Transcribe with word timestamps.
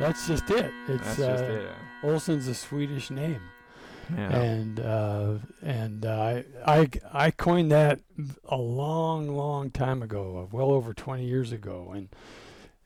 that's 0.00 0.26
just 0.26 0.50
it. 0.50 0.72
It's 0.88 1.04
That's 1.16 1.18
uh, 1.20 1.32
just 1.32 1.44
it. 1.44 1.70
Olsen's 2.02 2.48
a 2.48 2.54
Swedish 2.54 3.10
name, 3.10 3.40
Yeah. 4.14 4.30
and 4.36 4.80
uh, 4.80 5.34
and 5.62 6.04
uh, 6.04 6.10
I 6.10 6.44
I 6.66 6.90
I 7.12 7.30
coined 7.30 7.70
that 7.72 8.00
a 8.48 8.56
long 8.56 9.28
long 9.28 9.70
time 9.70 10.02
ago, 10.02 10.48
well 10.52 10.70
over 10.72 10.92
20 10.94 11.24
years 11.24 11.52
ago, 11.52 11.92
and 11.94 12.08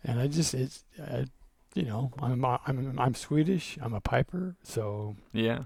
and 0.05 0.20
I 0.20 0.27
just 0.29 0.55
it's 0.55 0.84
uh, 1.00 1.24
you 1.74 1.84
know 1.84 2.12
I'm 2.20 2.45
I'm 2.45 2.98
I'm 2.98 3.14
Swedish. 3.14 3.79
I'm 3.82 3.95
a 3.95 4.00
piper, 4.00 4.56
so 4.62 5.16
Yeah. 5.32 5.65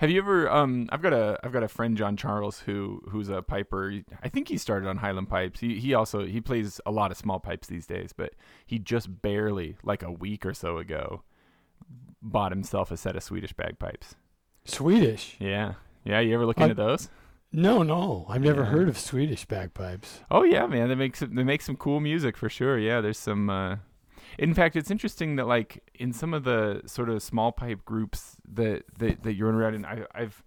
Have 0.00 0.10
you 0.10 0.18
ever? 0.18 0.50
Um, 0.50 0.88
I've 0.90 1.02
got 1.02 1.12
a 1.12 1.38
I've 1.42 1.52
got 1.52 1.62
a 1.62 1.68
friend 1.68 1.96
John 1.96 2.16
Charles 2.16 2.60
who 2.60 3.02
who's 3.10 3.28
a 3.28 3.42
piper. 3.42 3.92
I 4.22 4.28
think 4.28 4.48
he 4.48 4.58
started 4.58 4.88
on 4.88 4.98
Highland 4.98 5.28
pipes. 5.28 5.60
He 5.60 5.78
he 5.80 5.94
also 5.94 6.26
he 6.26 6.40
plays 6.40 6.80
a 6.86 6.90
lot 6.90 7.10
of 7.10 7.16
small 7.16 7.38
pipes 7.40 7.68
these 7.68 7.86
days, 7.86 8.12
but 8.12 8.34
he 8.66 8.78
just 8.78 9.22
barely 9.22 9.76
like 9.82 10.02
a 10.02 10.10
week 10.12 10.44
or 10.46 10.54
so 10.54 10.78
ago 10.78 11.22
bought 12.22 12.52
himself 12.52 12.90
a 12.90 12.96
set 12.96 13.16
of 13.16 13.22
Swedish 13.22 13.52
bagpipes. 13.52 14.14
Swedish. 14.64 15.36
Yeah, 15.38 15.74
yeah. 16.04 16.20
You 16.20 16.34
ever 16.34 16.46
look 16.46 16.60
I- 16.60 16.64
into 16.64 16.74
those? 16.74 17.08
No, 17.52 17.82
no, 17.82 18.26
I've 18.28 18.42
never 18.42 18.62
Yeah. 18.62 18.68
heard 18.70 18.88
of 18.88 18.98
Swedish 18.98 19.46
bagpipes. 19.46 20.20
Oh 20.30 20.42
yeah, 20.42 20.66
man. 20.66 20.88
They 20.88 20.94
make 20.96 21.16
some, 21.16 21.34
they 21.34 21.44
make 21.44 21.62
some 21.62 21.76
cool 21.76 22.00
music 22.00 22.36
for 22.36 22.48
sure. 22.50 22.76
Yeah, 22.78 23.00
there's 23.00 23.18
some. 23.18 23.48
Uh, 23.48 23.76
in 24.38 24.54
fact, 24.54 24.76
it's 24.76 24.90
interesting 24.90 25.36
that 25.36 25.46
like 25.46 25.82
in 25.94 26.12
some 26.12 26.34
of 26.34 26.44
the 26.44 26.82
sort 26.86 27.08
of 27.08 27.22
small 27.22 27.52
pipe 27.52 27.84
groups 27.84 28.36
that 28.52 28.84
that, 28.98 29.22
that 29.22 29.34
you're 29.34 29.50
around 29.50 29.74
in, 29.74 29.84
I, 29.84 30.04
I've 30.14 30.42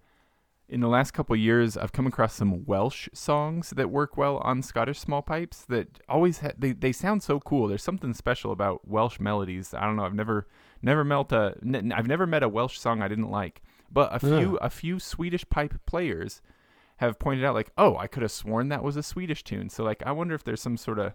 in 0.68 0.80
the 0.80 0.88
last 0.88 1.10
couple 1.10 1.34
of 1.34 1.40
years 1.40 1.76
I've 1.76 1.92
come 1.92 2.06
across 2.06 2.34
some 2.34 2.64
Welsh 2.64 3.08
songs 3.12 3.70
that 3.70 3.90
work 3.90 4.16
well 4.16 4.38
on 4.38 4.62
Scottish 4.62 5.00
small 5.00 5.20
pipes 5.20 5.64
that 5.68 5.98
always 6.08 6.38
ha- 6.38 6.52
they 6.56 6.72
they 6.72 6.92
sound 6.92 7.22
so 7.22 7.40
cool. 7.40 7.66
There's 7.66 7.82
something 7.82 8.14
special 8.14 8.52
about 8.52 8.86
Welsh 8.86 9.18
melodies. 9.18 9.74
I 9.74 9.84
don't 9.84 9.96
know. 9.96 10.04
I've 10.04 10.14
never 10.14 10.46
never 10.80 11.04
met 11.04 11.32
a 11.32 11.56
n- 11.62 11.92
I've 11.94 12.06
never 12.06 12.26
met 12.26 12.42
a 12.42 12.48
Welsh 12.48 12.78
song 12.78 13.02
I 13.02 13.08
didn't 13.08 13.30
like, 13.30 13.62
but 13.90 14.14
a 14.14 14.20
few 14.20 14.50
hmm. 14.50 14.56
a 14.60 14.70
few 14.70 15.00
Swedish 15.00 15.48
pipe 15.48 15.74
players 15.86 16.40
have 16.98 17.18
pointed 17.18 17.44
out 17.44 17.54
like, 17.54 17.72
oh, 17.78 17.96
I 17.96 18.06
could 18.06 18.22
have 18.22 18.30
sworn 18.30 18.68
that 18.68 18.84
was 18.84 18.94
a 18.94 19.02
Swedish 19.02 19.42
tune. 19.42 19.70
So 19.70 19.82
like, 19.82 20.02
I 20.04 20.12
wonder 20.12 20.34
if 20.34 20.44
there's 20.44 20.60
some 20.60 20.76
sort 20.76 20.98
of 20.98 21.14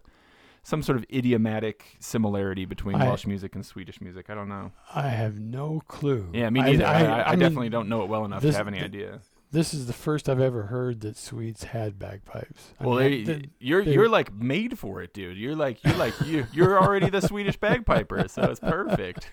some 0.65 0.81
sort 0.81 0.97
of 0.97 1.05
idiomatic 1.13 1.95
similarity 1.99 2.65
between 2.65 2.95
I- 2.95 3.05
Welsh 3.05 3.27
music 3.27 3.53
and 3.55 3.63
Swedish 3.63 4.01
music. 4.01 4.29
I 4.31 4.35
don't 4.35 4.49
know. 4.49 4.71
I 4.93 5.09
have 5.09 5.39
no 5.39 5.83
clue. 5.87 6.29
Yeah, 6.33 6.49
me 6.49 6.61
neither. 6.61 6.85
I, 6.85 7.03
I, 7.03 7.23
I, 7.27 7.29
mean, 7.31 7.39
definitely 7.39 7.69
don't 7.69 7.87
know 7.87 8.01
it 8.01 8.09
well 8.09 8.25
enough 8.25 8.41
this- 8.41 8.55
to 8.55 8.57
have 8.57 8.67
any 8.67 8.79
th- 8.79 8.85
idea. 8.89 9.19
This 9.51 9.73
is 9.75 9.85
the 9.85 9.93
first 9.93 10.27
I've 10.27 10.41
ever 10.41 10.63
heard 10.63 10.99
that 11.01 11.15
Swedes 11.15 11.65
had 11.65 11.97
bagpipes. 11.97 12.73
Well, 12.81 12.97
mean, 12.97 13.23
they, 13.23 13.33
th- 13.33 13.49
you're 13.59 13.85
they- 13.85 13.93
you're 13.93 14.09
like 14.09 14.33
made 14.33 14.77
for 14.77 15.01
it, 15.03 15.13
dude. 15.13 15.37
You're 15.37 15.55
like 15.55 15.81
you're 15.83 15.95
like 15.95 16.13
you 16.25 16.47
you're 16.51 16.81
already 16.81 17.09
the 17.11 17.21
Swedish 17.21 17.55
bagpiper, 17.57 18.27
so 18.27 18.41
it's 18.49 18.59
perfect. 18.59 19.29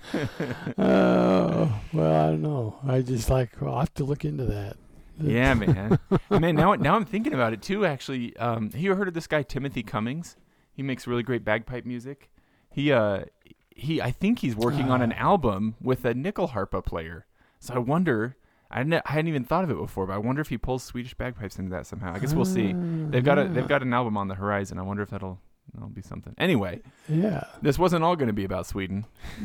Oh 0.79 1.81
well, 1.93 2.27
I 2.27 2.31
don't 2.31 2.43
know. 2.43 2.79
I 2.87 3.01
just 3.01 3.31
like 3.31 3.61
well, 3.61 3.75
I 3.75 3.81
have 3.81 3.95
to 3.95 4.05
look 4.05 4.25
into 4.25 4.45
that. 4.45 4.77
yeah, 5.19 5.55
man. 5.55 5.99
man, 6.31 6.55
now 6.55 6.75
now 6.75 6.95
I'm 6.95 7.07
thinking 7.07 7.33
about 7.35 7.53
it 7.55 7.63
too. 7.63 7.85
Actually, 7.87 8.37
um, 8.37 8.71
have 8.71 8.81
you 8.81 8.95
heard 8.95 9.09
of 9.09 9.15
this 9.15 9.27
guy 9.27 9.43
Timothy 9.43 9.83
Cummings? 9.83 10.37
He 10.83 10.87
makes 10.87 11.07
really 11.07 11.23
great 11.23 11.45
bagpipe 11.45 11.85
music. 11.87 12.29
He 12.71 12.91
uh 12.93 13.25
he 13.71 14.03
I 14.03 14.11
think 14.11 14.41
he's 14.41 14.57
working 14.57 14.91
on 14.91 15.01
an 15.01 15.13
Ah. 15.13 15.31
album 15.31 15.77
with 15.81 16.05
a 16.05 16.13
nyckelharpa 16.13 16.85
player. 16.85 17.25
So 17.61 17.75
I 17.75 17.79
wonder. 17.79 18.37
I, 18.75 18.83
ne- 18.85 19.03
I 19.05 19.13
hadn't 19.13 19.29
even 19.29 19.45
thought 19.45 19.65
of 19.65 19.71
it 19.71 19.77
before, 19.77 20.07
but 20.07 20.15
I 20.15 20.19
wonder 20.19 20.41
if 20.41 20.49
he 20.49 20.57
pulls 20.57 20.83
Swedish 20.83 21.13
bagpipes 21.15 21.59
into 21.59 21.71
that 21.73 21.87
somehow. 21.87 22.15
I 22.15 22.19
guess 22.19 22.33
we'll 22.35 22.47
see. 22.47 22.73
They've 22.73 23.23
got 23.23 23.39
a 23.39 23.45
they've 23.45 23.69
got 23.69 23.83
an 23.83 23.93
album 23.93 24.17
on 24.17 24.29
the 24.29 24.35
horizon. 24.35 24.79
I 24.79 24.83
wonder 24.83 25.03
if 25.03 25.11
that'll 25.11 25.39
that'll 25.75 25.89
be 25.89 26.03
something. 26.03 26.35
Anyway, 26.39 26.81
Yeah. 27.09 27.45
this 27.63 27.79
wasn't 27.79 28.05
all 28.05 28.17
going 28.17 28.27
to 28.29 28.33
be 28.33 28.45
about 28.45 28.67
Sweden. 28.67 29.05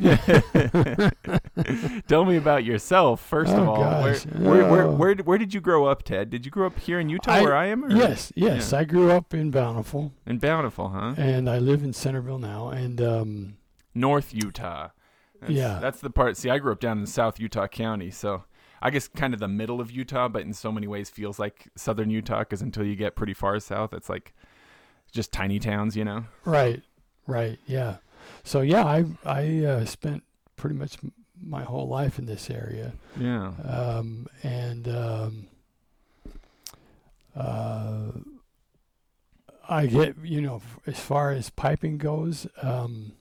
Tell 2.06 2.24
me 2.24 2.36
about 2.36 2.64
yourself 2.64 3.20
first 3.20 3.52
of 3.52 3.66
Oh, 3.68 3.72
all. 3.72 4.02
Where, 4.02 4.12
gosh. 4.14 4.26
where, 4.26 4.70
where, 4.70 4.82
Oh. 4.84 4.92
where, 4.94 5.14
where 5.16 5.38
did 5.38 5.54
you 5.54 5.60
grow 5.60 5.86
up, 5.86 6.02
Ted? 6.02 6.30
Did 6.30 6.44
you 6.44 6.50
grow 6.50 6.66
up 6.66 6.78
here 6.78 6.98
in 7.00 7.08
Utah, 7.08 7.32
I- 7.32 7.42
where 7.42 7.54
I 7.56 7.66
am? 7.66 7.84
Or? 7.84 7.90
Yes, 7.90 8.32
yes. 8.36 8.72
I 8.72 8.84
grew 8.84 9.10
up 9.10 9.34
in 9.34 9.50
Bountiful, 9.50 10.12
In 10.26 10.38
Bountiful, 10.38 10.90
huh? 10.90 11.14
and 11.16 11.48
I 11.48 11.58
live 11.58 11.82
in 11.82 11.92
Centerville 11.92 12.38
now. 12.38 12.68
And 12.68 13.00
um, 13.00 13.56
North 13.94 14.34
Utah. 14.34 14.88
That's, 15.40 15.52
Yeah. 15.52 15.78
That's 15.80 16.00
the 16.00 16.10
part. 16.10 16.36
See, 16.36 16.50
I 16.50 16.58
grew 16.58 16.72
up 16.72 16.80
down 16.80 16.98
in 16.98 17.06
South 17.06 17.38
Utah 17.40 17.66
County, 17.68 18.10
so 18.10 18.44
I 18.82 18.90
guess 18.90 19.08
kind 19.08 19.34
of 19.34 19.40
the 19.40 19.48
middle 19.48 19.80
of 19.80 19.90
Utah, 19.90 20.28
but 20.28 20.42
in 20.42 20.52
so 20.52 20.70
many 20.72 20.86
ways 20.86 21.10
feels 21.10 21.38
like 21.38 21.68
southern 21.76 22.10
Utah 22.10 22.40
because 22.40 22.62
until 22.62 22.84
you 22.84 22.96
get 22.96 23.16
pretty 23.16 23.34
far 23.34 23.58
south, 23.60 23.92
it's 23.92 24.08
like 24.08 24.34
just 25.12 25.32
tiny 25.32 25.58
towns, 25.58 25.96
you 25.96 26.04
know? 26.04 26.24
right, 26.44 26.82
right, 27.26 27.58
yeah. 27.66 27.96
So 28.44 28.60
yeah, 28.60 28.84
I 28.84 29.04
I 29.24 29.64
uh, 29.64 29.84
spent 29.84 30.22
pretty 30.56 30.76
much 30.76 30.96
my 31.40 31.62
whole 31.62 31.86
life 31.88 32.18
in 32.18 32.26
this 32.26 32.50
area, 32.50 32.92
Yeah. 33.18 33.52
um, 33.64 34.26
and 34.42 34.88
um, 34.88 35.46
uh, 37.36 38.10
I 39.68 39.86
get 39.86 40.16
you 40.22 40.40
know 40.40 40.62
as 40.86 40.98
far 40.98 41.30
as 41.30 41.50
piping 41.50 41.98
goes, 41.98 42.46
um, 42.62 43.12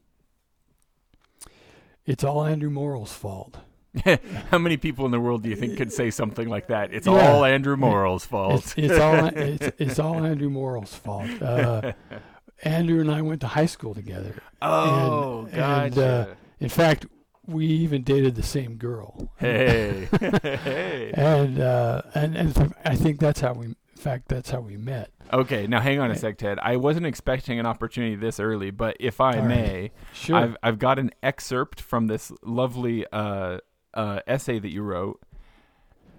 it's 2.06 2.24
all 2.24 2.44
Andrew 2.44 2.70
Morrill's 2.70 3.14
fault. 3.14 3.58
How 4.52 4.58
many 4.58 4.78
people 4.78 5.06
in 5.06 5.12
the 5.12 5.20
world 5.20 5.44
do 5.44 5.50
you 5.50 5.56
think 5.56 5.78
could 5.78 5.92
say 5.92 6.12
something 6.12 6.48
like 6.50 6.68
that? 6.68 6.94
It's 6.94 7.08
Yeah. 7.08 7.32
all 7.34 7.46
Andrew 7.46 7.76
Morrill's 7.78 8.26
fault. 8.26 8.64
It's, 8.64 8.74
it's 8.78 9.00
all 9.00 9.26
it's, 9.36 9.70
it's 9.80 10.00
all 10.00 10.24
Andrew 10.26 10.50
Morrill's 10.50 10.94
fault. 10.94 11.30
Uh, 11.42 11.94
Andrew 12.64 13.00
and 13.02 13.12
I 13.12 13.22
went 13.22 13.42
to 13.42 13.48
high 13.48 13.66
school 13.68 13.94
together. 13.94 14.36
oh, 14.62 15.48
and, 15.52 15.94
gotcha. 15.96 16.32
uh, 16.32 16.36
In 16.60 16.70
fact, 16.70 17.06
we 17.46 17.66
even 17.66 18.04
dated 18.04 18.36
the 18.36 18.44
same 18.44 18.76
girl. 18.78 19.30
hey, 19.38 20.08
hey. 20.20 21.12
And 21.16 21.60
uh, 21.60 22.02
and 22.16 22.36
and 22.36 22.74
I 22.84 22.96
think 22.96 23.20
that's 23.20 23.40
how 23.40 23.54
we. 23.54 23.68
In 23.68 23.76
fact, 24.04 24.28
that's 24.28 24.50
how 24.52 24.60
we 24.60 24.78
met. 24.78 25.10
Okay, 25.34 25.66
now 25.66 25.82
hang 25.82 26.00
on 26.00 26.12
a 26.12 26.16
sec, 26.16 26.38
Ted. 26.38 26.60
I 26.62 26.76
wasn't 26.78 27.06
expecting 27.08 27.60
an 27.60 27.66
opportunity 27.66 28.16
this 28.16 28.40
early, 28.40 28.70
but 28.70 28.96
if 29.00 29.20
I 29.20 29.34
All 29.38 29.40
right. 29.40 29.48
may, 29.48 29.92
Sure. 30.14 30.36
I've 30.36 30.58
I've 30.62 30.80
got 30.80 31.00
an 31.00 31.12
excerpt 31.24 31.82
from 31.82 32.06
this 32.08 32.32
lovely 32.44 33.06
uh, 33.12 33.58
uh, 33.98 34.20
essay 34.28 34.60
that 34.60 34.72
you 34.72 34.82
wrote. 34.84 35.20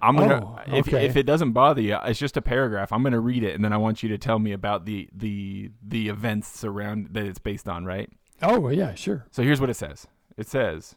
I'm 0.01 0.17
gonna 0.17 0.45
Oh, 0.45 0.59
if 0.77 0.87
okay. 0.89 1.07
if 1.07 1.17
it 1.17 1.25
doesn't 1.25 1.53
bother 1.53 1.81
you, 1.81 1.97
it's 2.05 2.19
just 2.21 2.37
a 2.37 2.43
paragraph. 2.43 2.93
I'm 2.93 3.03
gonna 3.03 3.19
read 3.21 3.43
it, 3.43 3.55
and 3.55 3.65
then 3.65 3.73
I 3.73 3.79
want 3.79 4.03
you 4.03 4.09
to 4.11 4.19
tell 4.19 4.39
me 4.39 4.53
about 4.53 4.85
the 4.85 5.09
the 5.13 5.71
the 5.83 6.09
events 6.09 6.63
around 6.63 7.09
that 7.13 7.25
it's 7.25 7.39
based 7.41 7.69
on. 7.69 7.85
Right. 7.85 8.09
oh 8.43 8.61
well, 8.61 8.73
yeah, 8.73 8.95
sure. 8.95 9.27
So 9.31 9.43
here's 9.43 9.61
what 9.61 9.71
it 9.71 9.75
says. 9.75 10.07
It 10.37 10.47
says, 10.49 10.95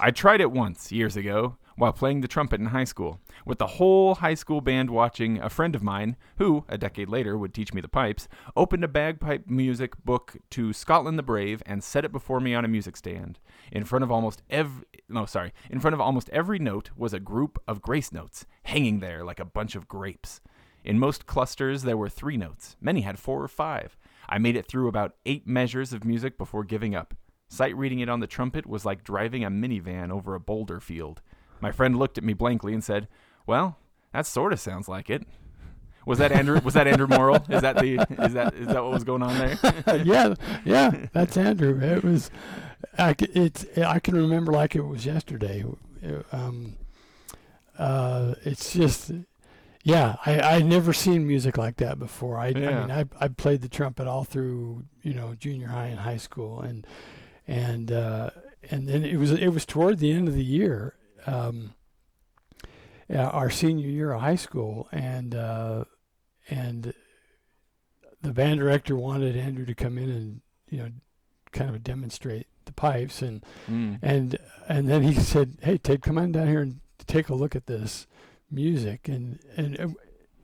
I 0.00 0.10
tried 0.10 0.40
it 0.40 0.50
once 0.50 0.90
years 0.90 1.16
ago 1.16 1.56
while 1.76 1.92
playing 1.92 2.20
the 2.20 2.28
trumpet 2.28 2.58
in 2.60 2.66
high 2.66 2.82
school. 2.84 3.20
With 3.44 3.58
the 3.58 3.66
whole 3.66 4.16
high 4.16 4.34
school 4.34 4.60
band 4.60 4.90
watching, 4.90 5.38
a 5.38 5.50
friend 5.50 5.74
of 5.74 5.82
mine, 5.82 6.16
who, 6.38 6.64
a 6.68 6.78
decade 6.78 7.08
later, 7.08 7.36
would 7.36 7.52
teach 7.52 7.74
me 7.74 7.80
the 7.80 7.88
pipes, 7.88 8.28
opened 8.56 8.84
a 8.84 8.88
bagpipe 8.88 9.48
music 9.48 10.02
book 10.04 10.36
to 10.50 10.72
Scotland 10.72 11.18
the 11.18 11.22
Brave 11.22 11.62
and 11.66 11.82
set 11.82 12.04
it 12.04 12.12
before 12.12 12.40
me 12.40 12.54
on 12.54 12.64
a 12.64 12.68
music 12.68 12.96
stand. 12.96 13.40
In 13.72 13.84
front 13.84 14.04
of 14.04 14.12
almost 14.12 14.42
every 14.48 14.84
no, 15.08 15.26
sorry, 15.26 15.52
in 15.68 15.80
front 15.80 15.94
of 15.94 16.00
almost 16.00 16.30
every 16.30 16.58
note 16.58 16.90
was 16.96 17.12
a 17.12 17.20
group 17.20 17.58
of 17.66 17.82
grace 17.82 18.12
notes 18.12 18.46
hanging 18.64 19.00
there 19.00 19.24
like 19.24 19.40
a 19.40 19.44
bunch 19.44 19.74
of 19.74 19.88
grapes. 19.88 20.40
In 20.84 20.98
most 20.98 21.26
clusters, 21.26 21.82
there 21.82 21.96
were 21.96 22.08
three 22.08 22.36
notes. 22.36 22.76
Many 22.80 23.02
had 23.02 23.18
four 23.18 23.42
or 23.42 23.48
five. 23.48 23.96
I 24.28 24.38
made 24.38 24.56
it 24.56 24.66
through 24.66 24.88
about 24.88 25.16
eight 25.26 25.46
measures 25.46 25.92
of 25.92 26.04
music 26.04 26.38
before 26.38 26.64
giving 26.64 26.94
up. 26.94 27.14
Sight 27.48 27.76
reading 27.76 28.00
it 28.00 28.08
on 28.08 28.20
the 28.20 28.26
trumpet 28.26 28.66
was 28.66 28.86
like 28.86 29.04
driving 29.04 29.44
a 29.44 29.50
minivan 29.50 30.10
over 30.10 30.34
a 30.34 30.40
boulder 30.40 30.80
field. 30.80 31.20
My 31.60 31.70
friend 31.70 31.98
looked 31.98 32.18
at 32.18 32.24
me 32.24 32.32
blankly 32.32 32.72
and 32.72 32.82
said, 32.82 33.08
"Well, 33.46 33.78
that 34.12 34.26
sort 34.26 34.52
of 34.52 34.60
sounds 34.60 34.88
like 34.88 35.10
it." 35.10 35.26
Was 36.04 36.18
that 36.18 36.32
Andrew? 36.32 36.60
Was 36.64 36.74
that 36.74 36.86
Andrew 36.86 37.06
Morrill? 37.06 37.44
Is 37.48 37.62
that 37.62 37.76
the? 37.76 38.04
Is 38.24 38.32
that 38.34 38.54
is 38.54 38.66
that 38.66 38.82
what 38.82 38.92
was 38.92 39.04
going 39.04 39.22
on 39.22 39.38
there? 39.38 40.02
yeah, 40.04 40.34
yeah, 40.64 41.06
that's 41.12 41.36
Andrew. 41.36 41.78
It 41.80 42.02
was, 42.02 42.30
I, 42.98 43.14
it's, 43.20 43.66
I 43.78 44.00
can 44.00 44.16
remember 44.16 44.52
like 44.52 44.74
it 44.74 44.82
was 44.82 45.06
yesterday. 45.06 45.64
Um, 46.32 46.74
uh, 47.78 48.34
it's 48.44 48.72
just, 48.72 49.12
yeah, 49.84 50.16
I 50.26 50.40
I 50.40 50.58
never 50.60 50.92
seen 50.92 51.26
music 51.26 51.56
like 51.56 51.76
that 51.76 51.98
before. 51.98 52.38
I, 52.38 52.48
I 52.48 52.52
mean, 52.52 52.90
I 52.90 53.04
I 53.20 53.28
played 53.28 53.60
the 53.60 53.68
trumpet 53.68 54.08
all 54.08 54.24
through 54.24 54.84
you 55.02 55.14
know 55.14 55.34
junior 55.34 55.68
high 55.68 55.86
and 55.86 56.00
high 56.00 56.16
school, 56.16 56.60
and 56.60 56.84
and 57.46 57.92
uh, 57.92 58.30
and 58.70 58.88
then 58.88 59.04
it 59.04 59.18
was 59.18 59.30
it 59.30 59.48
was 59.48 59.64
toward 59.64 60.00
the 60.00 60.10
end 60.12 60.26
of 60.26 60.34
the 60.34 60.44
year. 60.44 60.96
Um, 61.26 61.74
yeah, 61.74 61.81
our 63.20 63.50
senior 63.50 63.88
year 63.88 64.12
of 64.12 64.20
high 64.20 64.36
school, 64.36 64.88
and 64.92 65.34
uh, 65.34 65.84
and 66.48 66.92
the 68.22 68.32
band 68.32 68.60
director 68.60 68.96
wanted 68.96 69.36
Andrew 69.36 69.64
to 69.66 69.74
come 69.74 69.98
in 69.98 70.10
and 70.10 70.40
you 70.70 70.78
know 70.78 70.88
kind 71.52 71.70
of 71.70 71.82
demonstrate 71.84 72.46
the 72.64 72.72
pipes, 72.72 73.22
and 73.22 73.44
Mm. 73.70 73.98
and 74.02 74.38
and 74.68 74.88
then 74.88 75.02
he 75.02 75.14
said, 75.14 75.58
"Hey, 75.62 75.78
Ted, 75.78 76.02
come 76.02 76.18
on 76.18 76.32
down 76.32 76.48
here 76.48 76.60
and 76.62 76.80
take 77.06 77.28
a 77.28 77.34
look 77.34 77.54
at 77.56 77.66
this 77.66 78.06
music." 78.50 79.08
And 79.08 79.38
and 79.56 79.96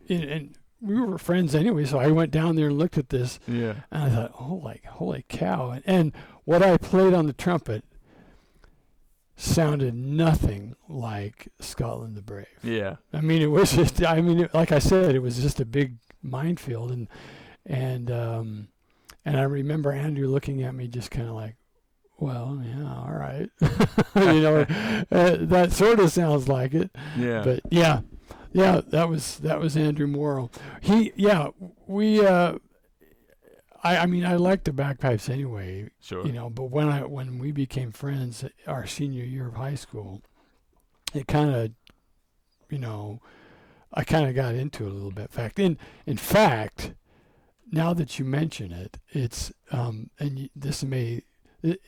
and, 0.08 0.24
and 0.24 0.56
we 0.80 1.00
were 1.00 1.18
friends 1.18 1.54
anyway, 1.54 1.84
so 1.84 1.98
I 1.98 2.08
went 2.08 2.30
down 2.30 2.54
there 2.56 2.68
and 2.68 2.78
looked 2.78 2.98
at 2.98 3.08
this, 3.08 3.40
Yeah. 3.48 3.74
and 3.90 4.02
I 4.04 4.08
thought, 4.10 4.30
"Holy, 4.32 4.80
holy 4.88 5.24
cow!" 5.28 5.70
And, 5.70 5.82
and 5.86 6.12
what 6.44 6.62
I 6.62 6.76
played 6.76 7.14
on 7.14 7.26
the 7.26 7.32
trumpet 7.32 7.84
sounded 9.38 9.94
nothing 9.94 10.74
like 10.88 11.48
Scotland 11.60 12.16
the 12.16 12.22
Brave. 12.22 12.46
Yeah. 12.62 12.96
I 13.12 13.20
mean, 13.20 13.40
it 13.40 13.46
was 13.46 13.72
just. 13.72 14.04
I 14.04 14.20
mean, 14.20 14.40
it, 14.40 14.54
like 14.54 14.72
I 14.72 14.80
said, 14.80 15.14
it 15.14 15.20
was 15.20 15.40
just 15.40 15.60
a 15.60 15.64
big 15.64 15.96
minefield, 16.22 16.90
and 16.90 17.08
and 17.64 18.10
um, 18.10 18.68
and 19.24 19.38
I 19.38 19.42
remember 19.42 19.92
Andrew 19.92 20.26
looking 20.26 20.62
at 20.62 20.74
me, 20.74 20.88
just 20.88 21.10
kind 21.10 21.28
of 21.28 21.34
like, 21.34 21.56
"Well, 22.18 22.62
yeah, 22.64 22.94
all 22.94 23.12
right," 23.12 23.48
you 24.16 24.40
know, 24.40 24.66
uh, 25.10 25.36
that 25.40 25.72
sort 25.72 26.00
of 26.00 26.12
sounds 26.12 26.48
like 26.48 26.74
it. 26.74 26.90
Yeah. 27.16 27.42
But 27.42 27.60
yeah, 27.70 28.00
yeah, 28.52 28.80
that 28.88 29.08
was 29.08 29.38
that 29.38 29.60
was 29.60 29.76
Andrew 29.76 30.08
Morrill. 30.08 30.50
He, 30.82 31.12
yeah, 31.16 31.48
we. 31.86 32.26
Uh, 32.26 32.58
I, 33.82 33.98
I 33.98 34.06
mean, 34.06 34.24
I 34.24 34.34
liked 34.36 34.64
the 34.64 34.72
bagpipes 34.72 35.28
anyway, 35.28 35.90
sure. 36.00 36.26
you 36.26 36.32
know. 36.32 36.50
But 36.50 36.64
when 36.64 36.88
I 36.88 37.04
when 37.04 37.38
we 37.38 37.52
became 37.52 37.92
friends, 37.92 38.44
our 38.66 38.86
senior 38.86 39.24
year 39.24 39.46
of 39.48 39.54
high 39.54 39.76
school, 39.76 40.22
it 41.14 41.26
kind 41.28 41.54
of, 41.54 41.70
you 42.70 42.78
know, 42.78 43.20
I 43.94 44.04
kind 44.04 44.28
of 44.28 44.34
got 44.34 44.54
into 44.54 44.84
it 44.86 44.90
a 44.90 44.94
little 44.94 45.12
bit. 45.12 45.22
In 45.22 45.28
fact, 45.28 45.58
in 45.58 45.78
in 46.06 46.16
fact, 46.16 46.94
now 47.70 47.94
that 47.94 48.18
you 48.18 48.24
mention 48.24 48.72
it, 48.72 48.98
it's 49.10 49.52
um, 49.70 50.10
and 50.18 50.50
this 50.56 50.82
may, 50.82 51.22
it, 51.62 51.80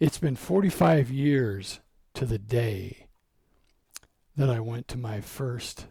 it's 0.00 0.18
been 0.18 0.36
45 0.36 1.10
years 1.10 1.80
to 2.14 2.24
the 2.24 2.38
day 2.38 3.08
that 4.36 4.48
I 4.48 4.60
went 4.60 4.88
to 4.88 4.98
my 4.98 5.20
first. 5.20 5.86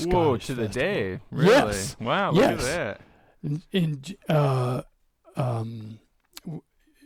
Whoa, 0.00 0.36
Scottish 0.36 0.46
to 0.48 0.54
the 0.54 0.66
festival. 0.66 0.88
day. 0.92 1.20
Really? 1.30 1.50
Yes. 1.52 1.96
Wow, 2.00 2.32
look 2.32 2.42
Yes. 2.42 2.60
at 2.60 2.64
that. 2.64 3.00
In, 3.42 3.62
in 3.72 4.02
uh, 4.28 4.82
um, 5.36 5.98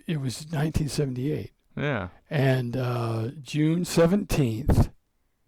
it 0.06 0.20
was 0.20 0.40
1978. 0.50 1.52
Yeah. 1.76 2.08
And 2.30 2.76
uh, 2.76 3.28
June 3.42 3.84
17th, 3.84 4.90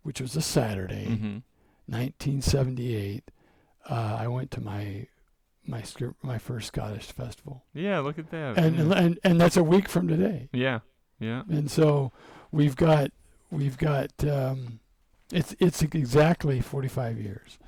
which 0.03 0.21
was 0.21 0.37
a 0.37 0.43
Saturday, 0.43 1.07
Mm-hmm. 1.07 1.39
1978, 1.87 3.31
uh, 3.91 4.17
I 4.21 4.27
went 4.29 4.51
to 4.53 4.61
my 4.61 5.07
my 5.67 5.83
my 6.23 6.39
first 6.39 6.69
Scottish 6.69 7.07
festival, 7.13 7.65
Yeah, 7.75 8.01
look 8.01 8.19
at 8.19 8.31
that. 8.31 8.59
and, 8.59 8.77
yeah. 8.91 8.95
and 8.99 9.19
and 9.25 9.41
that's 9.41 9.57
a 9.57 9.65
week 9.65 9.89
from 9.89 10.09
today. 10.09 10.49
yeah. 10.53 10.81
Yeah. 11.21 11.43
And 11.49 11.71
so 11.71 12.13
we've 12.53 12.77
got 12.77 13.11
we've 13.51 13.79
got 13.79 14.11
um, 14.29 14.81
it's 15.33 15.55
it's 15.59 15.81
exactly 15.83 16.61
45 16.61 17.19
years, 17.19 17.59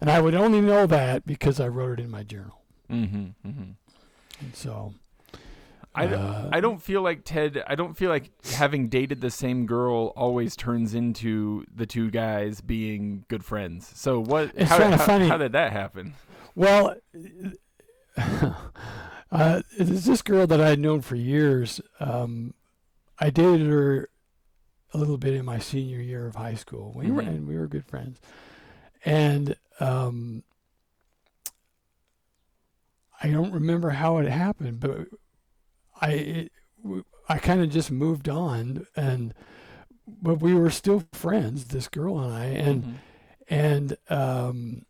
and 0.00 0.10
I 0.10 0.20
would 0.20 0.34
only 0.34 0.60
know 0.60 0.86
that 0.86 1.26
because 1.26 1.60
I 1.60 1.68
wrote 1.68 1.98
it 1.98 2.04
in 2.04 2.10
my 2.10 2.22
journal. 2.22 2.60
Mm-hmm. 2.90 3.48
Mm-hmm. 3.48 3.70
And 4.40 4.54
so 4.54 4.94
I 5.94 6.06
don't, 6.06 6.20
uh, 6.20 6.50
I 6.52 6.60
don't 6.60 6.80
feel 6.82 7.00
like 7.02 7.22
Ted. 7.24 7.62
I 7.66 7.74
don't 7.74 7.96
feel 7.96 8.10
like 8.10 8.30
having 8.52 8.88
dated 8.88 9.20
the 9.22 9.30
same 9.30 9.64
girl 9.66 10.12
always 10.16 10.54
turns 10.56 10.94
into 10.94 11.64
the 11.74 11.86
two 11.86 12.10
guys 12.10 12.60
being 12.60 13.24
good 13.28 13.44
friends. 13.44 13.90
So 13.94 14.20
what? 14.20 14.52
It's 14.54 14.68
how, 14.70 14.78
kinda 14.78 14.96
how, 14.98 15.06
funny. 15.06 15.28
how 15.28 15.38
did 15.38 15.52
that 15.52 15.72
happen? 15.72 16.14
Well, 16.54 16.96
uh, 18.16 19.62
there's 19.78 20.04
this 20.04 20.22
girl 20.22 20.46
that 20.46 20.60
I 20.60 20.68
had 20.70 20.80
known 20.80 21.00
for 21.00 21.16
years. 21.16 21.80
Um, 22.00 22.54
I 23.18 23.30
dated 23.30 23.66
her 23.66 24.08
a 24.92 24.98
little 24.98 25.18
bit 25.18 25.34
in 25.34 25.44
my 25.44 25.58
senior 25.58 26.00
year 26.00 26.26
of 26.26 26.36
high 26.36 26.54
school. 26.54 26.92
We 26.94 27.10
were 27.10 27.22
Mhm. 27.22 27.28
and 27.28 27.48
we 27.48 27.56
were 27.56 27.66
good 27.66 27.86
friends, 27.86 28.20
and 29.04 29.56
um, 29.80 30.42
I 33.22 33.28
don't 33.30 33.52
remember 33.52 33.90
how 33.90 34.18
it 34.18 34.28
happened, 34.28 34.80
but 34.80 35.06
I 36.00 36.10
it, 36.12 36.52
I 37.28 37.38
kind 37.38 37.62
of 37.62 37.70
just 37.70 37.90
moved 37.90 38.28
on, 38.28 38.86
and 38.94 39.34
but 40.06 40.40
we 40.40 40.54
were 40.54 40.70
still 40.70 41.04
friends. 41.12 41.66
This 41.66 41.88
girl 41.88 42.18
and 42.18 42.32
I, 42.34 42.44
and 42.46 42.84
Mhm. 42.84 42.94
and 43.48 43.96
um, 44.10 44.82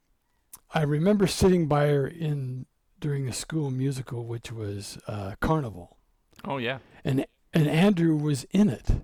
I 0.75 0.83
remember 0.83 1.27
sitting 1.27 1.69
by 1.69 1.87
her 1.89 2.07
in 2.07 2.67
during 2.99 3.29
a 3.29 3.33
school 3.33 3.71
musical, 3.71 4.27
which 4.27 4.51
was 4.51 4.99
uh, 5.07 5.37
Carnival, 5.41 5.97
oh 6.45 6.59
yeah. 6.59 6.79
and 7.05 7.27
and 7.53 7.69
Andrew 7.69 8.17
was 8.17 8.45
in 8.51 8.69
it. 8.69 9.03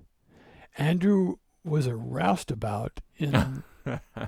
Andrew 0.77 1.37
was 1.65 1.87
a 1.87 1.95
roustabout 1.95 3.01
in 3.19 3.63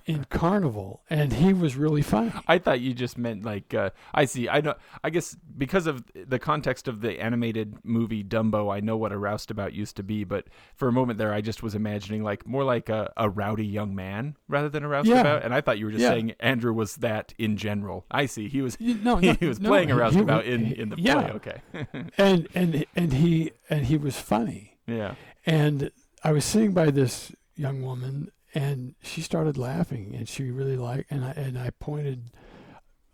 in 0.06 0.24
Carnival, 0.30 1.02
and 1.10 1.32
he 1.32 1.52
was 1.52 1.76
really 1.76 2.02
funny. 2.02 2.32
I 2.46 2.58
thought 2.58 2.80
you 2.80 2.94
just 2.94 3.16
meant 3.18 3.44
like 3.44 3.72
uh, 3.74 3.90
I 4.12 4.24
see. 4.24 4.48
I 4.48 4.60
know. 4.60 4.74
I 5.02 5.10
guess 5.10 5.36
because 5.56 5.86
of 5.86 6.04
the 6.14 6.38
context 6.38 6.88
of 6.88 7.00
the 7.00 7.20
animated 7.20 7.76
movie 7.84 8.24
Dumbo, 8.24 8.72
I 8.74 8.80
know 8.80 8.96
what 8.96 9.12
a 9.12 9.18
roustabout 9.18 9.72
used 9.72 9.96
to 9.96 10.02
be. 10.02 10.24
But 10.24 10.46
for 10.76 10.88
a 10.88 10.92
moment 10.92 11.18
there, 11.18 11.32
I 11.32 11.40
just 11.40 11.62
was 11.62 11.74
imagining 11.74 12.22
like 12.22 12.46
more 12.46 12.64
like 12.64 12.88
a, 12.88 13.12
a 13.16 13.28
rowdy 13.28 13.66
young 13.66 13.94
man 13.94 14.36
rather 14.48 14.68
than 14.68 14.84
a 14.84 14.88
roustabout. 14.88 15.44
And 15.44 15.54
I 15.54 15.60
thought 15.60 15.78
you 15.78 15.86
were 15.86 15.92
just 15.92 16.02
Yeah. 16.02 16.10
saying 16.10 16.34
Andrew 16.40 16.72
was 16.72 16.96
that 16.96 17.34
in 17.38 17.56
general. 17.56 18.06
I 18.10 18.26
see. 18.26 18.48
He 18.48 18.62
was 18.62 18.78
No, 18.80 19.18
no, 19.18 19.32
he 19.32 19.46
was 19.46 19.60
no, 19.60 19.68
playing 19.68 19.90
a 19.90 19.96
roustabout 19.96 20.44
he- 20.44 20.52
in 20.52 20.72
in 20.72 20.88
the 20.90 20.96
yeah, 21.00 21.14
play. 21.22 21.30
Okay. 21.32 21.86
and 22.18 22.48
and 22.54 22.84
and 22.96 23.12
he 23.12 23.52
and 23.70 23.86
he 23.86 23.96
was 23.96 24.16
funny. 24.20 24.78
yeah. 24.86 25.14
And 25.46 25.90
I 26.22 26.32
was 26.32 26.44
sitting 26.44 26.72
by 26.72 26.90
this 26.90 27.32
young 27.54 27.82
woman, 27.82 28.30
and 28.54 28.94
she 29.02 29.20
started 29.20 29.58
laughing, 29.58 30.14
and 30.14 30.28
she 30.28 30.50
really 30.50 30.76
liked. 30.76 31.10
And 31.10 31.24
I 31.24 31.30
and 31.32 31.58
I 31.58 31.70
pointed, 31.70 32.30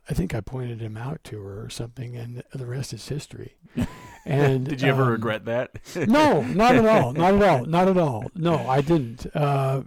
I 0.08 0.14
think 0.14 0.34
I 0.34 0.40
pointed 0.40 0.80
him 0.80 0.96
out 0.96 1.24
to 1.24 1.40
her 1.40 1.64
or 1.64 1.70
something, 1.70 2.16
and 2.16 2.42
the 2.52 2.66
rest 2.66 2.92
is 2.92 3.08
history. 3.08 3.56
And 4.26 4.68
Did 4.68 4.82
you 4.82 4.88
ever 4.88 5.04
um, 5.04 5.08
regret 5.12 5.46
that? 5.46 5.70
No, 5.96 6.42
not 6.42 6.76
at 6.76 6.84
all, 6.84 7.14
not 7.14 7.34
at 7.34 7.42
all, 7.42 7.64
not 7.66 7.88
at 7.88 7.96
all. 7.96 8.30
No, 8.34 8.68
I 8.68 8.82
didn't. 8.82 9.26
Uh, 9.34 9.84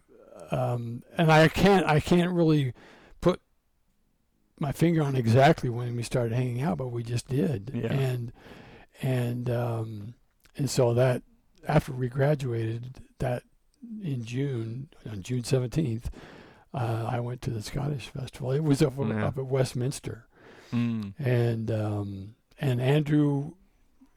um, 0.50 1.04
and 1.18 1.32
I 1.32 1.48
can't, 1.48 1.86
I 1.86 2.00
can't 2.00 2.32
really 2.32 2.74
put 3.22 3.40
my 4.60 4.72
finger 4.72 5.04
on 5.04 5.16
exactly 5.16 5.70
when 5.70 5.96
we 5.96 6.02
started 6.02 6.34
hanging 6.34 6.62
out, 6.62 6.80
but 6.80 6.88
we 6.88 7.04
just 7.04 7.28
did. 7.28 7.72
Yeah. 7.76 7.94
And 7.94 8.34
and 9.04 9.50
um, 9.52 10.14
and 10.58 10.70
so 10.70 10.94
that 10.96 11.22
after 11.68 11.92
we 11.92 12.10
graduated, 12.10 13.02
that 13.20 13.44
in 14.02 14.24
June, 14.26 14.90
on 15.10 15.22
June 15.24 15.44
seventeenth, 15.44 16.10
uh, 16.74 17.08
I 17.10 17.20
went 17.20 17.42
to 17.44 17.50
the 17.52 17.62
Scottish 17.62 18.08
Festival. 18.10 18.52
It 18.52 18.64
was 18.64 18.82
up, 18.82 18.94
Yeah. 18.98 19.28
up 19.28 19.38
at 19.38 19.46
Westminster, 19.46 20.26
Mm. 20.72 21.14
and 21.20 21.70
um, 21.72 22.36
and 22.60 22.82
Andrew 22.82 23.54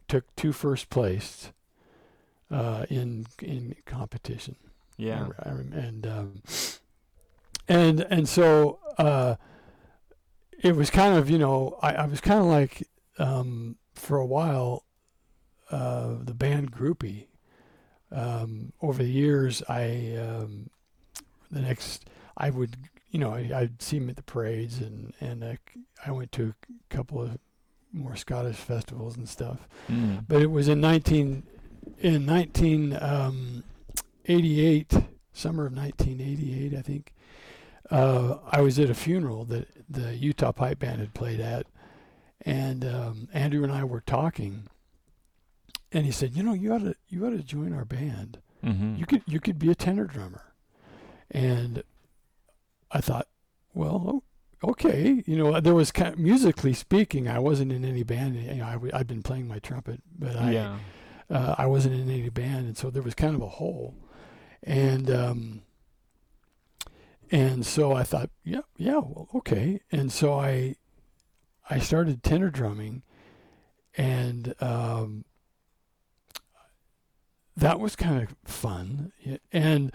took 0.08 0.24
two 0.36 0.52
first 0.52 0.88
place 0.90 1.52
uh, 2.50 2.86
in 2.88 3.26
in 3.42 3.74
competition. 3.84 4.56
Yeah. 4.96 5.28
I, 5.40 5.48
I 5.48 5.52
and 5.52 6.06
um, 6.06 6.42
and 7.68 8.00
and 8.08 8.28
so 8.28 8.78
uh, 8.98 9.36
it 10.62 10.74
was 10.76 10.88
kind 10.90 11.16
of 11.18 11.28
you 11.28 11.38
know 11.38 11.78
I, 11.82 11.94
I 11.94 12.06
was 12.06 12.20
kind 12.20 12.40
of 12.40 12.46
like 12.46 12.88
um, 13.18 13.76
for 13.94 14.16
a 14.18 14.26
while 14.26 14.84
uh, 15.70 16.14
the 16.22 16.34
band 16.34 16.72
groupie. 16.72 17.26
Um, 18.12 18.72
over 18.80 19.02
the 19.02 19.10
years, 19.10 19.62
I 19.68 20.16
um, 20.16 20.70
the 21.50 21.60
next 21.60 22.08
I 22.36 22.50
would 22.50 22.76
you 23.10 23.18
know 23.18 23.32
I, 23.34 23.50
I'd 23.54 23.82
see 23.82 23.96
him 23.98 24.08
at 24.10 24.16
the 24.16 24.22
parades 24.22 24.78
and 24.80 25.12
and 25.20 25.42
uh, 25.44 25.54
I 26.04 26.10
went 26.12 26.30
to 26.32 26.52
a 26.52 26.54
couple 26.94 27.20
of 27.22 27.38
more 27.92 28.16
Scottish 28.16 28.56
festivals 28.56 29.16
and 29.16 29.28
stuff 29.28 29.68
Mm. 29.90 30.24
but 30.28 30.42
it 30.42 30.50
was 30.50 30.68
in 30.68 30.80
19 30.80 31.42
in 32.00 32.26
1988 32.26 34.92
summer 35.32 35.66
of 35.66 35.76
1988 35.76 36.74
i 36.76 36.82
think 36.82 37.12
uh, 37.90 38.38
i 38.50 38.60
was 38.60 38.78
at 38.78 38.90
a 38.90 38.94
funeral 38.94 39.44
that 39.44 39.68
the 39.88 40.16
utah 40.16 40.52
pipe 40.52 40.78
band 40.80 41.00
had 41.00 41.14
played 41.14 41.40
at 41.40 41.66
and 42.42 42.84
um, 42.84 43.28
andrew 43.32 43.62
and 43.62 43.72
i 43.72 43.84
were 43.84 44.00
talking 44.00 44.64
and 45.92 46.04
he 46.04 46.10
said 46.12 46.34
you 46.36 46.42
know 46.42 46.52
you 46.52 46.72
ought 46.72 46.80
to 46.82 46.94
you 47.08 47.26
ought 47.26 47.30
to 47.30 47.42
join 47.42 47.72
our 47.72 47.84
band. 47.84 48.38
Mm-hmm. 48.64 48.96
you 48.96 49.06
could 49.06 49.22
you 49.26 49.38
could 49.40 49.58
be 49.58 49.70
a 49.70 49.74
tenor 49.74 50.04
drummer. 50.06 50.52
And 51.30 51.82
i 52.90 53.00
thought 53.00 53.28
well 53.74 54.22
okay. 54.64 55.22
You 55.26 55.36
know 55.36 55.60
there 55.60 55.74
was 55.74 55.92
kind 55.92 56.16
musically 56.18 56.72
speaking 56.72 57.28
i 57.28 57.38
wasn't 57.38 57.72
in 57.72 57.84
any 57.84 58.02
band 58.02 58.36
you 58.36 58.54
know 58.54 58.64
I, 58.66 58.72
w- 58.72 58.92
i'd 58.94 59.06
been 59.06 59.22
playing 59.22 59.46
my 59.46 59.58
trumpet 59.58 60.00
but 60.18 60.34
i 60.36 60.50
yeah. 60.52 60.78
uh, 61.30 61.54
I 61.58 61.66
wasn't 61.66 61.94
in 61.96 62.08
any 62.10 62.28
band, 62.30 62.66
and 62.66 62.76
so 62.76 62.88
there 62.90 63.02
was 63.02 63.14
kind 63.14 63.34
of 63.34 63.42
a 63.42 63.48
hole, 63.48 63.94
and 64.62 65.10
um, 65.10 65.62
and 67.30 67.66
so 67.66 67.92
I 67.92 68.04
thought, 68.04 68.30
yeah, 68.44 68.60
yeah, 68.76 68.98
well, 68.98 69.28
okay, 69.34 69.80
and 69.90 70.12
so 70.12 70.34
I 70.38 70.76
I 71.68 71.80
started 71.80 72.22
tenor 72.22 72.50
drumming, 72.50 73.02
and 73.96 74.54
um, 74.60 75.24
that 77.56 77.80
was 77.80 77.96
kind 77.96 78.22
of 78.22 78.36
fun, 78.44 79.12
and 79.52 79.92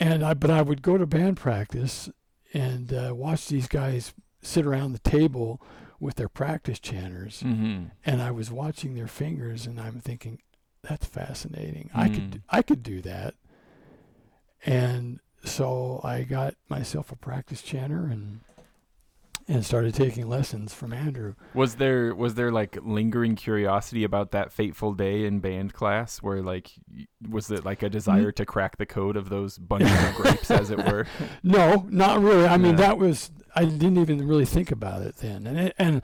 and 0.00 0.24
I 0.24 0.34
but 0.34 0.50
I 0.50 0.62
would 0.62 0.82
go 0.82 0.96
to 0.98 1.06
band 1.06 1.36
practice 1.36 2.08
and 2.54 2.92
uh, 2.92 3.12
watch 3.14 3.48
these 3.48 3.68
guys 3.68 4.14
sit 4.42 4.64
around 4.64 4.92
the 4.92 4.98
table 5.10 5.60
with 6.00 6.14
their 6.14 6.28
practice 6.28 6.78
chanters 6.78 7.42
Mm-hmm. 7.44 7.86
and 8.06 8.22
I 8.22 8.30
was 8.30 8.50
watching 8.50 8.94
their 8.94 9.08
fingers, 9.08 9.66
and 9.66 9.80
I'm 9.80 10.00
thinking, 10.00 10.40
that's 10.82 11.06
fascinating. 11.06 11.90
I 11.94 12.08
could 12.08 12.30
Mm. 12.30 12.42
I 12.48 12.62
could 12.62 12.82
do 12.82 13.00
that. 13.02 13.34
And 14.64 15.20
so 15.44 16.00
I 16.04 16.22
got 16.22 16.54
myself 16.68 17.12
a 17.12 17.16
practice 17.16 17.62
chanter 17.62 18.06
and 18.06 18.40
and 19.50 19.64
started 19.64 19.94
taking 19.94 20.28
lessons 20.28 20.74
from 20.74 20.92
Andrew. 20.92 21.34
Was 21.54 21.76
there 21.76 22.14
was 22.14 22.34
there 22.34 22.52
like 22.52 22.76
lingering 22.82 23.34
curiosity 23.34 24.04
about 24.04 24.30
that 24.32 24.52
fateful 24.52 24.92
day 24.92 25.24
in 25.24 25.40
band 25.40 25.72
class 25.72 26.18
where 26.18 26.42
like 26.42 26.70
was 27.28 27.50
it 27.50 27.64
like 27.64 27.82
a 27.82 27.88
desire 27.88 28.30
to 28.32 28.44
crack 28.44 28.76
the 28.76 28.84
code 28.86 29.16
of 29.16 29.30
those 29.30 29.56
bunches 29.58 29.90
of 30.04 30.14
grapes 30.16 30.50
as 30.50 30.70
it 30.70 30.78
were? 30.78 31.06
No, 31.42 31.86
not 31.88 32.20
really. 32.20 32.46
I 32.46 32.58
mean, 32.58 32.72
Yeah. 32.72 32.88
that 32.88 32.98
was 32.98 33.30
I 33.56 33.64
didn't 33.64 33.96
even 33.98 34.26
really 34.28 34.44
think 34.44 34.70
about 34.70 35.02
it 35.02 35.16
then, 35.16 35.46
and 35.46 35.58
it, 35.58 35.74
and 35.78 36.02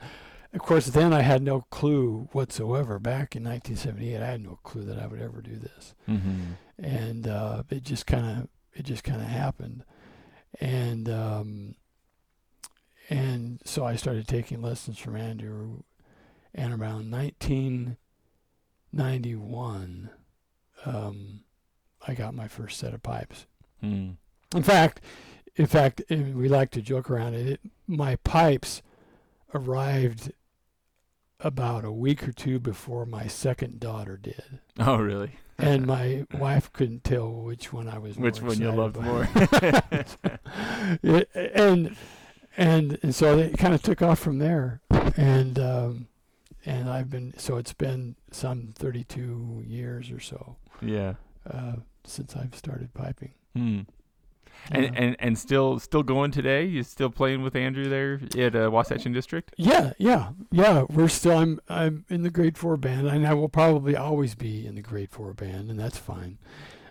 of 0.53 0.59
course 0.61 0.87
then 0.87 1.13
I 1.13 1.21
had 1.21 1.43
no 1.43 1.61
clue 1.69 2.27
whatsoever. 2.31 2.97
Back 2.97 3.35
in 3.35 3.43
1978, 3.43 4.21
I 4.21 4.25
had 4.25 4.41
no 4.41 4.59
clue 4.63 4.83
that 4.85 4.97
I 4.97 5.05
would 5.07 5.21
ever 5.21 5.41
do 5.41 5.55
this, 5.57 5.93
Mm-hmm. 6.09 6.83
and 6.83 7.27
uh, 7.27 7.63
it 7.69 7.83
just 7.83 8.07
kind 8.07 8.25
of 8.39 8.47
it 8.73 8.83
just 8.83 9.03
kind 9.03 9.21
of 9.21 9.27
happened, 9.27 9.83
and 10.59 11.07
um, 11.09 11.75
and 13.09 13.59
so 13.65 13.85
I 13.85 13.95
started 13.95 14.27
taking 14.27 14.61
lessons 14.61 14.97
from 14.97 15.15
Andrew, 15.15 15.83
and 16.53 16.73
around 16.73 17.11
1991, 17.11 20.09
um, 20.85 21.41
I 22.07 22.13
got 22.13 22.33
my 22.35 22.47
first 22.47 22.77
set 22.79 22.93
of 22.93 23.03
pipes. 23.03 23.45
Mm. 23.83 24.15
In 24.55 24.63
fact, 24.63 25.01
in 25.55 25.65
fact, 25.65 26.01
eh, 26.09 26.31
we 26.33 26.47
like 26.49 26.71
to 26.71 26.81
joke 26.81 27.09
around 27.09 27.33
it. 27.33 27.47
it. 27.47 27.59
My 27.87 28.15
pipes 28.17 28.81
arrived 29.53 30.31
about 31.39 31.85
a 31.85 31.91
week 31.91 32.27
or 32.27 32.31
two 32.31 32.59
before 32.59 33.05
my 33.05 33.27
second 33.27 33.79
daughter 33.79 34.17
did, 34.17 34.59
Oh 34.79 34.97
really? 34.97 35.31
and 35.57 35.85
my 35.87 36.25
wife 36.33 36.71
couldn't 36.73 37.03
tell 37.03 37.31
which 37.31 37.71
one 37.73 37.87
I 37.87 37.97
was. 37.97 38.17
Which 38.17 38.41
more 38.41 38.49
one 38.49 38.61
you 38.61 38.71
loved 38.71 38.97
more? 38.97 39.27
It- 41.03 41.29
and 41.33 41.95
and 42.57 42.97
and 43.01 43.13
so 43.13 43.37
it 43.37 43.57
kind 43.57 43.73
of 43.73 43.81
took 43.81 44.01
off 44.01 44.19
from 44.19 44.39
there, 44.39 44.81
and 45.17 45.59
um, 45.59 46.07
and 46.65 46.89
I've 46.89 47.09
been 47.09 47.33
so 47.37 47.57
it's 47.57 47.73
been 47.73 48.15
some 48.31 48.73
32 48.75 49.63
years 49.65 50.11
or 50.11 50.19
so 50.19 50.57
yeah. 50.81 51.13
uh, 51.49 51.75
since 52.03 52.35
I've 52.35 52.55
started 52.55 52.93
piping. 52.93 53.33
Hmm. 53.55 53.81
And, 54.71 54.97
and 54.97 55.15
and 55.19 55.37
still 55.37 55.79
still 55.79 56.01
going 56.01 56.31
today? 56.31 56.65
You 56.65 56.81
still 56.81 57.11
playing 57.11 57.43
with 57.43 57.55
Andrew 57.55 57.87
there 57.87 58.19
at 58.37 58.55
uh, 58.55 58.71
Wasatch 58.71 59.05
and 59.05 59.13
District? 59.13 59.53
Yeah, 59.57 59.93
yeah, 59.99 60.29
yeah. 60.51 60.85
We're 60.89 61.09
still. 61.09 61.37
I'm. 61.37 61.59
I'm 61.69 62.05
in 62.09 62.23
the 62.23 62.31
grade 62.31 62.57
four 62.57 62.75
band, 62.75 63.05
and 63.05 63.27
I 63.27 63.33
will 63.35 63.49
probably 63.49 63.95
always 63.95 64.33
be 64.33 64.65
in 64.65 64.73
the 64.73 64.81
grade 64.81 65.11
four 65.11 65.33
band, 65.33 65.69
and 65.69 65.79
that's 65.79 65.97
fine. 65.97 66.39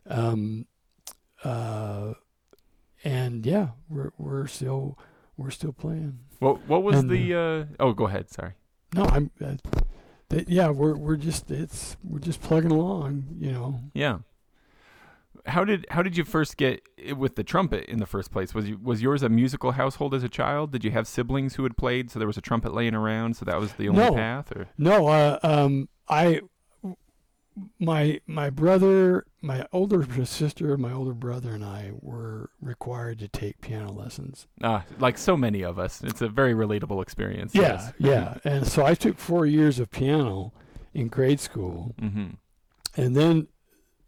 Um, 0.07 0.67
uh, 1.43 2.15
and 3.03 3.45
yeah, 3.45 3.69
we're 3.89 4.13
we're 4.19 4.47
still 4.47 4.97
we're 5.37 5.51
still 5.51 5.73
playing. 5.73 6.19
What 6.39 6.67
what 6.69 6.83
was 6.83 6.99
And, 6.99 7.11
the? 7.11 7.35
Uh, 7.35 7.65
oh, 7.81 7.93
go 7.93 8.07
ahead. 8.07 8.31
Sorry. 8.31 8.53
No, 8.95 9.05
I'm. 9.05 9.31
Uh, 9.45 9.55
that, 10.31 10.49
yeah, 10.49 10.71
we're 10.71 10.97
we're 10.97 11.17
just 11.17 11.51
it's 11.51 11.97
we're 12.03 12.19
just 12.19 12.41
plugging 12.41 12.71
along, 12.71 13.27
you 13.39 13.53
know. 13.53 13.81
Yeah. 13.93 14.19
How 15.47 15.63
did 15.65 15.85
how 15.91 16.03
did 16.03 16.17
you 16.17 16.25
first 16.25 16.57
get 16.57 16.81
with 17.17 17.37
the 17.37 17.45
trumpet 17.45 17.85
in 17.87 17.99
the 17.99 18.07
first 18.07 18.31
place? 18.31 18.55
Was 18.55 18.67
you, 18.71 18.79
was 18.83 19.03
yours 19.03 19.23
a 19.23 19.29
musical 19.29 19.73
household 19.73 20.15
as 20.15 20.23
a 20.25 20.29
child? 20.29 20.73
Did 20.73 20.85
you 20.85 20.91
have 20.93 21.07
siblings 21.07 21.57
who 21.57 21.65
had 21.65 21.77
played, 21.77 22.11
so 22.11 22.19
there 22.19 22.27
was 22.27 22.39
a 22.39 22.41
trumpet 22.41 22.73
laying 22.73 22.95
around, 22.95 23.37
so 23.37 23.45
that 23.45 23.61
was 23.61 23.75
the 23.75 23.89
only 23.91 24.01
No. 24.05 24.15
path? 24.15 24.51
Or 24.57 24.69
No, 24.79 25.07
uh, 25.09 25.39
um, 25.43 25.91
I, 26.09 26.41
my 27.79 28.21
my 28.27 28.51
brother, 28.51 29.25
my 29.41 29.67
older 29.73 30.05
sister, 30.25 30.77
my 30.77 30.93
older 30.93 31.15
brother, 31.15 31.53
and 31.53 31.65
I 31.65 31.93
were 32.01 32.51
required 32.61 33.19
to 33.21 33.29
take 33.29 33.61
piano 33.61 33.93
lessons. 33.93 34.47
ah, 34.63 34.85
like 34.99 35.19
so 35.19 35.37
many 35.37 35.63
of 35.63 35.79
us, 35.79 36.03
it's 36.03 36.21
a 36.23 36.29
very 36.29 36.55
relatable 36.55 37.01
experience. 37.03 37.55
Yeah, 37.55 37.93
yeah. 37.99 38.39
And 38.45 38.67
so 38.67 38.85
I 38.85 38.95
took 38.95 39.19
four 39.19 39.47
years 39.47 39.79
of 39.79 39.91
piano 39.91 40.53
in 40.93 41.09
grade 41.09 41.41
school, 41.41 41.95
Mm-hmm. 42.01 42.31
and 42.97 43.17
then 43.17 43.49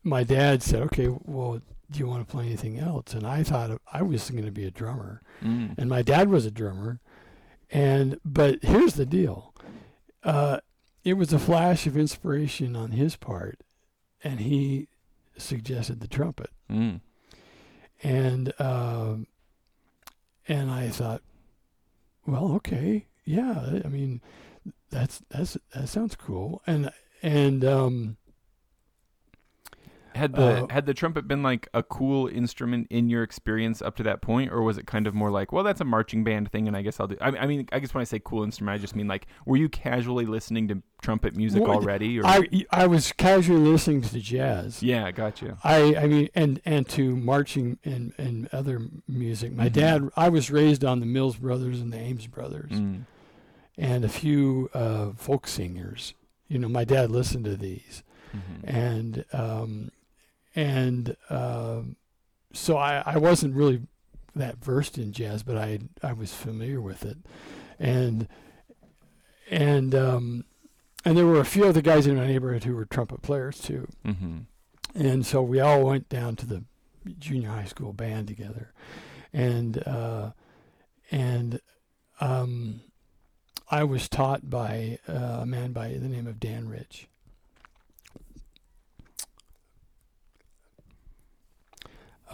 my 0.03 0.25
dad 0.25 0.63
said, 0.63 0.83
"Okay, 0.83 1.09
well, 1.09 1.61
do 1.91 1.99
you 1.99 2.07
want 2.07 2.27
to 2.27 2.31
play 2.33 2.47
anything 2.47 2.79
else?" 2.79 3.15
And 3.15 3.27
I 3.27 3.43
thought 3.45 3.81
I 3.93 4.03
was 4.03 4.29
going 4.31 4.45
to 4.45 4.51
be 4.53 4.65
a 4.65 4.71
drummer, 4.71 5.23
Mm. 5.43 5.79
and 5.79 5.89
my 5.89 6.03
dad 6.03 6.29
was 6.29 6.47
a 6.47 6.51
drummer, 6.51 7.01
and 7.71 8.19
but 8.25 8.59
here's 8.63 8.95
the 8.95 9.07
deal, 9.07 9.55
uh, 10.25 10.59
it 11.07 11.15
was 11.17 11.33
a 11.33 11.39
flash 11.39 11.87
of 11.87 11.97
inspiration 11.97 12.75
on 12.75 12.91
his 12.91 13.15
part, 13.15 13.61
and 14.25 14.41
he 14.41 14.89
suggested 15.39 16.01
the 16.01 16.09
trumpet, 16.09 16.51
Mm. 16.69 17.01
and 18.03 18.53
um, 18.61 19.27
and 20.49 20.69
I 20.71 20.89
thought, 20.89 21.23
well, 22.27 22.53
okay, 22.55 23.07
yeah, 23.25 23.81
I 23.85 23.89
mean, 23.89 24.21
that's 24.91 25.23
that's 25.31 25.57
that 25.73 25.89
sounds 25.89 26.17
cool, 26.17 26.61
and 26.67 26.91
and 27.23 27.65
um, 27.65 28.17
Had 30.17 30.35
the 30.35 30.65
Uh, 30.65 30.67
had 30.71 30.87
the 30.87 30.95
trumpet 30.95 31.29
been 31.29 31.43
like 31.43 31.69
a 31.75 31.83
cool 31.83 32.27
instrument 32.27 32.87
in 32.91 33.09
your 33.09 33.23
experience 33.23 33.81
up 33.83 33.95
to 33.97 34.03
that 34.05 34.23
point, 34.23 34.51
or 34.51 34.63
was 34.63 34.79
it 34.79 34.87
kind 34.87 35.07
of 35.07 35.15
more 35.15 35.31
like, 35.31 35.53
well, 35.53 35.63
that's 35.63 35.81
a 35.81 35.85
marching 35.85 36.25
band 36.25 36.51
thing, 36.51 36.67
and 36.67 36.77
I 36.77 36.83
guess 36.83 36.99
I'll 36.99 37.07
do. 37.07 37.17
I, 37.21 37.29
I 37.37 37.47
mean, 37.47 37.69
I 37.71 37.79
guess 37.79 37.93
when 37.95 38.01
I 38.01 38.05
say 38.05 38.21
cool 38.25 38.43
instrument, 38.43 38.75
I 38.75 38.79
just 38.79 38.97
mean 38.97 39.07
like, 39.09 39.27
were 39.45 39.57
you 39.57 39.69
casually 39.69 40.25
listening 40.27 40.69
to 40.69 40.83
trumpet 41.03 41.37
music 41.37 41.63
Well, 41.63 41.73
already? 41.73 42.19
Or 42.19 42.27
I 42.27 42.49
I 42.71 42.87
was 42.87 43.13
casually 43.13 43.61
listening 43.61 44.03
to 44.03 44.19
jazz. 44.21 44.83
yeah, 44.83 45.11
gotcha. 45.11 45.59
I, 45.63 45.95
I 45.97 46.07
mean, 46.07 46.29
and, 46.35 46.61
and 46.65 46.89
to 46.89 47.15
marching 47.15 47.79
and, 47.85 48.13
and 48.19 48.49
other 48.53 48.81
music. 49.07 49.53
My 49.53 49.69
Mhm. 49.69 49.73
dad, 49.73 50.09
I 50.17 50.31
was 50.31 50.51
raised 50.51 50.85
on 50.85 51.01
the 51.01 51.07
Mills 51.07 51.37
Brothers 51.37 51.81
and 51.81 51.93
the 51.93 51.99
Ames 51.99 52.27
Brothers 52.27 52.73
Mm. 52.73 53.03
and 53.77 54.05
a 54.05 54.09
few 54.09 54.71
uh, 54.73 55.11
folk 55.17 55.47
singers. 55.47 56.15
You 56.49 56.59
know, 56.59 56.69
my 56.69 56.85
dad 56.85 57.11
listened 57.11 57.45
to 57.45 57.57
these. 57.57 58.03
Mhm. 58.35 58.41
And, 58.65 59.25
um, 59.33 59.91
and 60.57 61.17
um, 61.31 61.95
so 62.53 62.77
I, 62.77 63.03
I 63.07 63.19
wasn't 63.19 63.55
really 63.55 63.83
that 64.35 64.57
versed 64.57 64.99
in 64.99 65.13
jazz, 65.13 65.43
but 65.43 65.57
I, 65.57 65.79
I 66.03 66.13
was 66.13 66.35
familiar 66.35 66.81
with 66.81 67.05
it. 67.05 67.19
And, 67.79 68.27
and, 69.51 69.95
um, 69.95 70.45
and 71.05 71.17
there 71.17 71.27
were 71.27 71.41
a 71.41 71.45
few 71.45 71.67
other 71.67 71.81
guys 71.83 72.07
in 72.07 72.17
my 72.17 72.27
neighborhood 72.27 72.65
who 72.65 72.75
were 72.75 72.85
trumpet 72.87 73.23
players 73.23 73.61
too. 73.61 73.87
Mhm. 74.05 74.47
And 74.95 75.25
so 75.27 75.43
we 75.43 75.61
all 75.61 75.85
went 75.85 76.09
down 76.09 76.37
to 76.37 76.47
the 76.47 76.65
junior 77.19 77.51
high 77.51 77.67
school 77.67 77.93
band 77.93 78.29
together, 78.29 78.73
and 79.33 79.87
uh, 79.87 80.31
and 81.11 81.61
um, 82.19 82.81
I 83.71 83.85
was 83.85 84.09
taught 84.09 84.49
by 84.49 84.99
uh, 85.07 85.41
a 85.43 85.47
man 85.47 85.73
by 85.73 85.89
the 85.93 86.09
name 86.09 86.27
of 86.27 86.41
Dan 86.41 86.67
Rich. 86.69 87.09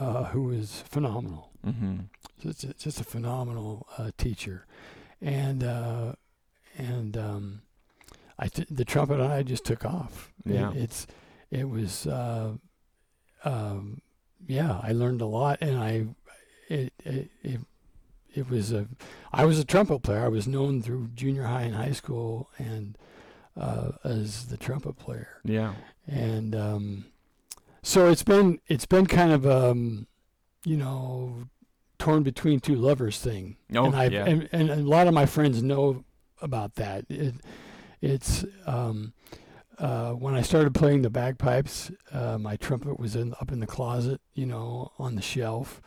Uh, 0.03 0.25
who 0.33 0.43
was 0.45 0.83
phenomenal. 0.89 1.51
Mhm. 1.65 2.07
Just 2.41 2.65
a, 2.65 2.75
just 2.75 3.01
a 3.01 3.05
phenomenal 3.05 3.87
uh, 3.99 4.11
teacher, 4.19 4.67
and 5.21 5.63
uh, 5.63 6.15
and 6.77 7.17
um, 7.17 7.63
I 8.39 8.49
t- 8.49 8.67
the 8.71 8.85
trumpet 8.85 9.21
and 9.21 9.33
I 9.33 9.43
just 9.45 9.65
took 9.65 9.85
off. 9.85 10.33
It- 10.45 10.55
Yeah. 10.55 10.73
it's 10.75 11.07
it 11.51 11.69
was 11.69 12.07
uh, 12.07 12.55
um, 13.45 14.01
yeah. 14.47 14.81
I 14.83 14.93
learned 14.93 15.21
a 15.21 15.27
lot, 15.27 15.59
and 15.61 15.77
I 15.79 16.07
it 16.69 16.93
it. 17.05 17.31
it 17.43 17.61
it 18.35 18.49
was 18.49 18.73
a, 18.73 18.89
I 19.31 19.45
was 19.45 19.59
a 19.59 19.65
trumpet 19.65 19.99
player. 20.03 20.25
I 20.25 20.29
was 20.29 20.47
known 20.49 20.81
through 20.81 21.11
junior 21.15 21.43
high 21.45 21.63
and 21.69 21.75
high 21.77 21.93
school, 21.93 22.49
and 22.59 22.97
uh, 23.61 23.91
as 24.05 24.47
the 24.47 24.57
trumpet 24.57 24.97
player 24.97 25.29
Yeah. 25.45 25.75
and 26.09 26.55
um, 26.57 27.05
so 27.83 28.09
it's 28.09 28.23
been 28.23 28.61
it's 28.69 28.87
been 28.87 29.07
kind 29.07 29.33
of 29.33 29.47
um, 29.47 30.07
you 30.65 30.77
know 30.77 31.49
torn 31.99 32.23
between 32.23 32.61
two 32.61 32.75
lovers 32.75 33.19
thing. 33.21 33.57
Oh, 33.75 33.87
and, 33.87 33.97
I've, 33.97 34.13
yeah. 34.13 34.25
and 34.27 34.49
and 34.53 34.71
a 34.71 34.77
lot 34.77 35.07
of 35.07 35.15
my 35.15 35.27
friends 35.27 35.63
know 35.63 36.05
about 36.41 36.75
that. 36.77 37.05
It, 37.09 37.35
it's 38.01 38.45
um, 38.67 39.13
uh, 39.79 40.13
when 40.13 40.35
I 40.35 40.43
started 40.43 40.75
playing 40.75 41.03
the 41.03 41.11
bagpipes, 41.11 41.91
uh, 42.13 42.39
my 42.39 42.57
trumpet 42.57 42.99
was 42.99 43.17
in 43.17 43.35
up 43.41 43.51
in 43.53 43.61
the 43.61 43.67
closet, 43.67 44.21
you 44.35 44.47
know, 44.47 44.93
on 44.99 45.15
the 45.15 45.23
shelf, 45.23 45.81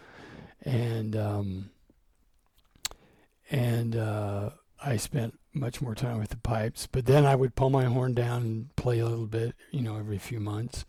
and 0.64 1.16
um, 1.16 1.70
and 3.50 3.96
uh, 3.96 4.50
I 4.84 4.98
spent 4.98 5.40
much 5.54 5.82
more 5.82 5.96
time 5.96 6.20
with 6.20 6.30
the 6.30 6.38
pipes. 6.38 6.88
But 6.92 7.06
then 7.06 7.26
I 7.26 7.36
would 7.36 7.56
pull 7.56 7.70
my 7.70 7.86
horn 7.86 8.14
down 8.14 8.42
and 8.42 8.76
play 8.76 9.00
a 9.00 9.06
little 9.06 9.28
bit, 9.28 9.56
you 9.72 9.82
know, 9.82 9.98
every 9.98 10.18
few 10.18 10.40
months. 10.40 10.86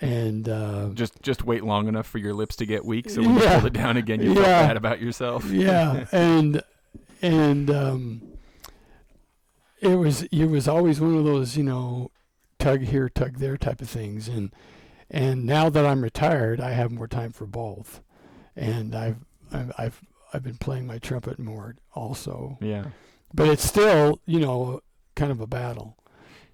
And 0.00 0.48
uh, 0.48 0.90
Just 0.94 1.20
just 1.22 1.44
wait 1.44 1.64
long 1.64 1.88
enough 1.88 2.06
for 2.06 2.18
your 2.18 2.32
lips 2.32 2.54
to 2.56 2.66
get 2.66 2.84
weak, 2.84 3.10
so 3.10 3.20
when 3.20 3.34
you 3.34 3.42
Yeah. 3.42 3.64
it 3.66 3.72
down 3.72 3.96
again, 3.96 4.22
you 4.22 4.32
Yeah. 4.34 4.66
bad 4.66 4.76
about 4.76 5.00
yourself. 5.00 5.50
yeah, 5.50 6.06
and 6.12 6.62
and 7.20 7.68
um, 7.70 8.22
it 9.80 9.96
was 9.96 10.22
it 10.24 10.46
was 10.46 10.68
always 10.68 11.00
one 11.00 11.16
of 11.16 11.24
those, 11.24 11.56
you 11.56 11.64
know, 11.64 12.10
tug 12.58 12.82
here, 12.82 13.08
tug 13.08 13.38
there 13.38 13.56
type 13.56 13.80
of 13.80 13.88
things. 13.88 14.28
And 14.28 14.52
and 15.10 15.44
now 15.44 15.68
that 15.70 15.84
I'm 15.86 16.02
retired, 16.02 16.60
I 16.60 16.70
have 16.72 16.90
more 16.92 17.08
time 17.08 17.32
for 17.32 17.46
both. 17.46 18.00
And 18.56 18.94
I've 18.94 19.24
I've 19.52 19.72
I've, 19.78 20.00
I've 20.32 20.42
been 20.42 20.58
playing 20.58 20.86
my 20.86 20.98
trumpet 20.98 21.38
more 21.38 21.76
also. 21.94 22.58
Yeah. 22.60 22.86
But 23.34 23.48
it's 23.48 23.64
still, 23.64 24.20
you 24.26 24.40
know, 24.40 24.80
kind 25.14 25.30
of 25.30 25.40
a 25.40 25.46
battle. 25.46 25.96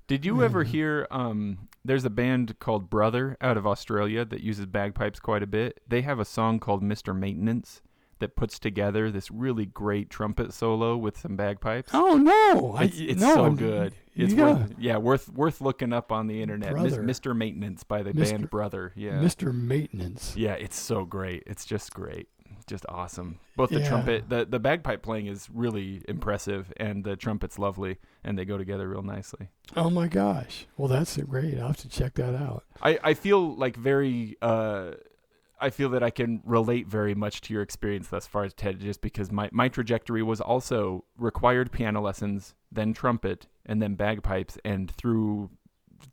Did 0.07 0.25
you 0.27 0.43
ever 0.43 0.65
Mhm. 0.65 0.69
hear? 0.69 1.07
Um, 1.11 1.69
there's 1.85 2.05
a 2.05 2.11
band 2.11 2.59
called 2.59 2.91
Brother 2.91 3.37
out 3.41 3.57
of 3.57 3.67
Australia 3.67 4.25
that 4.25 4.43
uses 4.43 4.67
bagpipes 4.67 5.19
quite 5.21 5.43
a 5.43 5.47
bit. 5.47 5.81
They 5.89 6.03
have 6.03 6.19
a 6.19 6.25
song 6.25 6.59
called 6.61 6.83
Mr. 6.83 7.17
Maintenance 7.17 7.81
that 8.21 8.37
puts 8.37 8.59
together 8.59 9.11
this 9.11 9.31
really 9.31 9.67
great 9.67 10.09
trumpet 10.11 10.53
solo 10.53 10.97
with 10.97 11.19
some 11.19 11.37
bagpipes. 11.37 11.91
Oh 11.95 12.17
no! 12.17 12.77
It's, 12.79 12.99
I, 13.01 13.03
it's 13.03 13.21
no, 13.21 13.35
so 13.35 13.45
I'm- 13.45 13.57
good. 13.57 13.95
It's 14.15 14.33
gotta- 14.35 14.61
worth, 14.61 14.75
yeah, 14.79 14.97
worth 14.99 15.29
worth 15.31 15.61
looking 15.61 15.93
up 15.93 16.13
on 16.13 16.27
the 16.29 16.41
internet. 16.41 16.73
Brother. 16.73 17.03
Mr. 17.03 17.37
Maintenance 17.37 17.83
by 17.83 18.03
the 18.03 18.13
Mr. 18.13 18.31
band 18.31 18.51
Brother. 18.51 18.93
Yeah, 18.95 19.19
Mr. 19.21 19.53
Maintenance. 19.53 20.37
yeah, 20.37 20.53
it's 20.55 20.77
so 20.79 21.05
great. 21.05 21.43
It's 21.47 21.65
just 21.65 21.93
great, 21.93 22.29
just 22.67 22.87
awesome. 22.89 23.39
Both 23.57 23.71
the 23.71 23.81
Yeah. 23.81 23.89
trumpet, 23.89 24.29
the 24.29 24.45
the 24.45 24.59
bagpipe 24.59 25.03
playing 25.03 25.27
is 25.27 25.49
really 25.53 26.03
impressive, 26.09 26.73
and 26.77 27.05
the 27.05 27.17
trumpet's 27.17 27.59
lovely, 27.59 27.99
and 28.23 28.39
they 28.39 28.45
go 28.45 28.57
together 28.59 28.89
real 28.89 29.03
nicely. 29.03 29.49
Oh 29.77 29.91
my 29.91 30.09
gosh! 30.09 30.67
Well, 30.77 30.89
that's 30.89 31.17
great. 31.19 31.59
I'll 31.59 31.69
have 31.69 31.77
to 31.79 31.89
check 31.89 32.15
that 32.15 32.35
out. 32.35 32.65
I, 32.83 32.99
I 33.03 33.15
feel 33.15 33.55
like 33.57 33.77
very 33.77 34.37
uh 34.41 34.93
I 35.61 35.71
feel 35.71 35.89
that 35.91 36.03
I 36.03 36.11
can 36.11 36.43
relate 36.45 36.87
very 36.89 37.15
much 37.15 37.41
to 37.43 37.55
your 37.55 37.63
experience 37.63 38.09
thus 38.09 38.27
far, 38.27 38.49
Ted, 38.49 38.81
just 38.81 39.01
because 39.01 39.31
my, 39.31 39.49
my 39.53 39.69
trajectory 39.69 40.23
was 40.23 40.41
also 40.41 41.05
required 41.17 41.71
piano 41.73 42.03
lessons, 42.03 42.55
then 42.73 42.93
trumpet, 42.93 43.47
and 43.65 43.81
then 43.81 43.95
bagpipes, 43.95 44.59
and 44.65 44.91
through 44.91 45.51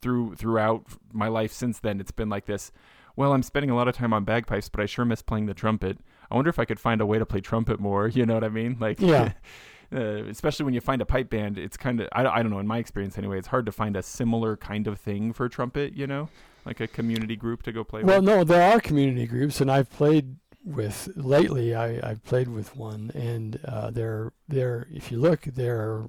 through 0.00 0.36
throughout 0.36 0.86
my 1.12 1.28
life 1.28 1.52
since 1.52 1.80
then, 1.80 2.00
it's 2.00 2.12
been 2.12 2.28
like 2.30 2.46
this. 2.46 2.72
Well, 3.14 3.32
I'm 3.34 3.42
spending 3.42 3.68
a 3.68 3.74
lot 3.74 3.88
of 3.88 3.94
time 3.96 4.14
on 4.14 4.24
bagpipes, 4.24 4.70
but 4.70 4.80
I 4.80 4.86
sure 4.86 5.04
miss 5.04 5.20
playing 5.20 5.46
the 5.46 5.54
trumpet. 5.54 5.98
I 6.32 6.34
wonder 6.34 6.48
if 6.48 6.58
I 6.58 6.64
could 6.64 6.80
find 6.80 7.00
a 7.00 7.06
way 7.06 7.18
to 7.18 7.26
play 7.26 7.40
trumpet 7.40 7.78
more. 7.78 8.08
You 8.14 8.26
know 8.26 8.34
what 8.34 8.44
I 8.44 8.48
mean? 8.48 8.76
Like, 8.80 9.00
Yeah. 9.00 9.32
uh, 9.94 10.24
especially 10.24 10.64
when 10.64 10.74
you 10.74 10.80
find 10.80 11.02
a 11.02 11.06
pipe 11.06 11.28
band, 11.30 11.58
it's 11.58 11.76
kind 11.76 12.00
of 12.00 12.08
I, 12.12 12.26
I 12.26 12.42
don't 12.42 12.50
know. 12.50 12.58
In 12.58 12.66
my 12.66 12.78
experience, 12.78 13.18
anyway, 13.18 13.38
it's 13.38 13.48
hard 13.48 13.66
to 13.66 13.72
find 13.72 13.96
a 13.96 14.02
similar 14.02 14.56
kind 14.56 14.86
of 14.86 14.98
thing 14.98 15.32
for 15.34 15.48
trumpet. 15.48 15.92
You 15.94 16.06
know, 16.06 16.28
like 16.64 16.80
a 16.80 16.86
community 16.88 17.36
group 17.36 17.62
to 17.64 17.72
go 17.72 17.84
play 17.84 18.00
with 18.00 18.08
Well, 18.08 18.20
with. 18.20 18.28
no, 18.28 18.44
there 18.44 18.62
are 18.72 18.80
community 18.80 19.26
groups, 19.26 19.60
and 19.60 19.70
I've 19.70 19.90
played 19.90 20.36
with 20.64 21.08
lately. 21.16 21.74
I 21.74 22.00
I've 22.08 22.24
played 22.24 22.48
with 22.48 22.74
one, 22.76 23.10
and 23.14 23.60
uh, 23.66 23.90
they're 23.90 24.32
they're 24.48 24.86
if 24.90 25.12
you 25.12 25.20
look, 25.20 25.42
there. 25.42 26.04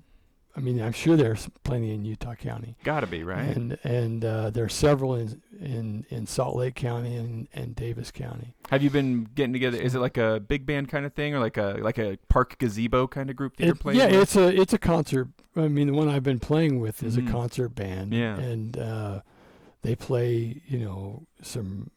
I 0.55 0.59
mean, 0.59 0.79
I'm 0.79 0.91
sure 0.91 1.15
there's 1.17 1.49
plenty 1.63 1.93
in 1.95 2.05
Utah 2.05 2.35
County, 2.35 2.75
Gotta 2.83 3.07
be 3.07 3.23
right. 3.23 3.55
and 3.57 3.77
and 3.83 4.23
uh, 4.23 4.51
there 4.51 4.63
are 4.65 4.69
several 4.69 5.15
in 5.15 5.41
in 5.59 6.05
in 6.09 6.27
Salt 6.27 6.55
Lake 6.55 6.75
County 6.75 7.15
and 7.15 7.47
and 7.53 7.75
Davis 7.75 8.11
County. 8.11 8.53
Have 8.69 8.83
you 8.83 8.91
been 8.91 9.23
getting 9.33 9.51
together? 9.53 9.77
Is 9.81 9.95
it 9.95 9.99
like 9.99 10.17
a 10.17 10.39
big 10.39 10.67
band 10.67 10.89
kind 10.89 11.07
of 11.07 11.13
thing, 11.13 11.33
or 11.33 11.39
like 11.39 11.57
a 11.57 11.77
like 11.81 11.97
a 11.97 12.19
park 12.29 12.57
gazebo 12.59 13.07
kind 13.07 13.31
of 13.31 13.35
group 13.35 13.57
that 13.57 13.65
you're 13.65 13.73
playing? 13.73 13.97
yeah, 13.99 14.05
with? 14.11 14.21
it's 14.21 14.35
a 14.35 14.47
it's 14.61 14.73
a 14.73 14.77
concert. 14.77 15.29
I 15.55 15.67
mean, 15.69 15.87
the 15.87 15.93
one 15.93 16.07
I've 16.07 16.23
been 16.23 16.39
playing 16.39 16.79
with 16.79 17.01
is 17.01 17.17
Mhm. 17.17 17.27
a 17.27 17.31
concert 17.31 17.69
band. 17.69 18.13
Yeah. 18.13 18.37
and 18.37 18.77
uh, 18.77 19.21
they 19.81 19.95
play 19.95 20.61
you 20.67 20.77
know 20.79 21.25
some 21.41 21.89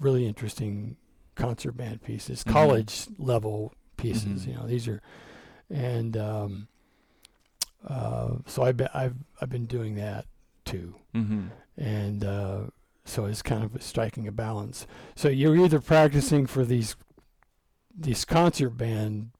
really 0.00 0.26
interesting 0.26 0.96
concert 1.36 1.76
band 1.76 2.02
pieces, 2.02 2.42
Mhm. 2.42 2.50
college 2.52 3.06
level 3.18 3.72
pieces. 3.96 4.44
Mhm. 4.44 4.48
You 4.48 4.54
know, 4.54 4.66
these 4.66 4.88
are, 4.88 5.00
and 5.70 6.16
um, 6.16 6.66
uh, 7.86 8.30
so 8.46 8.62
I've 8.62 8.76
been 8.76 8.88
I've 8.94 9.14
I've 9.40 9.50
been 9.50 9.66
doing 9.66 9.94
that 9.96 10.26
too, 10.64 10.94
Mm-hmm. 11.14 11.46
and 11.76 12.24
uh, 12.24 12.58
so 13.04 13.24
it's 13.26 13.42
kind 13.42 13.62
of 13.64 13.82
striking 13.82 14.26
a 14.28 14.32
balance. 14.32 14.86
So 15.16 15.28
you're 15.28 15.56
either 15.56 15.80
practicing 15.80 16.46
for 16.46 16.64
these 16.64 16.96
these 17.96 18.24
concert 18.24 18.70
band 18.70 19.30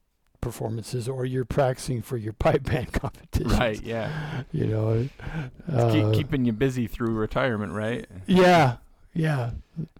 performances, 0.41 1.09
or 1.09 1.25
you're 1.25 1.45
practicing 1.45 2.01
for 2.03 2.17
your 2.17 2.33
pipe 2.45 2.63
band 2.65 2.93
competitions. 2.93 3.59
Right. 3.59 3.83
Yeah. 3.83 4.45
You 4.53 4.67
know. 4.67 5.09
It's 5.69 5.93
keep, 5.95 6.05
uh, 6.05 6.13
keeping 6.13 6.45
you 6.45 6.53
busy 6.53 6.87
through 6.87 7.11
retirement, 7.15 7.73
right? 7.73 8.07
yeah. 8.27 8.77
Yeah. 9.15 9.51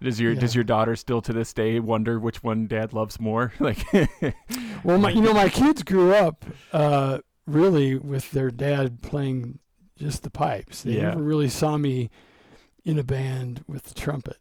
Does 0.01 0.21
your 0.21 0.35
does 0.37 0.55
your 0.55 0.65
daughter 0.65 0.95
still 0.95 1.21
to 1.23 1.33
this 1.33 1.53
day 1.53 1.81
wonder 1.81 2.19
which 2.21 2.43
one 2.45 2.67
dad 2.69 2.93
loves 2.93 3.19
more? 3.21 3.53
Like, 3.61 3.85
Well, 4.85 4.99
my, 4.99 5.11
you 5.11 5.21
know, 5.23 5.33
my 5.35 5.49
kids 5.49 5.83
grew 5.83 6.15
up 6.15 6.45
uh, 6.73 7.19
really 7.49 7.97
with 7.97 8.31
their 8.33 8.51
dad 8.51 9.03
playing 9.03 9.59
just 9.97 10.23
the 10.23 10.31
pipes. 10.31 10.83
They 10.83 10.93
Yeah. 10.93 11.09
never 11.11 11.23
really 11.23 11.49
saw 11.49 11.77
me 11.77 12.11
in 12.85 12.99
a 12.99 13.03
band 13.05 13.65
with 13.67 13.85
the 13.85 13.95
trumpet. 13.95 14.37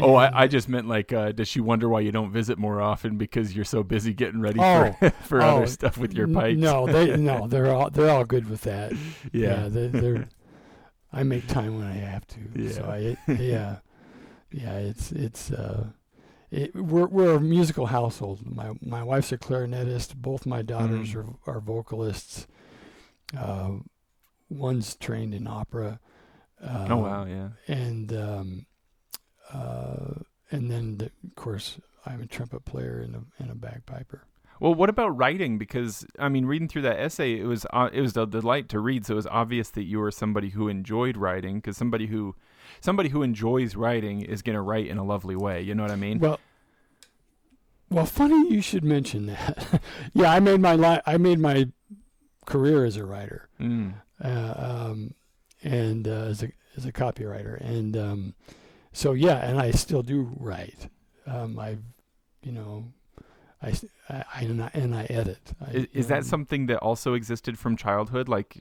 oh, 0.00 0.14
I, 0.14 0.42
I 0.42 0.46
just 0.48 0.68
meant 0.68 0.88
like, 0.88 1.12
uh, 1.12 1.30
does 1.32 1.46
she 1.48 1.60
wonder 1.60 1.88
why 1.88 2.00
you 2.00 2.10
don't 2.10 2.32
visit 2.32 2.58
more 2.58 2.80
often 2.80 3.16
because 3.18 3.54
you're 3.54 3.64
so 3.64 3.82
busy 3.82 4.12
getting 4.12 4.40
ready 4.40 4.58
Oh. 4.60 4.92
for 4.98 5.10
for 5.10 5.42
Oh, 5.42 5.46
other 5.58 5.66
stuff 5.66 5.96
with 5.98 6.12
your 6.14 6.26
pipes? 6.28 6.58
No, 6.58 6.86
they 6.86 7.16
no, 7.30 7.46
they're 7.46 7.72
all 7.72 7.90
they're 7.90 8.10
all 8.10 8.24
good 8.24 8.48
with 8.50 8.62
that. 8.62 8.92
yeah. 9.32 9.68
they, 9.68 9.88
they're. 9.88 10.28
I 11.12 11.22
make 11.22 11.46
time 11.46 11.78
when 11.78 11.86
I 11.86 11.94
have 11.94 12.26
to. 12.28 12.72
So 12.72 12.82
Yeah. 12.82 13.14
I 13.30 13.32
yeah, 13.32 13.76
yeah. 14.50 14.72
It's 14.78 15.12
it's. 15.12 15.50
Uh, 15.52 15.86
it, 16.50 16.74
we're 16.74 17.06
we're 17.06 17.34
a 17.36 17.40
musical 17.40 17.86
household. 17.86 18.40
My 18.44 18.72
my 18.80 19.02
wife's 19.02 19.32
a 19.32 19.38
clarinetist. 19.38 20.14
Both 20.16 20.46
my 20.46 20.62
daughters 20.62 21.12
Mhm. 21.14 21.38
are 21.46 21.54
are 21.56 21.60
vocalists. 21.60 22.46
Uh, 23.36 23.72
one's 24.48 24.94
trained 24.96 25.34
in 25.34 25.46
opera. 25.46 25.98
Uh, 26.62 26.86
oh 26.90 26.96
wow, 26.98 27.24
yeah. 27.26 27.48
And 27.68 28.12
um, 28.12 28.66
uh, 29.52 30.14
and 30.50 30.70
then 30.70 30.98
the, 30.98 31.06
of 31.06 31.34
course 31.34 31.78
I'm 32.04 32.20
a 32.22 32.26
trumpet 32.26 32.64
player 32.64 33.00
and 33.00 33.14
a 33.16 33.22
and 33.38 33.50
a 33.50 33.54
bagpiper. 33.54 34.22
Well, 34.58 34.74
what 34.74 34.88
about 34.88 35.08
writing? 35.16 35.58
Because 35.58 36.06
I 36.18 36.28
mean, 36.30 36.46
reading 36.46 36.68
through 36.68 36.82
that 36.82 36.98
essay, 36.98 37.38
it 37.38 37.44
was 37.44 37.66
uh, 37.72 37.90
it 37.92 38.00
was 38.00 38.16
a 38.16 38.26
delight 38.26 38.68
to 38.70 38.80
read. 38.80 39.04
So 39.04 39.12
it 39.14 39.16
was 39.16 39.26
obvious 39.26 39.68
that 39.70 39.84
you 39.84 39.98
were 39.98 40.10
somebody 40.10 40.50
who 40.50 40.68
enjoyed 40.68 41.16
writing. 41.16 41.56
Because 41.56 41.76
somebody 41.76 42.06
who 42.06 42.34
somebody 42.86 43.08
who 43.08 43.22
enjoys 43.22 43.74
writing 43.74 44.22
is 44.22 44.42
going 44.42 44.54
to 44.54 44.60
write 44.62 44.86
in 44.86 44.96
a 44.96 45.04
lovely 45.04 45.34
way. 45.36 45.60
You 45.60 45.74
know 45.74 45.82
what 45.82 45.90
I 45.90 45.96
mean? 45.96 46.20
Well, 46.20 46.38
well, 47.90 48.06
funny 48.06 48.48
you 48.54 48.62
should 48.62 48.84
mention 48.84 49.26
that. 49.26 49.80
yeah, 50.14 50.30
I 50.32 50.38
made 50.40 50.60
my 50.60 50.74
li- 50.76 51.00
I 51.04 51.16
made 51.18 51.40
my 51.40 51.68
career 52.46 52.84
as 52.84 52.96
a 52.96 53.04
writer, 53.04 53.48
Mm. 53.60 53.94
uh, 54.24 54.54
um, 54.56 55.14
and 55.64 56.06
uh, 56.06 56.30
as 56.32 56.42
a 56.44 56.48
as 56.76 56.86
a 56.86 56.92
copywriter, 56.92 57.60
and 57.60 57.96
um, 57.96 58.34
so 58.92 59.12
yeah, 59.12 59.38
and 59.48 59.58
I 59.60 59.72
still 59.72 60.02
do 60.02 60.30
write. 60.38 60.88
Um, 61.26 61.58
I, 61.58 61.78
you 62.42 62.52
know, 62.52 62.84
I, 63.66 63.72
I- 64.34 64.42
and 64.42 64.62
I, 64.62 64.70
and 64.74 64.94
I 64.94 65.04
edit. 65.10 65.38
I, 65.60 65.70
Is, 65.72 65.86
is 65.92 66.06
that 66.08 66.18
um, 66.18 66.24
something 66.24 66.66
that 66.66 66.78
also 66.78 67.14
existed 67.14 67.58
from 67.58 67.76
childhood? 67.76 68.28
Like 68.28 68.56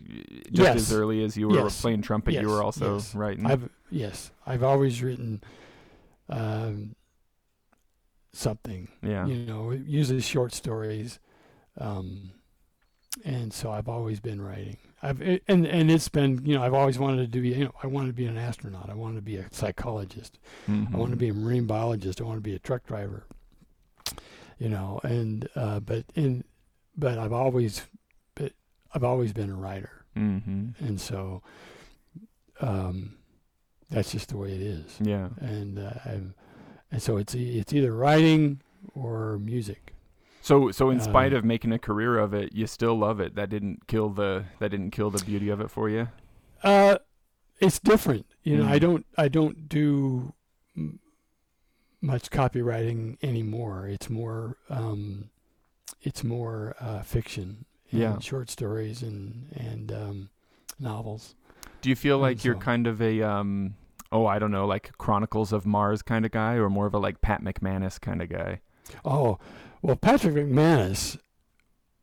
just 0.52 0.76
as 0.76 0.92
early 0.94 1.24
as 1.24 1.38
you 1.38 1.48
were 1.50 1.56
Yes. 1.64 1.80
playing 1.82 2.02
trumpet, 2.02 2.34
you 2.34 2.48
were 2.50 2.64
also 2.64 2.96
Yes. 2.96 3.14
writing. 3.16 3.46
I've 3.46 3.70
yes, 3.92 4.32
I've 4.46 4.64
always 4.64 5.02
written 5.04 5.42
um, 6.30 6.96
something. 8.34 8.90
yeah. 9.02 9.26
you 9.26 9.46
know, 9.46 9.72
usually 9.72 10.22
short 10.22 10.54
stories. 10.54 11.20
Um, 11.78 12.32
and 13.24 13.54
so 13.54 13.72
I've 13.72 13.88
always 13.88 14.20
been 14.20 14.42
writing. 14.42 14.78
I've 15.02 15.22
it- 15.22 15.44
and 15.48 15.66
and 15.68 15.90
it's 15.92 16.10
been 16.10 16.42
you 16.46 16.56
know 16.56 16.64
I've 16.64 16.74
always 16.74 16.98
wanted 17.00 17.32
to 17.32 17.40
be 17.42 17.50
you 17.50 17.66
know 17.66 17.74
I 17.84 17.88
wanted 17.88 18.08
to 18.08 18.14
be 18.14 18.26
an 18.26 18.38
astronaut. 18.38 18.90
I 18.90 18.94
wanted 18.94 19.16
to 19.18 19.22
be 19.22 19.38
a 19.38 19.46
psychologist. 19.52 20.38
I 20.68 20.72
want 20.98 21.12
to 21.12 21.16
Mhm. 21.16 21.20
be 21.20 21.28
a 21.30 21.34
marine 21.34 21.66
biologist. 21.66 22.20
I 22.20 22.24
want 22.26 22.38
to 22.38 22.42
be 22.42 22.56
a 22.56 22.60
truck 22.60 22.86
driver. 22.88 23.26
You 24.58 24.70
know, 24.70 25.00
and 25.04 25.48
uh, 25.56 25.80
but 25.82 26.06
in 26.16 26.44
but 26.96 27.18
I've 27.18 27.34
always 27.34 27.86
but 28.36 28.54
I've 28.94 29.04
always 29.04 29.34
been 29.34 29.50
a 29.50 29.56
writer, 29.56 30.06
Mhm. 30.16 30.80
and 30.80 31.00
so 31.02 31.42
um, 32.62 33.16
that's 33.90 34.12
just 34.12 34.30
the 34.30 34.38
way 34.38 34.54
it 34.54 34.62
is. 34.62 34.98
Yeah. 35.02 35.30
And 35.40 35.78
uh, 35.80 35.92
I'm, 36.06 36.36
and 36.92 37.02
so 37.02 37.18
it's 37.18 37.36
it's 37.36 37.74
either 37.74 37.94
writing 37.94 38.62
or 38.94 39.38
music. 39.40 39.94
So 40.42 40.72
so 40.72 40.90
in 40.90 41.00
spite 41.02 41.34
Um, 41.34 41.40
of 41.40 41.46
making 41.46 41.74
a 41.74 41.80
career 41.80 42.18
of 42.18 42.34
it, 42.34 42.54
you 42.54 42.68
still 42.68 42.96
love 42.98 43.20
it. 43.20 43.36
That 43.36 43.50
didn't 43.50 43.88
kill 43.88 44.10
the 44.10 44.46
that 44.60 44.70
didn't 44.72 44.92
kill 44.92 45.10
the 45.12 45.24
beauty 45.26 45.50
of 45.50 45.60
it 45.60 45.70
for 45.70 45.90
you. 45.90 46.08
Uh, 46.64 46.98
it's 47.60 47.80
different. 47.80 48.26
You 48.44 48.58
know, 48.58 48.66
I 48.66 48.78
Mm. 48.78 48.82
don't 48.82 49.06
I 49.18 49.28
don't 49.28 49.68
do 49.68 50.34
much 52.06 52.30
copywriting 52.30 53.18
anymore. 53.24 53.88
It's 53.88 54.10
more 54.10 54.58
um, 54.70 55.30
it's 56.02 56.24
more 56.24 56.76
uh, 56.80 57.02
fiction, 57.02 57.66
and 57.92 58.02
Yeah. 58.02 58.20
short 58.20 58.50
stories 58.50 59.02
and 59.02 59.48
and 59.56 59.92
um, 59.92 60.30
novels. 60.80 61.36
Do 61.82 61.90
you 61.90 61.96
feel 61.96 62.16
And 62.16 62.22
like 62.24 62.44
you're 62.46 62.56
so- 62.56 62.60
kind 62.62 62.88
of 62.88 63.02
a 63.02 63.22
um 63.22 63.76
oh 64.12 64.26
I 64.26 64.40
don't 64.40 64.52
know 64.52 64.66
like 64.68 64.92
Chronicles 64.98 65.52
of 65.52 65.66
Mars 65.66 66.02
kind 66.02 66.26
of 66.26 66.32
guy, 66.32 66.54
or 66.54 66.70
more 66.70 66.86
of 66.86 66.94
a 66.94 67.00
like 67.00 67.22
Pat 67.22 67.42
McManus 67.44 68.00
kind 68.00 68.22
of 68.22 68.30
guy? 68.30 68.62
Oh, 69.04 69.40
well, 69.82 69.96
Patrick 69.96 70.36
McManus 70.36 71.18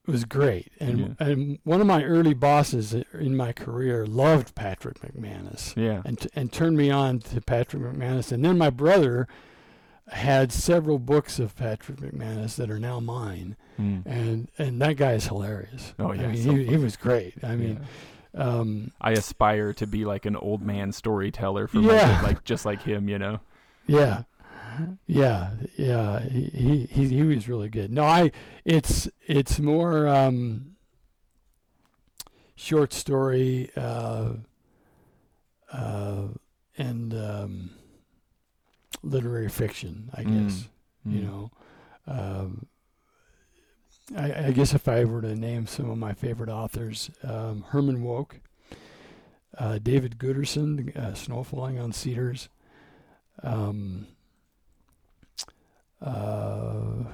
was 0.07 0.25
great. 0.25 0.73
And 0.81 0.99
Yeah. 0.99 1.27
and 1.29 1.59
one 1.63 1.81
of 1.81 1.87
my 1.87 2.03
early 2.03 2.35
bosses 2.35 2.93
in 3.15 3.37
my 3.37 3.53
career 3.53 4.05
loved 4.05 4.57
Patrick 4.57 4.99
McManus 5.01 5.77
Yeah. 5.77 6.03
and 6.05 6.19
t- 6.19 6.29
and 6.35 6.53
turned 6.53 6.77
me 6.77 6.91
on 6.91 7.21
to 7.21 7.41
Patrick 7.41 7.83
McManus. 7.85 8.33
And 8.33 8.45
then 8.45 8.59
my 8.59 8.69
brother 8.71 9.29
had 10.13 10.53
several 10.53 10.99
books 10.99 11.39
of 11.39 11.57
Patrick 11.57 11.99
McManus 11.99 12.57
that 12.57 12.71
are 12.71 12.79
now 12.79 13.01
mine. 13.01 13.57
Mm. 13.81 14.03
And 14.07 14.51
and 14.59 14.81
that 14.83 14.97
guy 14.97 15.13
is 15.15 15.27
hilarious. 15.27 15.95
Oh, 15.99 16.09
I 16.13 16.15
yeah, 16.15 16.27
mean, 16.29 16.43
so 16.45 16.55
he, 16.55 16.67
he 16.67 16.77
was 16.77 16.97
great. 16.97 17.35
I 17.43 17.57
mean, 17.57 17.81
Yeah. 18.35 18.45
um, 18.45 18.93
I 19.01 19.13
aspire 19.13 19.73
to 19.75 19.87
be 19.87 20.05
like 20.05 20.27
an 20.27 20.37
old 20.37 20.63
man 20.63 20.93
storyteller 20.93 21.67
for 21.67 21.81
Yeah. 21.81 22.19
kid, 22.21 22.27
like 22.27 22.45
just 22.45 22.65
like 22.67 22.83
him, 22.83 23.09
you 23.09 23.19
know. 23.19 23.41
Yeah. 23.87 24.23
Yeah, 25.07 25.51
yeah, 25.77 26.21
he, 26.21 26.45
he 26.45 26.87
he 26.87 27.09
he 27.09 27.23
was 27.25 27.47
really 27.47 27.69
good. 27.69 27.93
No, 27.93 28.05
I 28.05 28.31
it's 28.65 29.07
it's 29.27 29.59
more 29.61 30.09
um 30.09 30.77
short 32.55 32.93
story 32.95 33.71
uh 33.77 34.31
uh 35.73 36.23
and 36.79 37.13
um 37.15 37.71
literary 39.03 39.49
fiction, 39.49 40.11
I 40.15 40.25
Mm, 40.25 40.47
guess. 40.47 40.69
You 41.05 41.21
Mm. 41.21 41.25
know. 41.25 41.51
Um 42.07 42.67
I, 44.17 44.47
I 44.47 44.51
guess 44.53 44.75
if 44.75 44.89
I 44.89 45.05
were 45.05 45.23
to 45.23 45.35
name 45.35 45.67
some 45.67 45.89
of 45.89 45.97
my 45.97 46.13
favorite 46.13 46.51
authors, 46.51 47.11
um, 47.23 47.65
Herman 47.69 48.03
Wouk, 48.03 48.41
uh, 49.57 49.79
David 49.79 50.19
Guterson, 50.19 50.95
uh, 50.97 51.15
Snow 51.15 51.43
Falling 51.45 51.79
on 51.79 51.93
Cedars, 51.93 52.49
um, 53.43 54.07
uh, 56.01 57.05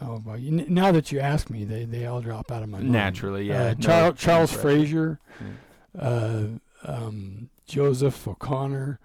oh, 0.00 0.22
well, 0.24 0.36
you, 0.38 0.50
now 0.68 0.90
that 0.90 1.12
you 1.12 1.20
ask 1.20 1.50
me, 1.50 1.64
they, 1.64 1.84
they 1.84 2.06
all 2.06 2.20
drop 2.20 2.50
out 2.50 2.62
of 2.62 2.68
my 2.68 2.78
mind. 2.78 2.92
Naturally, 2.92 3.44
yeah. 3.48 3.62
Uh, 3.62 3.74
No, 3.78 4.12
Charles, 4.12 4.50
fresh. 4.52 4.62
Frazier, 4.62 5.20
Yeah. 5.40 6.00
uh, 6.00 6.44
um, 6.84 7.50
Joseph 7.66 8.26
O'Connor, 8.26 8.98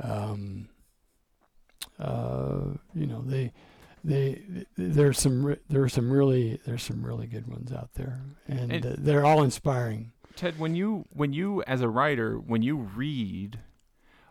um, 0.00 0.68
uh, 1.98 2.60
you 2.94 3.06
know 3.06 3.22
they 3.22 3.52
they 4.02 4.42
there's 4.76 5.18
some 5.18 5.44
re- 5.46 5.60
there's 5.68 5.92
some 5.94 6.10
really 6.10 6.60
there's 6.66 6.82
some 6.82 7.04
really 7.04 7.26
good 7.26 7.46
ones 7.46 7.72
out 7.72 7.94
there 7.94 8.20
and, 8.48 8.72
And- 8.72 8.86
uh, 8.86 8.94
they're 8.98 9.24
all 9.24 9.42
inspiring. 9.42 10.12
Ted, 10.36 10.58
when 10.58 10.74
you 10.74 11.04
when 11.12 11.32
you 11.32 11.62
as 11.62 11.80
a 11.80 11.88
writer, 11.88 12.36
when 12.36 12.60
you 12.62 12.76
read, 12.76 13.60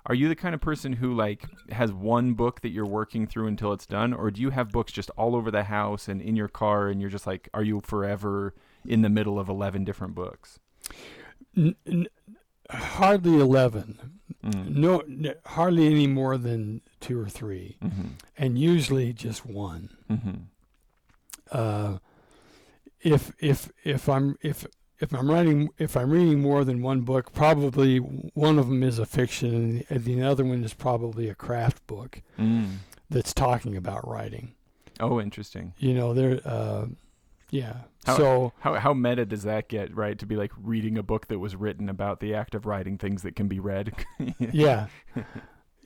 are 0.06 0.14
you 0.14 0.28
the 0.28 0.36
kind 0.36 0.54
of 0.54 0.60
person 0.60 0.92
who 0.94 1.14
like 1.14 1.46
has 1.72 1.94
one 1.94 2.34
book 2.34 2.60
that 2.60 2.70
you're 2.72 2.86
working 2.86 3.26
through 3.26 3.48
until 3.48 3.72
it's 3.72 3.86
done, 3.86 4.14
or 4.14 4.30
do 4.30 4.42
you 4.42 4.50
have 4.50 4.70
books 4.70 4.92
just 4.92 5.10
all 5.12 5.34
over 5.34 5.50
the 5.50 5.64
house 5.64 6.10
and 6.10 6.22
in 6.22 6.36
your 6.36 6.50
car, 6.50 6.90
and 6.90 7.00
you're 7.00 7.10
just 7.10 7.26
like, 7.26 7.48
are 7.54 7.64
you 7.64 7.80
forever 7.80 8.54
in 8.86 9.02
the 9.02 9.10
middle 9.10 9.40
of 9.40 9.48
eleven 9.48 9.86
different 9.86 10.14
books? 10.14 10.60
N- 11.56 11.76
n- 11.88 12.08
hardly 12.70 13.40
eleven, 13.40 14.20
Mm. 14.44 14.76
no, 14.76 15.00
n- 15.00 15.36
hardly 15.46 15.88
any 15.88 16.06
more 16.08 16.38
than 16.38 16.82
two 17.00 17.18
or 17.20 17.30
three, 17.30 17.78
Mm-hmm. 17.84 18.08
and 18.38 18.58
usually 18.60 19.14
just 19.14 19.46
one. 19.46 19.90
Mm-hmm. 20.12 20.32
uh, 21.52 21.98
if 23.02 23.32
if 23.40 23.72
if 23.84 24.08
I'm 24.10 24.38
if 24.42 24.66
if 25.00 25.14
I'm 25.14 25.30
writing 25.30 25.70
if 25.78 25.96
I'm 25.98 26.10
reading 26.12 26.42
more 26.42 26.64
than 26.64 26.82
one 26.82 27.02
book, 27.02 27.34
probably 27.34 27.98
one 27.98 28.58
of 28.60 28.68
them 28.68 28.84
is 28.84 29.00
a 29.00 29.06
fiction, 29.06 29.84
and 29.90 30.04
the, 30.04 30.16
the 30.16 30.22
other 30.24 30.46
one 30.46 30.64
is 30.64 30.74
probably 30.74 31.30
a 31.30 31.36
craft 31.36 31.86
book 31.88 32.22
Mm. 32.40 32.78
that's 33.10 33.34
talking 33.34 33.76
about 33.78 34.08
writing. 34.08 34.54
Oh, 35.00 35.20
interesting. 35.20 35.74
You 35.78 35.94
know, 35.94 36.14
there. 36.14 36.40
Uh, 36.46 36.86
yeah. 37.54 37.74
How- 38.06 38.18
so 38.18 38.54
How 38.60 38.74
how 38.76 38.94
meta 38.94 39.26
does 39.26 39.44
that 39.44 39.70
get? 39.70 39.96
Right 39.96 40.18
to 40.20 40.26
be 40.26 40.36
like 40.36 40.52
reading 40.62 40.98
a 40.98 41.04
book 41.04 41.28
that 41.28 41.40
was 41.40 41.56
written 41.56 41.88
about 41.88 42.20
the 42.20 42.34
act 42.36 42.54
of 42.56 42.66
writing 42.66 42.98
things 42.98 43.22
that 43.22 43.36
can 43.36 43.48
be 43.48 43.60
read. 43.62 43.94
yeah, 44.40 44.88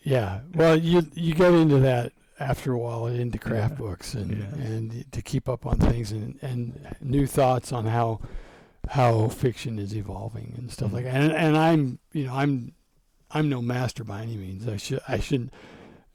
yeah. 0.03 0.41
Well, 0.55 0.75
you 0.77 1.03
you 1.13 1.33
get 1.33 1.53
into 1.53 1.79
that 1.79 2.13
after 2.39 2.71
a 2.73 2.77
while 2.77 3.07
into 3.07 3.37
craft 3.37 3.73
Yeah. 3.73 3.77
books 3.77 4.13
and 4.13 4.31
Yeah. 4.37 4.65
and 4.65 5.11
to 5.11 5.21
keep 5.21 5.47
up 5.49 5.65
on 5.65 5.77
things 5.77 6.11
and 6.11 6.39
and 6.41 6.95
new 7.01 7.27
thoughts 7.27 7.71
on 7.71 7.85
how 7.85 8.19
how 8.89 9.27
fiction 9.27 9.79
is 9.79 9.95
evolving 9.95 10.53
and 10.57 10.71
stuff 10.71 10.93
like 10.93 11.03
that. 11.03 11.13
And 11.15 11.31
and 11.31 11.57
I'm 11.57 11.99
you 12.13 12.25
know 12.25 12.33
I'm 12.33 12.73
I'm 13.31 13.49
no 13.49 13.61
master 13.61 14.03
by 14.03 14.21
any 14.21 14.37
means. 14.37 14.67
I 14.67 14.77
should 14.77 15.01
I 15.07 15.19
should 15.19 15.51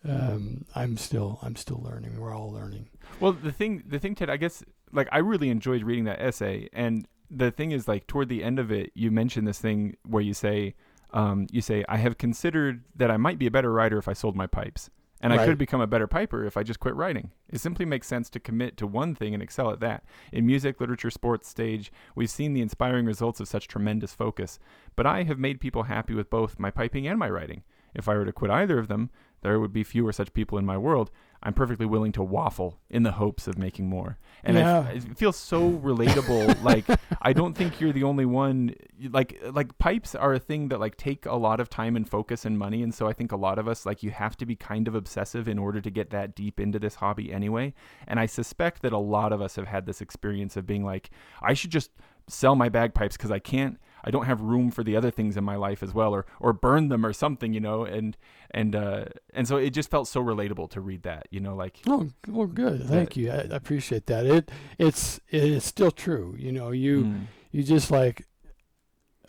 um 0.04 0.64
I'm 0.74 0.96
still 0.96 1.38
I'm 1.42 1.54
still 1.56 1.80
learning. 1.84 2.18
We're 2.18 2.34
all 2.34 2.50
learning. 2.50 2.88
Well, 3.20 3.32
the 3.32 3.52
thing, 3.52 3.84
the 3.86 3.98
thing, 4.00 4.14
Ted, 4.16 4.30
I 4.30 4.36
guess, 4.36 4.64
like, 4.92 5.08
I 5.12 5.18
really 5.18 5.48
enjoyed 5.48 5.82
reading 5.82 6.04
that 6.04 6.20
essay, 6.20 6.68
and 6.72 7.06
the 7.30 7.50
thing 7.50 7.72
is, 7.72 7.88
like, 7.88 8.06
toward 8.06 8.28
the 8.28 8.44
end 8.44 8.58
of 8.58 8.70
it, 8.70 8.92
you 8.94 9.10
mention 9.10 9.44
this 9.44 9.58
thing 9.58 9.96
where 10.06 10.22
you 10.22 10.34
say, 10.34 10.74
um, 11.12 11.46
you 11.50 11.60
say, 11.60 11.84
I 11.88 11.96
have 11.98 12.18
considered 12.18 12.84
that 12.96 13.10
I 13.10 13.16
might 13.16 13.38
be 13.38 13.46
a 13.46 13.50
better 13.50 13.72
writer 13.72 13.98
if 13.98 14.08
I 14.08 14.12
sold 14.12 14.36
my 14.36 14.46
pipes, 14.46 14.90
and 15.20 15.32
I 15.32 15.46
could 15.46 15.56
become 15.56 15.80
a 15.80 15.86
better 15.86 16.08
piper 16.08 16.44
if 16.44 16.56
I 16.56 16.64
just 16.64 16.80
quit 16.80 16.96
writing. 16.96 17.30
It 17.48 17.60
simply 17.60 17.84
makes 17.84 18.08
sense 18.08 18.28
to 18.30 18.40
commit 18.40 18.76
to 18.78 18.88
one 18.88 19.14
thing 19.14 19.34
and 19.34 19.42
excel 19.42 19.70
at 19.70 19.78
that. 19.78 20.04
In 20.32 20.46
music, 20.46 20.80
literature, 20.80 21.10
sports, 21.10 21.48
stage, 21.48 21.92
we've 22.16 22.28
seen 22.28 22.54
the 22.54 22.60
inspiring 22.60 23.06
results 23.06 23.38
of 23.38 23.46
such 23.46 23.68
tremendous 23.68 24.12
focus. 24.12 24.58
But 24.96 25.06
I 25.06 25.22
have 25.22 25.38
made 25.38 25.60
people 25.60 25.84
happy 25.84 26.12
with 26.14 26.28
both 26.28 26.58
my 26.58 26.72
piping 26.72 27.06
and 27.06 27.20
my 27.20 27.30
writing. 27.30 27.62
If 27.94 28.08
I 28.08 28.16
were 28.16 28.24
to 28.24 28.32
quit 28.32 28.50
either 28.50 28.80
of 28.80 28.88
them, 28.88 29.10
there 29.42 29.60
would 29.60 29.72
be 29.72 29.84
fewer 29.84 30.12
such 30.12 30.32
people 30.32 30.58
in 30.58 30.66
my 30.66 30.76
world. 30.76 31.12
I'm 31.44 31.54
perfectly 31.54 31.86
willing 31.86 32.12
to 32.12 32.22
waffle 32.22 32.78
in 32.88 33.02
the 33.02 33.12
hopes 33.12 33.48
of 33.48 33.58
making 33.58 33.88
more. 33.88 34.18
And 34.44 34.56
I 34.56 34.60
Yeah. 34.60 34.88
it 34.90 35.16
feels 35.18 35.36
so 35.36 35.70
relatable. 35.72 36.62
like 36.70 36.84
I 37.20 37.32
don't 37.32 37.54
think 37.56 37.80
you're 37.80 37.92
the 37.92 38.04
only 38.04 38.24
one. 38.24 38.74
Like 39.10 39.40
like 39.52 39.76
pipes 39.78 40.14
are 40.14 40.34
a 40.34 40.38
thing 40.38 40.68
that 40.68 40.78
like 40.80 40.96
take 40.96 41.26
a 41.26 41.34
lot 41.34 41.58
of 41.60 41.68
time 41.68 41.96
and 41.96 42.08
focus 42.08 42.44
and 42.44 42.58
money, 42.58 42.82
and 42.82 42.94
so 42.94 43.08
I 43.08 43.12
think 43.12 43.32
a 43.32 43.36
lot 43.36 43.58
of 43.58 43.66
us 43.66 43.84
like 43.84 44.02
you 44.02 44.10
have 44.10 44.36
to 44.36 44.46
be 44.46 44.54
kind 44.56 44.86
of 44.88 44.94
obsessive 44.94 45.48
in 45.48 45.58
order 45.58 45.80
to 45.80 45.90
get 45.90 46.10
that 46.10 46.34
deep 46.34 46.60
into 46.60 46.78
this 46.78 46.96
hobby 46.96 47.32
anyway. 47.32 47.74
And 48.06 48.20
I 48.20 48.26
suspect 48.26 48.82
that 48.82 48.92
a 48.92 48.98
lot 48.98 49.32
of 49.32 49.40
us 49.42 49.56
have 49.56 49.66
had 49.66 49.86
this 49.86 50.00
experience 50.00 50.56
of 50.56 50.66
being 50.66 50.84
like, 50.84 51.10
I 51.42 51.54
should 51.54 51.70
just 51.70 51.90
sell 52.28 52.54
my 52.54 52.68
bagpipes 52.68 53.16
because 53.16 53.32
I 53.32 53.40
can't. 53.40 53.78
I 54.04 54.10
don't 54.10 54.26
have 54.26 54.40
room 54.40 54.70
for 54.70 54.82
the 54.84 54.96
other 54.96 55.10
things 55.10 55.36
in 55.36 55.44
my 55.44 55.56
life 55.56 55.82
as 55.82 55.94
well, 55.94 56.14
or 56.14 56.26
or 56.40 56.52
burn 56.52 56.88
them 56.88 57.04
or 57.06 57.12
something, 57.12 57.52
you 57.52 57.60
know. 57.60 57.84
And 57.84 58.16
and 58.50 58.74
uh, 58.74 59.04
and 59.32 59.46
so 59.48 59.56
it 59.56 59.70
just 59.70 59.90
felt 59.90 60.08
so 60.08 60.22
relatable 60.22 60.70
to 60.70 60.80
read 60.80 61.02
that, 61.04 61.26
you 61.30 61.40
know, 61.40 61.54
like 61.54 61.78
Oh, 61.86 62.08
well, 62.28 62.46
good. 62.46 62.86
Thank 62.86 63.16
you. 63.16 63.30
I, 63.30 63.36
I 63.36 63.56
appreciate 63.56 64.06
that. 64.06 64.26
It 64.26 64.50
it's 64.78 65.20
it 65.30 65.44
is 65.44 65.64
still 65.64 65.90
true. 65.90 66.34
You 66.38 66.52
know, 66.52 66.70
you 66.70 67.04
mm, 67.04 67.26
you 67.50 67.62
just 67.62 67.90
like 67.90 68.26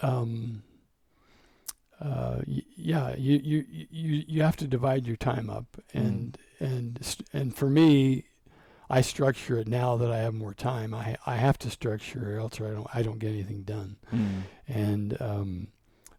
um 0.01 0.63
uh 2.01 2.39
y- 2.47 2.63
yeah 2.75 3.15
you, 3.15 3.39
you 3.43 3.65
you 3.69 4.23
you 4.27 4.41
have 4.41 4.57
to 4.57 4.67
divide 4.67 5.05
your 5.05 5.15
time 5.15 5.49
up 5.49 5.77
and 5.93 6.38
and 6.59 6.99
and 7.31 7.55
for 7.55 7.69
me 7.69 8.25
I 8.97 9.01
structure 9.01 9.58
it 9.58 9.67
now 9.67 9.97
that 9.97 10.12
I 10.12 10.19
have 10.19 10.34
more 10.34 10.53
time 10.53 10.93
I 10.93 11.17
I 11.25 11.36
have 11.36 11.58
to 11.60 11.69
structure 11.69 12.36
or 12.36 12.39
else 12.39 12.60
I 12.60 12.69
don't 12.69 12.88
I 12.93 13.01
don't 13.01 13.19
get 13.19 13.29
anything 13.29 13.63
done 13.63 13.97
mm, 14.13 14.43
and 14.67 15.21
um 15.21 15.67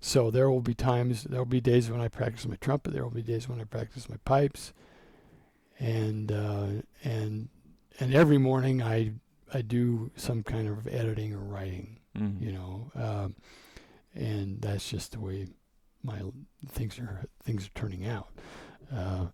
so 0.01 0.31
there 0.31 0.51
will 0.51 0.61
be 0.61 0.75
times 0.75 1.25
there 1.25 1.41
will 1.41 1.47
be 1.47 1.61
days 1.61 1.91
when 1.91 2.01
I 2.01 2.09
practice 2.09 2.47
my 2.47 2.57
trumpet 2.57 2.93
there 2.93 3.05
will 3.05 3.11
be 3.11 3.23
days 3.23 3.49
when 3.49 3.61
I 3.61 3.65
practice 3.65 4.09
my 4.09 4.19
pipes 4.25 4.73
and 5.79 6.31
uh 6.31 6.67
and 7.03 7.49
and 8.01 8.15
every 8.15 8.39
morning 8.39 8.83
I 8.83 9.13
I 9.53 9.63
do 9.63 10.11
some 10.17 10.43
kind 10.43 10.69
of 10.69 10.87
editing 10.87 11.33
or 11.33 11.39
writing 11.39 12.01
mm. 12.19 12.41
you 12.41 12.53
know, 12.53 12.91
um, 12.95 13.35
and 14.15 14.61
that's 14.61 14.89
just 14.89 15.13
the 15.13 15.21
way 15.21 15.49
my 16.03 16.21
things 16.69 16.99
are 16.99 17.25
things 17.43 17.67
are 17.67 17.71
turning 17.75 18.07
out. 18.07 18.29
Uh, 18.95 19.27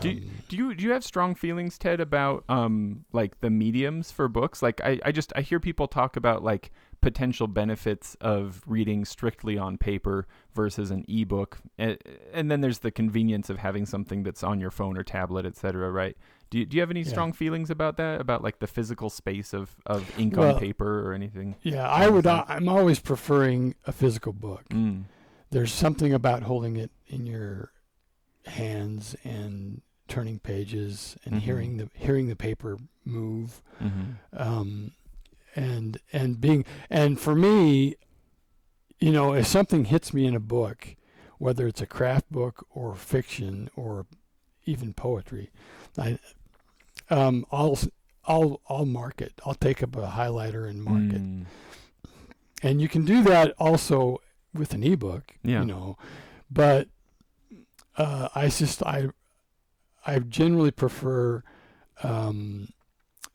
Do 0.00 0.10
um, 0.10 0.20
Do 0.48 0.56
you 0.56 0.74
do 0.74 0.84
you 0.84 0.92
have 0.92 1.04
strong 1.04 1.34
feelings, 1.34 1.78
Ted, 1.78 2.00
about 2.00 2.44
um 2.48 3.04
like 3.12 3.40
the 3.40 3.50
mediums 3.50 4.10
for 4.10 4.28
books? 4.28 4.62
Like 4.62 4.80
I, 4.82 4.98
I 5.04 5.12
just 5.12 5.32
I 5.36 5.40
hear 5.42 5.60
people 5.60 5.86
talk 5.88 6.16
about 6.16 6.42
like 6.42 6.70
potential 7.00 7.46
benefits 7.46 8.16
of 8.20 8.62
reading 8.66 9.04
strictly 9.04 9.58
on 9.58 9.76
paper 9.76 10.26
versus 10.54 10.90
an 10.90 11.04
ebook, 11.06 11.58
and, 11.76 11.98
and 12.32 12.50
then 12.50 12.62
there's 12.62 12.78
the 12.78 12.90
convenience 12.90 13.50
of 13.50 13.58
having 13.58 13.84
something 13.84 14.22
that's 14.22 14.42
on 14.42 14.58
your 14.58 14.70
phone 14.70 14.96
or 14.96 15.02
tablet, 15.02 15.44
etc. 15.44 15.90
Right? 15.90 16.16
Do 16.50 16.58
you, 16.58 16.66
do 16.66 16.76
you 16.76 16.80
have 16.80 16.90
any 16.90 17.02
Yeah. 17.02 17.08
strong 17.10 17.32
feelings 17.32 17.68
about 17.68 17.96
that? 17.98 18.20
About 18.20 18.42
like 18.42 18.60
the 18.60 18.66
physical 18.66 19.10
space 19.10 19.52
of 19.52 19.76
of 19.84 20.10
ink 20.18 20.36
Well, 20.36 20.54
on 20.54 20.58
paper 20.60 21.06
or 21.06 21.12
anything? 21.12 21.56
yeah, 21.62 21.86
I 21.88 22.08
would. 22.08 22.26
uh, 22.26 22.44
I'm 22.48 22.68
always 22.68 23.00
preferring 23.00 23.74
a 23.86 23.92
physical 23.92 24.32
book. 24.32 24.64
Mm. 24.70 25.04
There's 25.50 25.72
something 25.72 26.12
about 26.14 26.42
holding 26.44 26.76
it 26.76 26.90
in 27.06 27.26
your 27.26 27.70
hands 28.46 29.16
and 29.24 29.80
turning 30.08 30.38
pages 30.38 31.16
and 31.24 31.34
Mhm. 31.36 31.40
hearing 31.40 31.76
the 31.78 31.88
hearing 31.94 32.28
the 32.28 32.36
paper 32.36 32.78
move. 33.04 33.62
hmm 33.78 34.12
um, 34.32 34.92
and 35.56 35.98
and 36.12 36.40
being 36.40 36.64
and 36.90 37.18
for 37.20 37.34
me, 37.34 37.94
you 38.98 39.12
know, 39.12 39.34
if 39.34 39.46
something 39.46 39.84
hits 39.86 40.12
me 40.12 40.26
in 40.26 40.34
a 40.34 40.40
book, 40.40 40.96
whether 41.38 41.66
it's 41.66 41.80
a 41.80 41.86
craft 41.86 42.30
book 42.30 42.66
or 42.70 42.94
fiction 42.94 43.68
or 43.76 44.06
even 44.66 44.92
poetry, 44.94 45.50
I 45.98 46.18
um, 47.10 47.44
I'll 47.52 47.78
I'll 48.26 48.60
I'll 48.68 48.86
mark 48.86 49.20
it. 49.22 49.32
I'll 49.44 49.54
take 49.54 49.82
up 49.82 49.94
a 49.96 50.08
highlighter 50.08 50.68
and 50.68 50.82
mark 50.82 51.12
it. 51.12 51.22
Mm. 51.22 51.46
And 52.62 52.80
you 52.80 52.88
can 52.88 53.04
do 53.04 53.22
that 53.24 53.52
also 53.58 54.20
with 54.54 54.72
an 54.74 54.82
ebook, 54.82 55.36
Yeah. 55.42 55.60
you 55.60 55.66
know. 55.66 55.98
But 56.50 56.88
uh, 57.96 58.28
I 58.34 58.48
just 58.48 58.82
I 58.82 59.08
I 60.06 60.18
generally 60.18 60.70
prefer 60.70 61.42
um, 62.02 62.68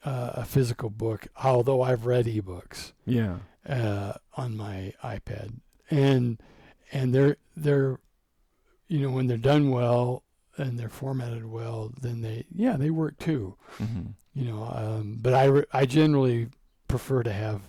uh, 0.06 0.32
a 0.36 0.46
physical 0.46 0.90
book, 0.90 1.28
although 1.44 1.82
I've 1.82 2.06
read 2.06 2.26
ebooks 2.26 2.94
Yeah. 3.06 3.38
uh, 3.68 4.14
on 4.38 4.56
my 4.58 4.94
iPad, 5.04 5.60
and 5.90 6.42
and 6.92 7.14
they're 7.14 7.38
they're 7.56 8.00
you 8.88 9.00
know 9.00 9.12
when 9.12 9.28
they're 9.28 9.38
done 9.38 9.72
well 9.72 10.24
and 10.58 10.78
they're 10.80 10.90
formatted 10.90 11.46
well, 11.46 11.92
then 12.02 12.22
they 12.22 12.46
yeah 12.54 12.76
they 12.78 12.90
work 12.90 13.18
too. 13.18 13.56
hmm 13.78 14.12
You 14.34 14.46
know, 14.46 14.64
um, 14.74 15.18
but 15.22 15.34
I 15.34 15.46
re- 15.46 15.66
I 15.74 15.86
generally 15.86 16.50
prefer 16.88 17.24
to 17.24 17.32
have 17.34 17.62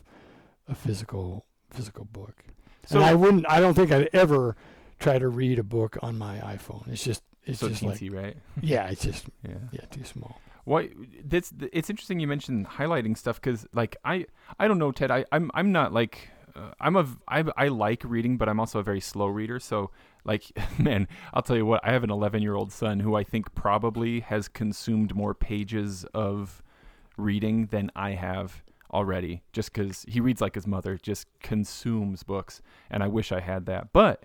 a 0.68 0.74
physical 0.74 1.46
physical 1.70 2.04
book. 2.04 2.44
So 2.86 2.96
and 2.96 3.04
I 3.04 3.14
wouldn't. 3.14 3.46
I 3.48 3.60
don't 3.60 3.74
think 3.74 3.92
I'd 3.92 4.08
ever 4.12 4.56
try 5.00 5.18
to 5.18 5.28
read 5.28 5.58
a 5.58 5.64
book 5.64 5.96
on 6.02 6.16
my 6.16 6.38
iPhone. 6.38 6.86
It's 6.88 7.02
just 7.02 7.22
it's 7.44 7.58
so 7.58 7.68
just 7.68 7.82
like 7.82 8.00
right? 8.12 8.36
yeah, 8.60 8.88
it's 8.88 9.02
just 9.02 9.26
Yeah. 9.42 9.54
yeah 9.72 9.80
too 9.90 10.04
small. 10.04 10.40
Why? 10.64 10.90
That's 11.24 11.52
it's 11.72 11.90
interesting 11.90 12.20
you 12.20 12.28
mentioned 12.28 12.66
highlighting 12.68 13.16
stuff 13.16 13.40
because 13.40 13.66
like 13.72 13.96
I 14.04 14.26
I 14.58 14.68
don't 14.68 14.78
know 14.78 14.92
Ted 14.92 15.10
I 15.10 15.24
I'm 15.32 15.50
I'm 15.54 15.72
not 15.72 15.92
like 15.92 16.30
uh, 16.54 16.72
I'm 16.80 16.96
a 16.96 17.06
I 17.26 17.44
I 17.56 17.68
like 17.68 18.02
reading 18.04 18.36
but 18.36 18.48
I'm 18.48 18.60
also 18.60 18.78
a 18.78 18.82
very 18.82 19.00
slow 19.00 19.26
reader 19.26 19.58
so 19.58 19.90
like 20.24 20.44
man 20.78 21.08
I'll 21.32 21.42
tell 21.42 21.56
you 21.56 21.66
what 21.66 21.80
I 21.82 21.92
have 21.92 22.04
an 22.04 22.10
11 22.10 22.42
year 22.42 22.54
old 22.54 22.72
son 22.72 23.00
who 23.00 23.16
I 23.16 23.24
think 23.24 23.54
probably 23.54 24.20
has 24.20 24.48
consumed 24.48 25.14
more 25.16 25.34
pages 25.34 26.04
of 26.12 26.62
reading 27.16 27.66
than 27.66 27.90
I 27.96 28.10
have 28.10 28.62
already 28.92 29.42
just 29.52 29.72
because 29.72 30.04
he 30.08 30.20
reads 30.20 30.40
like 30.40 30.56
his 30.56 30.66
mother 30.66 30.98
just 31.00 31.26
consumes 31.40 32.22
books 32.22 32.60
and 32.90 33.02
I 33.02 33.06
wish 33.06 33.32
I 33.32 33.40
had 33.40 33.66
that 33.66 33.92
but 33.92 34.24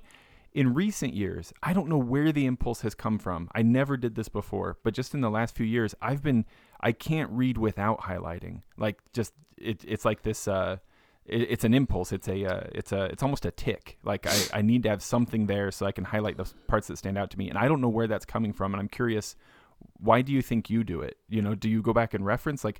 in 0.55 0.73
recent 0.73 1.13
years, 1.13 1.53
I 1.61 1.73
don't 1.73 1.89
know 1.89 1.97
where 1.97 2.31
the 2.31 2.45
impulse 2.45 2.79
has 2.81 2.95
come 2.95 3.19
from. 3.19 3.49
I 3.53 3.61
never 3.61 3.97
did 3.97 4.15
this 4.15 4.29
before, 4.29 4.77
but 4.83 4.93
just 4.93 5.13
in 5.13 5.19
the 5.19 5.29
last 5.29 5.53
few 5.53 5.65
years, 5.65 5.93
I've 6.01 6.23
been 6.23 6.45
I 6.79 6.93
can't 6.93 7.29
read 7.29 7.57
without 7.57 7.99
highlighting. 7.99 8.61
Like 8.77 8.99
just 9.11 9.33
it, 9.57 9.83
it's 9.85 10.05
like 10.05 10.23
this 10.23 10.47
uh 10.47 10.77
it, 11.25 11.41
it's 11.41 11.65
an 11.65 11.73
impulse. 11.73 12.13
It's 12.13 12.29
a 12.29 12.45
uh, 12.45 12.67
it's 12.71 12.93
a 12.93 13.03
it's 13.05 13.21
almost 13.21 13.45
a 13.45 13.51
tick. 13.51 13.97
Like 14.03 14.25
I, 14.25 14.59
I 14.59 14.61
need 14.61 14.83
to 14.83 14.89
have 14.89 15.03
something 15.03 15.47
there 15.47 15.71
so 15.71 15.85
I 15.85 15.91
can 15.91 16.05
highlight 16.05 16.37
those 16.37 16.55
parts 16.67 16.87
that 16.87 16.97
stand 16.97 17.17
out 17.17 17.31
to 17.31 17.37
me. 17.37 17.49
And 17.49 17.57
I 17.57 17.67
don't 17.67 17.81
know 17.81 17.89
where 17.89 18.07
that's 18.07 18.25
coming 18.25 18.53
from 18.53 18.73
and 18.73 18.79
I'm 18.79 18.89
curious 18.89 19.35
why 19.99 20.21
do 20.21 20.31
you 20.31 20.41
think 20.41 20.69
you 20.69 20.85
do 20.85 21.01
it? 21.01 21.17
You 21.27 21.41
know, 21.41 21.53
do 21.53 21.69
you 21.69 21.81
go 21.81 21.91
back 21.91 22.13
and 22.13 22.25
reference 22.25 22.63
like 22.63 22.79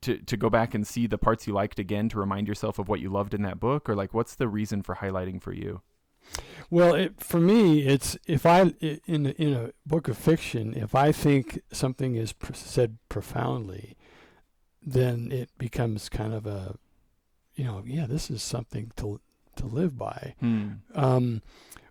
to 0.00 0.16
to 0.16 0.38
go 0.38 0.48
back 0.48 0.72
and 0.72 0.86
see 0.86 1.06
the 1.06 1.18
parts 1.18 1.46
you 1.46 1.52
liked 1.52 1.78
again 1.78 2.08
to 2.08 2.18
remind 2.18 2.48
yourself 2.48 2.78
of 2.78 2.88
what 2.88 3.00
you 3.00 3.10
loved 3.10 3.34
in 3.34 3.42
that 3.42 3.60
book 3.60 3.90
or 3.90 3.94
like 3.94 4.14
what's 4.14 4.36
the 4.36 4.48
reason 4.48 4.82
for 4.82 4.94
highlighting 4.94 5.42
for 5.42 5.52
you? 5.52 5.82
Well, 6.70 6.94
it, 6.94 7.20
for 7.20 7.40
me, 7.40 7.80
it's 7.86 8.18
if 8.26 8.44
I 8.44 8.60
in 8.80 9.26
a- 9.26 9.30
in 9.42 9.54
a 9.54 9.70
book 9.86 10.06
of 10.08 10.18
fiction, 10.18 10.74
if 10.74 10.94
I 10.94 11.12
think 11.12 11.60
something 11.72 12.14
is 12.14 12.32
pr- 12.32 12.52
said 12.54 12.98
profoundly, 13.08 13.96
then 14.82 15.32
it 15.32 15.50
becomes 15.58 16.08
kind 16.08 16.34
of 16.34 16.46
a, 16.46 16.76
you 17.54 17.64
know, 17.64 17.82
yeah, 17.86 18.06
this 18.06 18.30
is 18.30 18.42
something 18.42 18.92
to 18.96 19.20
to 19.56 19.66
live 19.66 19.96
by. 19.98 20.34
Hmm. 20.40 20.68
Um, 20.94 21.42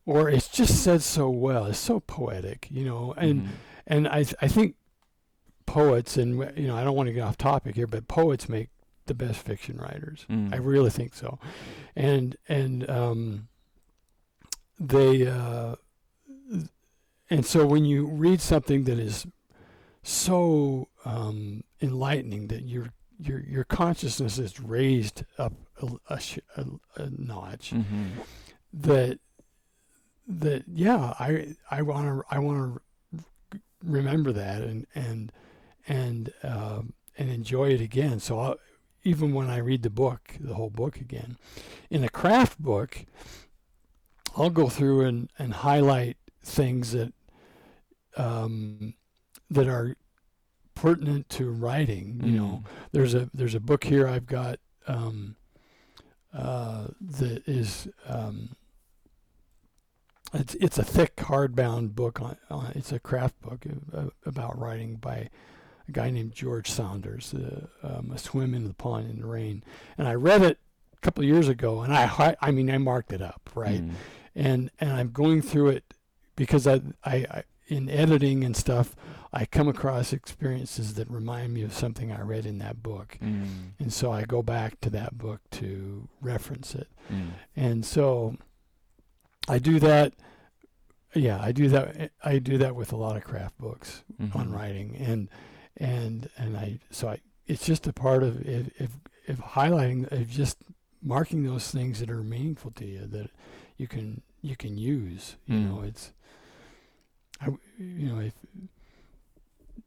or 0.05 0.29
it's 0.29 0.47
just 0.47 0.83
said 0.83 1.01
so 1.01 1.29
well. 1.29 1.65
It's 1.65 1.79
so 1.79 1.99
poetic, 1.99 2.67
you 2.71 2.85
know, 2.85 3.13
and 3.17 3.41
Mhm. 3.41 3.47
and 3.87 4.07
I 4.07 4.23
th- 4.23 4.35
I 4.41 4.47
think 4.47 4.75
poets 5.65 6.15
and 6.17 6.37
you 6.57 6.67
know 6.67 6.77
I 6.77 6.83
don't 6.83 6.95
want 6.95 7.07
to 7.07 7.13
get 7.13 7.23
off 7.23 7.37
topic 7.37 7.75
here, 7.75 7.87
but 7.87 8.07
poets 8.07 8.47
make 8.47 8.69
the 9.07 9.13
best 9.13 9.39
fiction 9.39 9.77
writers. 9.77 10.25
Mm. 10.29 10.53
I 10.53 10.57
really 10.57 10.89
think 10.91 11.13
so, 11.13 11.39
and 11.95 12.37
and 12.47 12.89
um, 12.89 13.47
they 14.79 15.27
uh, 15.27 15.75
and 17.29 17.45
so 17.45 17.65
when 17.65 17.85
you 17.85 18.05
read 18.07 18.41
something 18.41 18.83
that 18.85 18.99
is 18.99 19.25
so 20.03 20.87
um, 21.05 21.63
enlightening 21.81 22.47
that 22.47 22.63
your 22.63 22.89
your 23.19 23.39
your 23.41 23.63
consciousness 23.63 24.37
is 24.39 24.59
raised 24.59 25.23
up 25.37 25.53
a, 25.81 25.87
a, 26.09 26.19
a, 26.57 26.65
a 27.03 27.09
notch 27.09 27.71
Mhm. 27.71 28.09
that 28.73 29.19
that 30.27 30.63
yeah 30.67 31.13
I 31.19 31.55
I 31.71 31.81
want 31.81 32.07
to 32.07 32.23
I 32.29 32.39
want 32.39 32.79
to 33.53 33.59
remember 33.83 34.31
that 34.33 34.61
and 34.61 34.85
and 34.93 35.31
and 35.87 36.31
um, 36.43 36.93
and 37.17 37.29
enjoy 37.29 37.69
it 37.73 37.81
again 37.81 38.19
so 38.19 38.39
I'll, 38.39 38.55
even 39.03 39.33
when 39.33 39.49
I 39.49 39.57
read 39.57 39.83
the 39.83 39.89
book 39.89 40.35
the 40.39 40.53
whole 40.55 40.69
book 40.69 40.97
again 40.97 41.37
in 41.89 42.03
a 42.03 42.09
craft 42.09 42.61
book 42.61 43.05
I'll 44.37 44.49
go 44.51 44.69
through 44.69 45.01
and 45.05 45.29
and 45.39 45.53
highlight 45.53 46.17
things 46.43 46.91
that 46.93 47.11
um 48.15 48.93
that 49.49 49.67
are 49.67 49.95
pertinent 50.75 51.27
to 51.29 51.49
writing 51.49 52.21
you 52.23 52.31
know 52.39 52.63
Mm. 52.63 52.65
there's 52.91 53.13
a 53.15 53.29
there's 53.33 53.55
a 53.55 53.59
book 53.59 53.83
here 53.83 54.07
I've 54.07 54.27
got 54.27 54.59
um, 54.87 55.35
uh, 56.33 56.87
that 57.01 57.47
is 57.47 57.87
um, 58.07 58.55
it's 60.33 60.55
it's 60.55 60.77
a 60.77 60.83
thick 60.83 61.15
hardbound 61.15 61.95
book 61.95 62.21
on, 62.21 62.37
on 62.49 62.71
it's 62.75 62.91
a 62.91 62.99
craft 62.99 63.41
book 63.41 63.65
uh, 63.93 64.05
about 64.25 64.57
writing 64.59 64.95
by 64.95 65.29
a 65.87 65.91
guy 65.91 66.09
named 66.09 66.33
George 66.33 66.69
Saunders 66.69 67.33
uh, 67.33 67.67
um, 67.81 68.11
a 68.13 68.17
swim 68.17 68.53
in 68.53 68.67
the 68.67 68.73
pond 68.73 69.09
in 69.09 69.19
the 69.21 69.25
rain 69.27 69.63
and 69.97 70.07
I 70.07 70.13
read 70.13 70.41
it 70.41 70.59
a 70.93 70.99
couple 70.99 71.23
of 71.23 71.27
years 71.29 71.47
ago 71.47 71.81
and 71.81 71.93
I 71.93 72.35
I 72.41 72.51
mean 72.51 72.69
I 72.69 72.77
marked 72.77 73.13
it 73.13 73.21
up 73.21 73.49
right 73.55 73.81
Mm. 73.81 73.91
And 74.45 74.69
and 74.79 74.91
I'm 74.91 75.11
going 75.11 75.41
through 75.41 75.69
it 75.69 75.93
because 76.35 76.65
I, 76.67 76.75
I, 77.03 77.15
I 77.37 77.43
in 77.67 77.89
editing 77.89 78.43
and 78.45 78.55
stuff 78.55 78.95
I 79.33 79.45
come 79.45 79.67
across 79.67 80.13
experiences 80.13 80.93
that 80.93 81.09
remind 81.11 81.53
me 81.53 81.63
of 81.63 81.73
something 81.73 82.11
I 82.13 82.21
read 82.21 82.45
in 82.45 82.59
that 82.59 82.81
book 82.81 83.17
Mm. 83.21 83.71
and 83.79 83.91
so 83.91 84.11
I 84.11 84.23
go 84.23 84.41
back 84.41 84.79
to 84.81 84.89
that 84.91 85.17
book 85.17 85.41
to 85.59 86.07
reference 86.21 86.73
it 86.75 86.87
Mm. 87.11 87.29
and 87.55 87.85
so 87.85 88.37
I 89.49 89.59
do 89.59 89.79
that 89.79 90.13
yeah 91.15 91.39
I 91.41 91.51
do 91.51 91.67
that 91.69 92.11
I 92.23 92.39
do 92.39 92.57
that 92.59 92.75
with 92.75 92.91
a 92.91 92.97
lot 92.97 93.17
of 93.17 93.23
craft 93.23 93.57
books 93.57 94.03
on 94.19 94.49
Mhm. 94.49 94.53
writing 94.53 94.95
and 94.97 95.29
and 95.77 96.29
and 96.37 96.55
I 96.57 96.79
so 96.91 97.09
I 97.09 97.19
it's 97.47 97.65
just 97.65 97.87
a 97.87 97.93
part 97.93 98.23
of 98.23 98.41
if 98.47 98.69
if, 98.79 98.91
if 99.25 99.37
highlighting 99.39 100.11
if 100.11 100.29
just 100.29 100.57
marking 101.01 101.43
those 101.43 101.69
things 101.71 101.99
that 101.99 102.09
are 102.09 102.23
meaningful 102.23 102.71
to 102.71 102.85
you 102.85 103.05
that 103.07 103.29
you 103.77 103.87
can 103.87 104.21
you 104.41 104.55
can 104.55 104.77
use 104.77 105.35
you 105.45 105.55
Mm. 105.57 105.69
know 105.69 105.81
it's 105.83 106.11
I 107.41 107.47
you 107.79 108.09
know 108.09 108.19
if 108.19 108.33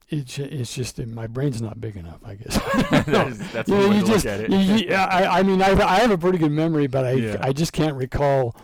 it's 0.09 0.39
it's 0.39 0.75
just 0.75 0.97
that 0.97 1.09
my 1.09 1.27
brain's 1.27 1.63
not 1.63 1.81
big 1.81 1.97
enough 1.97 2.19
I 2.25 2.35
guess 2.35 2.55
that's 3.07 3.53
that's 3.53 3.69
you 3.69 3.75
know, 3.77 3.89
way 3.89 3.97
you 3.97 4.01
to 4.03 4.07
just, 4.07 4.25
look 4.25 4.35
at 4.35 4.41
it. 4.41 4.51
you- 4.51 4.93
I, 4.95 5.39
I 5.39 5.43
mean, 5.43 5.63
I, 5.63 5.71
I 5.81 6.01
have 6.01 6.11
a 6.11 6.19
pretty 6.19 6.39
good 6.39 6.51
memory, 6.53 6.87
but 6.89 7.05
I, 7.07 7.13
Yeah. 7.13 7.37
I 7.41 7.53
just 7.53 7.73
can't 7.73 7.95
recall 7.95 8.57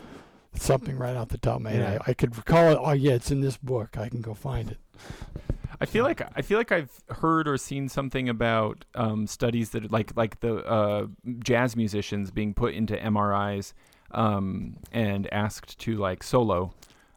something 0.55 0.97
right 0.97 1.15
off 1.17 1.29
the 1.29 1.39
top 1.39 1.57
of 1.57 1.63
my 1.63 1.71
head. 1.71 1.81
Yeah. 1.95 1.99
I, 2.07 2.11
I 2.11 2.15
could 2.15 2.37
recall 2.37 2.73
it. 2.73 2.79
Oh, 2.81 2.93
yeah, 2.93 3.13
it's 3.13 3.31
in 3.31 3.41
this 3.43 3.57
book. 3.59 3.97
I 3.99 4.09
can 4.09 4.21
go 4.23 4.35
find 4.35 4.71
it. 4.71 4.79
I 5.81 5.85
feel 5.87 6.05
like 6.05 6.23
I 6.35 6.41
feel 6.43 6.57
like 6.59 6.73
I've 6.73 6.91
heard 7.11 7.47
or 7.47 7.59
seen 7.59 7.89
something 7.91 8.29
about 8.31 8.85
um, 8.95 9.27
studies 9.27 9.71
that 9.71 9.93
like 9.93 10.17
like 10.17 10.41
the 10.41 10.65
uh, 10.67 11.07
jazz 11.41 11.77
musicians 11.77 12.31
being 12.31 12.55
put 12.55 12.73
into 12.75 12.97
MRIs 12.97 13.73
um, 14.13 14.77
and 14.93 15.33
asked 15.33 15.79
to 15.81 15.97
like 15.97 16.23
solo, 16.23 16.75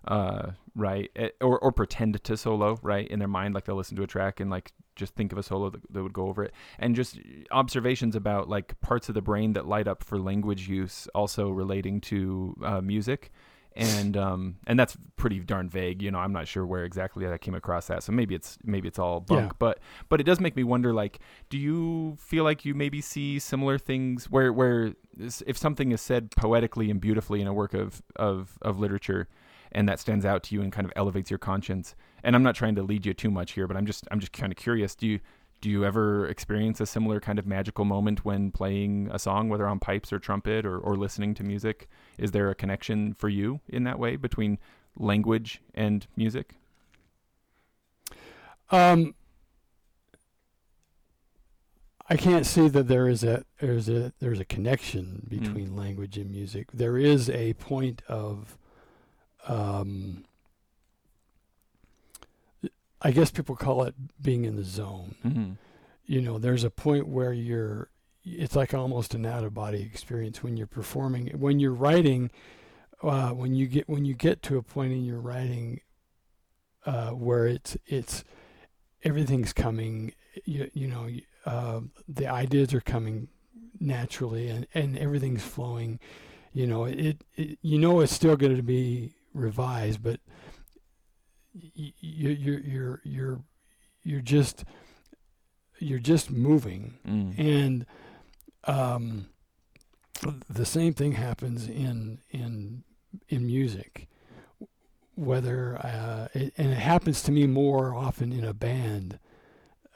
uh, 0.07 0.51
right, 0.75 1.11
Eh, 1.15 1.29
or 1.41 1.59
or 1.59 1.71
pretend 1.71 2.21
to 2.23 2.37
solo, 2.37 2.79
right, 2.81 3.07
in 3.07 3.19
their 3.19 3.27
mind, 3.27 3.53
like 3.53 3.65
they'll 3.65 3.75
listen 3.75 3.97
to 3.97 4.03
a 4.03 4.07
track 4.07 4.39
and 4.39 4.49
like 4.49 4.71
just 4.95 5.15
think 5.15 5.31
of 5.31 5.37
a 5.37 5.43
solo 5.43 5.69
that, 5.69 5.81
that 5.93 6.03
would 6.03 6.13
go 6.13 6.27
over 6.27 6.43
it, 6.43 6.53
and 6.77 6.95
just 6.95 7.19
observations 7.51 8.15
about 8.15 8.49
like 8.49 8.79
parts 8.81 9.09
of 9.09 9.15
the 9.15 9.21
brain 9.21 9.53
that 9.53 9.67
light 9.67 9.87
up 9.87 10.03
for 10.03 10.19
language 10.19 10.67
use, 10.67 11.07
also 11.15 11.49
relating 11.49 12.01
to 12.01 12.55
uh, 12.63 12.81
music 12.81 13.31
and 13.79 14.17
um 14.17 14.55
and 14.67 14.79
that's 14.79 14.97
pretty 15.15 15.39
darn 15.39 15.69
vague 15.69 16.01
you 16.01 16.11
know 16.11 16.19
i'm 16.19 16.33
not 16.33 16.47
sure 16.47 16.65
where 16.65 16.83
exactly 16.83 17.27
i 17.27 17.37
came 17.37 17.55
across 17.55 17.87
that 17.87 18.03
so 18.03 18.11
maybe 18.11 18.35
it's 18.35 18.57
maybe 18.63 18.87
it's 18.87 18.99
all 18.99 19.19
bunk 19.19 19.51
Yeah. 19.51 19.55
but 19.59 19.79
but 20.09 20.19
it 20.19 20.23
does 20.23 20.39
make 20.39 20.55
me 20.55 20.63
wonder 20.63 20.93
like 20.93 21.19
do 21.49 21.57
you 21.57 22.17
feel 22.19 22.43
like 22.43 22.65
you 22.65 22.73
maybe 22.73 23.01
see 23.01 23.39
similar 23.39 23.77
things 23.77 24.29
where 24.29 24.51
where 24.51 24.93
if 25.47 25.57
something 25.57 25.91
is 25.91 26.01
said 26.01 26.31
poetically 26.31 26.89
and 26.91 26.99
beautifully 27.01 27.41
in 27.41 27.47
a 27.47 27.53
work 27.53 27.73
of 27.73 28.01
of 28.15 28.57
of 28.61 28.79
literature 28.79 29.27
and 29.71 29.87
that 29.87 29.99
stands 29.99 30.25
out 30.25 30.41
to 30.43 30.55
you 30.55 30.61
and 30.61 30.71
kind 30.71 30.85
of 30.85 30.93
elevates 30.95 31.29
your 31.31 31.37
conscience 31.39 31.95
and 32.23 32.35
i'm 32.35 32.43
not 32.43 32.55
trying 32.55 32.75
to 32.75 32.83
lead 32.83 33.05
you 33.05 33.13
too 33.13 33.31
much 33.31 33.53
here 33.53 33.67
but 33.67 33.77
i'm 33.77 33.85
just 33.85 34.07
i'm 34.11 34.19
just 34.19 34.33
kind 34.33 34.51
of 34.51 34.57
curious 34.57 34.95
do 34.95 35.07
you 35.07 35.19
do 35.61 35.69
you 35.69 35.83
ever 35.83 36.25
experience 36.27 36.79
a 36.79 36.85
similar 36.85 37.19
kind 37.19 37.37
of 37.37 37.45
magical 37.45 37.83
moment 37.83 38.23
when 38.23 38.49
playing 38.49 39.09
a 39.11 39.19
song 39.19 39.49
whether 39.49 39.67
on 39.67 39.77
pipes 39.77 40.13
or 40.13 40.17
trumpet 40.17 40.65
or, 40.65 40.77
or 40.79 40.95
listening 40.95 41.33
to 41.33 41.43
music 41.43 41.89
is 42.19 42.31
there 42.31 42.49
a 42.49 42.55
connection 42.55 43.13
for 43.13 43.29
you 43.29 43.59
in 43.67 43.83
that 43.85 43.97
way 43.99 44.15
between 44.15 44.57
language 44.97 45.61
and 45.73 46.05
music? 46.15 46.55
Um, 48.71 49.15
I 52.07 52.17
can't 52.17 52.45
see 52.45 52.67
that 52.69 52.87
there 52.87 53.07
is 53.07 53.23
a 53.23 53.43
there's 53.59 53.87
a 53.89 54.13
there's 54.19 54.39
a 54.39 54.45
connection 54.45 55.23
Mm. 55.25 55.29
between 55.29 55.75
language 55.75 56.17
and 56.17 56.31
music. 56.31 56.71
There 56.73 56.97
is 56.97 57.29
a 57.29 57.53
point 57.53 58.01
of, 58.07 58.57
um, 59.47 60.25
I 63.01 63.11
guess 63.11 63.31
people 63.31 63.55
call 63.55 63.83
it 63.83 63.93
being 64.21 64.43
in 64.45 64.55
the 64.55 64.63
zone. 64.63 65.15
Mhm. 65.23 65.57
You 66.05 66.21
know, 66.21 66.37
there's 66.39 66.63
a 66.63 66.69
point 66.71 67.07
where 67.07 67.31
you're. 67.33 67.89
It's 68.37 68.55
like 68.55 68.73
almost 68.73 69.13
an 69.15 69.25
out 69.25 69.43
of 69.43 69.53
body 69.53 69.81
experience 69.81 70.43
when 70.43 70.57
you're 70.57 70.67
performing. 70.67 71.27
When 71.39 71.59
you're 71.59 71.73
writing, 71.73 72.31
uh, 73.01 73.29
when 73.31 73.55
you 73.55 73.67
get 73.67 73.89
when 73.89 74.05
you 74.05 74.13
get 74.13 74.41
to 74.43 74.57
a 74.57 74.63
point 74.63 74.91
in 74.93 75.03
your 75.03 75.19
writing 75.19 75.81
uh, 76.85 77.09
where 77.11 77.47
it's 77.47 77.77
it's 77.85 78.23
everything's 79.03 79.53
coming. 79.53 80.13
You 80.45 80.69
you 80.73 80.87
know 80.87 81.07
uh, 81.45 81.81
the 82.07 82.27
ideas 82.27 82.73
are 82.73 82.81
coming 82.81 83.29
naturally 83.79 84.49
and 84.49 84.67
and 84.73 84.97
everything's 84.97 85.43
flowing. 85.43 85.99
You 86.53 86.67
know 86.67 86.85
it, 86.85 87.23
it 87.35 87.57
you 87.61 87.77
know 87.79 87.99
it's 88.01 88.13
still 88.13 88.35
going 88.35 88.55
to 88.57 88.63
be 88.63 89.13
revised, 89.33 90.01
but 90.03 90.19
you 91.53 91.91
you're 91.99 92.59
you're 92.59 93.01
you're 93.03 93.41
you're 94.03 94.21
just 94.21 94.65
you're 95.79 95.99
just 95.99 96.29
moving 96.29 96.97
Mm. 97.07 97.39
and 97.39 97.85
um, 98.65 99.27
the 100.49 100.65
same 100.65 100.93
thing 100.93 101.13
happens 101.13 101.67
in 101.67 102.19
in 102.29 102.83
in 103.29 103.45
music. 103.45 104.07
Whether 105.15 105.77
uh, 105.77 106.27
it, 106.33 106.53
and 106.57 106.71
it 106.71 106.77
happens 106.77 107.21
to 107.23 107.31
me 107.31 107.45
more 107.45 107.93
often 107.93 108.31
in 108.31 108.45
a 108.45 108.53
band, 108.53 109.19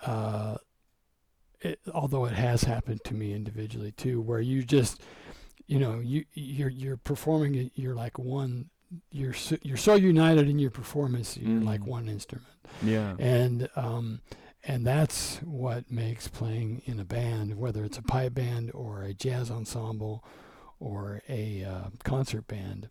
uh, 0.05 0.57
it, 1.61 1.79
although 1.93 2.25
it 2.25 2.33
has 2.33 2.65
happened 2.65 3.01
to 3.05 3.13
me 3.13 3.33
individually 3.33 3.93
too, 3.93 4.19
where 4.21 4.41
you 4.41 4.63
just 4.63 5.01
you 5.65 5.79
know 5.79 5.99
you 5.99 6.25
you're 6.33 6.69
you're 6.69 6.97
performing 6.97 7.55
it, 7.55 7.71
you're 7.75 7.95
like 7.95 8.19
one 8.19 8.69
you're 9.11 9.33
so, 9.33 9.57
you're 9.63 9.77
so 9.77 9.95
united 9.95 10.47
in 10.47 10.59
your 10.59 10.69
performance 10.69 11.35
you're 11.35 11.61
like 11.61 11.81
Mm. 11.81 11.87
one 11.87 12.07
instrument 12.09 12.53
Yeah. 12.83 13.15
and 13.17 13.67
um, 13.75 14.21
and 14.63 14.85
that's 14.85 15.37
what 15.43 15.91
makes 15.91 16.27
playing 16.27 16.81
in 16.85 16.99
a 16.99 17.05
band, 17.05 17.57
whether 17.57 17.83
it's 17.83 17.97
a 17.97 18.01
pipe 18.03 18.33
band 18.35 18.71
or 18.73 19.03
a 19.03 19.13
jazz 19.13 19.51
ensemble 19.51 20.23
or 20.79 21.21
a 21.29 21.63
uh, 21.63 21.89
concert 22.03 22.47
band, 22.47 22.89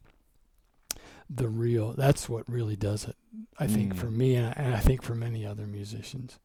the 1.30 1.48
real 1.48 1.92
that's 1.94 2.28
what 2.28 2.48
really 2.48 2.76
does 2.76 3.04
it. 3.06 3.16
I 3.58 3.66
think 3.66 3.94
Mm. 3.94 3.98
for 3.98 4.10
me, 4.10 4.34
and 4.34 4.46
I, 4.48 4.52
and 4.56 4.74
I 4.74 4.80
think 4.80 5.02
for 5.02 5.14
many 5.14 5.46
other 5.46 5.66
musicians, 5.66 6.38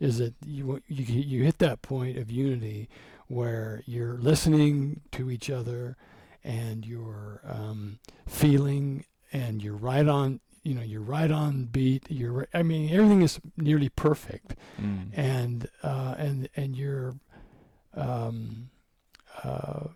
is 0.00 0.18
that 0.18 0.34
you 0.44 0.82
you 0.88 1.04
you 1.04 1.44
hit 1.44 1.58
that 1.58 1.82
point 1.82 2.18
of 2.18 2.30
unity 2.30 2.88
where 3.28 3.82
you're 3.86 4.18
listening 4.18 5.00
to 5.12 5.30
each 5.30 5.48
other 5.48 5.96
and 6.44 6.84
you're 6.84 7.40
um, 7.44 7.98
feeling 8.26 9.04
and 9.32 9.62
you're 9.62 9.76
right 9.76 10.08
on 10.08 10.40
you 10.62 10.74
know 10.74 10.82
you're 10.82 11.00
right 11.00 11.30
on 11.30 11.64
beat 11.64 12.04
you're 12.10 12.46
i 12.54 12.62
mean 12.62 12.90
everything 12.92 13.22
is 13.22 13.40
nearly 13.56 13.88
perfect 13.88 14.54
Mm. 14.80 15.10
and 15.14 15.68
uh 15.82 16.14
and 16.18 16.48
and 16.56 16.76
you're 16.76 17.14
um 17.94 18.70
uh 19.44 19.88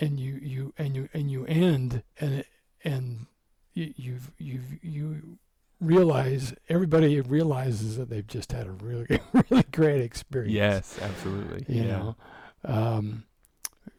and 0.00 0.18
you 0.20 0.34
you 0.42 0.74
and 0.78 0.94
you 0.96 1.08
and 1.12 1.30
you 1.30 1.44
end 1.46 2.02
and 2.20 2.44
and 2.84 3.26
you 3.74 3.92
you've 3.96 4.30
you've 4.38 4.82
you 4.82 5.38
realize 5.80 6.54
everybody 6.68 7.20
realizes 7.20 7.96
that 7.96 8.10
they've 8.10 8.26
just 8.26 8.50
had 8.52 8.66
a 8.66 8.72
really 8.72 9.20
really 9.50 9.62
great 9.72 10.00
experience 10.00 10.52
Yes, 10.54 10.98
absolutely. 11.00 11.64
you 11.74 11.82
yeah. 11.84 11.98
know 11.98 12.16
um 12.64 13.24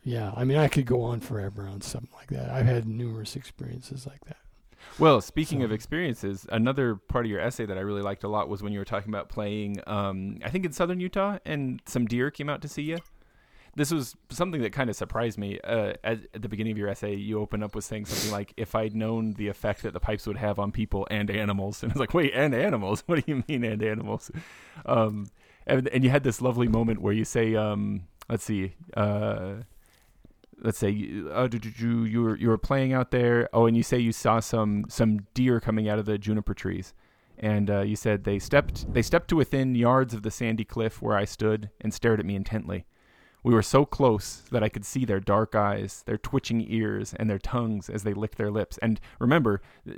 yeah 0.04 0.32
i 0.36 0.44
mean 0.44 0.58
i 0.58 0.68
could 0.68 0.86
go 0.86 1.02
on 1.02 1.20
forever 1.22 1.68
on 1.68 1.82
something 1.82 2.10
like 2.16 2.28
that 2.30 2.50
i've 2.50 2.66
had 2.66 2.86
numerous 2.88 3.36
experiences 3.36 4.06
like 4.06 4.24
that 4.26 4.38
Well, 4.98 5.22
speaking 5.22 5.64
of 5.64 5.72
experiences, 5.72 6.46
another 6.52 6.96
part 6.96 7.26
of 7.26 7.32
your 7.32 7.40
essay 7.40 7.66
that 7.66 7.78
I 7.78 7.82
really 7.82 8.02
liked 8.02 8.24
a 8.24 8.28
lot 8.28 8.50
was 8.50 8.62
when 8.62 8.74
you 8.74 8.80
were 8.80 8.86
talking 8.86 9.10
about 9.10 9.30
playing, 9.30 9.78
um, 9.88 10.40
I 10.44 10.50
think 10.50 10.66
in 10.66 10.74
southern 10.74 11.00
Utah, 11.00 11.38
and 11.46 11.82
some 11.86 12.06
deer 12.06 12.32
came 12.32 12.50
out 12.50 12.62
to 12.64 12.68
see 12.68 12.82
you. 12.84 12.98
This 13.76 13.92
was 13.92 14.16
something 14.30 14.62
that 14.62 14.74
kind 14.74 14.90
of 14.90 14.96
surprised 14.96 15.38
me. 15.38 15.60
Uh, 15.64 15.94
at, 16.04 16.20
at 16.34 16.42
the 16.42 16.50
beginning 16.50 16.72
of 16.72 16.78
your 16.78 16.90
essay, 16.90 17.16
you 17.16 17.40
open 17.40 17.64
up 17.64 17.76
with 17.76 17.86
saying 17.86 18.06
something 18.06 18.32
like, 18.32 18.54
"If 18.58 18.76
I'd 18.76 18.96
known 18.96 19.34
the 19.34 19.48
effect 19.48 19.84
that 19.84 19.94
the 19.94 20.00
pipes 20.00 20.28
would 20.28 20.38
have 20.38 20.60
on 20.60 20.72
people 20.72 21.08
and 21.10 21.30
animals," 21.30 21.82
and 21.84 21.92
I 21.92 21.94
was 21.94 22.00
like, 22.00 22.14
"Wait, 22.14 22.34
and 22.34 22.54
animals? 22.54 23.04
What 23.08 23.24
do 23.26 23.32
you 23.32 23.44
mean 23.48 23.64
and 23.64 23.82
animals?" 23.82 24.32
Um, 24.86 25.28
and, 25.68 25.88
and 25.90 26.04
you 26.04 26.10
had 26.10 26.24
this 26.24 26.42
lovely 26.42 26.68
moment 26.68 27.02
where 27.02 27.14
you 27.14 27.24
say, 27.24 27.56
um, 27.56 28.08
"Let's 28.28 28.44
see." 28.44 28.74
Uh, 28.98 29.58
let's 30.62 30.78
say 30.78 30.90
you- 30.90 31.30
uh, 31.32 31.48
do- 31.48 31.70
you 32.06 32.22
were 32.22 32.36
you 32.38 32.50
were 32.50 32.58
playing 32.58 32.94
out 32.94 33.12
there. 33.12 33.50
Oh, 33.54 33.66
and 33.66 33.76
you 33.78 33.84
say 33.84 34.00
you 34.00 34.12
saw 34.12 34.40
some 34.40 34.86
some 34.90 35.26
deer 35.34 35.60
coming 35.60 35.88
out 35.90 36.00
of 36.00 36.06
the 36.06 36.18
juniper 36.18 36.54
trees, 36.54 36.94
and 37.38 37.70
uh, 37.70 37.82
you 37.82 37.96
said 37.96 38.24
they 38.24 38.40
stepped 38.40 38.92
they 38.94 39.02
stepped 39.02 39.30
to 39.30 39.36
within 39.36 39.76
yards 39.76 40.14
of 40.14 40.24
the 40.24 40.32
sandy 40.32 40.66
cliff 40.66 41.02
where 41.02 41.18
I 41.18 41.26
stood 41.26 41.70
and 41.82 41.94
stared 41.94 42.20
at 42.20 42.26
me 42.26 42.36
intently. 42.36 42.86
We 43.42 43.54
were 43.54 43.62
so 43.62 43.86
close 43.86 44.42
that 44.52 44.64
I 44.64 44.70
could 44.70 44.84
see 44.84 45.06
their 45.06 45.22
dark 45.22 45.56
eyes, 45.56 46.04
their 46.06 46.18
twitching 46.18 46.66
ears, 46.70 47.14
and 47.14 47.30
their 47.30 47.40
tongues 47.40 47.90
as 47.90 48.04
they 48.04 48.14
licked 48.14 48.38
their 48.38 48.52
lips. 48.52 48.78
And 48.82 49.00
remember, 49.18 49.62
uh, 49.90 49.94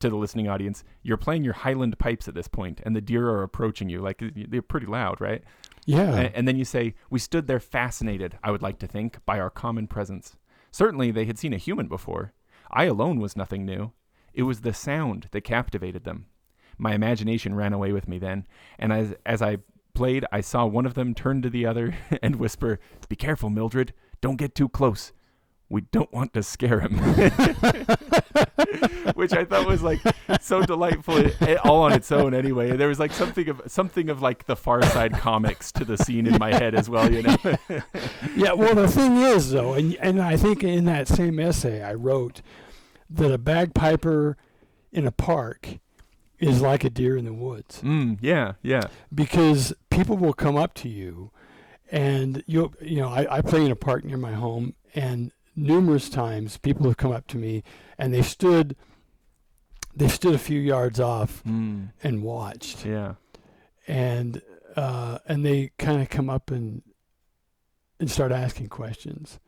to 0.00 0.08
the 0.08 0.16
listening 0.16 0.48
audience, 0.48 0.82
you're 1.02 1.18
playing 1.18 1.44
your 1.44 1.52
Highland 1.52 1.98
pipes 1.98 2.26
at 2.26 2.34
this 2.34 2.48
point, 2.48 2.80
and 2.84 2.96
the 2.96 3.02
deer 3.02 3.28
are 3.28 3.42
approaching 3.42 3.90
you. 3.90 4.00
Like 4.00 4.22
they're 4.34 4.62
pretty 4.62 4.86
loud, 4.86 5.20
right? 5.20 5.44
Yeah 5.86 6.14
A- 6.16 6.36
And 6.36 6.46
then 6.46 6.56
you 6.56 6.64
say, 6.66 6.94
We 7.08 7.18
stood 7.18 7.46
there 7.46 7.60
fascinated, 7.60 8.38
I 8.44 8.50
would 8.50 8.60
like 8.62 8.78
to 8.80 8.86
think, 8.86 9.24
by 9.24 9.40
our 9.40 9.48
common 9.50 9.86
presence. 9.86 10.36
Certainly 10.70 11.12
they 11.12 11.24
had 11.24 11.38
seen 11.38 11.54
a 11.54 11.58
human 11.58 11.88
before. 11.88 12.34
I 12.70 12.84
alone 12.84 13.18
was 13.20 13.36
nothing 13.36 13.64
new. 13.64 13.92
It 14.34 14.42
was 14.42 14.60
the 14.60 14.74
sound 14.74 15.28
that 15.30 15.40
captivated 15.42 16.04
them. 16.04 16.26
My 16.76 16.92
imagination 16.92 17.54
ran 17.54 17.72
away 17.72 17.92
with 17.92 18.06
me 18.06 18.18
then, 18.18 18.46
and 18.78 18.92
as, 18.92 19.14
as 19.24 19.40
I 19.40 19.58
played, 19.94 20.26
I 20.30 20.42
saw 20.42 20.66
one 20.66 20.84
of 20.84 20.92
them 20.92 21.14
turn 21.14 21.40
to 21.40 21.48
the 21.48 21.64
other 21.64 21.96
and 22.22 22.36
whisper, 22.36 22.78
Be 23.08 23.16
careful, 23.16 23.48
Mildred. 23.48 23.94
Don't 24.20 24.36
get 24.36 24.54
too 24.54 24.68
close. 24.68 25.12
We 25.70 25.80
don't 25.92 26.12
want 26.12 26.34
to 26.34 26.42
scare 26.42 26.80
him. 26.80 27.00
Which 29.14 29.32
I 29.32 29.44
thought 29.44 29.66
was 29.66 29.82
like 29.82 30.00
so 30.40 30.62
delightful, 30.62 31.24
all 31.64 31.82
on 31.82 31.92
its 31.92 32.10
own. 32.12 32.34
Anyway, 32.34 32.76
there 32.76 32.88
was 32.88 32.98
like 32.98 33.12
something 33.12 33.48
of 33.48 33.62
something 33.66 34.10
of 34.10 34.22
like 34.22 34.46
the 34.46 34.56
Far 34.56 34.82
Side 34.82 35.12
comics 35.14 35.72
to 35.72 35.84
the 35.84 35.96
scene 35.96 36.26
in 36.26 36.38
my 36.38 36.52
head 36.52 36.74
as 36.74 36.88
well. 36.88 37.10
You 37.12 37.22
know, 37.22 37.36
yeah 38.36 38.52
well 38.52 38.74
the 38.74 38.88
thing 38.88 39.16
is 39.16 39.50
though 39.50 39.74
and 39.74 39.94
and 39.96 40.20
i 40.20 40.36
think 40.36 40.62
in 40.62 40.84
that 40.84 41.08
same 41.08 41.38
essay 41.38 41.82
i 41.82 41.92
wrote 41.94 42.42
that 43.08 43.32
a 43.32 43.38
bagpiper 43.38 44.36
in 44.92 45.06
a 45.06 45.12
park 45.12 45.78
is 46.38 46.60
like 46.60 46.84
a 46.84 46.90
deer 46.90 47.16
in 47.16 47.24
the 47.24 47.32
woods 47.32 47.80
mm, 47.82 48.18
yeah, 48.20 48.52
yeah, 48.62 48.82
because 49.14 49.72
people 49.90 50.16
will 50.16 50.34
come 50.34 50.56
up 50.56 50.74
to 50.74 50.88
you 50.88 51.30
and 51.90 52.42
you 52.46 52.72
you 52.80 52.96
know 52.96 53.08
I, 53.08 53.38
I 53.38 53.40
play 53.40 53.64
in 53.64 53.70
a 53.70 53.76
park 53.76 54.04
near 54.04 54.16
my 54.16 54.32
home 54.32 54.74
and 54.94 55.32
numerous 55.54 56.10
times 56.10 56.58
people 56.58 56.86
have 56.86 56.96
come 56.96 57.12
up 57.12 57.26
to 57.28 57.38
me 57.38 57.62
and 57.98 58.12
they 58.14 58.22
stood 58.22 58.76
they 59.94 60.08
stood 60.08 60.34
a 60.34 60.38
few 60.38 60.60
yards 60.60 61.00
off 61.00 61.42
mm, 61.44 61.90
and 62.02 62.22
watched 62.22 62.84
yeah, 62.84 63.14
and 63.88 64.42
uh, 64.76 65.18
and 65.26 65.44
they 65.44 65.70
kind 65.78 66.02
of 66.02 66.08
come 66.10 66.28
up 66.28 66.50
and 66.50 66.82
and 67.98 68.10
start 68.10 68.30
asking 68.30 68.68
questions, 68.68 69.38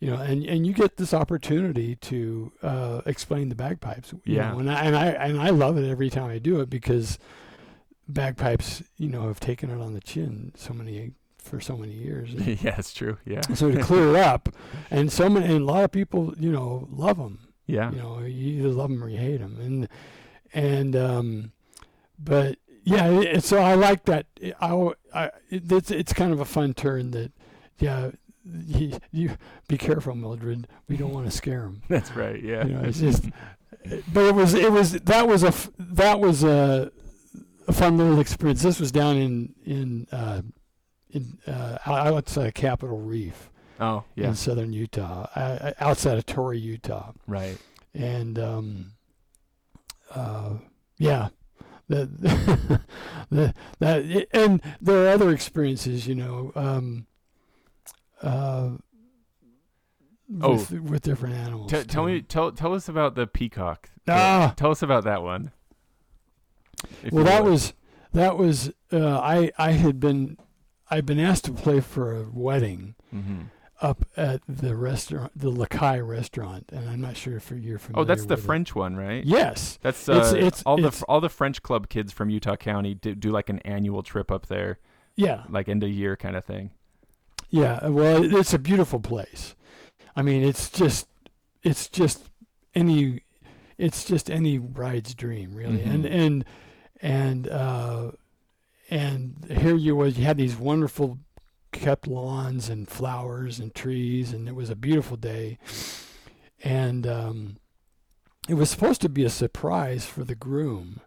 you 0.00 0.10
know, 0.10 0.16
and, 0.16 0.42
and 0.46 0.66
you 0.66 0.72
get 0.72 0.96
this 0.96 1.12
opportunity 1.12 1.94
to 1.96 2.50
uh, 2.62 3.02
explain 3.04 3.50
the 3.50 3.54
bagpipes, 3.54 4.12
you 4.24 4.36
Yeah. 4.36 4.52
know, 4.52 4.60
and 4.60 4.70
I 4.70 4.80
and 4.84 4.96
I 4.96 5.06
and 5.08 5.38
I 5.40 5.50
love 5.50 5.76
it 5.76 5.86
every 5.86 6.08
time 6.08 6.30
I 6.30 6.38
do 6.38 6.60
it 6.60 6.70
because 6.70 7.18
bagpipes, 8.08 8.82
you 8.96 9.08
know, 9.10 9.22
have 9.28 9.40
taken 9.40 9.68
it 9.70 9.80
on 9.82 9.92
the 9.92 10.00
chin 10.00 10.52
so 10.56 10.72
many 10.72 11.12
for 11.38 11.60
so 11.60 11.76
many 11.76 11.92
years. 11.92 12.30
Yeah. 12.62 12.76
It's 12.78 12.94
true. 12.94 13.18
Yeah, 13.26 13.42
so 13.54 13.70
to 13.70 13.82
clear 13.82 14.08
it 14.10 14.16
up, 14.32 14.48
and 14.90 15.12
so 15.12 15.28
many, 15.28 15.46
and 15.46 15.62
a 15.62 15.64
lot 15.64 15.84
of 15.84 15.92
people, 15.92 16.34
you 16.38 16.50
know, 16.50 16.88
love 16.90 17.18
them. 17.18 17.40
Yeah, 17.68 17.92
You 17.92 17.98
know, 17.98 18.18
you 18.20 18.58
either 18.58 18.68
love 18.70 18.88
them 18.90 19.04
or 19.04 19.08
you 19.08 19.18
hate 19.18 19.38
them, 19.38 19.58
and 19.60 19.88
and 20.52 20.96
um, 20.96 21.52
but 22.18 22.58
yeah, 22.82 23.06
it, 23.08 23.44
so 23.44 23.58
I 23.58 23.74
like 23.74 24.06
that. 24.06 24.26
I, 24.60 24.90
I 25.14 25.30
it's 25.50 25.90
it's 25.90 26.12
kind 26.12 26.32
of 26.32 26.40
a 26.40 26.44
fun 26.46 26.72
turn 26.74 27.10
that, 27.12 27.30
yeah, 27.78 28.10
you, 28.66 28.98
you 29.12 29.36
be 29.68 29.76
careful, 29.76 30.14
Mildred. 30.14 30.66
We 30.88 30.96
don't 30.96 31.12
want 31.12 31.26
to 31.26 31.30
scare 31.30 31.60
them. 31.60 31.82
That's 31.88 32.10
right. 32.16 32.42
Yeah, 32.42 32.64
You 32.66 32.74
know, 32.74 32.80
it's 32.84 33.00
just, 33.00 33.24
but 34.12 34.24
it 34.24 34.34
was 34.34 34.54
it 34.54 34.72
was 34.72 34.92
that 34.92 35.28
was 35.28 35.44
a 35.44 35.52
that 35.78 36.18
was 36.18 36.42
a, 36.42 36.90
a 37.66 37.72
fun 37.72 37.98
little 37.98 38.18
experience. 38.20 38.62
This 38.62 38.80
was 38.80 38.90
down 38.90 39.16
in 39.16 39.54
in 39.66 40.06
uh, 40.10 40.40
in 41.10 41.38
uh, 41.46 41.78
outside 41.86 42.54
Capitol 42.54 42.98
Reef 42.98 43.50
oh, 43.80 44.04
yeah, 44.14 44.28
in 44.28 44.34
southern 44.34 44.72
Utah, 44.72 45.26
uh, 45.34 45.72
outside 45.80 46.18
of 46.18 46.26
Torrey, 46.26 46.58
Utah 46.58 47.12
right. 47.26 47.58
and 47.94 48.38
um, 48.38 48.92
uh, 50.14 50.54
yeah, 50.98 51.28
that 51.88 52.20
the, 53.30 53.54
that 53.78 54.26
and 54.32 54.60
there 54.80 55.04
are 55.04 55.08
other 55.08 55.30
experiences. 55.30 56.06
You 56.06 56.14
know, 56.16 56.52
um, 56.54 57.06
uh, 58.22 58.70
Oh. 60.42 60.52
with, 60.52 60.70
with 60.72 61.02
different 61.02 61.36
animals. 61.36 61.70
T- 61.72 61.84
tell 61.84 62.04
me, 62.04 62.20
tell 62.20 62.52
tell 62.52 62.74
us 62.74 62.86
about 62.86 63.14
the 63.14 63.26
peacock. 63.26 63.88
Ah! 64.06 64.52
Tell 64.58 64.70
us 64.70 64.82
about 64.82 65.04
that 65.04 65.22
one. 65.22 65.52
Well, 67.10 67.24
that 67.24 67.42
would. 67.44 67.50
was 67.50 67.72
that 68.12 68.36
was 68.36 68.70
uh, 68.92 69.18
I 69.20 69.50
I 69.56 69.72
had 69.72 69.98
been 69.98 70.36
I'd 70.90 71.06
been 71.06 71.18
asked 71.18 71.46
to 71.46 71.52
play 71.52 71.80
for 71.80 72.14
a 72.14 72.26
wedding 72.30 72.94
Mhm. 73.14 73.46
Up 73.80 74.04
at 74.16 74.40
the 74.48 74.74
restaurant, 74.74 75.30
the 75.36 75.50
La 75.50 75.66
Caille 75.66 76.02
restaurant, 76.02 76.64
and 76.72 76.88
I'm 76.90 77.00
not 77.00 77.16
sure 77.16 77.36
if 77.36 77.52
you're 77.52 77.78
familiar. 77.78 78.02
Oh, 78.02 78.04
that's 78.04 78.26
the 78.26 78.34
it. 78.34 78.40
French 78.40 78.74
one, 78.74 78.96
right? 78.96 79.24
Yes, 79.24 79.78
That's 79.82 80.08
uh, 80.08 80.12
It's- 80.14 80.32
it's- 80.32 80.62
all 80.66 80.78
it's- 80.78 80.98
the 80.98 81.06
all 81.06 81.20
the 81.20 81.28
French 81.28 81.62
club 81.62 81.88
kids 81.88 82.12
from 82.12 82.28
Utah 82.28 82.56
County 82.56 82.94
do, 82.94 83.14
do 83.14 83.30
like 83.30 83.48
an 83.48 83.60
annual 83.60 84.02
trip 84.02 84.32
up 84.32 84.46
there, 84.46 84.80
yeah, 85.14 85.44
like 85.48 85.68
end 85.68 85.84
of 85.84 85.90
year 85.90 86.16
kind 86.16 86.34
of 86.34 86.44
thing. 86.44 86.70
yeah. 87.50 87.86
Well, 87.86 88.24
it's 88.36 88.52
a 88.52 88.58
beautiful 88.58 88.98
place. 88.98 89.54
I 90.16 90.22
mean, 90.22 90.42
it's 90.42 90.70
just 90.70 91.06
it's 91.62 91.88
just 91.88 92.30
any 92.74 93.22
it's 93.78 94.04
just 94.04 94.28
any 94.28 94.58
bride's 94.58 95.14
dream, 95.14 95.52
really. 95.52 95.78
Mhm. 95.78 95.94
And 95.94 96.06
and 96.06 96.44
and 97.00 97.48
uh, 97.48 98.10
and 98.90 99.46
here 99.48 99.76
you 99.76 99.94
was 99.94 100.18
you 100.18 100.24
had 100.24 100.36
these 100.36 100.56
wonderful 100.56 101.18
kept 101.72 102.06
lawns 102.06 102.68
and 102.68 102.88
flowers 102.88 103.58
and 103.58 103.74
trees, 103.74 104.32
and 104.32 104.48
it 104.48 104.54
was 104.54 104.70
a 104.70 104.76
beautiful 104.76 105.16
day. 105.16 105.58
And 106.64 107.06
um, 107.06 107.56
it 108.48 108.54
was 108.54 108.70
supposed 108.70 109.00
to 109.02 109.08
be 109.08 109.24
a 109.24 109.30
surprise 109.30 110.06
for 110.06 110.24
the 110.24 110.34
groom, 110.34 111.00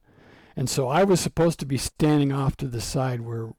and 0.56 0.70
so 0.70 0.88
I 0.88 1.04
was 1.04 1.20
supposed 1.20 1.60
to 1.60 1.66
be 1.66 1.78
standing 1.78 2.32
off 2.32 2.56
to 2.58 2.68
the 2.68 2.82
side 2.82 3.22
where 3.22 3.50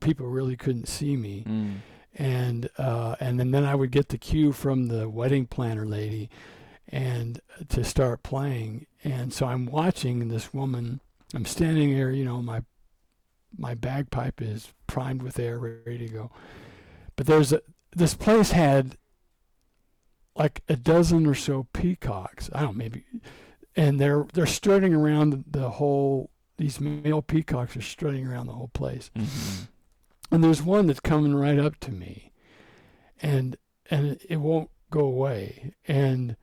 people 0.00 0.26
really 0.26 0.56
couldn't 0.56 0.88
see 0.88 1.16
me 1.16 1.44
Mm. 1.46 1.74
and 2.14 2.68
uh, 2.78 3.16
and 3.20 3.38
then, 3.38 3.50
then 3.52 3.64
I 3.64 3.74
would 3.74 3.90
get 3.90 4.08
the 4.08 4.18
cue 4.18 4.52
from 4.52 4.86
the 4.88 5.08
wedding 5.08 5.46
planner 5.46 5.86
lady, 5.86 6.30
and 6.88 7.40
to 7.68 7.84
start 7.84 8.22
playing. 8.22 8.86
And 9.04 9.32
so 9.32 9.46
I'm 9.46 9.66
watching 9.66 10.28
this 10.28 10.54
woman. 10.54 11.00
I'm 11.34 11.44
standing 11.46 11.94
there, 11.94 12.10
you 12.10 12.24
know, 12.24 12.40
my 12.42 12.62
my 13.56 13.74
bagpipe 13.74 14.40
is 14.42 14.72
primed 14.86 15.22
with 15.22 15.38
air, 15.38 15.58
ready 15.58 15.98
to 16.06 16.08
go. 16.08 16.30
But 17.16 17.26
there's 17.26 17.52
a 17.52 17.60
this 17.94 18.14
place 18.14 18.52
had 18.52 18.96
like 20.34 20.62
a 20.68 20.76
dozen 20.76 21.26
or 21.26 21.34
so 21.34 21.66
peacocks. 21.72 22.48
I 22.54 22.62
don't 22.62 22.76
maybe, 22.76 23.04
and 23.76 24.00
they're 24.00 24.26
they're 24.32 24.46
strutting 24.46 24.94
around 24.94 25.44
the 25.50 25.70
whole. 25.70 26.30
These 26.58 26.80
male 26.80 27.22
peacocks 27.22 27.76
are 27.76 27.82
strutting 27.82 28.26
around 28.26 28.46
the 28.46 28.52
whole 28.52 28.68
place 28.68 29.10
Mhm. 29.16 29.66
and 30.30 30.44
there's 30.44 30.62
one 30.62 30.86
that's 30.86 31.00
coming 31.00 31.34
right 31.34 31.58
up 31.58 31.80
to 31.80 31.90
me 31.90 32.30
and 33.20 33.56
and 33.90 34.18
it 34.28 34.36
won't 34.36 34.70
go 34.90 35.00
away 35.00 35.72
and 35.88 36.36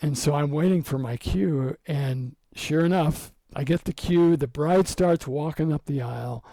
and 0.00 0.16
so 0.16 0.32
i'm 0.34 0.52
waiting 0.52 0.82
for 0.82 0.96
my 0.96 1.18
cue 1.18 1.76
and 1.86 2.36
sure 2.54 2.84
enough 2.86 3.31
i 3.54 3.64
get 3.64 3.84
the 3.84 3.92
cue 3.92 4.36
the 4.36 4.46
bride 4.46 4.88
starts 4.88 5.26
walking 5.26 5.72
up 5.72 5.84
the 5.86 6.00
aisle 6.00 6.44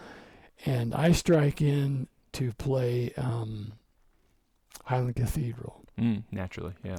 and 0.66 0.94
i 0.94 1.12
strike 1.12 1.60
in 1.60 2.06
to 2.32 2.52
play 2.52 3.12
um, 3.16 3.72
highland 4.84 5.16
cathedral. 5.16 5.82
Mm, 5.98 6.24
naturally, 6.30 6.74
yeah. 6.82 6.96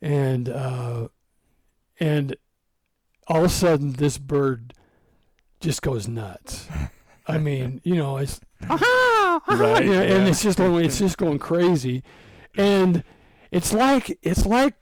and 0.00 0.48
uh, 0.48 1.08
and 2.00 2.36
all 3.28 3.38
of 3.38 3.44
a 3.44 3.48
sudden 3.48 3.92
this 3.92 4.18
bird 4.18 4.74
just 5.60 5.82
goes 5.82 6.08
nuts. 6.08 6.68
I 7.26 7.38
mean 7.38 7.80
you 7.84 7.96
know 7.96 8.18
it's 8.18 8.40
Right, 8.68 9.84
yeah, 9.84 10.02
and 10.02 10.28
it's 10.28 10.42
just 10.42 10.58
going, 10.58 10.84
it's 10.84 10.98
just 10.98 11.18
going 11.18 11.38
crazy, 11.38 12.02
and 12.56 13.02
it's 13.50 13.72
like 13.72 14.18
it's 14.22 14.46
like 14.46 14.74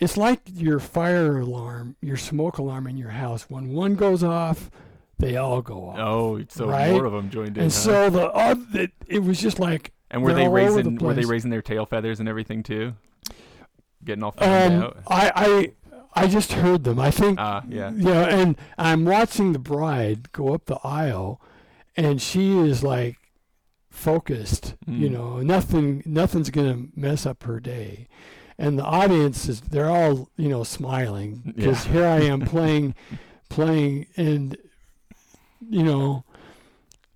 it's 0.00 0.16
like 0.16 0.40
your 0.52 0.80
fire 0.80 1.38
alarm, 1.38 1.96
your 2.00 2.16
smoke 2.16 2.58
alarm 2.58 2.86
in 2.86 2.96
your 2.96 3.10
house. 3.10 3.50
When 3.50 3.68
one 3.72 3.94
goes 3.94 4.24
off, 4.24 4.70
they 5.18 5.36
all 5.36 5.60
go 5.62 5.90
off. 5.90 5.98
Oh, 5.98 6.42
so 6.48 6.66
Right? 6.66 6.90
more 6.92 7.04
of 7.04 7.12
them 7.12 7.30
joined 7.30 7.56
in. 7.58 7.64
and 7.64 7.72
huh? 7.72 7.78
so 7.78 8.10
the 8.10 8.30
uh, 8.32 8.54
it, 8.74 8.92
it 9.06 9.18
was 9.22 9.40
just 9.40 9.58
like 9.58 9.92
and 10.10 10.22
were 10.22 10.32
they 10.32 10.46
over 10.46 10.58
the 10.60 10.66
raising 10.74 10.96
were 10.96 11.14
they 11.14 11.24
raising 11.24 11.50
their 11.50 11.62
tail 11.62 11.86
feathers 11.86 12.18
and 12.20 12.28
everything 12.28 12.62
too? 12.62 12.94
Getting 14.04 14.22
all 14.24 14.32
fanned 14.32 14.74
um, 14.74 14.82
out. 14.82 14.96
I 15.06 15.32
I 15.36 16.22
I 16.22 16.26
just 16.26 16.52
heard 16.52 16.84
them. 16.84 16.98
I 16.98 17.10
think 17.10 17.38
Ah, 17.38 17.62
yeah. 17.68 17.92
Yeah, 17.94 18.22
and 18.24 18.56
I'm 18.78 19.04
watching 19.04 19.52
the 19.52 19.58
bride 19.60 20.32
go 20.32 20.54
up 20.54 20.64
the 20.64 20.78
aisle, 20.82 21.40
and 21.96 22.20
she 22.20 22.56
is 22.58 22.82
like 22.82 23.16
focused. 23.90 24.74
You 24.86 25.08
Mm. 25.08 25.12
know, 25.12 25.40
nothing, 25.40 26.02
nothing's 26.06 26.50
gonna 26.50 26.86
mess 26.96 27.26
up 27.26 27.42
her 27.44 27.60
day, 27.60 28.08
and 28.60 28.78
the 28.78 28.84
audience 28.84 29.48
is 29.48 29.60
they're 29.62 29.90
all 29.90 30.28
you 30.36 30.48
know 30.48 30.62
smiling 30.64 31.42
because 31.56 31.84
Yeah. 31.86 31.92
here 31.92 32.06
I 32.06 32.20
am 32.32 32.40
playing, 32.54 32.94
playing, 33.48 34.06
and 34.16 34.56
you 35.68 35.82
know, 35.82 36.24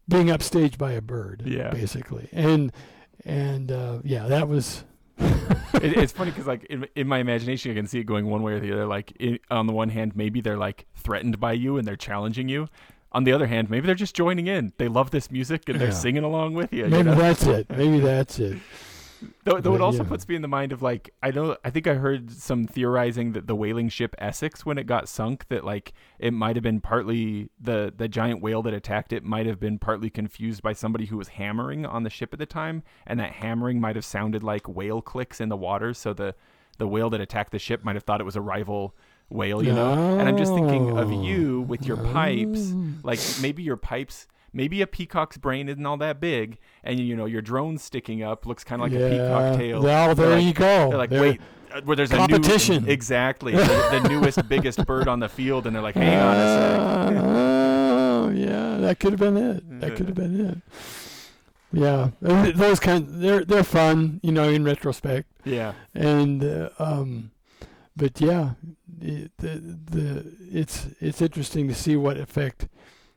being 0.09 0.27
upstaged 0.29 0.79
by 0.79 0.93
a 0.93 1.01
bird. 1.01 1.43
Yeah. 1.47 1.71
basically, 1.71 2.29
and 2.33 2.73
and 3.25 3.71
uh, 3.71 3.99
yeah, 4.05 4.27
that 4.29 4.49
was. 4.49 4.85
it, 5.19 5.97
it's 5.97 6.13
funny 6.13 6.31
because 6.33 6.47
like 6.47 6.65
in, 6.65 6.89
in 6.97 7.07
my 7.07 7.19
imagination 7.19 7.71
i 7.71 7.75
can 7.75 7.87
see 7.87 8.01
it 8.01 8.05
going 8.05 8.27
one 8.27 8.43
way 8.43 8.53
or 8.53 8.59
the 8.59 8.73
other 8.73 8.85
like 8.85 9.13
i 9.21 9.39
on 9.49 9.69
the 9.69 9.73
one 9.73 9.89
hand 9.89 10.17
maybe 10.17 10.41
they're 10.41 10.57
like 10.59 10.87
threatened 10.97 11.39
by 11.39 11.53
you 11.53 11.77
and 11.79 11.87
they're 11.87 11.95
challenging 11.95 12.49
you 12.49 12.67
on 13.13 13.23
the 13.23 13.33
other 13.33 13.47
hand 13.47 13.71
maybe 13.71 13.87
they're 13.87 13.95
just 13.95 14.17
joining 14.17 14.49
in 14.49 14.73
they 14.77 14.89
love 14.89 15.13
this 15.13 15.31
music 15.31 15.69
and 15.69 15.79
they're 15.81 15.89
Yeah. 15.89 15.95
singing 15.95 16.25
along 16.25 16.55
with 16.55 16.73
you, 16.73 16.85
you 16.85 16.91
Maybe 16.91 17.11
know? 17.11 17.15
that's 17.15 17.47
it. 17.47 17.71
Maybe 17.71 18.01
that's 18.11 18.41
it. 18.41 18.59
though, 19.45 19.61
though 19.61 19.75
it 19.75 19.81
also 19.81 20.03
yeah. 20.03 20.09
puts 20.09 20.29
me 20.29 20.35
in 20.35 20.43
the 20.43 20.49
mind 20.49 20.73
of 20.73 20.83
like 20.83 21.11
i 21.23 21.31
know 21.31 21.57
i 21.65 21.71
think 21.71 21.87
i 21.87 21.95
heard 21.95 22.31
some 22.31 22.67
theorizing 22.67 23.33
that 23.33 23.47
the 23.47 23.55
whaling 23.55 23.89
ship 23.89 24.15
essex 24.19 24.65
when 24.65 24.79
it 24.79 24.87
got 24.87 25.09
sunk 25.09 25.47
that 25.49 25.65
like 25.65 25.93
it 26.19 26.33
might 26.33 26.57
have 26.57 26.63
been 26.63 26.81
partly 26.81 27.49
the 27.61 27.93
the 27.97 28.09
giant 28.09 28.41
whale 28.43 28.63
that 28.63 28.75
attacked 28.75 29.13
it 29.13 29.25
might 29.25 29.47
have 29.47 29.61
been 29.61 29.79
partly 29.79 30.11
confused 30.11 30.63
by 30.63 30.73
somebody 30.73 31.07
who 31.07 31.17
was 31.17 31.29
hammering 31.29 31.85
on 31.87 32.03
the 32.03 32.11
ship 32.11 32.33
at 32.33 32.39
the 32.39 32.47
time 32.47 32.83
and 33.07 33.19
that 33.21 33.33
hammering 33.33 33.81
might 33.81 33.97
have 33.97 34.05
sounded 34.05 34.43
like 34.43 34.69
whale 34.69 35.01
clicks 35.03 35.41
in 35.41 35.49
the 35.49 35.57
water 35.57 35.93
so 35.95 36.13
the 36.13 36.35
the 36.79 36.89
whale 36.89 37.11
that 37.11 37.21
attacked 37.21 37.53
the 37.53 37.59
ship 37.59 37.85
might 37.85 37.95
have 37.95 38.03
thought 38.05 38.21
it 38.21 38.25
was 38.25 38.37
a 38.37 38.41
rival 38.41 38.95
whale 39.31 39.63
you 39.65 39.73
know 39.73 40.19
and 40.19 40.29
i'm 40.29 40.37
just 40.37 40.53
thinking 40.53 40.99
of 40.99 41.11
you 41.13 41.63
with 41.63 41.87
your 41.87 41.97
pipes 41.97 42.73
Oh. 42.75 42.85
like 43.03 43.19
maybe 43.41 43.63
your 43.63 43.77
pipes 43.77 44.27
maybe 44.55 44.81
a 44.81 44.87
peacock's 44.87 45.37
brain 45.37 45.69
isn't 45.69 45.85
all 45.85 45.97
that 45.99 46.21
big 46.21 46.57
and 46.83 46.99
you 47.01 47.15
know 47.17 47.27
your 47.27 47.43
drone 47.43 47.77
sticking 47.77 48.23
up 48.23 48.47
looks 48.47 48.65
kind 48.65 48.81
of 48.81 48.91
like 48.91 48.99
a 49.01 49.11
peacock 49.11 49.59
tail 49.59 49.83
Well, 49.83 50.15
there 50.15 50.31
like- 50.31 50.45
you 50.45 50.53
go. 50.55 50.89
they're 50.89 50.99
like 50.99 51.11
There- 51.11 51.21
wait 51.21 51.41
uh, 51.75 51.81
where 51.85 51.97
there's 51.97 52.13
a 52.13 52.17
Competition. 52.17 52.85
new 52.85 52.91
exactly 52.99 53.53
the, 53.53 53.99
the 54.01 54.09
newest 54.09 54.49
biggest 54.49 54.87
bird 54.87 55.09
on 55.09 55.19
the 55.21 55.29
field 55.29 55.67
and 55.67 55.75
they're 55.75 55.83
like 55.83 55.97
hang 55.97 56.19
on 56.19 56.37
a 56.37 57.15
sec 57.19 57.25
Oh, 58.27 58.29
yeah, 58.31 58.79
that 58.79 58.99
could 59.01 59.13
have 59.13 59.21
been 59.21 59.37
it. 59.37 59.81
That 59.81 59.97
could 59.97 60.07
have 60.07 60.15
been 60.15 60.41
it. 60.49 60.59
Yeah, 61.73 62.11
those 62.21 62.79
kind 62.81 63.07
they're 63.23 63.45
they're 63.45 63.65
fun, 63.65 64.21
you 64.23 64.31
know, 64.33 64.49
in 64.49 64.65
retrospect. 64.65 65.25
yeah 65.45 65.73
And 65.95 66.43
uh, 66.45 66.71
um, 66.79 67.33
but 67.97 68.21
yeah, 68.21 68.51
the 68.99 69.29
the 69.39 70.33
it's 70.53 70.87
it's 71.01 71.21
interesting 71.21 71.67
to 71.69 71.75
see 71.75 71.97
what 71.97 72.17
effect 72.17 72.69